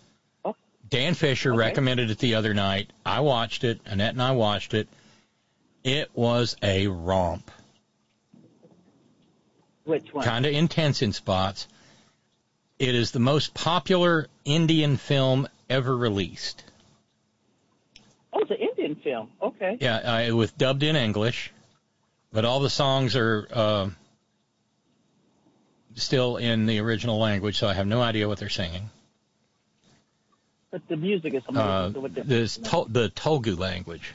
Dan 0.92 1.14
Fisher 1.14 1.54
recommended 1.54 2.10
it 2.10 2.18
the 2.18 2.34
other 2.34 2.52
night. 2.52 2.90
I 3.06 3.20
watched 3.20 3.64
it. 3.64 3.80
Annette 3.86 4.12
and 4.12 4.20
I 4.20 4.32
watched 4.32 4.74
it. 4.74 4.88
It 5.82 6.10
was 6.12 6.54
a 6.62 6.86
romp. 6.86 7.50
which 9.84 10.12
one? 10.12 10.22
Kind 10.22 10.44
of 10.44 10.52
intense 10.52 11.00
in 11.00 11.14
spots. 11.14 11.66
It 12.78 12.94
is 12.94 13.10
the 13.10 13.20
most 13.20 13.54
popular 13.54 14.28
Indian 14.44 14.98
film 14.98 15.48
ever 15.70 15.96
released. 15.96 16.62
Oh, 18.34 18.40
it's 18.40 18.50
an 18.50 18.58
Indian 18.58 18.96
film. 18.96 19.30
Okay. 19.40 19.78
Yeah, 19.80 19.96
uh, 19.96 20.20
it 20.20 20.32
was 20.32 20.52
dubbed 20.52 20.82
in 20.82 20.94
English, 20.94 21.54
but 22.34 22.44
all 22.44 22.60
the 22.60 22.68
songs 22.68 23.16
are 23.16 23.48
uh, 23.50 23.88
still 25.94 26.36
in 26.36 26.66
the 26.66 26.80
original 26.80 27.18
language, 27.18 27.56
so 27.56 27.66
I 27.66 27.72
have 27.72 27.86
no 27.86 28.02
idea 28.02 28.28
what 28.28 28.36
they're 28.36 28.50
singing. 28.50 28.90
But 30.72 30.88
the 30.88 30.96
music 30.96 31.34
is 31.34 31.42
amazing. 31.46 31.68
Uh, 31.68 31.90
what 32.00 32.14
this 32.14 32.56
to- 32.56 32.86
the 32.88 33.10
Telugu 33.10 33.56
language, 33.56 34.14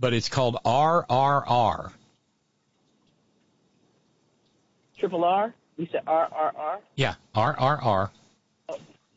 but 0.00 0.14
it's 0.14 0.30
called 0.30 0.56
RRR. 0.64 1.92
Triple 4.98 5.22
R? 5.24 5.54
You 5.76 5.86
said 5.92 6.02
R 6.06 6.28
R 6.32 6.52
R? 6.56 6.78
Yeah, 6.96 7.14
RRR. 7.34 8.10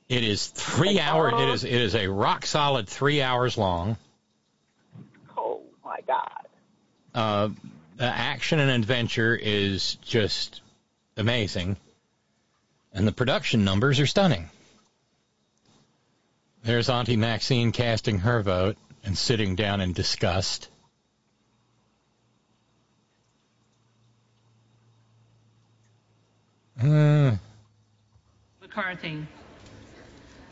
It 0.09 0.23
is 0.25 0.47
three 0.47 0.99
hours. 0.99 1.33
It 1.33 1.49
is 1.49 1.63
it 1.63 1.81
is 1.81 1.95
a 1.95 2.07
rock 2.07 2.45
solid 2.45 2.89
three 2.89 3.21
hours 3.21 3.57
long. 3.57 3.95
Oh 5.37 5.61
my 5.83 6.01
God. 6.05 6.45
Uh, 7.15 7.49
the 7.95 8.05
action 8.05 8.59
and 8.59 8.69
adventure 8.69 9.33
is 9.33 9.95
just 10.01 10.61
amazing, 11.15 11.77
and 12.91 13.07
the 13.07 13.13
production 13.13 13.63
numbers 13.63 14.01
are 14.01 14.07
stunning. 14.07 14.49
There's 16.63 16.87
Auntie 16.89 17.17
Maxine 17.17 17.73
casting 17.73 18.19
her 18.19 18.41
vote 18.41 18.77
and 19.03 19.17
sitting 19.17 19.55
down 19.55 19.81
in 19.81 19.91
disgust. 19.91 20.69
Uh, 26.81 27.35
McCarthy. 28.61 29.27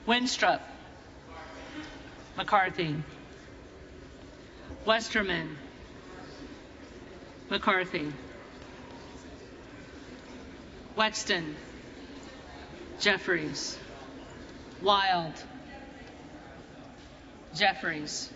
Wenstrup. 0.05 0.59
McCarthy. 2.35 2.95
Westerman. 4.85 5.55
McCarthy. 7.49 8.11
Wexton. 10.97 11.53
Jeffries. 12.99 13.77
Wild. 14.81 15.41
Jeffries. 17.53 18.29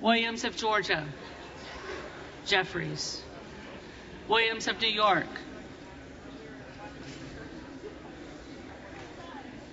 Williams 0.00 0.44
of 0.44 0.56
Georgia. 0.56 1.06
Jeffries. 2.44 3.22
Williams 4.28 4.68
of 4.68 4.80
New 4.80 4.88
York. 4.88 5.26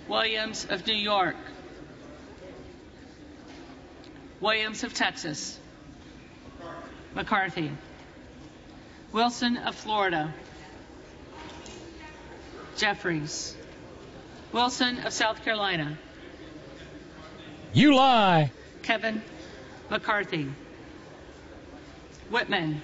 Williams 0.07 0.65
of 0.69 0.87
New 0.87 0.93
York. 0.93 1.35
Williams 4.39 4.83
of 4.83 4.93
Texas. 4.93 5.59
McCarthy. 7.13 7.71
Wilson 9.11 9.57
of 9.57 9.75
Florida. 9.75 10.33
Jeffries. 12.77 13.55
Wilson 14.53 14.99
of 14.99 15.13
South 15.13 15.43
Carolina. 15.43 15.97
You 17.73 17.95
lie. 17.95 18.51
Kevin 18.81 19.21
McCarthy. 19.89 20.47
Wittman. 22.31 22.79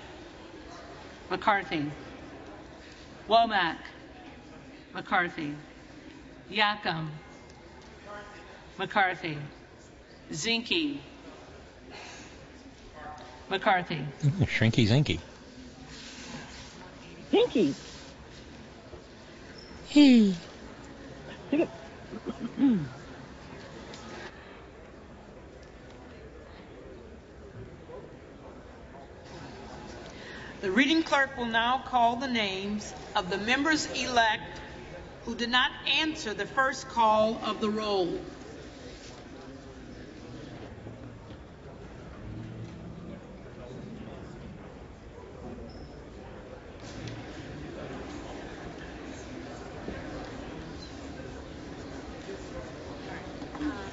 McCarthy. 1.30 1.92
Womack. 3.28 3.78
McCarthy. 4.94 5.56
Yakym. 6.52 7.08
McCarthy. 8.78 9.38
Zinke. 10.32 11.00
McCarthy. 13.50 14.06
Shrinky 14.42 14.88
Zinky. 14.88 15.20
Pinky. 17.32 17.74
He. 19.88 20.36
Hmm. 22.56 22.84
The 30.66 30.72
reading 30.72 31.04
clerk 31.04 31.38
will 31.38 31.46
now 31.46 31.78
call 31.78 32.16
the 32.16 32.28
names 32.28 32.92
of 33.16 33.30
the 33.30 33.38
members 33.38 33.86
elect 33.92 34.42
who 35.24 35.36
did 35.36 35.52
not 35.52 35.70
answer 35.88 36.34
the 36.34 36.48
first 36.48 36.90
call 36.90 37.40
of 37.44 37.62
the 37.62 37.70
roll. 37.70 38.20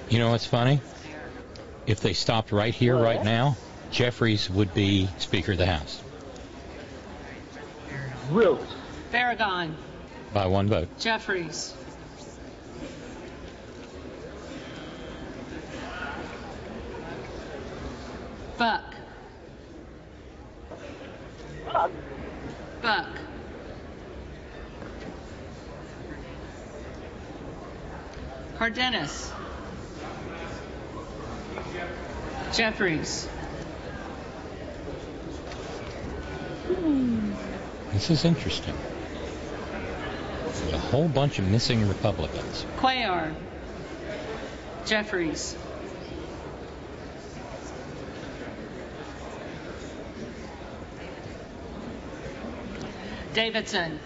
You 0.09 0.19
know 0.19 0.31
what's 0.31 0.47
funny? 0.47 0.81
If 1.87 2.01
they 2.01 2.15
stopped 2.15 2.51
right 2.51 2.75
here, 2.75 2.97
right 2.97 3.23
now, 3.23 3.59
Jeffries 3.91 4.49
would 4.49 4.73
be 4.73 5.11
Speaker 5.19 5.53
of 5.53 5.59
the 5.59 5.67
House 5.67 6.03
Really? 8.33 8.59
Farragon. 9.11 9.77
by 10.33 10.47
one 10.47 10.67
vote. 10.67 10.89
Jeffries. 10.99 11.75
Buck. 18.57 18.95
Buck. 22.81 23.07
Cardenas. 28.57 29.31
Jeffries. 32.55 33.27
Hmm. 36.67 37.33
This 37.93 38.09
is 38.09 38.25
interesting. 38.25 38.75
There's 40.45 40.73
a 40.73 40.79
whole 40.79 41.09
bunch 41.09 41.39
of 41.39 41.47
missing 41.49 41.87
Republicans. 41.87 42.65
Cuellar. 42.79 43.35
Jeffries. 44.87 45.57
Davidson. 53.35 54.01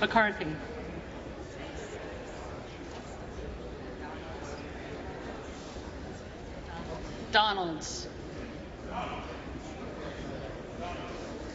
McCarthy. 0.00 0.46
Donalds. 7.32 8.06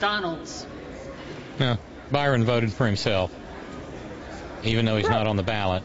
Donalds. 0.03 0.67
No, 1.61 1.77
Byron 2.11 2.43
voted 2.43 2.73
for 2.73 2.85
himself, 2.85 3.33
even 4.61 4.83
though 4.83 4.98
he's 4.98 5.07
not 5.07 5.27
on 5.27 5.38
the 5.38 5.43
ballot. 5.43 5.82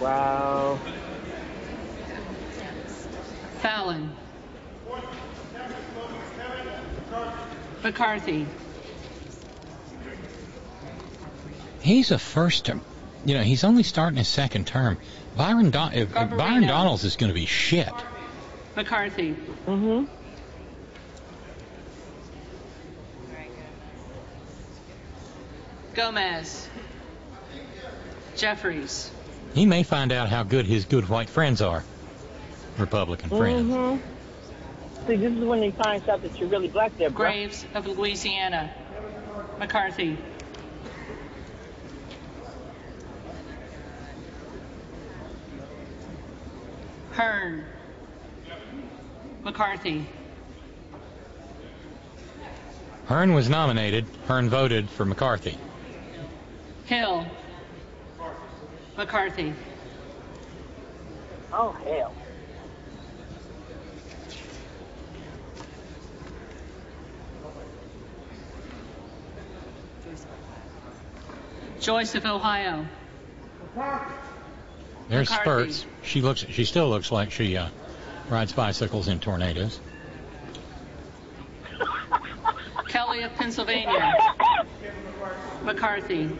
Wow. 0.00 0.78
Fallon. 3.58 4.14
McCarthy. 7.82 8.46
He's 11.80 12.12
a 12.12 12.20
first 12.20 12.66
term. 12.66 12.82
You 13.24 13.34
know, 13.34 13.42
he's 13.42 13.64
only 13.64 13.82
starting 13.82 14.18
his 14.18 14.28
second 14.28 14.68
term. 14.68 14.98
Byron, 15.36 15.72
Don- 15.72 15.92
if, 15.92 16.16
if 16.16 16.30
Byron 16.30 16.68
Donalds 16.68 17.02
is 17.02 17.16
going 17.16 17.30
to 17.30 17.34
be 17.34 17.46
shit. 17.46 17.92
McCarthy. 18.76 19.32
Mm-hmm. 19.66 20.04
Gomez. 25.94 26.68
Jeffries. 28.36 29.10
He 29.54 29.66
may 29.66 29.82
find 29.84 30.12
out 30.12 30.28
how 30.28 30.42
good 30.42 30.66
his 30.66 30.84
good 30.84 31.08
white 31.08 31.30
friends 31.30 31.62
are. 31.62 31.84
Republican 32.78 33.28
friends. 33.28 33.72
Mm-hmm. 33.72 35.06
See, 35.06 35.16
this 35.16 35.32
is 35.32 35.44
when 35.44 35.60
they 35.60 35.70
find 35.70 36.08
out 36.08 36.22
that 36.22 36.38
you're 36.38 36.48
really 36.48 36.68
black 36.68 36.96
there, 36.98 37.10
bro. 37.10 37.26
Graves 37.26 37.64
of 37.74 37.86
Louisiana. 37.86 38.72
McCarthy. 39.58 40.18
Hern. 47.12 47.64
McCarthy. 49.44 50.06
Hern 53.06 53.34
was 53.34 53.48
nominated. 53.48 54.06
Hern 54.26 54.48
voted 54.48 54.88
for 54.88 55.04
McCarthy. 55.04 55.58
Hill. 56.86 57.26
McCarthy. 58.96 59.52
Oh, 61.52 61.72
hell. 61.72 62.14
Joyce 71.80 72.14
of 72.14 72.24
Ohio. 72.24 72.86
There's 75.08 75.28
McCarthy. 75.30 75.72
Spartz. 75.72 75.86
She 76.02 76.22
looks. 76.22 76.46
She 76.48 76.64
still 76.64 76.88
looks 76.88 77.12
like 77.12 77.30
she 77.30 77.56
uh, 77.56 77.68
rides 78.30 78.52
bicycles 78.52 79.08
in 79.08 79.20
tornadoes. 79.20 79.80
Kelly 82.88 83.22
of 83.22 83.34
Pennsylvania. 83.34 84.14
McCarthy. 85.62 86.30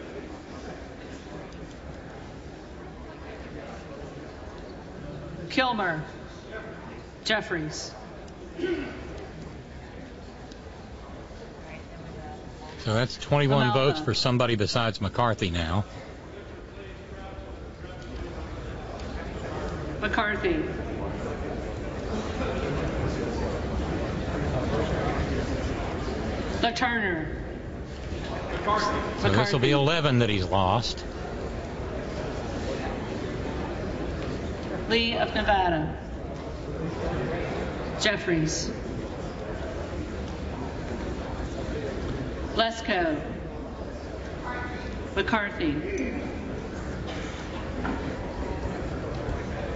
Kilmer. 5.55 6.03
Jeffries. 7.23 7.93
So 12.79 12.93
that's 12.93 13.15
21 13.15 13.69
Kamalka. 13.69 13.73
votes 13.73 13.99
for 14.01 14.13
somebody 14.13 14.57
besides 14.57 14.99
McCarthy 14.99 15.51
now. 15.51 15.85
McCarthy. 20.01 20.61
LaTurner. 26.59 27.27
So 29.21 29.29
this 29.29 29.53
will 29.53 29.59
be 29.59 29.71
11 29.71 30.19
that 30.19 30.27
he's 30.27 30.43
lost. 30.43 31.01
Lee 34.89 35.17
of 35.17 35.33
Nevada. 35.33 35.97
Jeffries. 37.99 38.71
Lesko. 42.55 43.19
McCarthy. 45.15 45.73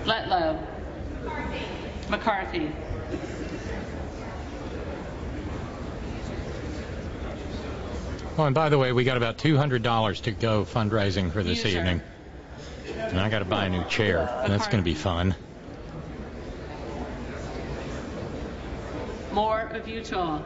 Letlow. 0.06 0.60
McCarthy. 2.10 2.72
Oh, 8.38 8.46
and 8.46 8.56
by 8.56 8.70
the 8.70 8.78
way, 8.78 8.94
we 8.94 9.04
got 9.04 9.18
about 9.18 9.38
$200 9.38 10.22
to 10.22 10.32
go 10.32 10.64
fundraising 10.64 11.32
for 11.32 11.44
this 11.44 11.64
User. 11.66 11.80
evening. 11.80 12.02
And 13.10 13.20
I 13.20 13.30
got 13.30 13.40
to 13.40 13.46
buy 13.46 13.66
a 13.66 13.70
new 13.70 13.84
chair. 13.86 14.30
That's 14.48 14.68
going 14.68 14.78
to 14.78 14.84
be 14.84 14.94
fun. 14.94 15.36
Moore 19.32 19.70
of 19.74 19.88
Utah. 19.88 20.42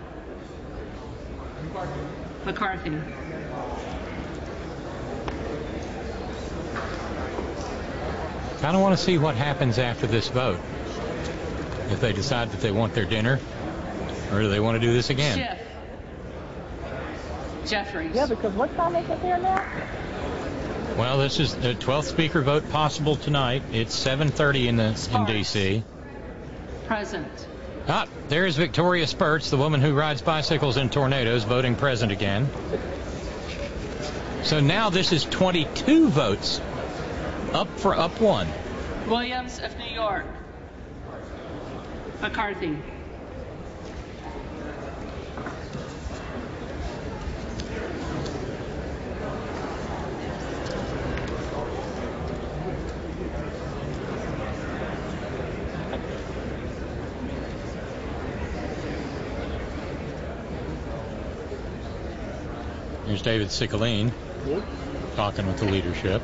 McCarthy. 2.45 2.92
Kind 8.61 8.75
of 8.77 8.82
want 8.82 8.98
to 8.98 9.03
see 9.03 9.17
what 9.17 9.35
happens 9.35 9.77
after 9.77 10.08
this 10.08 10.30
vote. 10.30 10.59
If 11.90 12.00
they 12.00 12.14
decide 12.14 12.51
that 12.51 12.61
they 12.61 12.72
want 12.72 12.93
their 12.93 13.03
dinner, 13.06 13.40
or 14.32 14.42
do 14.42 14.50
they 14.50 14.61
want 14.61 14.75
to 14.75 14.80
do 14.80 14.93
this 14.93 15.09
again? 15.09 15.38
Schiff. 15.38 15.59
Jeffries. 17.69 18.16
Yeah, 18.16 18.25
because 18.25 18.53
what 18.53 18.74
time 18.75 18.95
is 18.95 19.09
it 19.09 19.22
there 19.22 19.38
now? 19.38 19.66
Well, 20.97 21.17
this 21.17 21.39
is 21.39 21.55
the 21.55 21.73
12th 21.73 22.03
speaker 22.03 22.43
vote 22.43 22.69
possible 22.69 23.15
tonight. 23.15 23.63
It's 23.72 23.95
7:30 23.97 24.67
in 24.67 24.75
the 24.75 25.09
in 25.11 25.25
D.C. 25.25 25.83
Present. 26.85 27.47
Ah, 27.88 28.05
there's 28.30 28.57
Victoria 28.57 29.07
Spartz, 29.07 29.49
the 29.49 29.57
woman 29.57 29.81
who 29.81 29.95
rides 29.95 30.22
bicycles 30.22 30.77
in 30.77 30.89
tornadoes, 30.89 31.45
voting 31.45 31.75
present 31.75 32.11
again. 32.11 32.47
So 34.43 34.59
now 34.59 34.91
this 34.91 35.11
is 35.11 35.23
22 35.23 36.09
votes, 36.09 36.61
up 37.53 37.69
for 37.80 37.95
up 37.95 38.22
one. 38.22 38.47
Williams 39.07 39.59
of 39.59 39.75
New 39.80 39.95
York. 39.95 40.25
McCarthy. 42.22 42.77
David 63.24 63.48
Cicilline 63.48 64.11
talking 65.16 65.48
with 65.48 65.58
the 65.58 65.64
leadership. 65.64 66.22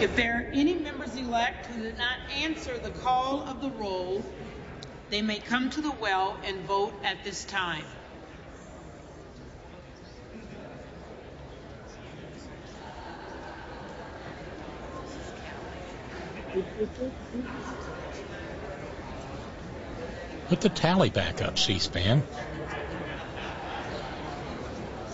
If 0.00 0.16
there 0.16 0.38
are 0.38 0.50
any 0.54 0.74
members 0.74 1.14
elect 1.14 1.66
who 1.66 1.82
did 1.82 1.98
not 1.98 2.16
answer 2.34 2.78
the 2.78 2.90
call 2.90 3.42
of 3.42 3.60
the 3.60 3.70
roll, 3.72 4.24
they 5.10 5.20
may 5.20 5.38
come 5.38 5.68
to 5.70 5.82
the 5.82 5.92
well 5.92 6.38
and 6.44 6.62
vote 6.62 6.94
at 7.04 7.22
this 7.24 7.44
time. 7.44 7.84
Put 20.52 20.60
the 20.60 20.68
tally 20.68 21.08
back 21.08 21.40
up, 21.40 21.58
C-SPAN. 21.58 22.22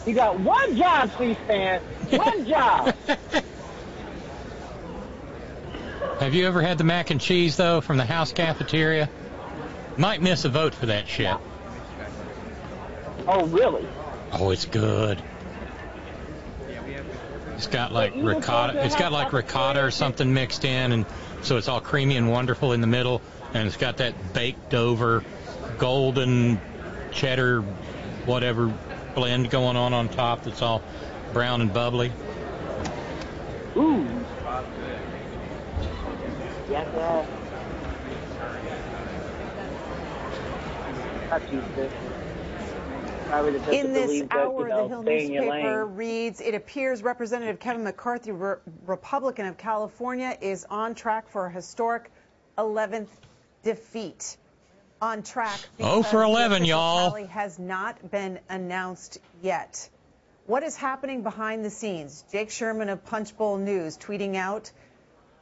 You 0.04 0.12
got 0.12 0.40
one 0.40 0.76
job, 0.76 1.12
C-SPAN. 1.16 1.80
One 2.10 2.44
job. 2.44 2.92
Have 6.18 6.34
you 6.34 6.44
ever 6.48 6.60
had 6.60 6.76
the 6.76 6.82
mac 6.82 7.10
and 7.10 7.20
cheese 7.20 7.56
though 7.56 7.80
from 7.80 7.98
the 7.98 8.04
house 8.04 8.32
cafeteria? 8.32 9.08
Might 9.96 10.20
miss 10.20 10.44
a 10.44 10.48
vote 10.48 10.74
for 10.74 10.86
that 10.86 11.06
shit. 11.06 11.36
oh, 13.28 13.46
really? 13.46 13.86
Oh, 14.32 14.50
it's 14.50 14.64
good. 14.64 15.22
It's 17.54 17.68
got 17.68 17.92
like 17.92 18.10
But 18.10 18.16
you 18.16 18.24
don't 18.24 18.34
ricotta. 18.34 18.84
It's 18.84 18.96
got 18.96 19.12
like 19.12 19.32
ricotta 19.32 19.84
or 19.84 19.92
something 19.92 20.34
mixed 20.34 20.64
in, 20.64 20.90
and 20.90 21.06
so 21.42 21.58
it's 21.58 21.68
all 21.68 21.80
creamy 21.80 22.16
and 22.16 22.28
wonderful 22.28 22.72
in 22.72 22.80
the 22.80 22.88
middle, 22.88 23.22
and 23.54 23.66
it's 23.66 23.76
got 23.76 23.96
that 23.98 24.32
baked 24.32 24.74
over 24.74 25.24
golden 25.78 26.60
cheddar, 27.10 27.62
whatever 28.26 28.72
blend 29.14 29.50
going 29.50 29.76
on 29.76 29.92
on 29.94 30.08
top. 30.08 30.44
That's 30.44 30.62
all 30.62 30.82
brown 31.32 31.60
and 31.60 31.72
bubbly. 31.72 32.12
Ooh. 33.76 34.06
Yes, 36.70 36.86
Not 41.30 41.52
you, 41.52 41.62
sis. 41.74 41.92
Probably 43.26 43.52
just 43.52 43.64
have 43.66 43.74
to 43.74 43.80
In 43.80 43.92
this 43.92 44.22
hour, 44.30 44.68
the 44.68 44.88
Hill 44.88 45.02
stay 45.02 45.26
in 45.26 45.32
your 45.32 45.44
newspaper 45.44 45.86
reads, 45.86 46.40
it 46.40 46.54
appears 46.54 47.02
Representative 47.02 47.60
Kevin 47.60 47.84
McCarthy, 47.84 48.32
Re- 48.32 48.56
Republican 48.86 49.46
of 49.46 49.58
California, 49.58 50.36
is 50.40 50.64
on 50.70 50.94
track 50.94 51.28
for 51.28 51.46
a 51.46 51.50
historic 51.50 52.10
11th 52.56 53.08
defeat. 53.62 54.36
On 55.00 55.22
track. 55.22 55.60
Oh 55.78 56.02
for 56.02 56.24
11, 56.24 56.64
y'all. 56.64 57.10
tally 57.10 57.26
has 57.26 57.56
not 57.58 58.10
been 58.10 58.40
announced 58.48 59.18
yet. 59.42 59.88
What 60.46 60.64
is 60.64 60.76
happening 60.76 61.22
behind 61.22 61.64
the 61.64 61.70
scenes? 61.70 62.24
Jake 62.32 62.50
Sherman 62.50 62.88
of 62.88 63.04
Punchbowl 63.04 63.58
News 63.58 63.96
tweeting 63.96 64.34
out 64.34 64.72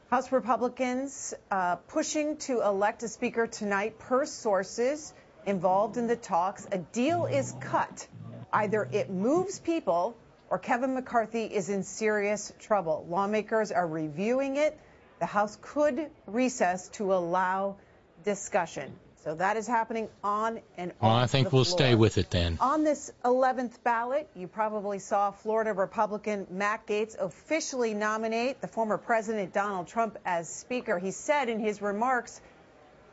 House 0.09 0.31
Republicans 0.31 1.33
uh, 1.49 1.77
pushing 1.87 2.37
to 2.37 2.61
elect 2.61 3.03
a 3.03 3.07
speaker 3.07 3.47
tonight 3.47 3.99
per 3.99 4.25
sources 4.25 5.13
involved 5.45 5.97
in 5.97 6.07
the 6.07 6.15
talks. 6.15 6.67
A 6.71 6.77
deal 6.77 7.25
is 7.25 7.53
cut. 7.59 8.07
Either 8.53 8.87
it 8.91 9.09
moves 9.09 9.59
people 9.59 10.15
or 10.49 10.59
Kevin 10.59 10.93
McCarthy 10.93 11.45
is 11.45 11.69
in 11.69 11.83
serious 11.83 12.53
trouble. 12.59 13.05
Lawmakers 13.09 13.71
are 13.71 13.87
reviewing 13.87 14.55
it. 14.55 14.79
The 15.19 15.25
House 15.25 15.57
could 15.61 16.09
recess 16.25 16.87
to 16.89 17.13
allow 17.13 17.77
discussion. 18.23 18.93
So 19.23 19.35
that 19.35 19.57
is 19.57 19.67
happening 19.67 20.07
on 20.23 20.61
and 20.77 20.91
off. 20.91 20.97
Well, 21.01 21.11
I 21.11 21.27
think 21.27 21.51
we'll 21.51 21.65
stay 21.65 21.95
with 21.95 22.17
it 22.17 22.29
then. 22.29 22.57
On 22.61 22.85
this 22.85 23.11
11th 23.25 23.83
ballot, 23.83 24.29
you 24.35 24.47
probably 24.47 24.99
saw 24.99 25.31
Florida 25.31 25.73
Republican 25.73 26.47
Matt 26.49 26.87
Gaetz 26.87 27.17
officially 27.19 27.93
nominate 27.93 28.61
the 28.61 28.67
former 28.67 28.97
President 28.97 29.53
Donald 29.53 29.87
Trump 29.87 30.17
as 30.25 30.47
Speaker. 30.47 30.97
He 30.97 31.11
said 31.11 31.49
in 31.49 31.59
his 31.59 31.81
remarks, 31.81 32.39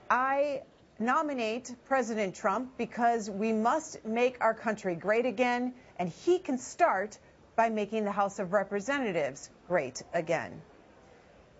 I 0.08 0.62
nominate 1.00 1.74
President 1.86 2.36
Trump 2.36 2.76
because 2.78 3.28
we 3.28 3.52
must 3.52 4.04
make 4.04 4.36
our 4.40 4.54
country 4.54 4.94
great 4.94 5.26
again, 5.26 5.74
and 5.98 6.08
he 6.08 6.38
can 6.38 6.58
start 6.58 7.18
by 7.56 7.70
making 7.70 8.04
the 8.04 8.12
House 8.12 8.38
of 8.38 8.52
Representatives 8.52 9.50
great 9.66 10.02
again. 10.12 10.62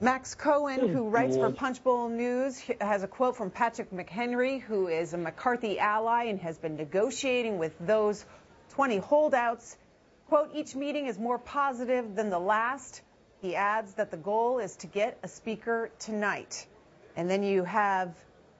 Max 0.00 0.34
Cohen, 0.34 0.89
who 0.89 1.05
hmm. 1.05 1.10
writes 1.10 1.36
for 1.36 1.50
Punchbowl 1.50 2.08
News, 2.08 2.60
has 2.81 3.05
a 3.05 3.08
quote 3.08 3.36
from 3.36 3.50
Patrick 3.50 3.90
McHenry, 3.92 4.60
who 4.60 4.89
is 4.89 5.14
a 5.14 5.18
McCarthy 5.18 5.78
ally 5.78 6.24
and 6.24 6.40
has 6.40 6.58
been 6.58 6.76
negotiating 6.76 7.58
with 7.58 7.73
those 7.78 8.24
20 8.70 8.98
holdouts. 8.98 9.76
Quote, 10.28 10.50
each 10.52 10.74
meeting 10.74 11.06
is 11.06 11.16
more 11.16 11.39
positive 11.39 12.16
than 12.16 12.28
the 12.28 12.39
last. 12.39 13.02
He 13.40 13.55
adds 13.55 13.94
that 13.94 14.10
the 14.10 14.16
goal 14.16 14.58
is 14.58 14.74
to 14.76 14.89
get 14.89 15.18
a 15.23 15.28
speaker 15.28 15.90
tonight. 16.00 16.66
And 17.16 17.31
then 17.31 17.44
you 17.44 17.62
have 17.62 18.14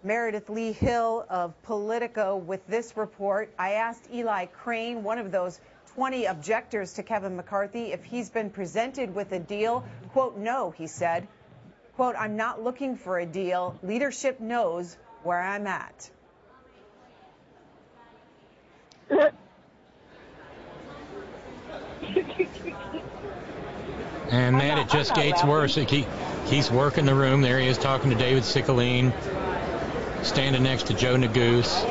Meredith 0.05 0.49
Lee 0.49 0.73
Hill 0.73 1.27
of 1.29 1.61
Politico 1.63 2.37
with 2.37 2.65
this 2.69 2.97
report. 2.97 3.53
I 3.59 3.73
asked 3.73 4.09
Eli 4.13 4.47
Crane, 4.47 5.03
one 5.03 5.19
of 5.19 5.33
those 5.33 5.59
20 5.95 6.25
objectors 6.27 6.95
to 6.95 7.03
Kevin 7.03 7.37
McCarthy, 7.37 7.93
if 7.93 8.05
he's 8.05 8.31
been 8.31 8.51
presented 8.51 9.15
with 9.15 9.33
a 9.33 9.39
deal. 9.39 9.85
Quote, 10.13 10.37
no, 10.37 10.71
he 10.71 10.87
said. 10.87 11.29
Quote, 11.97 12.17
I'm 12.19 12.37
not 12.37 12.63
looking 12.63 12.97
for 12.97 13.19
a 13.19 13.27
deal. 13.27 13.79
Leadership 13.83 14.41
knows 14.41 14.97
where 15.23 15.41
I'm 15.41 15.67
at. 15.67 16.11
And 24.31 24.57
man, 24.57 24.79
it 24.79 24.89
just 24.89 25.15
gets 25.15 25.45
worse. 25.45 25.77
He, 25.77 26.07
he's 26.47 26.71
working 26.71 27.05
the 27.05 27.15
room. 27.15 27.41
There 27.43 27.61
he 27.61 27.69
is 27.69 27.79
talking 27.79 28.11
to 28.11 28.17
David 28.17 28.43
Cicilline, 28.43 29.13
standing 30.25 30.65
next 30.65 30.89
to 30.89 30.95
Joe 30.95 31.15
Neguse. 31.15 31.85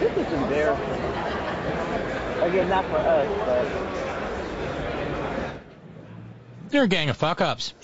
This 0.00 0.16
is 0.16 0.32
embarrassing. 0.32 1.00
Again, 2.50 2.68
not 2.68 2.84
for 2.86 2.96
us, 2.96 3.28
but 3.46 3.68
They're 6.70 6.82
a 6.82 6.88
gang 6.88 7.08
of 7.08 7.16
fuck 7.16 7.40
ups. 7.40 7.74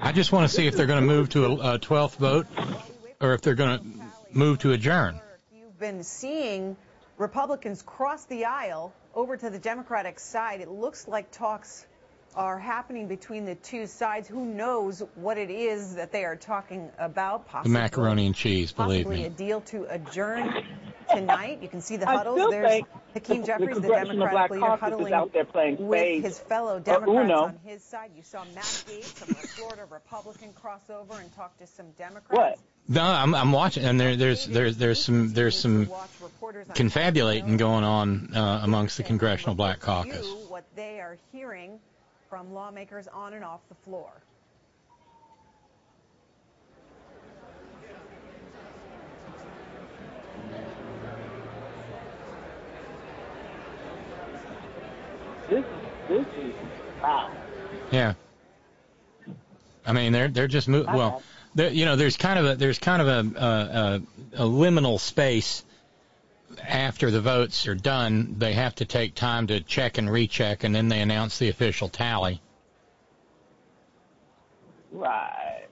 I 0.00 0.10
just 0.10 0.32
want 0.32 0.50
to 0.50 0.54
see 0.54 0.66
if 0.66 0.74
they're 0.74 0.86
going 0.86 1.00
to 1.00 1.06
move 1.06 1.28
to 1.30 1.44
a, 1.44 1.74
a 1.74 1.78
12th 1.78 2.16
vote 2.16 2.46
or 3.20 3.34
if 3.34 3.42
they're 3.42 3.54
going 3.54 3.78
to 3.78 3.84
move 4.32 4.58
to 4.60 4.72
adjourn. 4.72 5.20
You've 5.56 5.78
been 5.78 6.02
seeing 6.02 6.76
Republicans 7.16 7.80
cross 7.80 8.24
the 8.24 8.46
aisle 8.46 8.92
over 9.14 9.36
to 9.36 9.50
the 9.50 9.60
Democratic 9.60 10.18
side. 10.18 10.60
It 10.60 10.68
looks 10.68 11.06
like 11.06 11.30
talks 11.30 11.86
are 12.34 12.58
happening 12.58 13.06
between 13.06 13.44
the 13.44 13.54
two 13.54 13.86
sides. 13.86 14.26
Who 14.26 14.44
knows 14.44 15.00
what 15.14 15.38
it 15.38 15.50
is 15.50 15.94
that 15.94 16.10
they 16.10 16.24
are 16.24 16.34
talking 16.34 16.90
about? 16.98 17.44
The 17.44 17.50
Possibly, 17.52 17.72
macaroni 17.72 18.26
and 18.26 18.34
cheese, 18.34 18.72
believe 18.72 19.04
possibly 19.04 19.22
me. 19.22 19.26
a 19.26 19.30
deal 19.30 19.60
to 19.60 19.86
adjourn 19.88 20.64
tonight. 21.08 21.58
You 21.62 21.68
can 21.68 21.80
see 21.80 21.96
the 21.96 22.06
huddles. 22.06 22.50
There's 22.50 22.82
Hakeem 23.14 23.40
the 23.40 23.46
Jeffries, 23.46 23.76
the 23.76 23.80
Congressional 23.82 24.16
Democratic 24.16 24.50
leader, 24.52 24.66
Caucus 24.66 24.80
huddling 24.80 25.12
out 25.12 25.32
there 25.32 25.44
playing 25.44 25.86
with 25.86 26.22
his 26.22 26.38
fellow 26.38 26.76
or 26.76 26.80
Democrats 26.80 27.32
on 27.32 27.58
his 27.64 27.82
side. 27.82 28.10
You 28.16 28.22
saw 28.22 28.44
Matt 28.54 28.64
Gaetz 28.64 29.04
from 29.04 29.28
the 29.28 29.46
Florida 29.48 29.86
Republican 29.90 30.52
cross 30.52 30.82
over 30.90 31.14
and 31.20 31.34
talk 31.34 31.56
to 31.58 31.66
some 31.66 31.90
Democrats. 31.92 32.30
What? 32.30 32.58
No, 32.86 33.02
I'm 33.02 33.34
I'm 33.34 33.52
watching, 33.52 33.84
and 33.84 33.98
there 33.98 34.14
there's 34.16 34.46
there's 34.46 34.76
there's 34.76 35.02
some 35.02 35.32
there's 35.32 35.58
some 35.58 35.88
confabulating 36.74 37.56
going 37.56 37.84
on 37.84 38.34
uh, 38.34 38.60
amongst 38.62 38.98
the 38.98 39.02
Congressional 39.02 39.54
Black 39.54 39.80
Caucus. 39.80 40.26
You 40.26 40.34
what 40.48 40.64
they 40.76 41.00
are 41.00 41.16
hearing 41.32 41.78
from 42.28 42.52
lawmakers 42.52 43.08
on 43.08 43.32
and 43.32 43.44
off 43.44 43.60
the 43.68 43.74
floor. 43.76 44.10
This, 55.48 55.64
this 56.08 56.26
is 56.38 56.54
wow. 57.02 57.30
Yeah. 57.90 58.14
I 59.86 59.92
mean, 59.92 60.12
they're 60.12 60.28
they're 60.28 60.48
just 60.48 60.68
mo- 60.68 60.84
well, 60.84 61.22
you 61.54 61.84
know, 61.84 61.96
there's 61.96 62.16
kind 62.16 62.38
of 62.38 62.46
a 62.46 62.54
there's 62.56 62.78
kind 62.78 63.02
of 63.02 63.08
a, 63.08 63.38
a, 63.38 63.46
a 63.46 64.44
a 64.44 64.46
liminal 64.46 64.98
space 64.98 65.64
after 66.62 67.10
the 67.10 67.20
votes 67.20 67.66
are 67.66 67.74
done. 67.74 68.36
They 68.38 68.54
have 68.54 68.74
to 68.76 68.84
take 68.84 69.14
time 69.14 69.48
to 69.48 69.60
check 69.60 69.98
and 69.98 70.10
recheck, 70.10 70.64
and 70.64 70.74
then 70.74 70.88
they 70.88 71.00
announce 71.00 71.38
the 71.38 71.48
official 71.48 71.88
tally. 71.88 72.40
Right. 74.90 75.66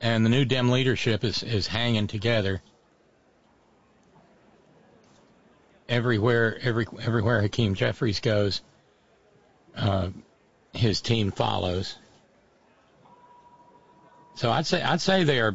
And 0.00 0.24
the 0.24 0.30
new 0.30 0.44
Dem 0.44 0.70
leadership 0.70 1.22
is 1.22 1.42
is 1.42 1.68
hanging 1.68 2.08
together. 2.08 2.62
Everywhere, 5.88 6.58
every 6.62 6.86
everywhere 7.00 7.42
Hakeem 7.42 7.74
Jeffries 7.74 8.20
goes, 8.20 8.60
uh, 9.76 10.08
his 10.72 11.00
team 11.00 11.30
follows. 11.30 11.96
So 14.34 14.50
I'd 14.50 14.66
say 14.66 14.82
I'd 14.82 15.00
say 15.00 15.24
they 15.24 15.40
are 15.40 15.54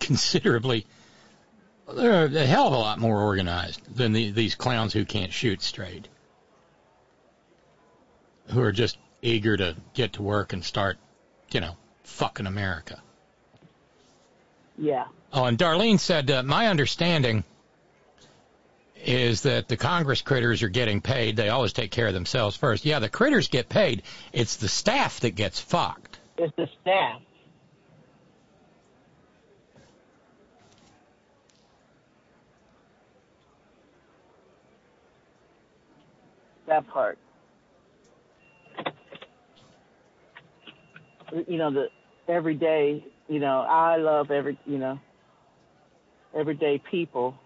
considerably 0.00 0.86
they're 1.94 2.26
a 2.26 2.46
hell 2.46 2.66
of 2.66 2.72
a 2.72 2.76
lot 2.76 2.98
more 2.98 3.22
organized 3.22 3.80
than 3.94 4.12
the, 4.12 4.30
these 4.30 4.54
clowns 4.54 4.92
who 4.92 5.04
can't 5.04 5.32
shoot 5.32 5.62
straight, 5.62 6.08
who 8.48 8.60
are 8.60 8.72
just 8.72 8.98
eager 9.22 9.56
to 9.56 9.76
get 9.94 10.14
to 10.14 10.22
work 10.22 10.52
and 10.52 10.64
start, 10.64 10.98
you 11.50 11.60
know, 11.60 11.76
fucking 12.02 12.46
America. 12.46 13.00
Yeah. 14.76 15.06
Oh, 15.32 15.44
and 15.44 15.58
Darlene 15.58 15.98
said, 15.98 16.30
uh, 16.30 16.42
my 16.42 16.68
understanding 16.68 17.44
is 19.04 19.42
that 19.42 19.68
the 19.68 19.76
Congress 19.76 20.22
critters 20.22 20.62
are 20.62 20.68
getting 20.68 21.00
paid. 21.00 21.36
They 21.36 21.48
always 21.48 21.72
take 21.72 21.90
care 21.90 22.06
of 22.06 22.14
themselves 22.14 22.56
first. 22.56 22.84
Yeah, 22.84 22.98
the 22.98 23.08
critters 23.08 23.48
get 23.48 23.68
paid. 23.68 24.02
It's 24.32 24.56
the 24.56 24.68
staff 24.68 25.20
that 25.20 25.30
gets 25.30 25.60
fucked. 25.60 26.18
It's 26.36 26.54
the 26.56 26.68
staff. 26.80 27.20
That 36.66 36.86
part. 36.88 37.18
You 41.46 41.58
know, 41.58 41.70
the 41.70 41.88
everyday, 42.28 43.04
you 43.28 43.40
know, 43.40 43.60
I 43.60 43.96
love 43.96 44.30
every, 44.30 44.58
you 44.66 44.78
know, 44.78 45.00
everyday 46.34 46.78
people. 46.78 47.38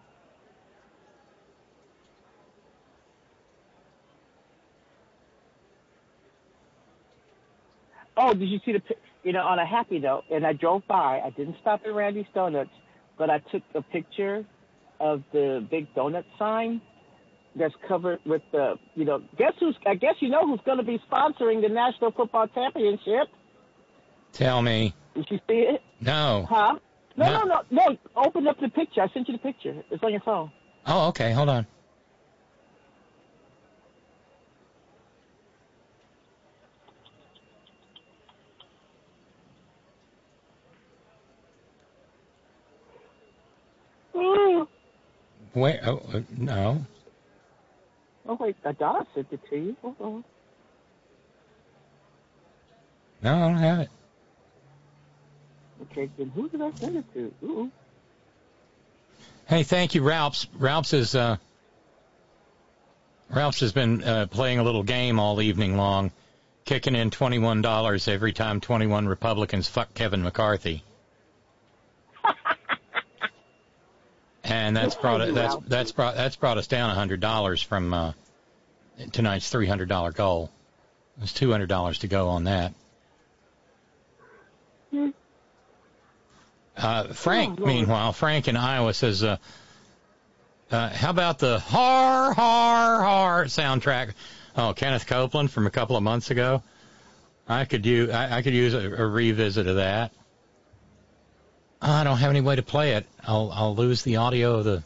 Oh, 8.24 8.34
did 8.34 8.48
you 8.48 8.60
see 8.64 8.70
the, 8.72 8.82
you 9.24 9.32
know, 9.32 9.40
on 9.42 9.58
a 9.58 9.66
happy 9.66 9.98
note, 9.98 10.22
and 10.30 10.46
I 10.46 10.52
drove 10.52 10.86
by, 10.86 11.20
I 11.24 11.30
didn't 11.30 11.56
stop 11.60 11.80
at 11.84 11.92
Randy's 11.92 12.26
Donuts, 12.32 12.70
but 13.18 13.30
I 13.30 13.38
took 13.38 13.62
a 13.74 13.82
picture 13.82 14.44
of 15.00 15.24
the 15.32 15.66
big 15.68 15.92
donut 15.94 16.22
sign 16.38 16.80
that's 17.56 17.74
covered 17.88 18.20
with 18.24 18.42
the, 18.52 18.76
you 18.94 19.04
know, 19.04 19.22
guess 19.36 19.54
who's, 19.58 19.76
I 19.84 19.96
guess 19.96 20.14
you 20.20 20.28
know 20.28 20.46
who's 20.46 20.60
going 20.64 20.78
to 20.78 20.84
be 20.84 21.00
sponsoring 21.10 21.62
the 21.62 21.68
National 21.68 22.12
Football 22.12 22.46
Championship. 22.46 23.26
Tell 24.32 24.62
me. 24.62 24.94
Did 25.16 25.26
you 25.28 25.38
see 25.48 25.54
it? 25.74 25.82
No. 26.00 26.46
Huh? 26.48 26.78
No, 27.16 27.26
No. 27.26 27.42
no, 27.42 27.44
no, 27.70 27.88
no. 27.88 27.96
Open 28.16 28.46
up 28.46 28.60
the 28.60 28.68
picture. 28.68 29.02
I 29.02 29.08
sent 29.08 29.28
you 29.28 29.32
the 29.36 29.42
picture. 29.42 29.82
It's 29.90 30.02
on 30.04 30.12
your 30.12 30.20
phone. 30.22 30.52
Oh, 30.86 31.08
okay. 31.08 31.32
Hold 31.32 31.48
on. 31.48 31.66
Oh, 44.14 44.68
Wait. 45.54 45.80
Oh, 45.84 46.02
uh, 46.12 46.20
no. 46.36 46.84
oh 48.26 48.34
wait, 48.34 48.56
Adana 48.64 49.06
sent 49.14 49.26
it 49.30 49.40
to 49.50 49.56
you. 49.56 49.76
Hold 49.82 49.96
on. 50.00 50.24
No, 53.22 53.34
I 53.36 53.40
don't 53.40 53.56
have 53.58 53.80
it. 53.80 53.90
Okay, 55.82 56.10
then 56.16 56.30
who 56.34 56.48
did 56.48 56.62
I 56.62 56.70
send 56.72 56.96
it 56.96 57.14
to? 57.14 57.32
Ooh. 57.44 57.70
Hey, 59.46 59.62
thank 59.62 59.94
you, 59.94 60.02
Ralphs. 60.02 60.46
Ralphs 60.56 60.92
is 60.92 61.14
uh, 61.14 61.36
Ralphs 63.30 63.60
has 63.60 63.72
been 63.72 64.02
uh, 64.02 64.26
playing 64.26 64.58
a 64.58 64.62
little 64.62 64.82
game 64.82 65.18
all 65.18 65.40
evening 65.42 65.76
long, 65.76 66.12
kicking 66.64 66.94
in 66.94 67.10
twenty-one 67.10 67.62
dollars 67.62 68.08
every 68.08 68.32
time 68.32 68.60
twenty-one 68.60 69.06
Republicans 69.08 69.68
fuck 69.68 69.92
Kevin 69.94 70.22
McCarthy. 70.22 70.82
And 74.52 74.76
that's 74.76 74.94
brought. 74.94 75.34
That's 75.34 75.56
that's 75.66 75.92
brought 75.92 76.14
that's 76.14 76.36
brought 76.36 76.58
us 76.58 76.66
down 76.66 76.90
a 76.90 76.94
hundred 76.94 77.20
dollars 77.20 77.62
from 77.62 77.94
uh, 77.94 78.12
tonight's 79.12 79.48
three 79.48 79.66
hundred 79.66 79.88
dollar 79.88 80.12
goal. 80.12 80.50
There's 81.16 81.32
two 81.32 81.50
hundred 81.50 81.68
dollars 81.68 82.00
to 82.00 82.08
go 82.08 82.28
on 82.28 82.44
that. 82.44 82.74
Uh, 86.76 87.08
Frank, 87.08 87.58
meanwhile, 87.58 88.12
Frank 88.12 88.48
in 88.48 88.56
Iowa 88.56 88.94
says, 88.94 89.22
uh, 89.22 89.36
uh, 90.70 90.88
"How 90.90 91.10
about 91.10 91.38
the 91.38 91.58
har 91.58 92.32
har 92.34 93.02
har 93.02 93.44
soundtrack?" 93.44 94.12
Oh, 94.56 94.74
Kenneth 94.74 95.06
Copeland 95.06 95.50
from 95.50 95.66
a 95.66 95.70
couple 95.70 95.96
of 95.96 96.02
months 96.02 96.30
ago. 96.30 96.62
I 97.48 97.64
could 97.64 97.86
use 97.86 98.10
I, 98.10 98.38
I 98.38 98.42
could 98.42 98.54
use 98.54 98.74
a, 98.74 99.02
a 99.02 99.06
revisit 99.06 99.66
of 99.66 99.76
that. 99.76 100.12
I 101.82 102.04
don't 102.04 102.18
have 102.18 102.30
any 102.30 102.40
way 102.40 102.54
to 102.54 102.62
play 102.62 102.92
it. 102.92 103.06
I'll 103.26 103.50
I'll 103.52 103.74
lose 103.74 104.02
the 104.02 104.16
audio 104.16 104.58
of 104.58 104.64
the. 104.64 104.82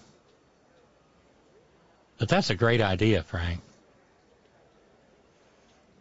But 2.19 2.29
that's 2.29 2.49
a 2.49 2.55
great 2.55 2.81
idea, 2.81 3.23
Frank. 3.23 3.61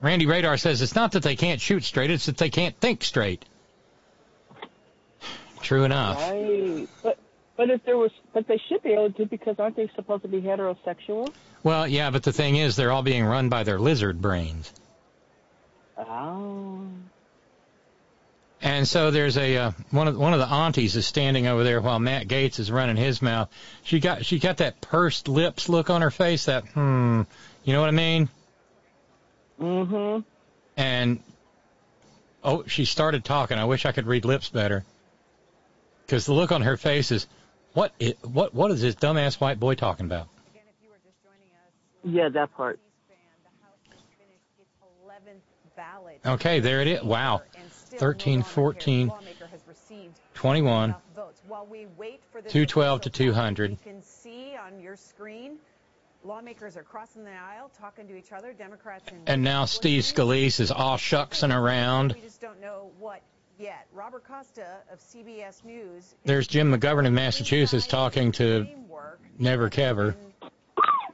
Randy 0.02 0.26
Radar 0.26 0.56
says 0.58 0.82
it's 0.82 0.96
not 0.96 1.12
that 1.14 1.24
they 1.24 1.36
can't 1.36 1.60
shoot 1.60 1.84
straight; 1.84 2.12
it's 2.12 2.28
that 2.28 2.38
they 2.38 2.50
can't 2.50 2.78
think 2.80 3.04
straight. 3.04 3.44
True 5.62 5.84
enough. 5.84 6.18
Right. 6.32 6.88
But 7.04 7.20
but 7.58 7.70
if 7.70 7.84
there 7.84 7.98
was, 7.98 8.12
but 8.34 8.48
they 8.48 8.62
should 8.70 8.82
be 8.82 8.92
able 8.92 9.12
to 9.12 9.26
because 9.26 9.60
aren't 9.60 9.76
they 9.76 9.90
supposed 9.96 10.22
to 10.24 10.30
be 10.30 10.42
heterosexual? 10.42 11.34
Well, 11.64 11.88
yeah, 11.88 12.10
but 12.10 12.24
the 12.24 12.32
thing 12.32 12.56
is, 12.56 12.76
they're 12.76 12.92
all 12.92 13.02
being 13.02 13.26
run 13.26 13.50
by 13.50 13.64
their 13.64 13.80
lizard 13.80 14.22
brains. 14.22 14.72
Oh. 15.98 16.86
And 18.66 18.88
so 18.88 19.12
there's 19.12 19.38
a 19.38 19.58
uh, 19.58 19.72
one 19.92 20.08
of 20.08 20.18
one 20.18 20.34
of 20.34 20.40
the 20.40 20.48
aunties 20.48 20.96
is 20.96 21.06
standing 21.06 21.46
over 21.46 21.64
there 21.64 21.80
while 21.80 22.00
Matt 22.00 22.28
Gaetz 22.28 22.60
is 22.60 22.72
running 22.72 22.96
his 22.96 23.22
mouth. 23.22 23.48
She 23.84 24.00
got 24.00 24.26
she 24.26 24.40
got 24.40 24.58
that 24.58 24.82
pursed 24.82 25.28
lips 25.28 25.70
look 25.70 25.92
on 25.92 26.02
her 26.02 26.10
face. 26.10 26.46
That 26.46 26.66
hmm, 26.70 27.22
you 27.64 27.74
know 27.74 27.80
what 27.80 27.90
I 27.90 27.92
mean? 27.92 28.28
Mm-hmm. 29.62 30.22
And 30.78 31.20
oh, 32.44 32.64
she 32.66 32.86
started 32.86 33.24
talking. 33.24 33.60
I 33.60 33.66
wish 33.66 33.86
I 33.86 33.92
could 33.92 34.08
read 34.08 34.26
lips 34.26 34.50
better. 34.50 34.84
Because 36.04 36.26
the 36.26 36.34
look 36.34 36.52
on 36.52 36.64
her 36.64 36.76
face 36.76 37.12
is, 37.12 37.28
what 37.74 37.94
i 38.02 38.16
what 38.24 38.56
what 38.56 38.72
is 38.72 38.82
this 38.82 38.96
dumbass 38.96 39.40
white 39.40 39.60
boy 39.60 39.76
talking 39.76 40.08
about? 40.08 40.28
Yeah, 42.04 42.30
that 42.30 42.52
part. 42.56 42.80
Okay, 46.26 46.60
there 46.62 46.82
it 46.82 46.88
is. 46.88 47.04
Wow. 47.04 47.44
13, 47.98 48.44
14, 48.44 49.12
21, 50.34 50.96
votes. 51.16 51.42
While 51.48 51.66
we 51.66 51.88
wait 51.98 52.22
for 52.32 52.42
this 52.42 52.52
212 52.52 53.02
to 53.02 53.10
200. 53.10 53.72
You 53.72 53.78
can 53.84 54.02
see 54.02 54.56
on 54.56 54.80
your 54.80 54.96
screen 54.96 55.60
Lawmakers 56.26 56.76
are 56.76 56.84
crossing 56.84 57.24
the 57.24 57.32
aisle, 57.32 57.70
talking 57.80 58.08
to 58.08 58.18
each 58.18 58.32
other, 58.32 58.52
Democrats 58.52 59.04
and 59.12 59.30
And 59.30 59.44
now 59.44 59.66
Steve 59.66 60.02
Scalise 60.02 60.60
is 60.60 60.72
all 60.72 60.98
shucksing 60.98 61.56
around. 61.56 62.14
We 62.14 62.22
just 62.22 62.42
don't 62.42 62.60
know 62.60 62.90
what 62.98 63.22
yet. 63.60 63.86
Robert 63.94 64.24
Costa 64.24 64.66
of 64.92 65.00
CBS 65.00 65.64
News 65.64 66.16
There's 66.24 66.48
Jim 66.48 66.74
McGovern 66.74 67.06
of 67.06 67.14
Massachusetts 67.14 67.86
talking 67.86 68.32
to 68.34 68.68
Never 69.38 69.70
Kever. 69.70 70.16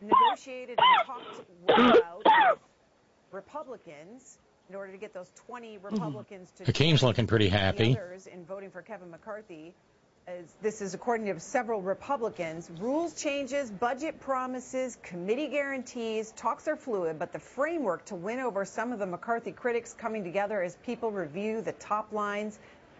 negotiated 0.01 0.79
and 0.79 1.05
talked 1.05 2.23
about 2.23 2.59
Republicans 3.31 4.37
in 4.71 4.75
order 4.75 4.93
to 4.93 4.97
get 4.97 5.13
those 5.13 5.29
20 5.47 5.67
mm-hmm. 5.67 5.85
Republicans 5.85 6.49
to 6.57 6.63
Hakeem's 6.63 7.03
looking 7.03 7.27
pretty 7.27 7.49
happy. 7.49 7.91
Others 7.91 8.27
in 8.27 8.45
voting 8.45 8.71
for 8.71 8.81
Kevin 8.81 9.11
McCarthy. 9.11 9.73
As 10.27 10.45
this 10.61 10.81
is 10.81 10.93
according 10.93 11.25
to 11.25 11.37
several 11.41 11.81
Republicans. 11.81 12.71
Rules 12.79 13.21
changes, 13.21 13.69
budget 13.69 14.21
promises, 14.21 14.97
committee 15.03 15.49
guarantees. 15.49 16.31
Talks 16.37 16.69
are 16.69 16.77
fluid, 16.77 17.19
but 17.19 17.33
the 17.33 17.39
framework 17.39 18.05
to 18.05 18.15
win 18.15 18.39
over 18.39 18.63
some 18.63 18.93
of 18.93 18.99
the 18.99 19.05
McCarthy 19.05 19.51
critics 19.51 19.93
coming 19.93 20.23
together 20.23 20.61
as 20.61 20.73
people 20.85 21.11
review 21.11 21.61
the 21.61 21.73
top 21.73 22.13
lines. 22.13 22.57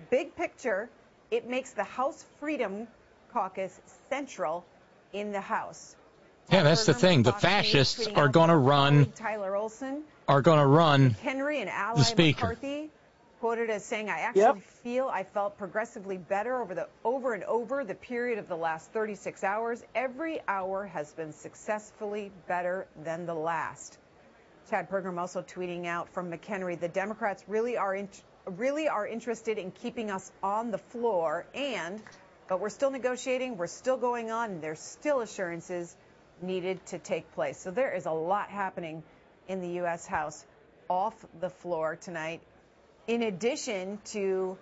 Big 0.10 0.36
picture, 0.36 0.90
it 1.30 1.50
makes 1.50 1.72
the 1.72 1.86
House 1.86 2.26
Freedom 2.42 2.86
Caucus 3.32 3.80
central 4.10 4.66
in 5.14 5.32
the 5.32 5.40
House. 5.40 5.96
Yeah, 6.52 6.64
that's 6.64 6.86
the 6.86 6.94
thing. 6.94 7.24
The 7.24 7.32
fascists 7.32 8.08
are 8.08 8.28
going 8.28 8.50
to 8.50 8.58
run 8.58 9.12
Tyler 9.16 9.56
Olson, 9.56 10.04
are 10.32 10.42
going 10.42 10.60
to 10.60 10.66
run 10.66 11.10
Henry, 11.22 11.60
and 11.60 11.70
ally 11.70 11.98
the 11.98 12.04
speaker. 12.06 12.48
McCarthy, 12.48 12.90
quoted 13.42 13.70
as 13.70 13.84
saying, 13.84 14.10
"I 14.10 14.20
actually 14.22 14.62
feel 14.62 15.10
I 15.10 15.26
felt 15.26 15.58
progressively 15.58 16.18
better 16.18 16.62
over 16.62 16.74
the 16.74 16.88
over 17.04 17.34
and 17.34 17.44
over 17.44 17.84
the 17.84 17.96
period 17.96 18.40
of 18.40 18.48
the 18.48 18.56
last 18.56 18.92
36 18.92 19.44
hours. 19.44 19.84
Every 19.94 20.40
hour 20.48 20.86
has 20.86 21.12
been 21.12 21.34
successfully 21.34 22.32
better 22.48 22.88
than 23.04 23.26
the 23.26 23.34
last." 23.34 23.98
Chad 24.70 24.90
Pergram 24.90 25.20
also 25.20 25.42
tweeting 25.42 25.86
out 25.86 26.08
from 26.10 26.32
McHenry, 26.32 26.80
"The 26.80 26.88
Democrats 26.88 27.44
really 27.50 27.76
are 27.76 27.94
in, 27.94 28.08
really 28.46 28.88
are 28.88 29.06
interested 29.06 29.58
in 29.58 29.72
keeping 29.72 30.10
us 30.10 30.32
on 30.42 30.72
the 30.72 30.78
floor, 30.78 31.46
and 31.54 32.02
but 32.48 32.62
we're 32.62 32.70
still 32.70 32.92
negotiating, 32.92 33.58
we're 33.58 33.68
still 33.68 33.98
going 33.98 34.32
on, 34.32 34.52
and 34.52 34.62
there's 34.62 34.80
still 34.80 35.20
assurances." 35.20 35.94
needed 36.44 36.84
to 36.88 36.98
take 36.98 37.32
place. 37.34 37.60
So 37.60 37.70
there 37.70 37.92
is 37.92 38.08
a 38.08 38.12
lot 38.12 38.50
happening 38.50 39.04
in 39.48 39.62
the 39.62 39.70
U.S. 39.76 40.06
House 40.06 40.46
off 40.90 41.14
the 41.40 41.50
floor 41.50 41.96
tonight, 41.96 42.42
in 43.08 43.24
addition 43.24 44.00
to 44.06 44.58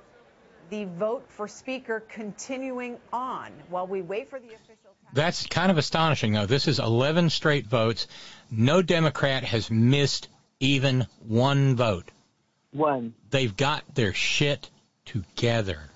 the 0.69 0.85
vote 0.85 1.25
for 1.30 1.48
Speaker 1.48 2.03
continuing 2.09 2.98
on 3.11 3.51
while 3.69 3.88
we 3.88 4.01
wait 4.01 4.30
for 4.30 4.40
the 4.40 4.48
official. 4.48 4.75
That's 5.14 5.48
kind 5.48 5.72
of 5.72 5.77
astonishing, 5.77 6.33
though. 6.33 6.45
This 6.45 6.67
is 6.67 6.80
11 6.80 7.32
straight 7.32 7.66
votes. 7.66 8.08
No 8.51 8.82
Democrat 8.82 9.43
has 9.43 9.72
missed 9.72 10.27
even 10.59 11.08
one 11.27 11.75
vote. 11.75 12.11
One. 12.72 13.16
They've 13.32 13.56
got 13.56 13.95
their 13.95 14.14
shit 14.14 14.69
together. 15.06 15.90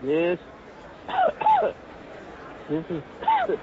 This, 0.00 0.38
this 2.72 2.84
mm-hmm. 2.86 3.52
is. 3.52 3.58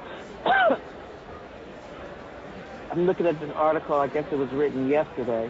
I'm 2.92 3.06
looking 3.06 3.28
at 3.28 3.40
this 3.40 3.52
article. 3.52 3.96
I 3.96 4.08
guess 4.08 4.26
it 4.32 4.38
was 4.38 4.50
written 4.52 4.90
yesterday. 4.90 5.50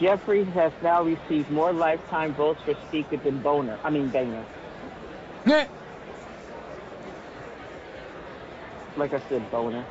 Jeffrey 0.00 0.44
has 0.44 0.72
now 0.82 1.02
received 1.02 1.50
more 1.50 1.72
lifetime 1.72 2.34
votes 2.34 2.60
for 2.62 2.74
Speaker 2.88 3.16
than 3.16 3.40
Boner. 3.40 3.78
I 3.82 3.90
mean 3.90 4.08
Boehner. 4.08 4.44
Yeah. 5.46 5.66
Like 8.96 9.14
I 9.14 9.20
said, 9.28 9.50
Boner. 9.50 9.84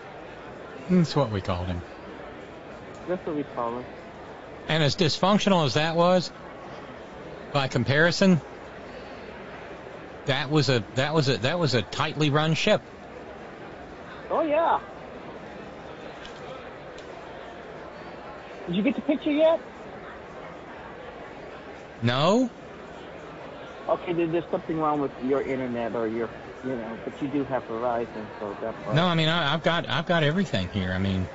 That's 0.89 1.15
what 1.15 1.31
we 1.31 1.41
called 1.41 1.67
him. 1.67 1.81
That's 3.07 3.25
what 3.25 3.35
we 3.35 3.43
call 3.43 3.77
him. 3.77 3.85
And 4.67 4.83
as 4.83 4.95
dysfunctional 4.95 5.65
as 5.65 5.75
that 5.75 5.95
was, 5.95 6.31
by 7.51 7.67
comparison, 7.67 8.41
that 10.25 10.49
was 10.49 10.69
a 10.69 10.83
that 10.95 11.13
was 11.13 11.29
a 11.29 11.37
that 11.37 11.59
was 11.59 11.73
a 11.73 11.81
tightly 11.81 12.29
run 12.29 12.53
ship. 12.53 12.81
Oh 14.29 14.41
yeah. 14.41 14.79
Did 18.67 18.75
you 18.75 18.83
get 18.83 18.95
the 18.95 19.01
picture 19.01 19.31
yet? 19.31 19.59
No? 22.01 22.49
Okay, 23.87 24.13
then 24.13 24.31
there's 24.31 24.45
something 24.49 24.79
wrong 24.79 24.99
with 24.99 25.11
your 25.25 25.41
internet 25.41 25.95
or 25.95 26.07
your, 26.07 26.29
you 26.63 26.75
know, 26.75 26.97
but 27.03 27.21
you 27.21 27.27
do 27.27 27.43
have 27.43 27.63
Verizon, 27.67 28.25
so 28.39 28.55
that's. 28.61 28.95
No, 28.95 29.05
I 29.05 29.13
mean 29.13 29.27
I, 29.27 29.53
I've 29.53 29.63
got 29.63 29.87
I've 29.87 30.07
got 30.07 30.23
everything 30.23 30.67
here. 30.69 30.91
I 30.91 30.97
mean, 30.97 31.27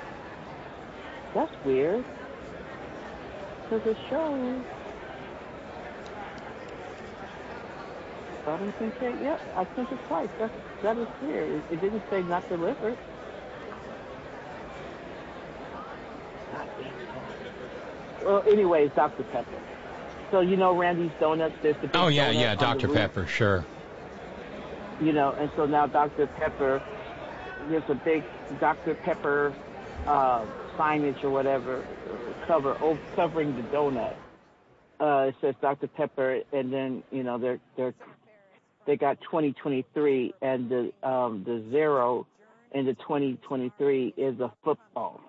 That's 1.35 1.53
weird. 1.65 2.05
Because 3.69 3.87
it 3.87 3.97
shows. 4.09 4.63
I 8.47 8.57
don't 8.57 8.75
think 8.79 8.99
that. 9.01 9.23
Yep, 9.23 9.41
I 9.57 9.67
sent 9.77 9.93
it 9.93 9.99
twice. 10.07 10.29
That's 10.39 10.53
that 10.83 10.97
is 10.97 11.09
weird. 11.23 11.51
It, 11.51 11.63
it 11.73 11.81
didn't 11.81 12.03
say 12.11 12.23
not 12.23 12.49
delivered. 12.49 12.97
Well, 18.25 18.43
anyways, 18.47 18.91
Dr. 18.95 19.23
Pepper. 19.25 19.59
So 20.31 20.41
you 20.41 20.57
know 20.57 20.77
Randy's 20.77 21.11
Donuts. 21.19 21.55
There's 21.63 21.77
the 21.77 21.89
big 21.89 21.97
oh 21.97 22.09
yeah, 22.09 22.31
yeah, 22.31 22.55
Dr. 22.55 22.89
Pepper, 22.89 23.27
sure. 23.27 23.65
you 25.01 25.13
know, 25.13 25.33
and 25.33 25.51
so 25.57 25.67
now 25.67 25.87
Dr. 25.87 26.27
Pepper, 26.27 26.83
there's 27.69 27.89
a 27.89 27.95
big 27.95 28.23
Dr. 28.61 28.95
Pepper 28.95 29.55
uh, 30.07 30.45
signage 30.77 31.23
or 31.25 31.31
whatever 31.31 31.85
cover 32.51 32.77
oh, 32.81 32.99
covering 33.15 33.55
the 33.55 33.63
donut. 33.63 34.15
Uh, 34.99 35.29
it 35.29 35.37
says 35.41 35.55
Dr. 35.63 35.87
Pepper, 35.87 36.43
and 36.53 36.73
then 36.73 37.03
you 37.13 37.23
know 37.23 37.39
they're 37.39 37.61
they're 37.77 37.95
they 38.91 38.97
got 38.97 39.21
2023, 39.21 40.35
and 40.43 40.69
the 40.69 41.09
um, 41.09 41.45
the 41.45 41.65
zero 41.71 42.27
in 42.73 42.87
the 42.87 42.95
2023 42.95 44.15
is 44.17 44.41
a 44.41 44.51
football. 44.65 45.21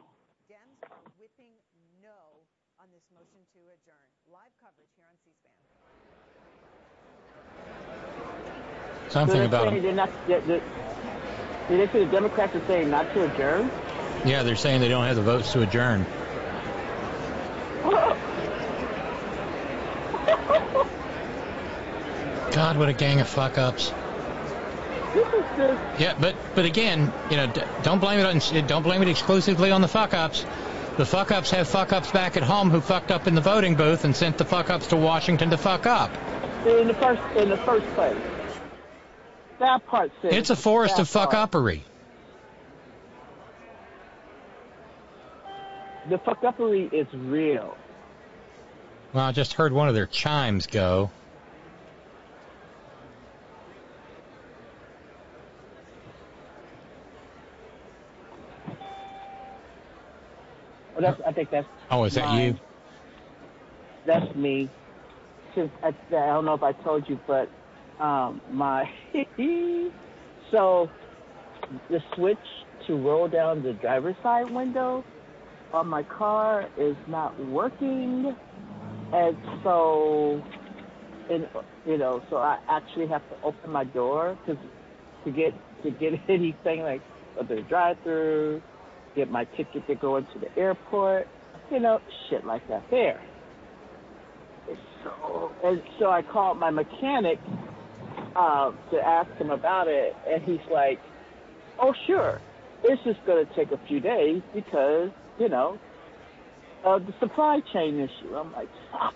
Something 9.10 9.36
so 9.36 9.46
about 9.46 9.66
them. 9.66 9.84
they're 9.84 9.94
not. 9.94 10.10
They're, 10.28 10.42
they're, 10.42 10.62
did 11.70 11.88
they 11.88 11.94
say 11.94 12.06
the 12.06 12.12
Democrats 12.12 12.56
are 12.56 12.66
saying 12.66 12.90
not 12.90 13.14
to 13.14 13.32
adjourn? 13.32 13.70
Yeah, 14.26 14.42
they're 14.42 14.56
saying 14.56 14.82
they 14.82 14.90
don't 14.90 15.06
have 15.06 15.18
the 15.18 15.22
votes 15.22 15.54
to 15.54 15.62
adjourn. 15.62 16.04
God, 22.52 22.78
what 22.78 22.90
a 22.90 22.94
gang 22.94 23.22
of 23.22 23.28
fuck 23.28 23.58
ups. 23.58 23.94
This 25.14 25.28
is 25.28 25.44
just 25.58 26.00
Yeah, 26.00 26.16
but 26.20 26.36
but 26.56 26.66
again, 26.66 27.12
you 27.30 27.38
know, 27.38 27.52
don't 27.84 28.00
blame 28.00 28.20
it 28.20 28.26
on 28.26 28.68
don't 28.68 28.84
blame 28.84 29.02
it 29.02 29.08
exclusively 29.08 29.72
on 29.72 29.82
the 29.82 29.88
fuck 29.88 30.14
ups. 30.14 30.46
The 30.98 31.06
fuck 31.06 31.32
ups 31.32 31.52
have 31.52 31.68
fuck 31.68 31.94
ups 31.94 32.12
back 32.12 32.36
at 32.38 32.44
home 32.44 32.70
who 32.70 32.82
fucked 32.82 33.12
up 33.12 33.28
in 33.28 33.36
the 33.36 33.42
voting 33.42 33.76
booth 33.76 34.04
and 34.04 34.16
sent 34.16 34.38
the 34.38 34.46
fuck 34.46 34.70
ups 34.70 34.88
to 34.88 34.98
Washington 34.98 35.50
to 35.50 35.58
fuck 35.58 35.86
up. 35.86 36.12
in 36.66 36.88
the 36.88 36.94
first 36.94 37.22
in 37.38 37.50
the 37.50 37.58
first 37.58 37.86
place. 37.96 38.18
That 39.60 39.86
part 39.86 40.12
says 40.22 40.34
It's 40.34 40.50
a 40.50 40.56
forest 40.56 41.00
of 41.00 41.08
fuck 41.08 41.32
uppery. 41.32 41.82
The 46.10 46.18
fuck 46.18 46.42
uppery 46.42 46.92
is 46.92 47.08
real. 47.14 47.78
Well, 49.14 49.26
I 49.26 49.32
just 49.32 49.54
heard 49.54 49.72
one 49.72 49.88
of 49.88 49.96
their 49.96 50.08
chimes 50.08 50.68
go. 50.68 51.12
Well, 61.02 61.12
that's, 61.12 61.28
I 61.28 61.34
think 61.34 61.50
that's. 61.50 61.68
Oh, 61.90 62.04
is 62.04 62.16
that 62.16 62.26
mine. 62.26 62.42
you? 62.42 62.60
That's 64.06 64.36
me. 64.36 64.70
Since 65.56 65.72
I, 65.84 65.88
I 65.88 66.28
don't 66.28 66.46
know 66.46 66.54
if 66.54 66.64
I 66.64 66.72
told 66.72 67.08
you, 67.10 67.20
but 67.28 67.50
um, 68.00 68.42
my 68.52 68.90
so 70.52 70.90
the 71.90 72.00
switch 72.16 72.38
to 72.88 72.96
roll 72.96 73.28
down 73.28 73.64
the 73.64 73.74
driver's 73.74 74.16
side 74.24 74.50
window 74.50 75.04
on 75.74 75.88
my 75.88 76.04
car 76.04 76.68
is 76.78 76.96
not 77.08 77.38
working, 77.48 78.36
and 79.14 79.38
so 79.64 80.42
and 81.30 81.48
you 81.86 81.98
know, 81.98 82.22
so 82.30 82.38
I 82.38 82.60
actually 82.70 83.08
have 83.08 83.28
to 83.30 83.44
open 83.44 83.72
my 83.72 83.84
door 83.84 84.38
to 84.48 84.58
to 85.26 85.32
get 85.32 85.54
to 85.84 85.92
get 85.92 86.14
anything 86.30 86.82
like 86.82 87.02
the 87.48 87.62
drive-through, 87.70 88.62
get 89.16 89.30
my 89.30 89.46
ticket 89.58 89.86
to 89.88 89.96
go 89.96 90.18
into 90.18 90.40
the 90.40 90.56
airport, 90.60 91.28
you 91.72 91.80
know, 91.80 92.00
shit 92.30 92.46
like 92.46 92.68
that. 92.70 92.84
There. 92.90 93.22
So 95.04 95.52
and 95.64 95.82
so 96.00 96.10
I 96.10 96.22
called 96.22 96.60
my 96.60 96.70
mechanic, 96.70 97.40
uh, 98.36 98.72
to 98.92 98.98
ask 98.98 99.30
him 99.38 99.50
about 99.50 99.88
it, 99.88 100.16
and 100.30 100.44
he's 100.44 100.66
like, 100.72 101.00
"Oh, 101.80 101.94
sure, 102.08 102.40
it's 102.84 103.02
just 103.04 103.24
going 103.26 103.46
to 103.46 103.54
take 103.56 103.72
a 103.72 103.80
few 103.88 104.00
days 104.00 104.42
because 104.54 105.10
you 105.40 105.50
know 105.50 105.80
of 106.84 107.06
the 107.06 107.14
supply 107.20 107.60
chain 107.74 108.00
issue." 108.00 108.36
I'm 108.36 108.52
like, 108.54 108.70
"Fuck." 108.92 109.16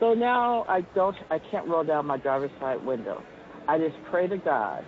So 0.00 0.14
now 0.14 0.64
I 0.68 0.80
don't, 0.94 1.16
I 1.30 1.38
can't 1.38 1.68
roll 1.68 1.84
down 1.84 2.06
my 2.06 2.16
driver's 2.16 2.50
side 2.58 2.84
window. 2.84 3.22
I 3.68 3.78
just 3.78 3.96
pray 4.10 4.26
to 4.26 4.36
God 4.36 4.84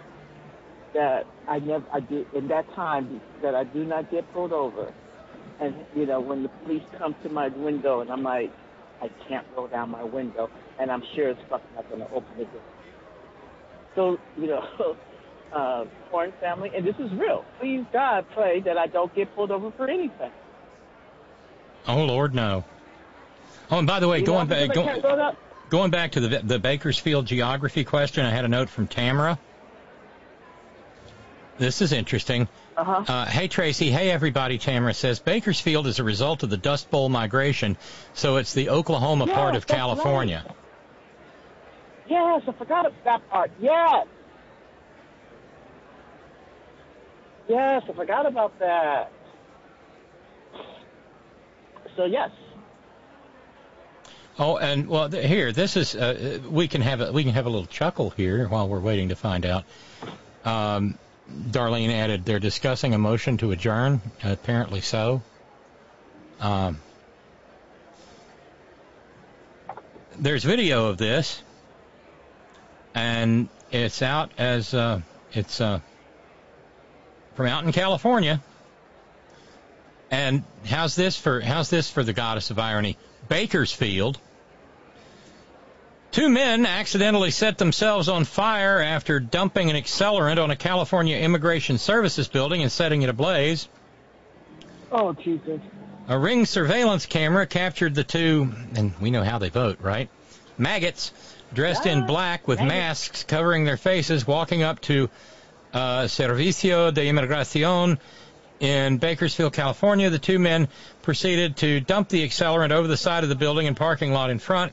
that 0.94 1.26
I 1.48 1.58
never, 1.58 1.84
I 1.92 2.00
do 2.00 2.24
in 2.34 2.48
that 2.48 2.66
time 2.74 3.20
that 3.42 3.54
I 3.54 3.64
do 3.64 3.84
not 3.84 4.10
get 4.10 4.30
pulled 4.32 4.52
over. 4.52 4.92
And 5.60 5.74
you 5.94 6.06
know, 6.06 6.20
when 6.20 6.42
the 6.42 6.48
police 6.64 6.82
come 6.98 7.14
to 7.22 7.28
my 7.28 7.48
window 7.48 8.00
and 8.00 8.10
I'm 8.10 8.22
like, 8.22 8.50
I 9.02 9.08
can't 9.28 9.46
roll 9.56 9.66
down 9.68 9.90
my 9.90 10.02
window, 10.04 10.48
and 10.80 10.90
I'm 10.90 11.02
sure 11.14 11.28
it's 11.28 11.40
fucking 11.50 11.66
not 11.74 11.88
going 11.88 12.00
to 12.00 12.10
open 12.10 12.30
the 12.38 12.44
door. 12.44 12.62
So 13.94 14.18
you 14.38 14.46
know, 14.48 14.96
uh, 15.52 15.84
foreign 16.10 16.32
family, 16.40 16.70
and 16.74 16.86
this 16.86 16.96
is 16.98 17.12
real. 17.12 17.44
Please 17.60 17.84
God, 17.92 18.24
pray 18.34 18.60
that 18.60 18.78
I 18.78 18.86
don't 18.86 19.14
get 19.14 19.34
pulled 19.36 19.50
over 19.50 19.70
for 19.76 19.88
anything. 19.88 20.30
Oh 21.86 22.04
Lord, 22.04 22.34
no. 22.34 22.64
Oh, 23.70 23.78
and 23.78 23.86
by 23.86 24.00
the 24.00 24.08
way, 24.08 24.18
You 24.20 24.26
going 24.26 24.48
know, 24.48 24.54
back, 24.54 24.68
because 24.68 24.78
I 24.78 24.84
go, 24.86 24.90
can't 24.92 25.02
go 25.02 25.16
down- 25.16 25.36
going 25.70 25.90
back 25.90 26.12
to 26.12 26.20
the 26.20 26.38
the 26.42 26.58
Bakersfield 26.58 27.26
geography 27.26 27.84
question, 27.84 28.24
I 28.26 28.30
had 28.30 28.44
a 28.44 28.48
note 28.48 28.68
from 28.68 28.86
Tamara. 28.86 29.38
This 31.58 31.80
is 31.80 31.92
interesting. 31.92 32.48
Uh-huh. 32.76 33.04
Uh, 33.06 33.26
hey 33.26 33.46
Tracy, 33.46 33.90
hey 33.90 34.10
everybody. 34.10 34.58
Tamara 34.58 34.94
says 34.94 35.20
Bakersfield 35.20 35.86
is 35.86 36.00
a 36.00 36.04
result 36.04 36.42
of 36.42 36.50
the 36.50 36.56
Dust 36.56 36.90
Bowl 36.90 37.08
migration, 37.08 37.76
so 38.12 38.36
it's 38.36 38.54
the 38.54 38.70
Oklahoma 38.70 39.26
Yes, 39.26 39.36
part 39.36 39.54
of 39.54 39.66
California. 39.66 40.44
Yes, 42.08 42.42
I 42.48 42.52
forgot 42.52 42.86
about 42.86 43.04
that 43.04 43.30
part. 43.30 43.50
Yes. 43.60 44.06
Yes, 47.48 47.82
I 47.88 47.92
forgot 47.92 48.26
about 48.26 48.58
that. 48.58 49.12
So 51.96 52.06
yes. 52.06 52.30
Oh, 54.36 54.56
and 54.56 54.88
well, 54.88 55.08
th- 55.08 55.24
here, 55.24 55.52
this 55.52 55.76
is 55.76 55.94
uh, 55.94 56.40
we 56.50 56.66
can 56.66 56.80
have 56.80 57.00
a 57.00 57.12
we 57.12 57.22
can 57.22 57.34
have 57.34 57.46
a 57.46 57.50
little 57.50 57.66
chuckle 57.66 58.10
here 58.10 58.48
while 58.48 58.68
we're 58.68 58.80
waiting 58.80 59.10
to 59.10 59.16
find 59.16 59.46
out. 59.46 59.64
Um, 60.44 60.98
Darlene 61.30 61.90
added, 61.90 62.24
they're 62.24 62.38
discussing 62.38 62.94
a 62.94 62.98
motion 62.98 63.38
to 63.38 63.50
adjourn. 63.50 64.00
Apparently 64.22 64.80
so. 64.80 65.22
Um, 66.40 66.80
there's 70.18 70.44
video 70.44 70.88
of 70.88 70.98
this, 70.98 71.42
and 72.94 73.48
it's 73.70 74.02
out 74.02 74.30
as 74.38 74.74
uh, 74.74 75.00
it's 75.32 75.60
uh, 75.60 75.80
from 77.34 77.46
out 77.46 77.64
in 77.64 77.72
California. 77.72 78.42
And 80.10 80.44
how's 80.66 80.94
this 80.94 81.16
for 81.16 81.40
how's 81.40 81.70
this 81.70 81.90
for 81.90 82.04
the 82.04 82.12
goddess 82.12 82.50
of 82.50 82.58
irony? 82.58 82.96
Bakersfield. 83.28 84.18
Two 86.14 86.28
men 86.28 86.64
accidentally 86.64 87.32
set 87.32 87.58
themselves 87.58 88.08
on 88.08 88.24
fire 88.24 88.80
after 88.80 89.18
dumping 89.18 89.68
an 89.68 89.74
accelerant 89.74 90.40
on 90.40 90.48
a 90.48 90.54
California 90.54 91.16
Immigration 91.16 91.76
Services 91.76 92.28
building 92.28 92.62
and 92.62 92.70
setting 92.70 93.02
it 93.02 93.08
ablaze. 93.08 93.68
Oh 94.92 95.12
Jesus. 95.12 95.60
A 96.06 96.16
ring 96.16 96.46
surveillance 96.46 97.06
camera 97.06 97.48
captured 97.48 97.96
the 97.96 98.04
two, 98.04 98.52
and 98.76 98.94
we 99.00 99.10
know 99.10 99.24
how 99.24 99.38
they 99.38 99.48
vote, 99.48 99.80
right? 99.80 100.08
Maggots 100.56 101.10
dressed 101.52 101.84
in 101.84 102.06
black 102.06 102.46
with 102.46 102.60
masks 102.60 103.24
covering 103.24 103.64
their 103.64 103.76
faces, 103.76 104.24
walking 104.24 104.62
up 104.62 104.80
to 104.82 105.10
uh, 105.72 106.02
Servicio 106.04 106.94
de 106.94 107.08
Inmigración 107.08 107.98
in 108.60 108.98
Bakersfield, 108.98 109.52
California. 109.52 110.10
The 110.10 110.20
two 110.20 110.38
men 110.38 110.68
proceeded 111.02 111.56
to 111.56 111.80
dump 111.80 112.08
the 112.08 112.24
accelerant 112.24 112.70
over 112.70 112.86
the 112.86 112.96
side 112.96 113.24
of 113.24 113.30
the 113.30 113.34
building 113.34 113.66
and 113.66 113.76
parking 113.76 114.12
lot 114.12 114.30
in 114.30 114.38
front. 114.38 114.72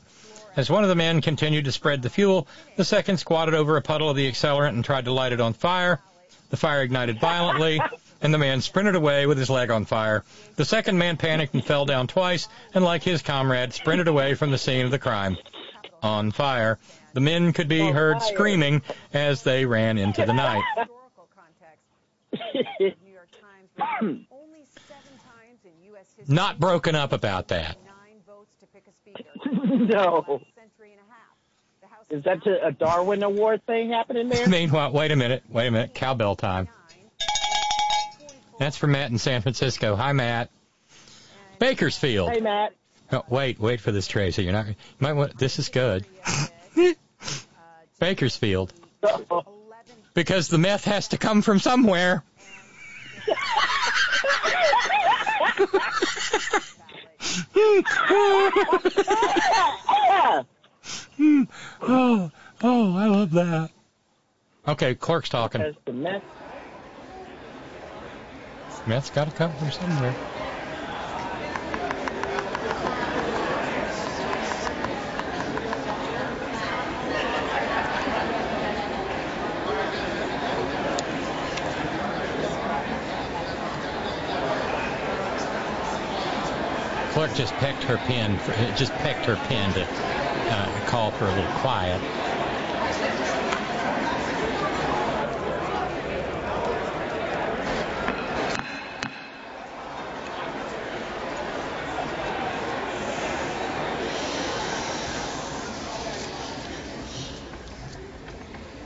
As 0.54 0.68
one 0.68 0.82
of 0.82 0.90
the 0.90 0.94
men 0.94 1.22
continued 1.22 1.64
to 1.64 1.72
spread 1.72 2.02
the 2.02 2.10
fuel, 2.10 2.46
the 2.76 2.84
second 2.84 3.16
squatted 3.16 3.54
over 3.54 3.76
a 3.76 3.82
puddle 3.82 4.10
of 4.10 4.16
the 4.16 4.28
accelerant 4.28 4.74
and 4.74 4.84
tried 4.84 5.06
to 5.06 5.12
light 5.12 5.32
it 5.32 5.40
on 5.40 5.54
fire. 5.54 6.00
The 6.50 6.58
fire 6.58 6.82
ignited 6.82 7.18
violently, 7.18 7.80
and 8.20 8.34
the 8.34 8.38
man 8.38 8.60
sprinted 8.60 8.94
away 8.94 9.26
with 9.26 9.38
his 9.38 9.48
leg 9.48 9.70
on 9.70 9.86
fire. 9.86 10.24
The 10.56 10.66
second 10.66 10.98
man 10.98 11.16
panicked 11.16 11.54
and 11.54 11.64
fell 11.64 11.86
down 11.86 12.06
twice, 12.06 12.48
and 12.74 12.84
like 12.84 13.02
his 13.02 13.22
comrade, 13.22 13.72
sprinted 13.72 14.08
away 14.08 14.34
from 14.34 14.50
the 14.50 14.58
scene 14.58 14.84
of 14.84 14.90
the 14.90 14.98
crime. 14.98 15.38
On 16.02 16.32
fire. 16.32 16.78
The 17.14 17.20
men 17.20 17.52
could 17.52 17.68
be 17.68 17.90
heard 17.90 18.20
screaming 18.22 18.82
as 19.14 19.42
they 19.42 19.64
ran 19.64 19.96
into 19.96 20.26
the 20.26 20.34
night. 20.34 20.62
Not 26.28 26.60
broken 26.60 26.94
up 26.94 27.12
about 27.12 27.48
that. 27.48 27.76
no. 29.64 30.40
Is 32.10 32.24
that 32.24 32.46
a 32.46 32.66
a 32.66 32.72
Darwin 32.72 33.22
Award 33.22 33.64
thing 33.66 33.90
happening 33.90 34.28
there? 34.28 34.46
Meanwhile, 34.48 34.92
wait 34.92 35.12
a 35.12 35.16
minute, 35.16 35.44
wait 35.48 35.68
a 35.68 35.70
minute, 35.70 35.94
cowbell 35.94 36.36
time. 36.36 36.68
That's 38.58 38.76
for 38.76 38.86
Matt 38.86 39.10
in 39.10 39.18
San 39.18 39.42
Francisco. 39.42 39.96
Hi, 39.96 40.12
Matt. 40.12 40.50
Bakersfield. 41.58 42.30
Hey, 42.30 42.40
Matt. 42.40 42.74
Oh, 43.10 43.24
wait, 43.28 43.58
wait 43.58 43.80
for 43.80 43.92
this, 43.92 44.06
Tracy. 44.06 44.44
You're 44.44 44.52
not. 44.52 44.68
You 44.68 44.74
might 45.00 45.14
want. 45.14 45.38
This 45.38 45.58
is 45.58 45.68
good. 45.68 46.06
Bakersfield. 47.98 48.72
Because 50.14 50.48
the 50.48 50.58
meth 50.58 50.84
has 50.84 51.08
to 51.08 51.18
come 51.18 51.42
from 51.42 51.58
somewhere. 51.58 52.22
Oh, 61.82 62.30
oh, 62.62 62.96
I 62.96 63.06
love 63.06 63.30
that. 63.32 63.70
Okay, 64.68 64.94
Clark's 64.94 65.28
talking. 65.28 65.60
Because 65.60 65.76
the 65.84 65.92
meth. 65.92 66.22
Meth's 68.86 69.10
got 69.10 69.28
to 69.28 69.34
come 69.34 69.52
from 69.52 69.70
somewhere. 69.70 70.14
Clark 87.22 87.36
just 87.36 87.54
pecked 87.58 87.84
her 87.84 87.98
pen, 87.98 88.36
for, 88.36 88.52
just 88.74 88.92
pecked 88.94 89.26
her 89.26 89.36
pen 89.46 89.72
to 89.74 89.86
uh, 89.86 90.86
call 90.86 91.12
for 91.12 91.26
a 91.26 91.28
little 91.28 91.52
quiet. 91.52 92.00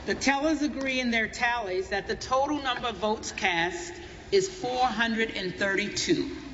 The 0.05 0.13
tellers 0.13 0.61
agree 0.61 0.99
in 0.99 1.09
their 1.09 1.27
tallies 1.27 1.89
that 1.89 2.07
the 2.07 2.15
total 2.15 2.61
number 2.61 2.89
of 2.89 2.97
votes 2.97 3.31
cast 3.31 3.93
is 4.31 4.47
432, 4.47 6.46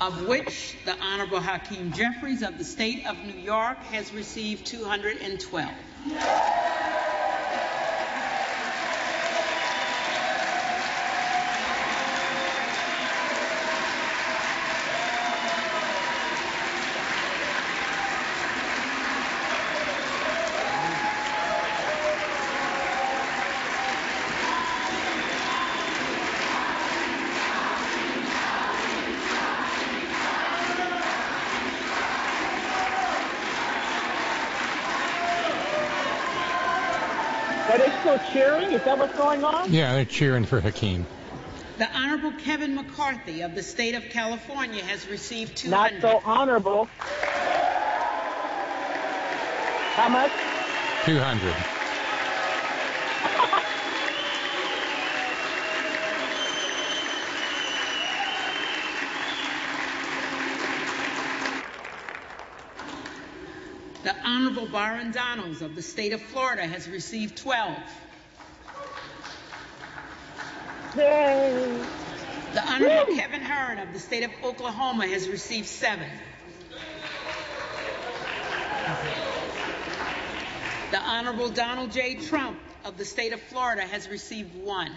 of 0.00 0.26
which 0.26 0.76
the 0.84 0.94
Honorable 1.00 1.40
Hakeem 1.40 1.92
Jeffries 1.92 2.42
of 2.42 2.58
the 2.58 2.64
state 2.64 3.06
of 3.06 3.16
New 3.24 3.40
York 3.40 3.78
has 3.84 4.12
received 4.12 4.66
212. 4.66 5.70
Are 37.68 37.78
they 37.78 37.90
still 37.98 38.18
cheering? 38.36 38.72
Is 38.72 38.82
that 38.84 38.98
what's 38.98 39.16
going 39.16 39.44
on? 39.44 39.72
Yeah, 39.72 39.94
they're 39.94 40.04
cheering 40.04 40.44
for 40.44 40.60
Hakeem. 40.60 41.06
The 41.78 41.90
Honorable 41.90 42.32
Kevin 42.32 42.74
McCarthy 42.74 43.42
of 43.42 43.54
the 43.54 43.62
state 43.62 43.94
of 43.94 44.04
California 44.10 44.82
has 44.84 45.08
received 45.08 45.56
200. 45.56 45.70
Not 45.70 45.90
200. 46.00 46.20
so 46.20 46.30
honorable. 46.30 46.84
How 49.94 50.08
much? 50.08 50.30
200. 51.04 51.54
The 64.02 64.14
Honorable 64.24 64.68
Byron 64.68 65.10
Donalds 65.10 65.62
of 65.62 65.74
the 65.74 65.82
state 65.82 66.12
of 66.12 66.20
Florida 66.22 66.66
has 66.66 66.88
received 66.88 67.38
12. 67.38 67.76
Yay. 70.96 71.84
The 72.54 72.62
Honorable 72.62 73.14
Kevin 73.16 73.42
Hern 73.42 73.78
of 73.78 73.92
the 73.92 73.98
state 73.98 74.24
of 74.24 74.30
Oklahoma 74.42 75.06
has 75.06 75.28
received 75.28 75.66
seven. 75.66 76.08
The 80.90 80.98
Honorable 80.98 81.50
Donald 81.50 81.92
J. 81.92 82.14
Trump 82.14 82.58
of 82.84 82.96
the 82.96 83.04
state 83.04 83.32
of 83.34 83.40
Florida 83.42 83.82
has 83.82 84.08
received 84.08 84.54
one. 84.54 84.92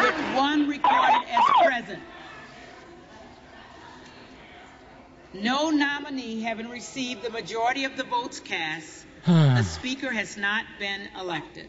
With 0.00 0.14
one 0.34 0.68
recorded 0.68 1.28
as 1.28 1.44
present. 1.62 2.02
No 5.34 5.68
nominee 5.70 6.40
having 6.40 6.68
received 6.70 7.22
the 7.22 7.30
majority 7.30 7.84
of 7.84 7.96
the 7.96 8.04
votes 8.04 8.40
cast, 8.40 9.04
the 9.26 9.62
speaker 9.64 10.10
has 10.10 10.38
not 10.38 10.64
been 10.78 11.08
elected. 11.18 11.68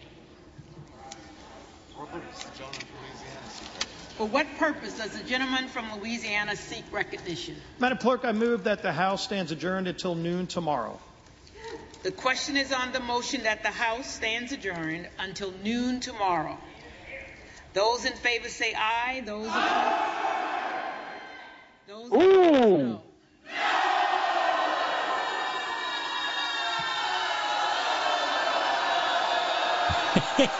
For 4.17 4.27
what 4.27 4.45
purpose 4.57 4.97
does 4.97 5.11
the 5.11 5.23
gentleman 5.23 5.67
from 5.67 5.99
Louisiana 5.99 6.55
seek 6.55 6.83
recognition? 6.91 7.55
Madam 7.79 7.97
Clerk, 7.97 8.23
I 8.23 8.31
move 8.33 8.65
that 8.65 8.83
the 8.83 8.91
House 8.91 9.23
stands 9.23 9.51
adjourned 9.51 9.87
until 9.87 10.13
noon 10.15 10.47
tomorrow. 10.47 10.99
The 12.03 12.11
question 12.11 12.55
is 12.55 12.71
on 12.71 12.91
the 12.91 12.99
motion 12.99 13.43
that 13.43 13.63
the 13.63 13.69
House 13.69 14.13
stands 14.13 14.51
adjourned 14.51 15.09
until 15.19 15.51
noon 15.63 15.99
tomorrow. 15.99 16.57
Those 17.73 18.05
in 18.05 18.13
favor 18.13 18.49
say 18.49 18.73
aye. 18.75 19.23
Those 19.25 19.47
opposed. 19.47 20.17
Those 21.87 22.07
opposed, 22.11 22.83
no. 22.83 23.01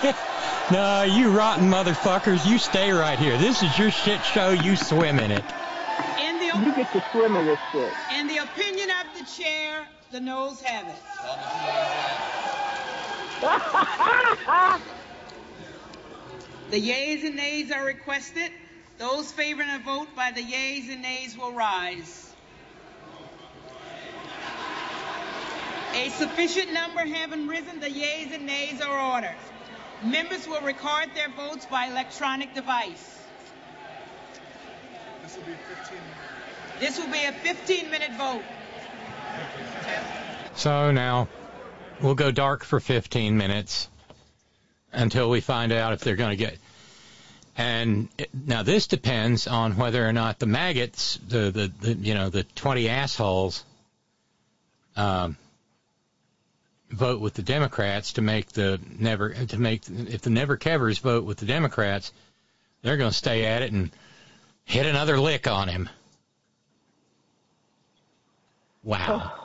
no, 0.03 0.13
you 0.71 1.31
rotten 1.31 1.69
motherfuckers, 1.69 2.45
you 2.45 2.57
stay 2.57 2.91
right 2.91 3.17
here. 3.17 3.37
This 3.37 3.63
is 3.63 3.77
your 3.77 3.91
shit 3.91 4.23
show. 4.23 4.49
You 4.51 4.75
swim 4.75 5.19
in 5.19 5.31
it. 5.31 5.43
In 6.21 6.39
the, 6.39 6.45
You 6.45 6.75
get 6.75 6.91
to 6.93 7.03
swim 7.11 7.35
in 7.35 7.45
this 7.45 7.59
shit. 7.71 7.93
in 8.15 8.27
the 8.27 8.37
opinion 8.37 8.89
of 8.89 9.07
the 9.19 9.25
chair, 9.25 9.87
the 10.11 10.19
noes 10.19 10.61
have 10.61 10.87
it. 10.87 10.95
The 16.69 16.79
yeas 16.79 17.23
and 17.23 17.37
nays 17.37 17.71
are 17.71 17.85
requested. 17.85 18.51
Those 18.97 19.31
favoring 19.31 19.69
a 19.69 19.79
vote 19.79 20.09
by 20.17 20.31
the 20.31 20.41
yeas 20.41 20.89
and 20.89 21.01
nays 21.01 21.37
will 21.37 21.53
rise. 21.53 22.33
A 25.93 26.09
sufficient 26.09 26.73
number 26.73 27.05
having 27.05 27.47
risen, 27.47 27.79
the 27.79 27.89
yeas 27.89 28.33
and 28.33 28.45
nays 28.45 28.81
are 28.81 29.13
ordered. 29.13 29.37
Members 30.03 30.47
will 30.47 30.61
record 30.61 31.09
their 31.15 31.29
votes 31.29 31.65
by 31.65 31.85
electronic 31.85 32.53
device. 32.53 33.17
This 36.79 36.99
will 36.99 37.11
be 37.11 37.23
a 37.23 37.31
15 37.31 37.89
minute 37.89 38.11
vote. 38.13 38.43
So 40.55 40.91
now 40.91 41.27
we'll 42.01 42.15
go 42.15 42.31
dark 42.31 42.63
for 42.63 42.79
15 42.79 43.37
minutes 43.37 43.89
until 44.91 45.29
we 45.29 45.41
find 45.41 45.71
out 45.71 45.93
if 45.93 46.01
they're 46.01 46.15
going 46.15 46.37
to 46.37 46.43
get. 46.43 46.57
And 47.57 48.09
it, 48.19 48.29
now 48.33 48.61
this 48.61 48.85
depends 48.85 49.47
on 49.47 49.77
whether 49.77 50.07
or 50.07 50.13
not 50.13 50.37
the 50.37 50.45
maggots, 50.45 51.19
the, 51.27 51.49
the, 51.49 51.71
the 51.81 51.93
you 51.93 52.13
know 52.13 52.29
the 52.29 52.43
20 52.43 52.87
assholes, 52.87 53.65
um, 54.95 55.37
vote 56.89 57.19
with 57.19 57.33
the 57.33 57.41
Democrats 57.41 58.13
to 58.13 58.21
make 58.21 58.51
the 58.53 58.79
never 58.99 59.33
to 59.33 59.57
make 59.57 59.83
if 59.89 60.21
the 60.21 60.29
never 60.29 60.57
kevers 60.57 60.99
vote 60.99 61.25
with 61.25 61.37
the 61.37 61.45
Democrats, 61.45 62.11
they're 62.81 62.97
going 62.97 63.11
to 63.11 63.17
stay 63.17 63.45
at 63.45 63.61
it 63.61 63.71
and 63.71 63.91
hit 64.65 64.85
another 64.85 65.19
lick 65.19 65.47
on 65.47 65.67
him. 65.67 65.89
Wow. 68.83 69.31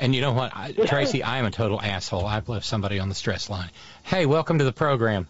And 0.00 0.14
you 0.14 0.20
know 0.20 0.32
what, 0.32 0.52
I, 0.54 0.70
Tracy, 0.70 1.24
I 1.24 1.38
am 1.38 1.44
a 1.44 1.50
total 1.50 1.82
asshole. 1.82 2.24
I've 2.24 2.48
left 2.48 2.64
somebody 2.64 3.00
on 3.00 3.08
the 3.08 3.16
stress 3.16 3.50
line. 3.50 3.68
Hey, 4.04 4.26
welcome 4.26 4.58
to 4.58 4.64
the 4.64 4.72
program. 4.72 5.26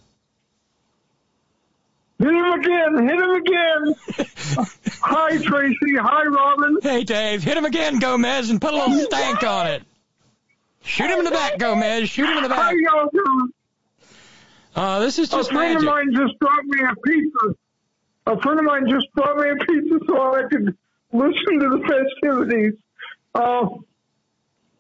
Hit 2.19 2.29
him 2.29 2.53
again! 2.53 3.09
Hit 3.09 3.19
him 3.19 3.31
again! 3.31 3.95
Hi, 5.01 5.39
Tracy. 5.39 5.97
Hi, 5.99 6.25
Robin. 6.27 6.79
Hey, 6.83 7.05
Dave, 7.05 7.43
hit 7.43 7.57
him 7.57 7.65
again, 7.65 7.99
Gomez, 7.99 8.51
and 8.51 8.61
put 8.61 8.75
a 8.75 8.77
little 8.77 8.99
stank 9.07 9.43
on 9.43 9.69
it. 9.69 9.85
Shoot 10.89 11.11
him 11.11 11.19
in 11.19 11.25
the 11.27 11.31
back, 11.31 11.59
Gomez. 11.59 12.09
Shoot 12.09 12.31
him 12.31 12.39
in 12.39 12.43
the 12.45 12.49
back. 12.49 12.59
How 12.59 12.71
back. 12.71 12.77
y'all 12.81 13.11
doing? 13.13 13.53
Uh, 14.75 15.01
this 15.01 15.19
is 15.19 15.29
just 15.29 15.51
a 15.51 15.53
friend 15.53 15.75
magic. 15.75 15.89
of 15.89 15.95
mine 15.95 16.15
just 16.15 16.39
brought 16.39 16.65
me 16.65 16.81
a 16.81 16.97
pizza. 16.97 17.55
A 18.27 18.41
friend 18.41 18.59
of 18.59 18.65
mine 18.65 18.89
just 18.89 19.07
brought 19.13 19.37
me 19.37 19.51
a 19.51 19.57
pizza 19.57 19.99
so 20.07 20.35
I 20.35 20.43
could 20.49 20.77
listen 21.13 21.61
to 21.61 21.69
the 21.69 22.07
festivities. 22.23 22.73
Uh, 23.35 23.69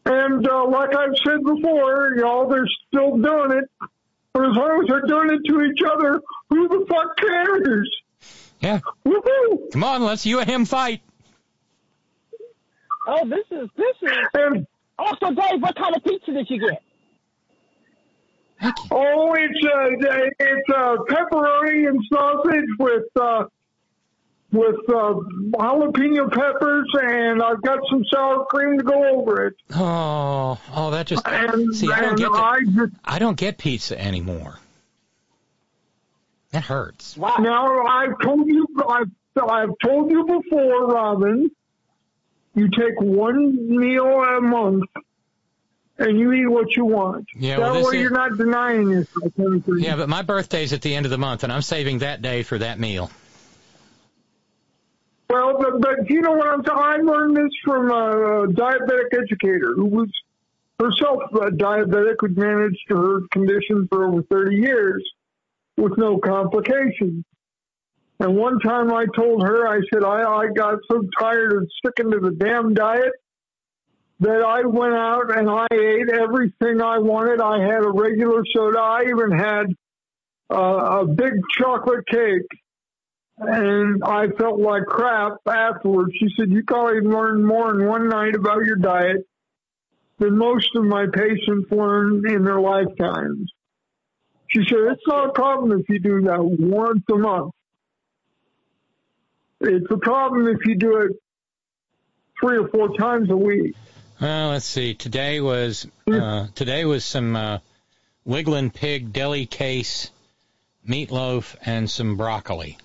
and 0.06 0.48
uh, 0.48 0.66
like 0.68 0.96
I've 0.96 1.14
said 1.26 1.44
before, 1.44 2.14
y'all, 2.16 2.48
they're 2.48 2.66
still 2.88 3.18
doing 3.18 3.58
it. 3.58 3.70
But 4.32 4.48
as 4.48 4.56
long 4.56 4.82
as 4.82 4.88
they're 4.88 5.06
doing 5.06 5.30
it 5.30 5.46
to 5.46 5.62
each 5.62 5.82
other, 5.82 6.22
who 6.48 6.68
the 6.68 6.86
fuck 6.88 7.18
cares? 7.18 7.90
Yeah. 8.60 8.80
Woohoo! 9.04 9.72
Come 9.72 9.84
on, 9.84 10.02
let's 10.04 10.24
you 10.24 10.40
and 10.40 10.48
him 10.48 10.64
fight. 10.64 11.02
Oh, 13.06 13.28
this 13.28 13.44
is 13.50 13.68
this 13.76 13.96
is. 14.02 14.18
And 14.32 14.66
Also, 14.98 15.26
Dave, 15.26 15.62
what 15.62 15.76
kind 15.76 15.94
of 15.96 16.02
pizza 16.02 16.32
did 16.32 16.50
you 16.50 16.60
get? 16.60 16.82
Oh, 18.90 19.34
it's 19.38 19.64
uh, 19.64 20.12
it's 20.40 20.70
uh, 20.74 20.96
pepperoni 21.08 21.88
and 21.88 22.00
sausage 22.12 22.64
with 22.80 23.04
uh, 23.20 23.44
with 24.50 24.76
uh, 24.88 25.14
jalapeno 25.52 26.30
peppers, 26.32 26.90
and 26.94 27.40
I've 27.40 27.62
got 27.62 27.78
some 27.88 28.04
sour 28.12 28.46
cream 28.46 28.78
to 28.78 28.84
go 28.84 29.20
over 29.20 29.46
it. 29.46 29.54
Oh, 29.74 30.58
oh, 30.74 30.90
that 30.90 31.06
just 31.06 31.26
And, 31.26 31.74
see. 31.74 31.90
I 31.92 32.00
don't 32.00 32.16
get 32.16 32.32
the, 32.32 32.38
I 32.38 32.58
just 32.64 32.92
I 33.04 33.18
don't 33.20 33.36
get 33.36 33.58
pizza 33.58 34.00
anymore. 34.00 34.58
That 36.50 36.64
hurts. 36.64 37.16
now 37.16 37.86
I've 37.86 38.18
told 38.20 38.48
you 38.48 38.66
I've 38.88 39.10
I've 39.40 39.70
told 39.84 40.10
you 40.10 40.24
before, 40.24 40.86
Robin. 40.86 41.50
You 42.58 42.68
take 42.70 43.00
one 43.00 43.68
meal 43.68 44.04
a 44.04 44.40
month, 44.40 44.84
and 45.96 46.18
you 46.18 46.32
eat 46.32 46.46
what 46.46 46.74
you 46.76 46.84
want. 46.84 47.26
Yeah, 47.36 47.56
that 47.56 47.72
well, 47.72 47.86
way 47.86 47.96
is- 47.96 48.02
you're 48.02 48.10
not 48.10 48.36
denying 48.36 48.90
yourself 48.90 49.32
anything. 49.38 49.78
Yeah, 49.78 49.94
but 49.94 50.08
my 50.08 50.22
birthday's 50.22 50.72
at 50.72 50.82
the 50.82 50.94
end 50.94 51.06
of 51.06 51.10
the 51.10 51.18
month, 51.18 51.44
and 51.44 51.52
I'm 51.52 51.62
saving 51.62 51.98
that 51.98 52.20
day 52.20 52.42
for 52.42 52.58
that 52.58 52.80
meal. 52.80 53.10
Well, 55.30 55.58
but, 55.58 55.80
but 55.80 56.10
you 56.10 56.20
know 56.22 56.32
what 56.32 56.48
I'm 56.48 56.64
saying? 56.64 56.78
I 56.78 56.96
learned 56.96 57.36
this 57.36 57.52
from 57.62 57.90
a 57.90 58.46
diabetic 58.48 59.12
educator 59.12 59.74
who 59.76 59.84
was 59.84 60.08
herself 60.80 61.22
a 61.34 61.50
diabetic, 61.50 62.16
who'd 62.18 62.36
managed 62.36 62.86
her 62.88 63.20
condition 63.30 63.86
for 63.88 64.06
over 64.06 64.22
30 64.22 64.56
years 64.56 65.08
with 65.76 65.96
no 65.98 66.18
complications. 66.18 67.24
And 68.20 68.36
one 68.36 68.58
time 68.58 68.92
I 68.92 69.06
told 69.14 69.42
her, 69.42 69.68
I 69.68 69.80
said, 69.92 70.02
I, 70.02 70.22
I 70.22 70.47
got 70.48 70.78
so 70.90 71.02
tired 71.20 71.52
of 71.52 71.68
sticking 71.78 72.10
to 72.10 72.18
the 72.18 72.32
damn 72.32 72.74
diet 72.74 73.12
that 74.20 74.42
I 74.42 74.66
went 74.66 74.94
out 74.94 75.36
and 75.36 75.48
I 75.48 75.66
ate 75.72 76.08
everything 76.10 76.82
I 76.82 76.98
wanted. 76.98 77.40
I 77.40 77.60
had 77.60 77.84
a 77.84 77.90
regular 77.90 78.42
soda. 78.52 78.80
I 78.80 79.05
even 79.08 79.30
had 79.30 79.66
uh, 80.52 81.00
a 81.00 81.06
big 81.06 81.34
chocolate 81.56 82.06
cake 82.08 82.48
and 83.40 84.02
I 84.02 84.28
felt 84.36 84.58
like 84.58 84.84
crap 84.86 85.34
afterwards. 85.47 86.12
She 86.18 86.28
said, 86.36 86.50
You 86.50 86.64
probably 86.66 87.00
learned 87.00 87.47
more 87.47 87.70
in 87.70 87.86
one 87.86 88.08
night 88.08 88.34
about 88.34 88.64
your 88.64 88.76
diet 88.76 89.26
than 90.18 90.36
most 90.36 90.74
of 90.74 90.84
my 90.84 91.06
patients 91.12 91.70
learn 91.70 92.28
in 92.28 92.44
their 92.44 92.60
lifetimes. 92.60 93.52
She 94.48 94.64
said, 94.68 94.78
It's 94.90 95.06
not 95.06 95.28
a 95.28 95.32
problem 95.32 95.78
if 95.78 95.88
you 95.88 96.00
do 96.00 96.22
that 96.22 96.42
once 96.42 97.05
a 97.12 97.16
month. 97.16 97.52
It's 99.60 99.90
a 99.90 99.96
problem 99.98 100.46
if 100.48 100.64
you 100.66 100.76
do 100.76 100.98
it 101.02 101.12
three 102.40 102.58
or 102.58 102.68
four 102.68 102.96
times 102.96 103.28
a 103.30 103.36
week. 103.36 103.74
Well, 104.20 104.50
let's 104.50 104.64
see. 104.66 104.94
Today 104.94 105.40
was 105.40 105.86
uh, 106.10 106.46
today 106.54 106.84
was 106.84 107.04
some 107.04 107.34
uh, 107.36 107.58
Wiggling 108.24 108.70
Pig 108.70 109.12
deli 109.12 109.46
case 109.46 110.10
meatloaf 110.88 111.54
and 111.64 111.88
some 111.90 112.16
broccoli. 112.16 112.78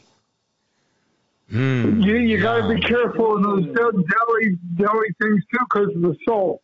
Mm, 1.52 2.04
You, 2.04 2.16
you 2.18 2.42
got 2.42 2.68
to 2.68 2.74
be 2.76 2.82
careful 2.82 3.36
of 3.38 3.44
those 3.44 3.66
deli, 3.66 4.58
deli 4.76 5.08
things 5.22 5.44
too 5.52 5.60
because 5.70 5.96
of 5.96 6.02
the 6.02 6.16
salt. 6.28 6.62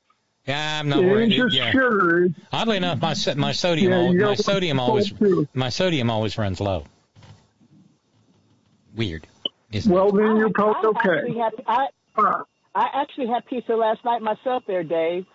Yeah, 0.47 0.79
I'm 0.79 0.89
not 0.89 1.03
worried. 1.03 1.31
just 1.31 1.55
yeah. 1.55 1.69
sugar. 1.71 2.29
Oddly 2.51 2.77
enough, 2.77 2.99
my 3.01 3.13
my 3.35 3.51
sodium 3.51 3.91
Yeah, 3.91 3.97
al- 3.99 4.13
you 4.13 4.21
my 4.21 4.35
sodium 4.35 4.79
always 4.79 5.11
too. 5.11 5.47
my 5.53 5.69
sodium 5.69 6.09
always 6.09 6.37
runs 6.39 6.59
low. 6.59 6.85
Weird. 8.95 9.27
Isn't 9.71 9.91
Well, 9.91 10.09
it? 10.09 10.15
then 10.21 10.37
you're 10.37 10.49
probably 10.51 10.89
I 10.95 10.99
actually 10.99 11.31
okay. 11.31 11.39
had 11.39 11.53
I 11.67 11.87
I 12.75 12.87
actually 13.01 13.27
had 13.27 13.45
pizza 13.45 13.75
last 13.75 14.03
night 14.05 14.21
myself 14.21 14.63
there, 14.67 14.83
Dave. 14.83 15.25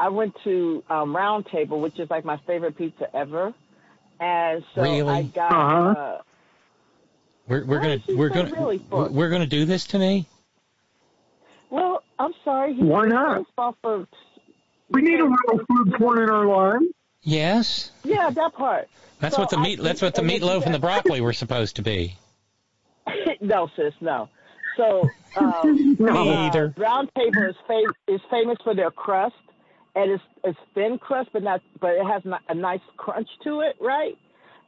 I 0.00 0.08
went 0.10 0.34
to 0.44 0.82
um, 0.88 1.14
Round 1.16 1.46
Table, 1.46 1.80
which 1.80 1.98
is 1.98 2.08
like 2.10 2.24
my 2.24 2.36
favorite 2.46 2.76
pizza 2.76 3.08
ever, 3.14 3.52
and 4.20 4.64
so 4.74 4.82
Really? 4.82 5.02
I 5.12 5.22
got. 5.22 5.52
Uh-huh. 5.52 6.00
Uh, 6.00 6.18
We're 7.48 7.64
we're 7.64 7.80
gonna 7.80 8.00
we're 8.08 8.28
gonna 8.28 8.50
really 8.52 8.78
for? 8.78 9.08
we're 9.08 9.30
gonna 9.30 9.46
do 9.46 9.64
this 9.64 9.86
to 9.88 9.98
me. 9.98 10.26
well, 11.70 12.02
I'm 12.18 12.32
sorry. 12.44 12.74
He 12.74 12.82
Why 12.82 13.06
not? 13.06 13.38
based 13.38 13.50
Off 13.58 13.74
of, 13.84 14.06
We 14.90 15.02
need 15.02 15.18
a 15.20 15.24
little 15.24 15.64
food 15.66 15.94
porn 15.94 16.22
in 16.22 16.30
our 16.30 16.46
lives. 16.46 16.84
Yes. 17.22 17.90
yeah, 18.04 18.30
that 18.30 18.54
part. 18.54 18.88
That's 19.20 19.34
So 19.34 19.42
what 19.42 19.50
the 19.50 19.58
I 19.58 19.62
meat. 19.62 19.80
That's 19.82 20.00
what 20.00 20.14
the 20.14 20.20
and 20.20 20.30
then 20.30 20.40
meatloaf 20.40 20.64
and 20.64 20.74
the 20.74 20.78
broccoli 20.78 21.20
were 21.20 21.32
supposed 21.32 21.76
to 21.76 21.82
be. 21.82 22.16
no, 23.40 23.68
sis, 23.76 23.94
no. 24.00 24.28
So 24.76 25.14
um, 25.36 25.96
Me 25.98 26.10
uh, 26.10 26.46
either. 26.48 26.74
Round 26.76 27.10
Table 27.16 27.44
is 27.44 27.56
fam- 27.66 27.94
is 28.06 28.20
famous 28.30 28.56
for 28.62 28.74
their 28.74 28.90
crust, 28.90 29.34
and 29.94 30.10
it's 30.12 30.22
it's 30.44 30.58
thin 30.74 30.98
crust, 30.98 31.30
but 31.32 31.42
not 31.42 31.60
but 31.80 31.90
it 31.92 32.04
has 32.04 32.22
a 32.48 32.54
nice 32.54 32.80
crunch 32.96 33.28
to 33.44 33.60
it, 33.60 33.76
right? 33.80 34.16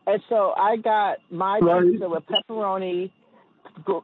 And 0.06 0.20
so 0.28 0.52
I 0.56 0.76
got 0.76 1.18
my 1.30 1.60
Right. 1.60 1.84
pizza 1.84 2.08
with 2.08 2.24
pepperoni, 2.26 3.10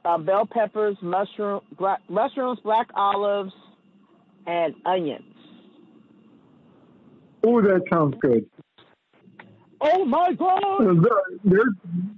uh, 0.05 0.19
bell 0.19 0.47
peppers, 0.47 0.97
mushroom, 1.03 1.61
black, 1.79 2.01
mushrooms, 2.09 2.59
black 2.63 2.89
olives, 2.95 3.53
and 4.47 4.75
onions. 4.85 5.25
Oh, 7.45 7.61
that 7.63 7.83
sounds 7.93 8.17
good. 8.21 8.45
Oh 9.81 10.05
my 10.05 10.33
god! 10.33 10.63
Uh, 10.81 12.16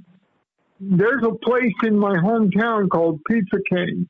There's 0.81 1.23
a 1.25 1.35
place 1.35 1.75
in 1.83 1.99
my 1.99 2.15
hometown 2.17 2.89
called 2.89 3.21
Pizza 3.29 3.59
King, 3.69 4.09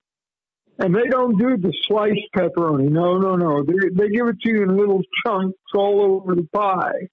and 0.78 0.94
they 0.94 1.08
don't 1.08 1.38
do 1.38 1.56
the 1.56 1.72
sliced 1.86 2.28
pepperoni. 2.36 2.90
No, 2.90 3.18
no, 3.18 3.36
no. 3.36 3.64
They 3.64 3.88
they 3.92 4.08
give 4.10 4.28
it 4.28 4.40
to 4.42 4.50
you 4.50 4.62
in 4.62 4.76
little 4.76 5.02
chunks 5.24 5.58
all 5.74 6.02
over 6.02 6.34
the 6.34 6.46
pie, 6.52 7.08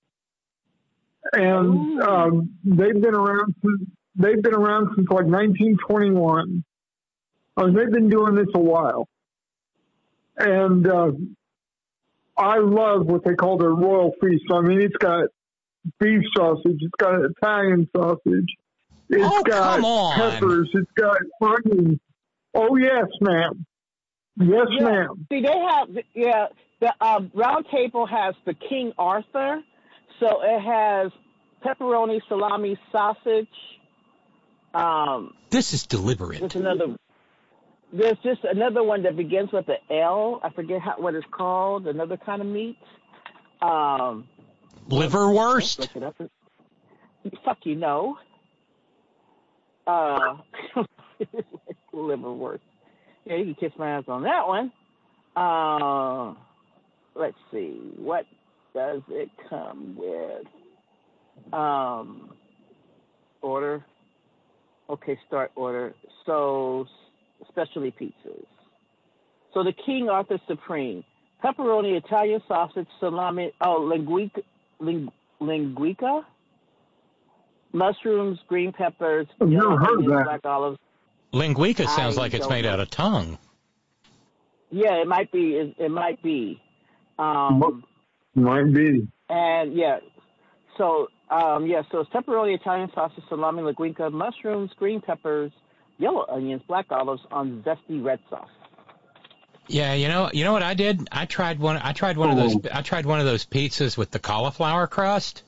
and 1.33 2.01
um, 2.01 2.55
they've 2.63 3.01
been 3.01 3.15
around 3.15 3.55
since 3.61 3.89
they've 4.15 4.41
been 4.41 4.55
around 4.55 4.89
since 4.95 5.07
like 5.09 5.25
1921. 5.25 6.63
I 7.57 7.63
mean, 7.63 7.73
they've 7.73 7.91
been 7.91 8.09
doing 8.09 8.35
this 8.35 8.47
a 8.53 8.59
while, 8.59 9.07
and 10.37 10.85
uh, 10.85 11.11
I 12.37 12.59
love 12.59 13.05
what 13.05 13.23
they 13.23 13.35
call 13.35 13.57
their 13.57 13.69
royal 13.69 14.11
feast. 14.21 14.43
I 14.51 14.59
mean, 14.59 14.81
it's 14.81 14.97
got 14.97 15.29
beef 15.99 16.23
sausage, 16.35 16.79
it's 16.81 16.95
got 16.99 17.21
Italian 17.23 17.87
sausage, 17.95 18.53
it's 19.09 19.23
Oh, 19.23 19.43
got 19.43 19.75
come 19.75 19.85
on. 19.85 20.15
peppers, 20.31 20.69
it's 20.73 20.91
got 20.97 21.17
onions. 21.41 21.99
Oh 22.53 22.75
yes, 22.77 23.05
ma'am. 23.21 23.65
Yes, 24.37 24.67
Yeah. 24.71 24.83
ma'am. 24.85 25.27
See, 25.31 25.41
they 25.41 25.57
have 25.69 25.89
yeah. 26.13 26.47
The 26.81 26.93
um, 26.99 27.31
Round 27.33 27.65
Table 27.71 28.05
has 28.05 28.35
the 28.45 28.53
King 28.53 28.91
Arthur, 28.97 29.61
so 30.19 30.41
it 30.43 30.59
has 30.61 31.11
pepperoni, 31.65 32.19
salami, 32.27 32.77
sausage. 32.91 33.47
Um, 34.73 35.33
This 35.51 35.73
is 35.73 35.87
deliberate. 35.87 36.39
there's 36.41 36.55
another. 36.55 36.95
There's 37.93 38.17
just 38.23 38.43
another 38.43 38.83
one 38.83 39.03
that 39.03 39.15
begins 39.15 39.51
with 39.53 39.67
the 39.67 39.77
L. 39.93 40.41
I 40.43 40.49
forget 40.49 40.81
how, 40.81 40.95
what 40.97 41.15
it's 41.15 41.25
called. 41.31 41.87
Another 41.87 42.17
kind 42.17 42.41
of 42.41 42.47
meat. 42.47 42.77
Um, 43.61 44.27
Liverwurst. 44.89 45.79
look 45.79 45.95
it 45.95 46.03
up. 46.03 46.15
Fuck 47.45 47.59
you, 47.63 47.75
no. 47.75 48.17
Uh, 49.87 50.37
liverwurst. 51.93 52.59
Yeah, 53.25 53.37
you 53.37 53.45
can 53.45 53.55
kiss 53.55 53.71
my 53.77 53.91
ass 53.91 54.03
on 54.07 54.23
that 54.23 54.47
one. 54.47 54.71
Uh, 55.35 56.33
let's 57.15 57.37
see. 57.51 57.79
What 57.97 58.25
does 58.73 59.01
it 59.09 59.29
come 59.49 59.97
with? 59.97 61.53
Um, 61.53 62.31
order. 63.41 63.83
Okay, 64.89 65.17
start 65.27 65.51
order. 65.55 65.95
So, 66.25 66.85
specialty 67.49 67.93
pizzas. 67.99 68.45
So 69.53 69.63
the 69.63 69.73
King 69.85 70.09
Arthur 70.09 70.39
Supreme. 70.47 71.03
Pepperoni, 71.43 71.97
Italian 71.97 72.41
sausage, 72.47 72.87
salami, 72.99 73.51
oh, 73.61 73.79
linguica, 73.81 74.41
ling, 74.79 75.09
linguica, 75.41 76.23
mushrooms, 77.75 78.39
green 78.47 78.71
peppers, 78.71 79.27
I've 79.39 79.47
never 79.47 79.63
yellow 79.63 79.77
heard 79.77 79.91
of 79.91 79.97
onions, 79.99 80.13
that. 80.13 80.23
black 80.25 80.45
olives. 80.45 80.79
Linguica 81.33 81.87
sounds 81.87 82.17
I 82.17 82.21
like 82.21 82.33
it's 82.33 82.49
made 82.49 82.65
know. 82.65 82.71
out 82.71 82.79
of 82.79 82.89
tongue. 82.89 83.37
Yeah, 84.71 84.95
it 85.01 85.07
might 85.07 85.31
be. 85.31 85.55
It, 85.55 85.75
it 85.77 85.91
might 85.91 86.21
be. 86.23 86.61
Um, 87.19 87.83
Might 88.33 88.73
be. 88.73 89.07
and 89.29 89.73
yeah, 89.73 89.99
so 90.77 91.07
um, 91.29 91.65
yeah, 91.65 91.83
so 91.91 91.99
it's 92.01 92.09
pepperoni, 92.09 92.55
Italian 92.55 92.91
sausage, 92.93 93.23
salami, 93.29 93.61
linguica, 93.61 94.11
mushrooms, 94.11 94.71
green 94.77 94.99
peppers, 95.01 95.51
yellow 95.97 96.25
onions, 96.29 96.61
black 96.67 96.87
olives 96.91 97.21
on 97.31 97.63
zesty 97.65 98.03
red 98.03 98.19
sauce. 98.29 98.49
Yeah, 99.67 99.93
you 99.93 100.09
know, 100.09 100.29
you 100.31 100.43
know 100.43 100.53
what 100.53 100.61
I 100.61 100.73
did? 100.75 101.07
I 101.11 101.25
tried 101.25 101.59
one. 101.59 101.77
I 101.77 101.93
tried 101.93 102.17
one 102.17 102.29
of 102.29 102.37
those. 102.37 102.57
I 102.71 102.81
tried 102.81 103.05
one 103.05 103.19
of 103.19 103.25
those 103.25 103.45
pizzas 103.45 103.97
with 103.97 104.11
the 104.11 104.19
cauliflower 104.19 104.87
crust. 104.87 105.41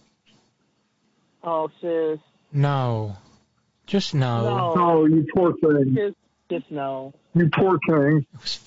Oh, 1.49 1.69
sis, 1.79 2.19
No, 2.51 3.15
just 3.85 4.13
no. 4.13 4.43
no, 4.43 4.73
Oh, 4.77 5.05
you 5.05 5.25
poor 5.33 5.53
thing. 5.59 5.95
just, 5.95 6.17
just 6.49 6.69
no. 6.69 7.13
You 7.35 7.49
poor 7.55 7.79
thing. 7.87 8.25
It's 8.43 8.59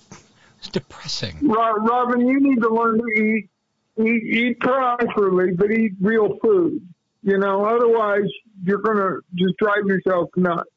depressing. 0.73 1.37
Ro- 1.43 1.75
Robin, 1.77 2.27
you 2.27 2.41
need 2.41 2.63
to 2.63 2.71
learn 2.71 2.99
to 2.99 3.07
eat, 3.23 3.51
eat, 3.99 4.23
eat 4.25 4.61
properly, 4.61 5.53
but 5.53 5.71
eat 5.71 5.93
real 6.01 6.39
food. 6.43 6.81
You 7.23 7.37
know, 7.37 7.67
otherwise 7.67 8.31
you're 8.65 8.79
gonna 8.79 9.17
just 9.35 9.59
drive 9.59 9.85
yourself 9.87 10.31
nuts. 10.37 10.71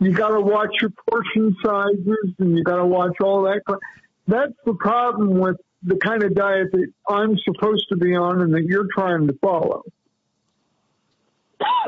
You 0.00 0.12
got 0.12 0.30
to 0.30 0.40
watch 0.40 0.70
your 0.80 0.90
portion 1.08 1.54
sizes, 1.62 2.34
and 2.38 2.56
you 2.56 2.64
got 2.64 2.76
to 2.76 2.86
watch 2.86 3.16
all 3.22 3.42
that. 3.42 3.60
cr- 3.66 3.76
That's 4.26 4.54
the 4.64 4.72
problem 4.74 5.38
with 5.38 5.56
the 5.82 5.96
kind 5.96 6.22
of 6.22 6.34
diet 6.34 6.68
that 6.72 6.86
I'm 7.10 7.36
supposed 7.38 7.88
to 7.90 7.96
be 7.96 8.16
on 8.16 8.40
and 8.40 8.54
that 8.54 8.64
you're 8.64 8.88
trying 8.92 9.26
to 9.28 9.34
follow. 9.34 9.82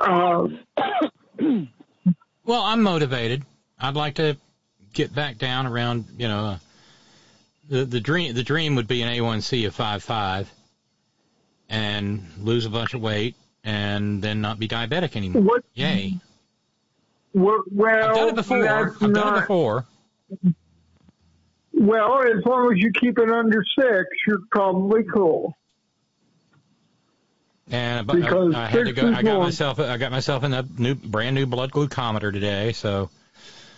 Uh, 0.00 0.48
Well, 2.46 2.62
I'm 2.62 2.82
motivated. 2.82 3.42
I'd 3.78 3.94
like 3.94 4.16
to 4.16 4.36
get 4.92 5.14
back 5.14 5.38
down 5.38 5.66
around, 5.66 6.04
you 6.18 6.28
know, 6.28 6.44
uh, 6.46 6.58
the 7.70 7.84
the 7.86 8.00
dream 8.00 8.34
the 8.34 8.42
dream 8.42 8.74
would 8.76 8.86
be 8.86 9.00
an 9.02 9.08
A1C 9.08 9.66
of 9.66 9.74
five 9.74 10.02
five, 10.02 10.50
and 11.70 12.22
lose 12.38 12.66
a 12.66 12.70
bunch 12.70 12.92
of 12.94 13.00
weight, 13.00 13.34
and 13.64 14.20
then 14.22 14.40
not 14.42 14.58
be 14.58 14.68
diabetic 14.68 15.16
anymore. 15.16 15.42
what? 15.42 15.64
Yay! 15.74 16.18
Well, 17.32 17.62
well, 17.72 18.10
I've 18.10 18.14
done 18.14 18.28
it 18.28 18.34
before. 18.36 18.68
I've 18.68 18.98
done 19.00 19.36
it 19.36 19.40
before. 19.40 19.86
Well, 21.72 22.22
as 22.22 22.44
long 22.46 22.72
as 22.72 22.78
you 22.78 22.92
keep 22.92 23.18
it 23.18 23.30
under 23.30 23.64
six, 23.78 24.04
you're 24.26 24.38
probably 24.50 25.02
cool. 25.04 25.56
And 27.70 28.10
I, 28.10 28.12
uh, 28.12 28.16
Because 28.16 28.54
I, 28.54 28.64
I 28.64 28.66
had 28.66 28.86
to 28.86 28.92
go. 28.92 29.08
I 29.08 29.22
got 29.22 29.34
more. 29.34 29.44
myself. 29.44 29.80
I 29.80 29.96
got 29.96 30.12
myself 30.12 30.44
in 30.44 30.52
a 30.52 30.64
new, 30.78 30.94
brand 30.94 31.34
new 31.34 31.46
blood 31.46 31.72
glucometer 31.72 32.32
today. 32.32 32.72
So, 32.72 33.10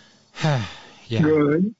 yeah. 0.43 0.61
Good. 1.21 1.73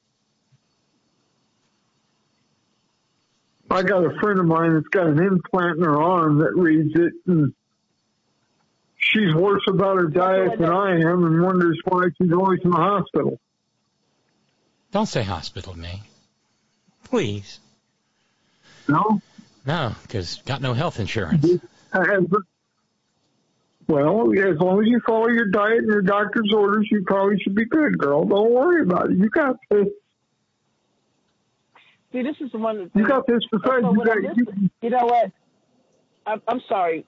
I 3.70 3.82
got 3.82 4.04
a 4.04 4.18
friend 4.20 4.40
of 4.40 4.46
mine 4.46 4.74
that's 4.74 4.88
got 4.88 5.06
an 5.06 5.18
implant 5.18 5.78
in 5.78 5.84
her 5.84 6.00
arm 6.00 6.38
that 6.38 6.56
reads 6.56 6.94
it, 6.94 7.12
and 7.26 7.52
she's 8.96 9.34
worse 9.34 9.62
about 9.68 9.98
her 9.98 10.06
diet 10.06 10.58
than 10.58 10.70
I 10.70 10.92
am, 11.00 11.24
and 11.24 11.42
wonders 11.42 11.78
why 11.84 12.04
she's 12.16 12.32
always 12.32 12.60
in 12.64 12.70
the 12.70 12.76
hospital. 12.76 13.38
Don't 14.90 15.06
say 15.06 15.22
hospital 15.22 15.74
to 15.74 15.78
me, 15.78 16.02
please. 17.04 17.60
No. 18.88 19.20
No, 19.66 19.94
because 20.00 20.40
got 20.46 20.62
no 20.62 20.72
health 20.72 20.98
insurance. 20.98 21.46
And- 21.92 22.32
well, 23.86 24.30
as 24.32 24.58
long 24.58 24.82
as 24.82 24.86
you 24.86 25.00
follow 25.06 25.28
your 25.28 25.46
diet 25.46 25.78
and 25.78 25.86
your 25.86 26.02
doctor's 26.02 26.52
orders, 26.54 26.86
you 26.90 27.04
probably 27.06 27.38
should 27.40 27.54
be 27.54 27.64
good, 27.64 27.96
girl. 27.98 28.24
Don't 28.24 28.52
worry 28.52 28.82
about 28.82 29.10
it. 29.10 29.16
You 29.16 29.30
got 29.30 29.56
this. 29.70 29.88
See, 32.12 32.22
this 32.22 32.36
is 32.40 32.52
the 32.52 32.58
one 32.58 32.90
the 32.92 32.98
You 33.00 33.06
got 33.06 33.26
this. 33.26 33.40
Besides, 33.50 33.82
So 33.82 33.92
you 33.92 34.04
got 34.04 34.16
I'm 34.18 34.70
you 34.82 34.90
know 34.90 35.06
what? 35.06 35.32
I'm, 36.26 36.42
I'm 36.46 36.60
sorry, 36.68 37.06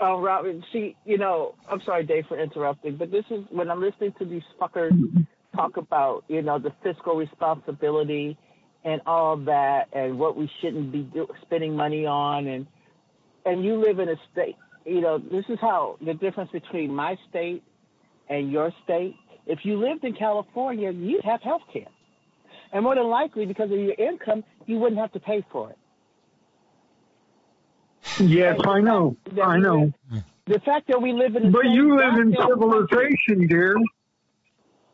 uh, 0.00 0.14
Robin. 0.16 0.64
See, 0.72 0.96
you 1.04 1.18
know, 1.18 1.54
I'm 1.68 1.82
sorry, 1.82 2.04
Dave, 2.04 2.24
for 2.26 2.38
interrupting, 2.38 2.96
but 2.96 3.10
this 3.10 3.26
is 3.30 3.44
when 3.50 3.70
I'm 3.70 3.82
listening 3.82 4.14
to 4.18 4.24
these 4.24 4.42
fuckers 4.58 5.26
talk 5.54 5.76
about, 5.76 6.24
you 6.28 6.40
know, 6.40 6.58
the 6.58 6.72
fiscal 6.82 7.14
responsibility 7.16 8.38
and 8.84 9.02
all 9.06 9.36
that, 9.36 9.88
and 9.92 10.18
what 10.18 10.36
we 10.36 10.50
shouldn't 10.60 10.90
be 10.90 11.02
do, 11.02 11.28
spending 11.42 11.76
money 11.76 12.06
on, 12.06 12.46
and 12.46 12.66
and 13.44 13.64
you 13.64 13.76
live 13.76 13.98
in 13.98 14.08
a 14.08 14.16
state. 14.32 14.56
You 14.84 15.00
know, 15.00 15.18
this 15.18 15.44
is 15.48 15.58
how 15.60 15.96
the 16.04 16.14
difference 16.14 16.50
between 16.50 16.94
my 16.94 17.16
state 17.30 17.62
and 18.28 18.50
your 18.50 18.72
state. 18.84 19.16
If 19.46 19.64
you 19.64 19.76
lived 19.76 20.04
in 20.04 20.14
California, 20.14 20.90
you'd 20.92 21.24
have 21.24 21.42
health 21.42 21.62
care. 21.72 21.88
And 22.72 22.84
more 22.84 22.94
than 22.94 23.08
likely, 23.08 23.44
because 23.46 23.70
of 23.70 23.78
your 23.78 23.94
income, 23.94 24.44
you 24.66 24.78
wouldn't 24.78 25.00
have 25.00 25.12
to 25.12 25.20
pay 25.20 25.44
for 25.50 25.70
it. 25.70 25.78
Yes, 28.18 28.60
I 28.66 28.80
know. 28.80 29.16
I 29.42 29.58
know. 29.58 29.92
The 30.46 30.58
fact 30.60 30.88
that 30.88 31.00
we 31.00 31.12
live 31.12 31.36
in 31.36 31.52
But 31.52 31.66
you 31.66 31.96
live 31.96 32.14
in 32.18 32.34
civilization, 32.36 33.46
dear. 33.46 33.76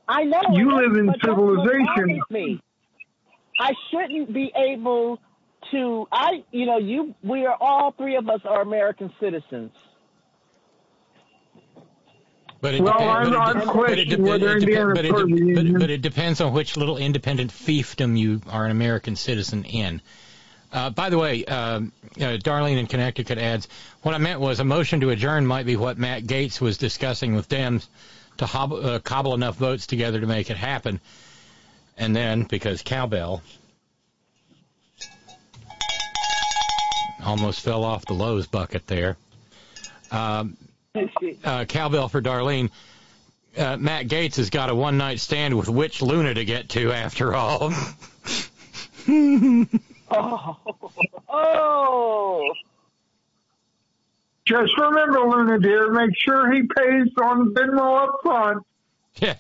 I 0.07 0.25
know. 0.25 0.41
You 0.53 0.73
live 0.77 0.97
in 0.97 1.07
that's- 1.07 1.21
but 1.23 1.37
that's 1.37 1.39
what 1.39 1.67
civilization. 1.67 2.61
I 3.61 3.73
shouldn't 3.91 4.33
be 4.33 4.53
able 4.55 5.19
to. 5.73 6.07
I, 6.11 6.45
you 6.51 6.67
know, 6.67 6.79
you. 6.79 7.15
We 7.23 7.47
are 7.47 7.57
all 7.61 7.93
three 7.93 8.17
of 8.17 8.29
us 8.29 8.41
are 8.45 8.63
American 8.63 9.13
citizens. 9.21 9.73
But 12.61 12.75
it 12.75 12.83
Well, 12.83 12.93
depends. 12.93 13.09
I'm- 13.09 13.31
but 13.31 13.33
it, 13.33 13.39
I'm 13.39 13.55
but 13.55 13.63
it, 13.63 13.69
questioning 13.69 14.23
whether 14.23 14.57
it, 14.57 14.63
Indiana's 14.63 14.97
but, 14.97 15.05
it, 15.05 15.11
part 15.13 15.79
but, 15.81 15.91
it 15.91 16.03
depends 16.03 16.41
on 16.41 16.53
which 16.53 16.77
little 16.77 16.97
independent 16.97 17.53
fiefdom 17.53 18.19
you 18.19 18.41
are 18.51 18.65
an 18.65 18.71
American 18.73 19.15
citizen 19.17 19.65
in. 19.65 20.03
Uh, 20.73 20.91
by 20.91 21.09
the 21.09 21.17
way, 21.17 21.45
um, 21.47 21.93
uh, 22.17 22.37
Darlene 22.37 22.77
in 22.79 22.87
Connecticut 22.87 23.39
adds, 23.39 23.69
what 24.03 24.15
I 24.15 24.19
meant 24.19 24.41
was 24.41 24.61
a 24.61 24.65
motion 24.65 25.01
to 25.01 25.11
adjourn 25.11 25.47
might 25.47 25.67
be 25.67 25.77
what 25.77 25.99
Matt 25.99 26.25
Gaetz 26.25 26.61
was 26.61 26.77
discussing 26.77 27.35
with 27.35 27.49
Dems 27.49 27.87
to 28.39 28.47
hob- 28.47 28.73
uh, 28.73 28.99
cobble 28.99 29.35
enough 29.35 29.57
votes 29.57 29.87
together 29.87 30.21
to 30.21 30.27
make 30.27 30.51
it 30.51 30.57
happen. 30.57 31.01
And 31.97 32.15
then, 32.15 32.43
because 32.43 32.83
cowbell 32.83 33.43
almost 37.25 37.61
fell 37.61 37.85
off 37.85 38.05
the 38.07 38.15
Lowe's 38.15 38.47
bucket 38.47 38.87
there, 38.87 39.17
um, 40.11 40.57
uh, 41.45 41.65
cowbell 41.67 42.09
for 42.09 42.21
Darlene. 42.23 42.71
Uh, 43.57 43.77
Matt 43.77 44.07
Gaetz 44.07 44.37
has 44.37 44.51
got 44.51 44.71
a 44.71 44.75
one 44.75 44.99
night 44.99 45.21
stand 45.21 45.57
with 45.57 45.69
which 45.69 46.01
Luna 46.03 46.35
to 46.35 46.45
get 46.45 46.69
to 46.71 46.93
after 46.93 47.35
all. 47.35 47.73
Oh, 50.11 50.57
oh. 51.29 52.53
Just 54.47 54.73
remember, 54.79 55.21
Luna 55.21 55.59
dear, 55.61 55.91
make 55.93 56.17
sure 56.17 56.51
he 56.51 56.63
pays 56.63 57.09
on 57.23 57.53
Venmo 57.53 58.05
up 58.09 58.21
front. 58.23 58.67
yeah. 59.17 59.35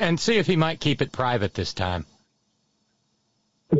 And 0.00 0.18
see 0.18 0.38
if 0.38 0.48
he 0.48 0.56
might 0.56 0.80
keep 0.80 1.00
it 1.02 1.12
private 1.12 1.54
this 1.54 1.72
time. 1.72 2.04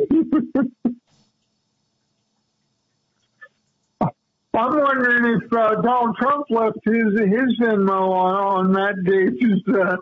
I'm 4.57 4.75
wondering 4.75 5.39
if 5.39 5.53
uh, 5.53 5.81
Donald 5.81 6.17
Trump 6.17 6.47
left 6.49 6.79
his 6.83 7.13
his 7.13 7.59
Venmo 7.61 8.09
on 8.09 8.35
on 8.35 8.71
Matt 8.71 8.95
Gaetz' 9.05 9.67
uh, 9.69 9.97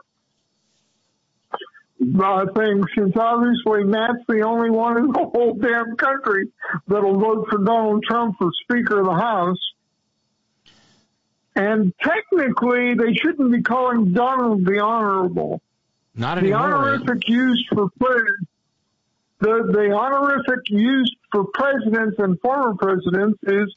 uh, 2.24 2.46
thing, 2.54 2.84
since 2.96 3.18
obviously 3.18 3.84
Matt's 3.84 4.24
the 4.30 4.42
only 4.42 4.70
one 4.70 4.98
in 4.98 5.08
the 5.08 5.30
whole 5.34 5.56
damn 5.56 5.98
country 5.98 6.48
that'll 6.88 7.20
vote 7.20 7.48
for 7.50 7.58
Donald 7.58 8.04
Trump 8.04 8.36
for 8.38 8.50
Speaker 8.64 9.00
of 9.02 9.08
the 9.08 9.14
House. 9.14 9.60
And 11.58 11.94
technically, 12.02 12.96
they 12.96 13.14
shouldn't 13.14 13.52
be 13.52 13.62
calling 13.62 14.14
Donald 14.14 14.66
the 14.66 14.80
Honorable. 14.80 15.62
Not 16.16 16.36
the 16.36 16.54
anymore. 16.54 16.60
honorific 16.62 17.28
used 17.28 17.68
for 17.74 17.90
pre- 18.00 18.32
the 19.40 19.70
the 19.74 19.92
honorific 19.94 20.70
used 20.70 21.16
for 21.32 21.46
presidents 21.54 22.16
and 22.20 22.40
former 22.40 22.74
presidents 22.76 23.38
is 23.44 23.76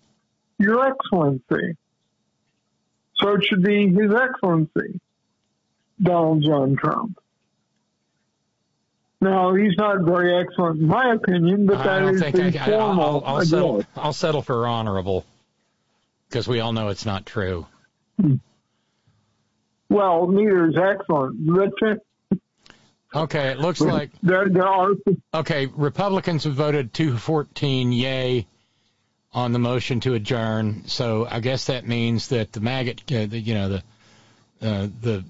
Your 0.58 0.86
Excellency. 0.86 1.76
So 3.16 3.34
it 3.34 3.44
should 3.44 3.62
be 3.62 3.88
His 3.88 4.12
Excellency, 4.14 5.00
Donald 6.00 6.44
John 6.44 6.76
Trump. 6.76 7.18
Now 9.20 9.54
he's 9.54 9.76
not 9.76 10.02
very 10.02 10.40
excellent 10.40 10.80
in 10.80 10.86
my 10.86 11.14
opinion, 11.14 11.66
but 11.66 11.78
I 11.78 12.00
that 12.00 12.14
is 12.14 12.20
think 12.20 12.36
the 12.36 12.60
I, 12.62 12.66
formal. 12.66 13.24
I'll, 13.24 13.36
I'll 13.36 13.44
settle. 13.44 13.84
I'll 13.96 14.12
settle 14.12 14.42
for 14.42 14.66
honorable 14.66 15.24
because 16.28 16.46
we 16.46 16.60
all 16.60 16.72
know 16.72 16.88
it's 16.88 17.04
not 17.04 17.26
true. 17.26 17.66
Hmm. 18.20 18.36
Well, 19.88 20.28
neither 20.28 20.68
is 20.68 20.76
excellent. 20.76 21.48
Uh, 21.50 22.36
okay, 23.14 23.48
it 23.48 23.58
looks 23.58 23.80
like 23.80 24.10
there, 24.22 24.48
there 24.48 24.66
are 24.68 24.90
okay. 25.34 25.66
Republicans 25.66 26.44
have 26.44 26.54
voted 26.54 26.92
214 26.92 27.90
yay 27.92 28.46
on 29.32 29.52
the 29.52 29.58
motion 29.58 30.00
to 30.00 30.14
adjourn. 30.14 30.86
So 30.86 31.26
I 31.30 31.40
guess 31.40 31.66
that 31.66 31.86
means 31.86 32.28
that 32.28 32.52
the 32.52 32.60
maggot, 32.60 33.00
uh, 33.12 33.26
the, 33.26 33.38
you 33.38 33.54
know, 33.54 33.68
the 33.68 33.82
uh, 34.60 34.88
the 35.00 35.24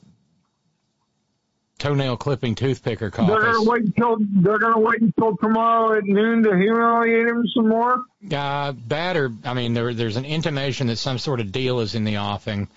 toenail 1.79 2.17
clipping 2.17 2.55
toothpicker 2.55 3.11
They're 3.11 3.41
gonna 3.41 3.63
wait 3.63 3.85
until 3.85 4.17
they're 4.21 4.59
gonna 4.59 4.81
wait 4.81 5.01
until 5.01 5.37
tomorrow 5.37 5.97
at 5.97 6.05
noon 6.05 6.43
to 6.43 6.57
humiliate 6.57 7.29
him 7.29 7.45
some 7.55 7.69
more. 7.69 8.03
Uh, 8.33 8.73
that 8.89 9.17
or 9.17 9.31
I 9.45 9.55
mean, 9.55 9.75
there 9.75 9.95
there's 9.95 10.17
an 10.17 10.25
intimation 10.25 10.89
that 10.89 10.97
some 10.97 11.19
sort 11.19 11.41
of 11.41 11.53
deal 11.53 11.81
is 11.81 11.95
in 11.95 12.05
the 12.05 12.19
offing. 12.19 12.69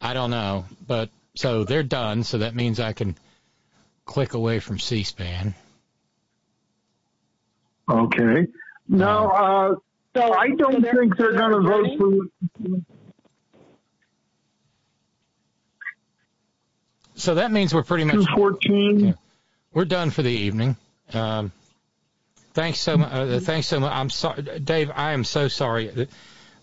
I 0.00 0.14
don't 0.14 0.30
know, 0.30 0.64
but 0.86 1.10
so 1.34 1.64
they're 1.64 1.82
done. 1.82 2.24
So 2.24 2.38
that 2.38 2.54
means 2.54 2.80
I 2.80 2.92
can 2.92 3.16
click 4.06 4.34
away 4.34 4.58
from 4.58 4.78
C-SPAN. 4.78 5.54
Okay. 7.88 8.46
Now, 8.88 9.30
uh, 9.30 9.74
I 10.14 10.48
don't 10.56 10.82
think 10.82 11.16
they're 11.16 11.32
going 11.34 11.52
to 11.52 11.60
vote 11.60 11.98
for. 11.98 12.80
So 17.14 17.34
that 17.34 17.52
means 17.52 17.74
we're 17.74 17.82
pretty 17.82 18.04
much 18.04 18.14
214. 18.14 19.14
We're 19.72 19.84
done 19.84 20.10
for 20.10 20.22
the 20.22 20.30
evening. 20.30 20.76
Um, 21.12 21.52
thanks 22.54 22.78
so 22.78 22.96
much. 22.96 23.12
Uh, 23.12 23.40
thanks 23.40 23.66
so 23.66 23.78
much. 23.78 23.92
I'm 23.92 24.10
sorry, 24.10 24.42
Dave. 24.42 24.90
I 24.94 25.12
am 25.12 25.24
so 25.24 25.48
sorry. 25.48 25.88
The, 25.88 26.08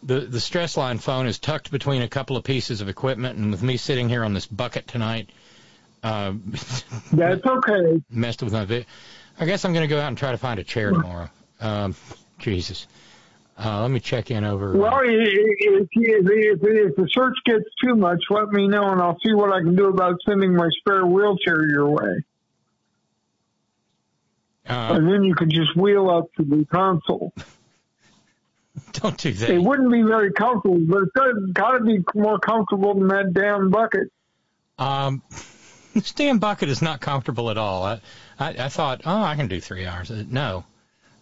the 0.04 0.20
the 0.22 0.40
stress 0.40 0.76
line 0.76 0.98
phone 0.98 1.28
is 1.28 1.40
tucked 1.40 1.72
between 1.72 2.02
a 2.02 2.08
couple 2.08 2.38
of 2.38 2.44
pieces 2.44 2.82
of 2.82 2.90
equipment, 2.90 3.38
and 3.38 3.52
with 3.52 3.64
me 3.64 3.78
sitting 3.78 4.10
here 4.10 4.24
on 4.24 4.34
this 4.34 4.46
bucket 4.46 4.88
tonight, 4.88 5.30
uh, 6.04 6.34
That's 7.14 7.46
okay. 7.46 8.02
messed 8.10 8.44
with 8.44 8.54
my 8.54 8.66
vid. 8.66 8.86
I 9.40 9.46
guess 9.46 9.64
I'm 9.64 9.74
going 9.74 9.88
to 9.88 9.94
go 9.94 10.00
out 10.00 10.08
and 10.08 10.18
try 10.18 10.32
to 10.32 10.38
find 10.38 10.60
a 10.60 10.64
chair 10.64 10.92
tomorrow. 10.92 11.30
Um, 11.62 11.96
Jesus. 12.40 12.88
Uh, 13.60 13.82
let 13.82 13.90
me 13.90 14.00
check 14.00 14.30
in 14.30 14.44
over. 14.44 14.78
Well, 14.78 15.00
if, 15.04 15.10
if, 15.10 15.88
if, 15.92 16.60
if 16.62 16.96
the 16.96 17.08
search 17.12 17.34
gets 17.46 17.66
too 17.84 17.96
much, 17.96 18.22
let 18.30 18.50
me 18.50 18.68
know, 18.68 18.92
and 18.92 19.02
I'll 19.02 19.18
see 19.26 19.34
what 19.34 19.52
I 19.52 19.62
can 19.62 19.76
do 19.76 19.88
about 19.88 20.18
sending 20.28 20.54
my 20.54 20.70
spare 20.80 21.06
wheelchair 21.06 21.68
your 21.68 21.90
way. 21.90 22.24
Uh, 24.70 24.94
and 24.96 25.08
then 25.08 25.24
you 25.24 25.34
can 25.34 25.50
just 25.50 25.76
wheel 25.76 26.10
up 26.10 26.32
to 26.36 26.44
the 26.44 26.66
console. 26.66 27.34
Don't 28.94 29.18
do 29.18 29.32
that. 29.34 29.50
It 29.50 29.60
wouldn't 29.60 29.92
be 29.92 30.04
very 30.04 30.32
comfortable, 30.34 30.80
but 30.80 31.04
it's 31.04 31.52
got 31.54 31.72
to 31.72 31.84
be 31.84 32.04
more 32.14 32.38
comfortable 32.38 32.94
than 32.94 33.08
that 33.08 33.34
damn 33.34 33.72
bucket. 33.72 34.12
Um, 34.78 35.24
this 35.96 36.12
damn 36.12 36.38
bucket 36.38 36.70
is 36.70 36.82
not 36.82 37.02
comfortable 37.02 37.50
at 37.50 37.58
all. 37.58 37.84
I, 37.84 38.02
I, 38.40 38.50
I 38.50 38.70
thought, 38.70 39.02
oh, 39.06 39.22
I 39.22 39.36
can 39.36 39.48
do 39.48 39.60
three 39.60 39.86
hours. 39.86 40.12
Uh, 40.12 40.24
No, 40.30 40.64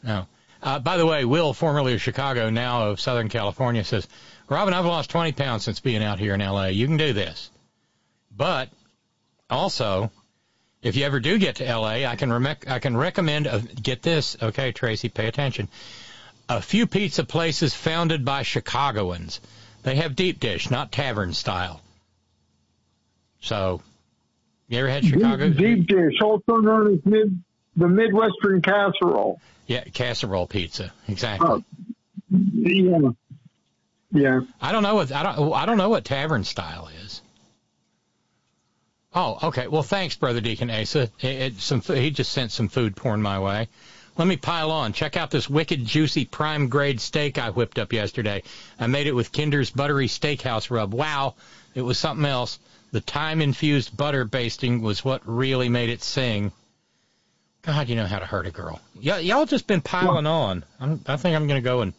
no. 0.04 0.28
Uh, 0.66 0.80
by 0.80 0.98
the 0.98 1.06
way, 1.06 1.24
Will, 1.26 1.54
formerly 1.54 1.94
of 1.94 2.02
Chicago, 2.02 2.50
now 2.50 2.90
of 2.90 3.00
Southern 3.00 3.30
California, 3.30 3.84
says, 3.84 4.08
Robin, 4.50 4.74
I've 4.74 4.86
lost 4.86 5.12
20 5.12 5.34
pounds 5.34 5.64
since 5.64 5.80
being 5.80 6.04
out 6.04 6.18
here 6.18 6.34
in 6.34 6.42
L.A. 6.42 6.72
You 6.72 6.88
can 6.88 6.98
do 6.98 7.14
this. 7.14 7.52
But 8.36 8.70
also, 9.48 10.10
if 10.82 10.96
you 10.96 11.06
ever 11.06 11.20
do 11.20 11.38
get 11.38 11.58
to 11.58 11.68
L.A., 11.68 12.08
I 12.08 12.16
can, 12.16 12.34
rec- 12.34 12.68
I 12.68 12.80
can 12.80 12.98
recommend, 12.98 13.46
a, 13.46 13.60
get 13.60 14.02
this, 14.02 14.38
okay, 14.42 14.72
Tracy, 14.72 15.08
pay 15.08 15.28
attention, 15.28 15.68
a 16.50 16.64
few 16.64 16.88
pizza 16.88 17.24
places 17.24 17.76
founded 17.76 18.26
by 18.26 18.42
Chicagoans. 18.42 19.42
They 19.84 19.98
have 19.98 20.16
deep 20.16 20.40
dish, 20.40 20.72
not 20.72 20.92
tavern 20.92 21.34
style. 21.34 21.80
So, 23.42 23.84
you 24.68 24.80
ever 24.80 24.90
had 24.90 25.06
Chicago? 25.06 25.48
Deep, 25.50 25.58
deep 25.58 25.88
dish, 25.88 26.20
also 26.24 26.58
known 26.58 26.96
as 26.96 27.06
mid, 27.06 27.40
the 27.76 27.88
Midwestern 27.88 28.64
casserole. 28.64 29.40
Yeah, 29.68 29.84
casserole 29.84 30.48
pizza. 30.48 30.92
Exactly. 31.08 31.48
Oh, 31.48 31.64
yeah. 32.32 33.10
Yeah. 34.12 34.42
I 34.62 34.72
don't 34.72 34.84
know 34.84 34.96
what 34.96 35.12
I 35.12 35.24
don't 35.24 35.54
I 35.54 35.66
don't 35.66 35.78
know 35.78 35.90
what 35.90 36.06
tavern 36.06 36.44
style 36.44 36.90
is. 37.04 37.22
Oh, 39.14 39.40
okay. 39.44 39.68
Well, 39.68 39.84
thanks, 39.84 40.16
brother 40.16 40.42
Deacon 40.42 40.70
Asa. 40.70 41.10
It, 41.20 41.26
it, 41.26 41.60
some 41.60 41.82
he 41.82 42.12
just 42.12 42.32
sent 42.32 42.52
some 42.52 42.68
food 42.68 42.96
porn 42.96 43.22
my 43.22 43.40
way. 43.40 43.68
Let 44.18 44.28
me 44.28 44.38
pile 44.38 44.72
on. 44.72 44.94
Check 44.94 45.18
out 45.18 45.32
this 45.32 45.50
wicked 45.50 45.86
juicy 45.86 46.26
prime 46.26 46.70
grade 46.70 47.02
steak 47.02 47.38
I 47.38 47.50
whipped 47.50 47.80
up 47.80 47.92
yesterday. 47.92 48.44
I 48.80 48.88
made 48.88 49.08
it 49.08 49.16
with 49.16 49.34
Kinder's 49.34 49.72
buttery 49.72 50.08
steakhouse 50.08 50.70
rub. 50.70 50.94
Wow, 50.94 51.36
it 51.74 51.82
was 51.82 51.98
something 51.98 52.26
else. 52.26 52.60
The 52.92 53.02
thyme 53.02 53.42
infused 53.42 53.98
butter 53.98 54.24
basting 54.24 54.82
was 54.82 55.04
what 55.04 55.22
really 55.26 55.68
made 55.68 55.90
it 55.90 56.02
sing. 56.02 56.54
God, 57.66 57.90
you 57.90 57.96
know 57.96 58.06
how 58.06 58.20
to 58.20 58.26
hurt 58.26 58.46
a 58.46 58.52
girl. 58.52 58.80
Y- 58.96 59.20
y'all 59.20 59.46
just 59.46 59.66
been 59.68 59.82
piling 59.82 60.28
on. 60.28 60.64
I'm, 60.80 61.02
I 61.08 61.18
think 61.18 61.36
I'm 61.36 61.48
going 61.48 61.62
to 61.62 61.68
go 61.68 61.82
and, 61.82 61.94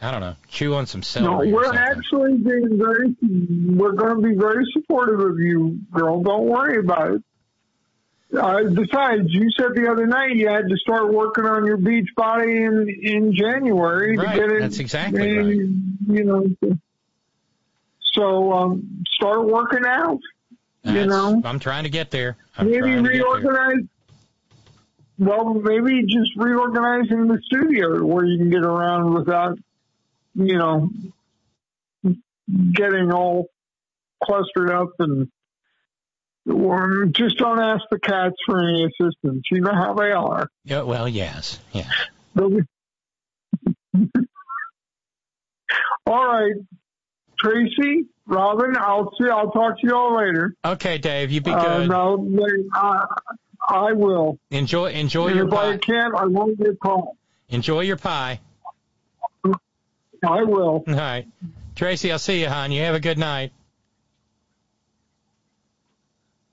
I 0.00 0.10
don't 0.10 0.20
know, 0.20 0.36
chew 0.48 0.74
on 0.74 0.86
some 0.86 1.00
No, 1.00 1.04
celery. 1.04 1.50
or 1.50 1.54
we're 1.54 1.74
actually 1.74 2.38
being 2.38 2.78
very, 2.78 3.14
we're 3.76 3.92
going 3.92 4.22
to 4.22 4.28
be 4.28 4.34
very 4.34 4.64
supportive 4.72 5.20
of 5.20 5.38
you, 5.38 5.78
girl. 5.92 6.22
Don't 6.22 6.46
worry 6.46 6.78
about 6.78 7.14
it. 7.16 7.22
Uh, 8.36 8.64
besides, 8.64 9.26
you 9.28 9.48
said 9.56 9.68
the 9.74 9.88
other 9.90 10.06
night 10.06 10.34
you 10.34 10.48
had 10.48 10.68
to 10.68 10.76
start 10.78 11.12
working 11.12 11.44
on 11.44 11.64
your 11.66 11.76
beach 11.76 12.08
body 12.16 12.62
in 12.64 12.88
in 13.02 13.34
January 13.36 14.16
Right, 14.16 14.34
to 14.34 14.40
get 14.40 14.50
it. 14.50 14.60
that's 14.60 14.78
exactly 14.80 15.28
in, 15.28 15.98
You 16.08 16.24
know, 16.24 16.76
so 18.12 18.52
um, 18.52 19.04
start 19.14 19.44
working 19.46 19.84
out. 19.86 20.18
you 20.82 21.06
know, 21.06 21.40
I'm 21.44 21.58
trying 21.60 21.84
to 21.84 21.90
get 21.90 22.10
there. 22.10 22.36
I'm 22.56 22.66
maybe 22.66 22.80
trying 22.80 23.04
to 23.04 23.10
get 23.10 23.18
there. 23.18 23.22
reorganize. 23.26 23.84
Well, 25.18 25.54
maybe 25.54 26.02
just 26.02 26.32
reorganizing 26.36 27.28
the 27.28 27.40
studio 27.44 28.04
where 28.04 28.24
you 28.24 28.38
can 28.38 28.50
get 28.50 28.62
around 28.64 29.14
without, 29.14 29.58
you 30.34 30.58
know, 30.58 30.90
getting 32.72 33.12
all 33.12 33.46
clustered 34.22 34.70
up 34.70 34.90
and. 34.98 35.28
Or 36.46 37.06
just 37.06 37.38
don't 37.38 37.58
ask 37.58 37.84
the 37.90 37.98
cats 37.98 38.34
for 38.44 38.60
any 38.60 38.84
assistance. 38.84 39.44
You 39.50 39.62
know 39.62 39.72
how 39.72 39.94
they 39.94 40.12
are. 40.12 40.46
Yeah, 40.64 40.82
well, 40.82 41.08
yes. 41.08 41.58
Yeah. 41.72 41.88
All 46.06 46.26
right, 46.26 46.52
Tracy, 47.38 48.04
Robin, 48.26 48.74
I'll 48.78 49.10
see. 49.18 49.26
I'll 49.28 49.50
talk 49.52 49.80
to 49.80 49.86
you 49.86 49.94
all 49.94 50.18
later. 50.18 50.54
Okay, 50.62 50.98
Dave, 50.98 51.30
you 51.30 51.40
be 51.40 51.50
Uh, 51.50 51.78
good. 51.78 51.88
no, 51.88 52.62
I, 52.74 53.04
I 53.68 53.92
will. 53.92 54.38
Enjoy 54.50 54.90
enjoy 54.90 55.28
And 55.28 55.36
your 55.36 55.48
if 55.48 55.54
I 55.54 55.76
can't, 55.78 56.14
I 56.14 56.24
won't 56.26 56.58
get 56.58 56.78
called. 56.80 57.16
Enjoy 57.48 57.80
your 57.80 57.96
pie. 57.96 58.40
I 60.26 60.42
will. 60.42 60.84
All 60.86 60.94
right. 60.94 61.26
Tracy, 61.76 62.10
I'll 62.12 62.18
see 62.18 62.40
you, 62.40 62.48
hon. 62.48 62.72
You 62.72 62.82
have 62.82 62.94
a 62.94 63.00
good 63.00 63.18
night. 63.18 63.52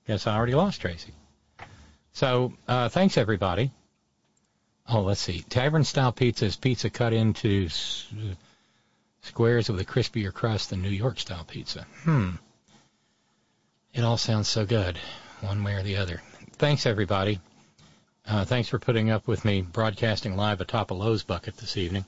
Guess 0.06 0.26
I 0.26 0.36
already 0.36 0.54
lost 0.54 0.80
Tracy. 0.80 1.12
So, 2.12 2.52
uh, 2.68 2.88
thanks, 2.88 3.16
everybody. 3.16 3.70
Oh, 4.88 5.00
let's 5.00 5.20
see. 5.20 5.40
Tavern 5.48 5.84
style 5.84 6.12
pizza 6.12 6.44
is 6.46 6.56
pizza 6.56 6.90
cut 6.90 7.12
into 7.12 7.66
s- 7.66 8.06
squares 9.22 9.70
with 9.70 9.80
a 9.80 9.84
crispier 9.84 10.32
crust 10.34 10.70
than 10.70 10.82
New 10.82 10.90
York 10.90 11.18
style 11.20 11.44
pizza. 11.44 11.86
Hmm. 12.02 12.30
It 13.94 14.02
all 14.02 14.16
sounds 14.18 14.48
so 14.48 14.66
good, 14.66 14.98
one 15.40 15.62
way 15.64 15.74
or 15.74 15.82
the 15.82 15.96
other. 15.98 16.20
Thanks, 16.62 16.86
everybody. 16.86 17.40
Uh, 18.24 18.44
thanks 18.44 18.68
for 18.68 18.78
putting 18.78 19.10
up 19.10 19.26
with 19.26 19.44
me 19.44 19.62
broadcasting 19.62 20.36
live 20.36 20.60
atop 20.60 20.92
a 20.92 20.94
Lowe's 20.94 21.24
bucket 21.24 21.56
this 21.56 21.76
evening. 21.76 22.04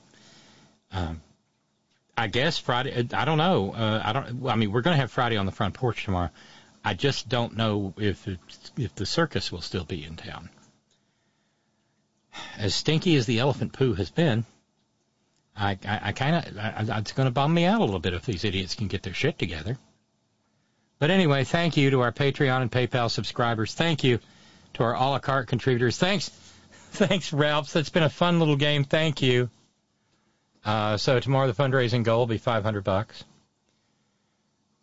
Um, 0.93 1.21
I 2.17 2.27
guess 2.27 2.57
Friday. 2.57 3.05
I 3.13 3.25
don't 3.25 3.37
know. 3.37 3.73
Uh, 3.73 4.01
I 4.01 4.13
don't. 4.13 4.47
I 4.47 4.55
mean, 4.55 4.71
we're 4.71 4.79
going 4.79 4.95
to 4.95 5.01
have 5.01 5.11
Friday 5.11 5.35
on 5.35 5.45
the 5.45 5.51
front 5.51 5.73
porch 5.73 6.05
tomorrow. 6.05 6.29
I 6.85 6.93
just 6.93 7.27
don't 7.27 7.57
know 7.57 7.93
if 7.97 8.25
if 8.77 8.95
the 8.95 9.05
circus 9.05 9.51
will 9.51 9.59
still 9.59 9.83
be 9.83 10.05
in 10.05 10.15
town. 10.15 10.49
As 12.57 12.73
stinky 12.73 13.17
as 13.17 13.25
the 13.25 13.39
elephant 13.39 13.73
poo 13.73 13.93
has 13.95 14.09
been, 14.09 14.45
I 15.53 15.71
I, 15.85 15.99
I 16.01 16.11
kind 16.13 16.33
of 16.33 16.97
it's 16.97 17.11
going 17.11 17.27
to 17.27 17.31
bum 17.31 17.53
me 17.53 17.65
out 17.65 17.81
a 17.81 17.83
little 17.83 17.99
bit 17.99 18.13
if 18.13 18.25
these 18.25 18.45
idiots 18.45 18.73
can 18.73 18.87
get 18.87 19.03
their 19.03 19.13
shit 19.13 19.37
together. 19.37 19.77
But 20.97 21.11
anyway, 21.11 21.43
thank 21.43 21.75
you 21.75 21.89
to 21.89 21.99
our 21.99 22.13
Patreon 22.13 22.61
and 22.61 22.71
PayPal 22.71 23.11
subscribers. 23.11 23.73
Thank 23.73 24.05
you 24.05 24.21
to 24.75 24.83
our 24.83 24.93
a 24.93 25.09
la 25.09 25.19
carte 25.19 25.47
contributors. 25.47 25.97
Thanks, 25.97 26.29
thanks, 26.91 27.33
Ralphs. 27.33 27.73
That's 27.73 27.89
been 27.89 28.03
a 28.03 28.09
fun 28.09 28.39
little 28.39 28.55
game. 28.55 28.83
Thank 28.83 29.21
you. 29.21 29.49
Uh, 30.63 30.97
so 30.97 31.19
tomorrow 31.19 31.47
the 31.47 31.53
fundraising 31.53 32.03
goal 32.03 32.19
will 32.19 32.25
be 32.25 32.37
500 32.37 32.83
bucks. 32.83 33.23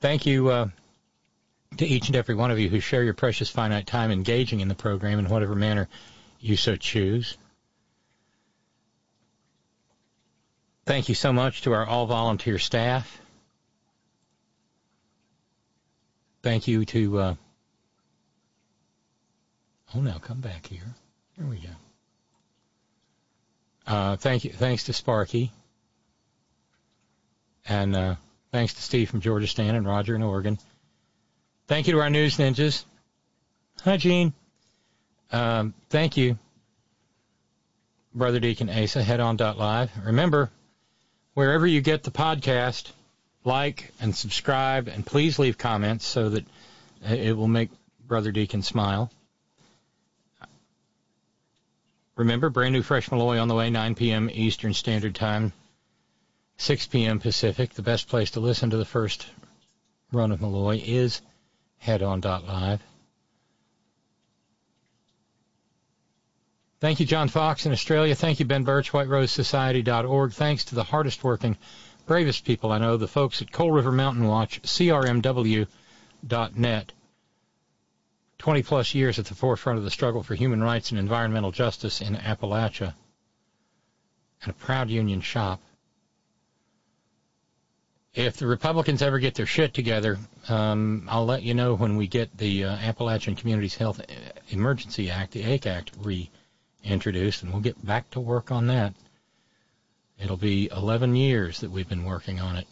Thank 0.00 0.26
you 0.26 0.48
uh, 0.48 0.68
to 1.78 1.86
each 1.86 2.08
and 2.08 2.16
every 2.16 2.34
one 2.34 2.50
of 2.50 2.58
you 2.58 2.68
who 2.68 2.80
share 2.80 3.02
your 3.02 3.14
precious 3.14 3.50
finite 3.50 3.86
time 3.86 4.10
engaging 4.10 4.60
in 4.60 4.68
the 4.68 4.74
program 4.74 5.18
in 5.18 5.28
whatever 5.28 5.54
manner 5.54 5.88
you 6.40 6.56
so 6.56 6.76
choose. 6.76 7.36
Thank 10.84 11.08
you 11.08 11.14
so 11.14 11.32
much 11.32 11.62
to 11.62 11.72
our 11.72 11.86
all 11.86 12.06
volunteer 12.06 12.58
staff. 12.58 13.20
Thank 16.42 16.66
you 16.66 16.84
to. 16.86 17.18
Uh, 17.18 17.34
oh 19.94 20.00
now 20.00 20.18
come 20.18 20.40
back 20.40 20.66
here. 20.66 20.94
Here 21.36 21.46
we 21.46 21.56
go. 21.56 21.68
Uh, 23.86 24.16
thank 24.16 24.44
you. 24.44 24.50
Thanks 24.50 24.84
to 24.84 24.92
Sparky. 24.92 25.50
And 27.68 27.96
uh, 27.96 28.14
thanks 28.50 28.74
to 28.74 28.82
Steve 28.82 29.10
from 29.10 29.20
Georgia 29.20 29.46
Stan 29.46 29.74
and 29.74 29.86
Roger 29.86 30.14
in 30.14 30.22
Oregon. 30.22 30.58
Thank 31.68 31.86
you 31.86 31.94
to 31.94 32.00
our 32.00 32.10
news 32.10 32.36
ninjas. 32.36 32.84
Hi, 33.82 33.96
Gene. 33.96 34.32
Um, 35.30 35.74
thank 35.88 36.16
you, 36.16 36.38
Brother 38.14 38.40
Deacon 38.40 38.68
Asa, 38.68 39.02
head 39.02 39.20
on 39.20 39.36
live. 39.36 39.90
Remember, 40.04 40.50
wherever 41.34 41.66
you 41.66 41.80
get 41.80 42.02
the 42.02 42.10
podcast, 42.10 42.90
like 43.44 43.90
and 44.00 44.14
subscribe, 44.14 44.88
and 44.88 45.04
please 45.04 45.38
leave 45.38 45.56
comments 45.56 46.06
so 46.06 46.28
that 46.28 46.44
it 47.08 47.36
will 47.36 47.48
make 47.48 47.70
Brother 48.06 48.30
Deacon 48.30 48.62
smile. 48.62 49.10
Remember, 52.16 52.50
brand 52.50 52.74
new 52.74 52.82
fresh 52.82 53.10
Malloy 53.10 53.38
on 53.38 53.48
the 53.48 53.54
way, 53.54 53.70
9 53.70 53.94
p.m. 53.94 54.28
Eastern 54.32 54.74
Standard 54.74 55.14
Time, 55.14 55.52
6 56.58 56.86
p.m. 56.88 57.18
Pacific. 57.18 57.72
The 57.72 57.82
best 57.82 58.08
place 58.08 58.32
to 58.32 58.40
listen 58.40 58.70
to 58.70 58.76
the 58.76 58.84
first 58.84 59.26
run 60.12 60.30
of 60.30 60.40
Malloy 60.40 60.82
is 60.84 61.22
headon.live. 61.82 62.82
Thank 66.80 67.00
you, 67.00 67.06
John 67.06 67.28
Fox 67.28 67.64
in 67.64 67.72
Australia. 67.72 68.14
Thank 68.14 68.40
you, 68.40 68.44
Ben 68.44 68.64
Birch, 68.64 68.90
WhiteRoseSociety.org. 68.90 70.32
Thanks 70.32 70.64
to 70.66 70.74
the 70.74 70.82
hardest 70.82 71.22
working, 71.24 71.56
bravest 72.06 72.44
people 72.44 72.72
I 72.72 72.78
know, 72.78 72.96
the 72.96 73.08
folks 73.08 73.40
at 73.40 73.52
Coal 73.52 73.70
River 73.70 73.92
Mountain 73.92 74.26
Watch, 74.26 74.60
CRMW.net. 74.62 75.66
20 78.42 78.64
plus 78.64 78.92
years 78.92 79.20
at 79.20 79.26
the 79.26 79.36
forefront 79.36 79.78
of 79.78 79.84
the 79.84 79.90
struggle 79.90 80.20
for 80.20 80.34
human 80.34 80.60
rights 80.60 80.90
and 80.90 80.98
environmental 80.98 81.52
justice 81.52 82.00
in 82.00 82.16
Appalachia. 82.16 82.92
And 84.42 84.50
a 84.50 84.54
proud 84.54 84.90
union 84.90 85.20
shop. 85.20 85.60
If 88.14 88.38
the 88.38 88.48
Republicans 88.48 89.00
ever 89.00 89.20
get 89.20 89.36
their 89.36 89.46
shit 89.46 89.72
together, 89.74 90.18
um, 90.48 91.06
I'll 91.08 91.24
let 91.24 91.44
you 91.44 91.54
know 91.54 91.74
when 91.74 91.94
we 91.96 92.08
get 92.08 92.36
the 92.36 92.64
uh, 92.64 92.72
Appalachian 92.72 93.36
Communities 93.36 93.76
Health 93.76 94.00
Emergency 94.48 95.08
Act, 95.08 95.30
the 95.30 95.44
AIC 95.44 95.66
Act, 95.66 95.92
reintroduced, 96.00 97.44
and 97.44 97.52
we'll 97.52 97.62
get 97.62 97.86
back 97.86 98.10
to 98.10 98.18
work 98.18 98.50
on 98.50 98.66
that. 98.66 98.92
It'll 100.18 100.36
be 100.36 100.68
11 100.72 101.14
years 101.14 101.60
that 101.60 101.70
we've 101.70 101.88
been 101.88 102.04
working 102.04 102.40
on 102.40 102.56
it 102.56 102.66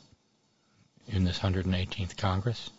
in 1.07 1.23
this 1.23 1.39
118th 1.39 2.17
Congress. 2.17 2.71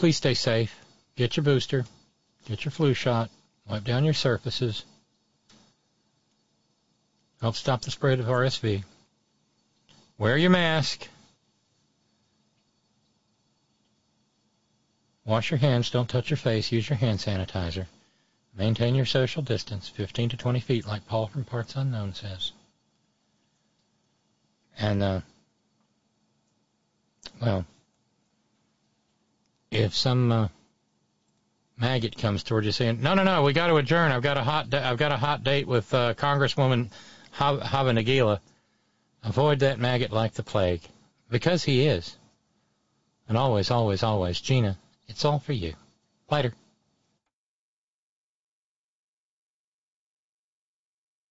Please 0.00 0.16
stay 0.16 0.32
safe. 0.32 0.74
Get 1.14 1.36
your 1.36 1.44
booster. 1.44 1.84
Get 2.46 2.64
your 2.64 2.72
flu 2.72 2.94
shot. 2.94 3.28
Wipe 3.68 3.84
down 3.84 4.02
your 4.02 4.14
surfaces. 4.14 4.86
Help 7.42 7.54
stop 7.54 7.82
the 7.82 7.90
spread 7.90 8.18
of 8.18 8.24
RSV. 8.24 8.82
Wear 10.16 10.38
your 10.38 10.48
mask. 10.48 11.06
Wash 15.26 15.50
your 15.50 15.58
hands. 15.58 15.90
Don't 15.90 16.08
touch 16.08 16.30
your 16.30 16.38
face. 16.38 16.72
Use 16.72 16.88
your 16.88 16.96
hand 16.96 17.18
sanitizer. 17.18 17.84
Maintain 18.56 18.94
your 18.94 19.04
social 19.04 19.42
distance, 19.42 19.86
15 19.90 20.30
to 20.30 20.36
20 20.38 20.60
feet, 20.60 20.86
like 20.86 21.06
Paul 21.06 21.26
from 21.26 21.44
Parts 21.44 21.76
Unknown 21.76 22.14
says. 22.14 22.52
And, 24.78 25.02
uh, 25.02 25.20
well, 27.42 27.66
if 29.70 29.94
some 29.94 30.32
uh, 30.32 30.48
maggot 31.76 32.16
comes 32.16 32.42
toward 32.42 32.64
you 32.64 32.72
saying, 32.72 33.00
"No, 33.00 33.14
no, 33.14 33.22
no, 33.22 33.42
we 33.42 33.52
got 33.52 33.68
to 33.68 33.76
adjourn. 33.76 34.12
I've 34.12 34.22
got 34.22 34.36
a 34.36 34.42
hot, 34.42 34.70
da- 34.70 34.88
I've 34.88 34.98
got 34.98 35.12
a 35.12 35.16
hot 35.16 35.44
date 35.44 35.66
with 35.66 35.92
uh, 35.94 36.14
Congresswoman 36.14 36.90
Hav- 37.32 37.60
Havanagila," 37.60 38.40
avoid 39.22 39.60
that 39.60 39.78
maggot 39.78 40.12
like 40.12 40.34
the 40.34 40.42
plague, 40.42 40.82
because 41.30 41.64
he 41.64 41.86
is. 41.86 42.16
And 43.28 43.38
always, 43.38 43.70
always, 43.70 44.02
always, 44.02 44.40
Gina, 44.40 44.76
it's 45.06 45.24
all 45.24 45.38
for 45.38 45.52
you. 45.52 45.74
Later. 46.30 46.52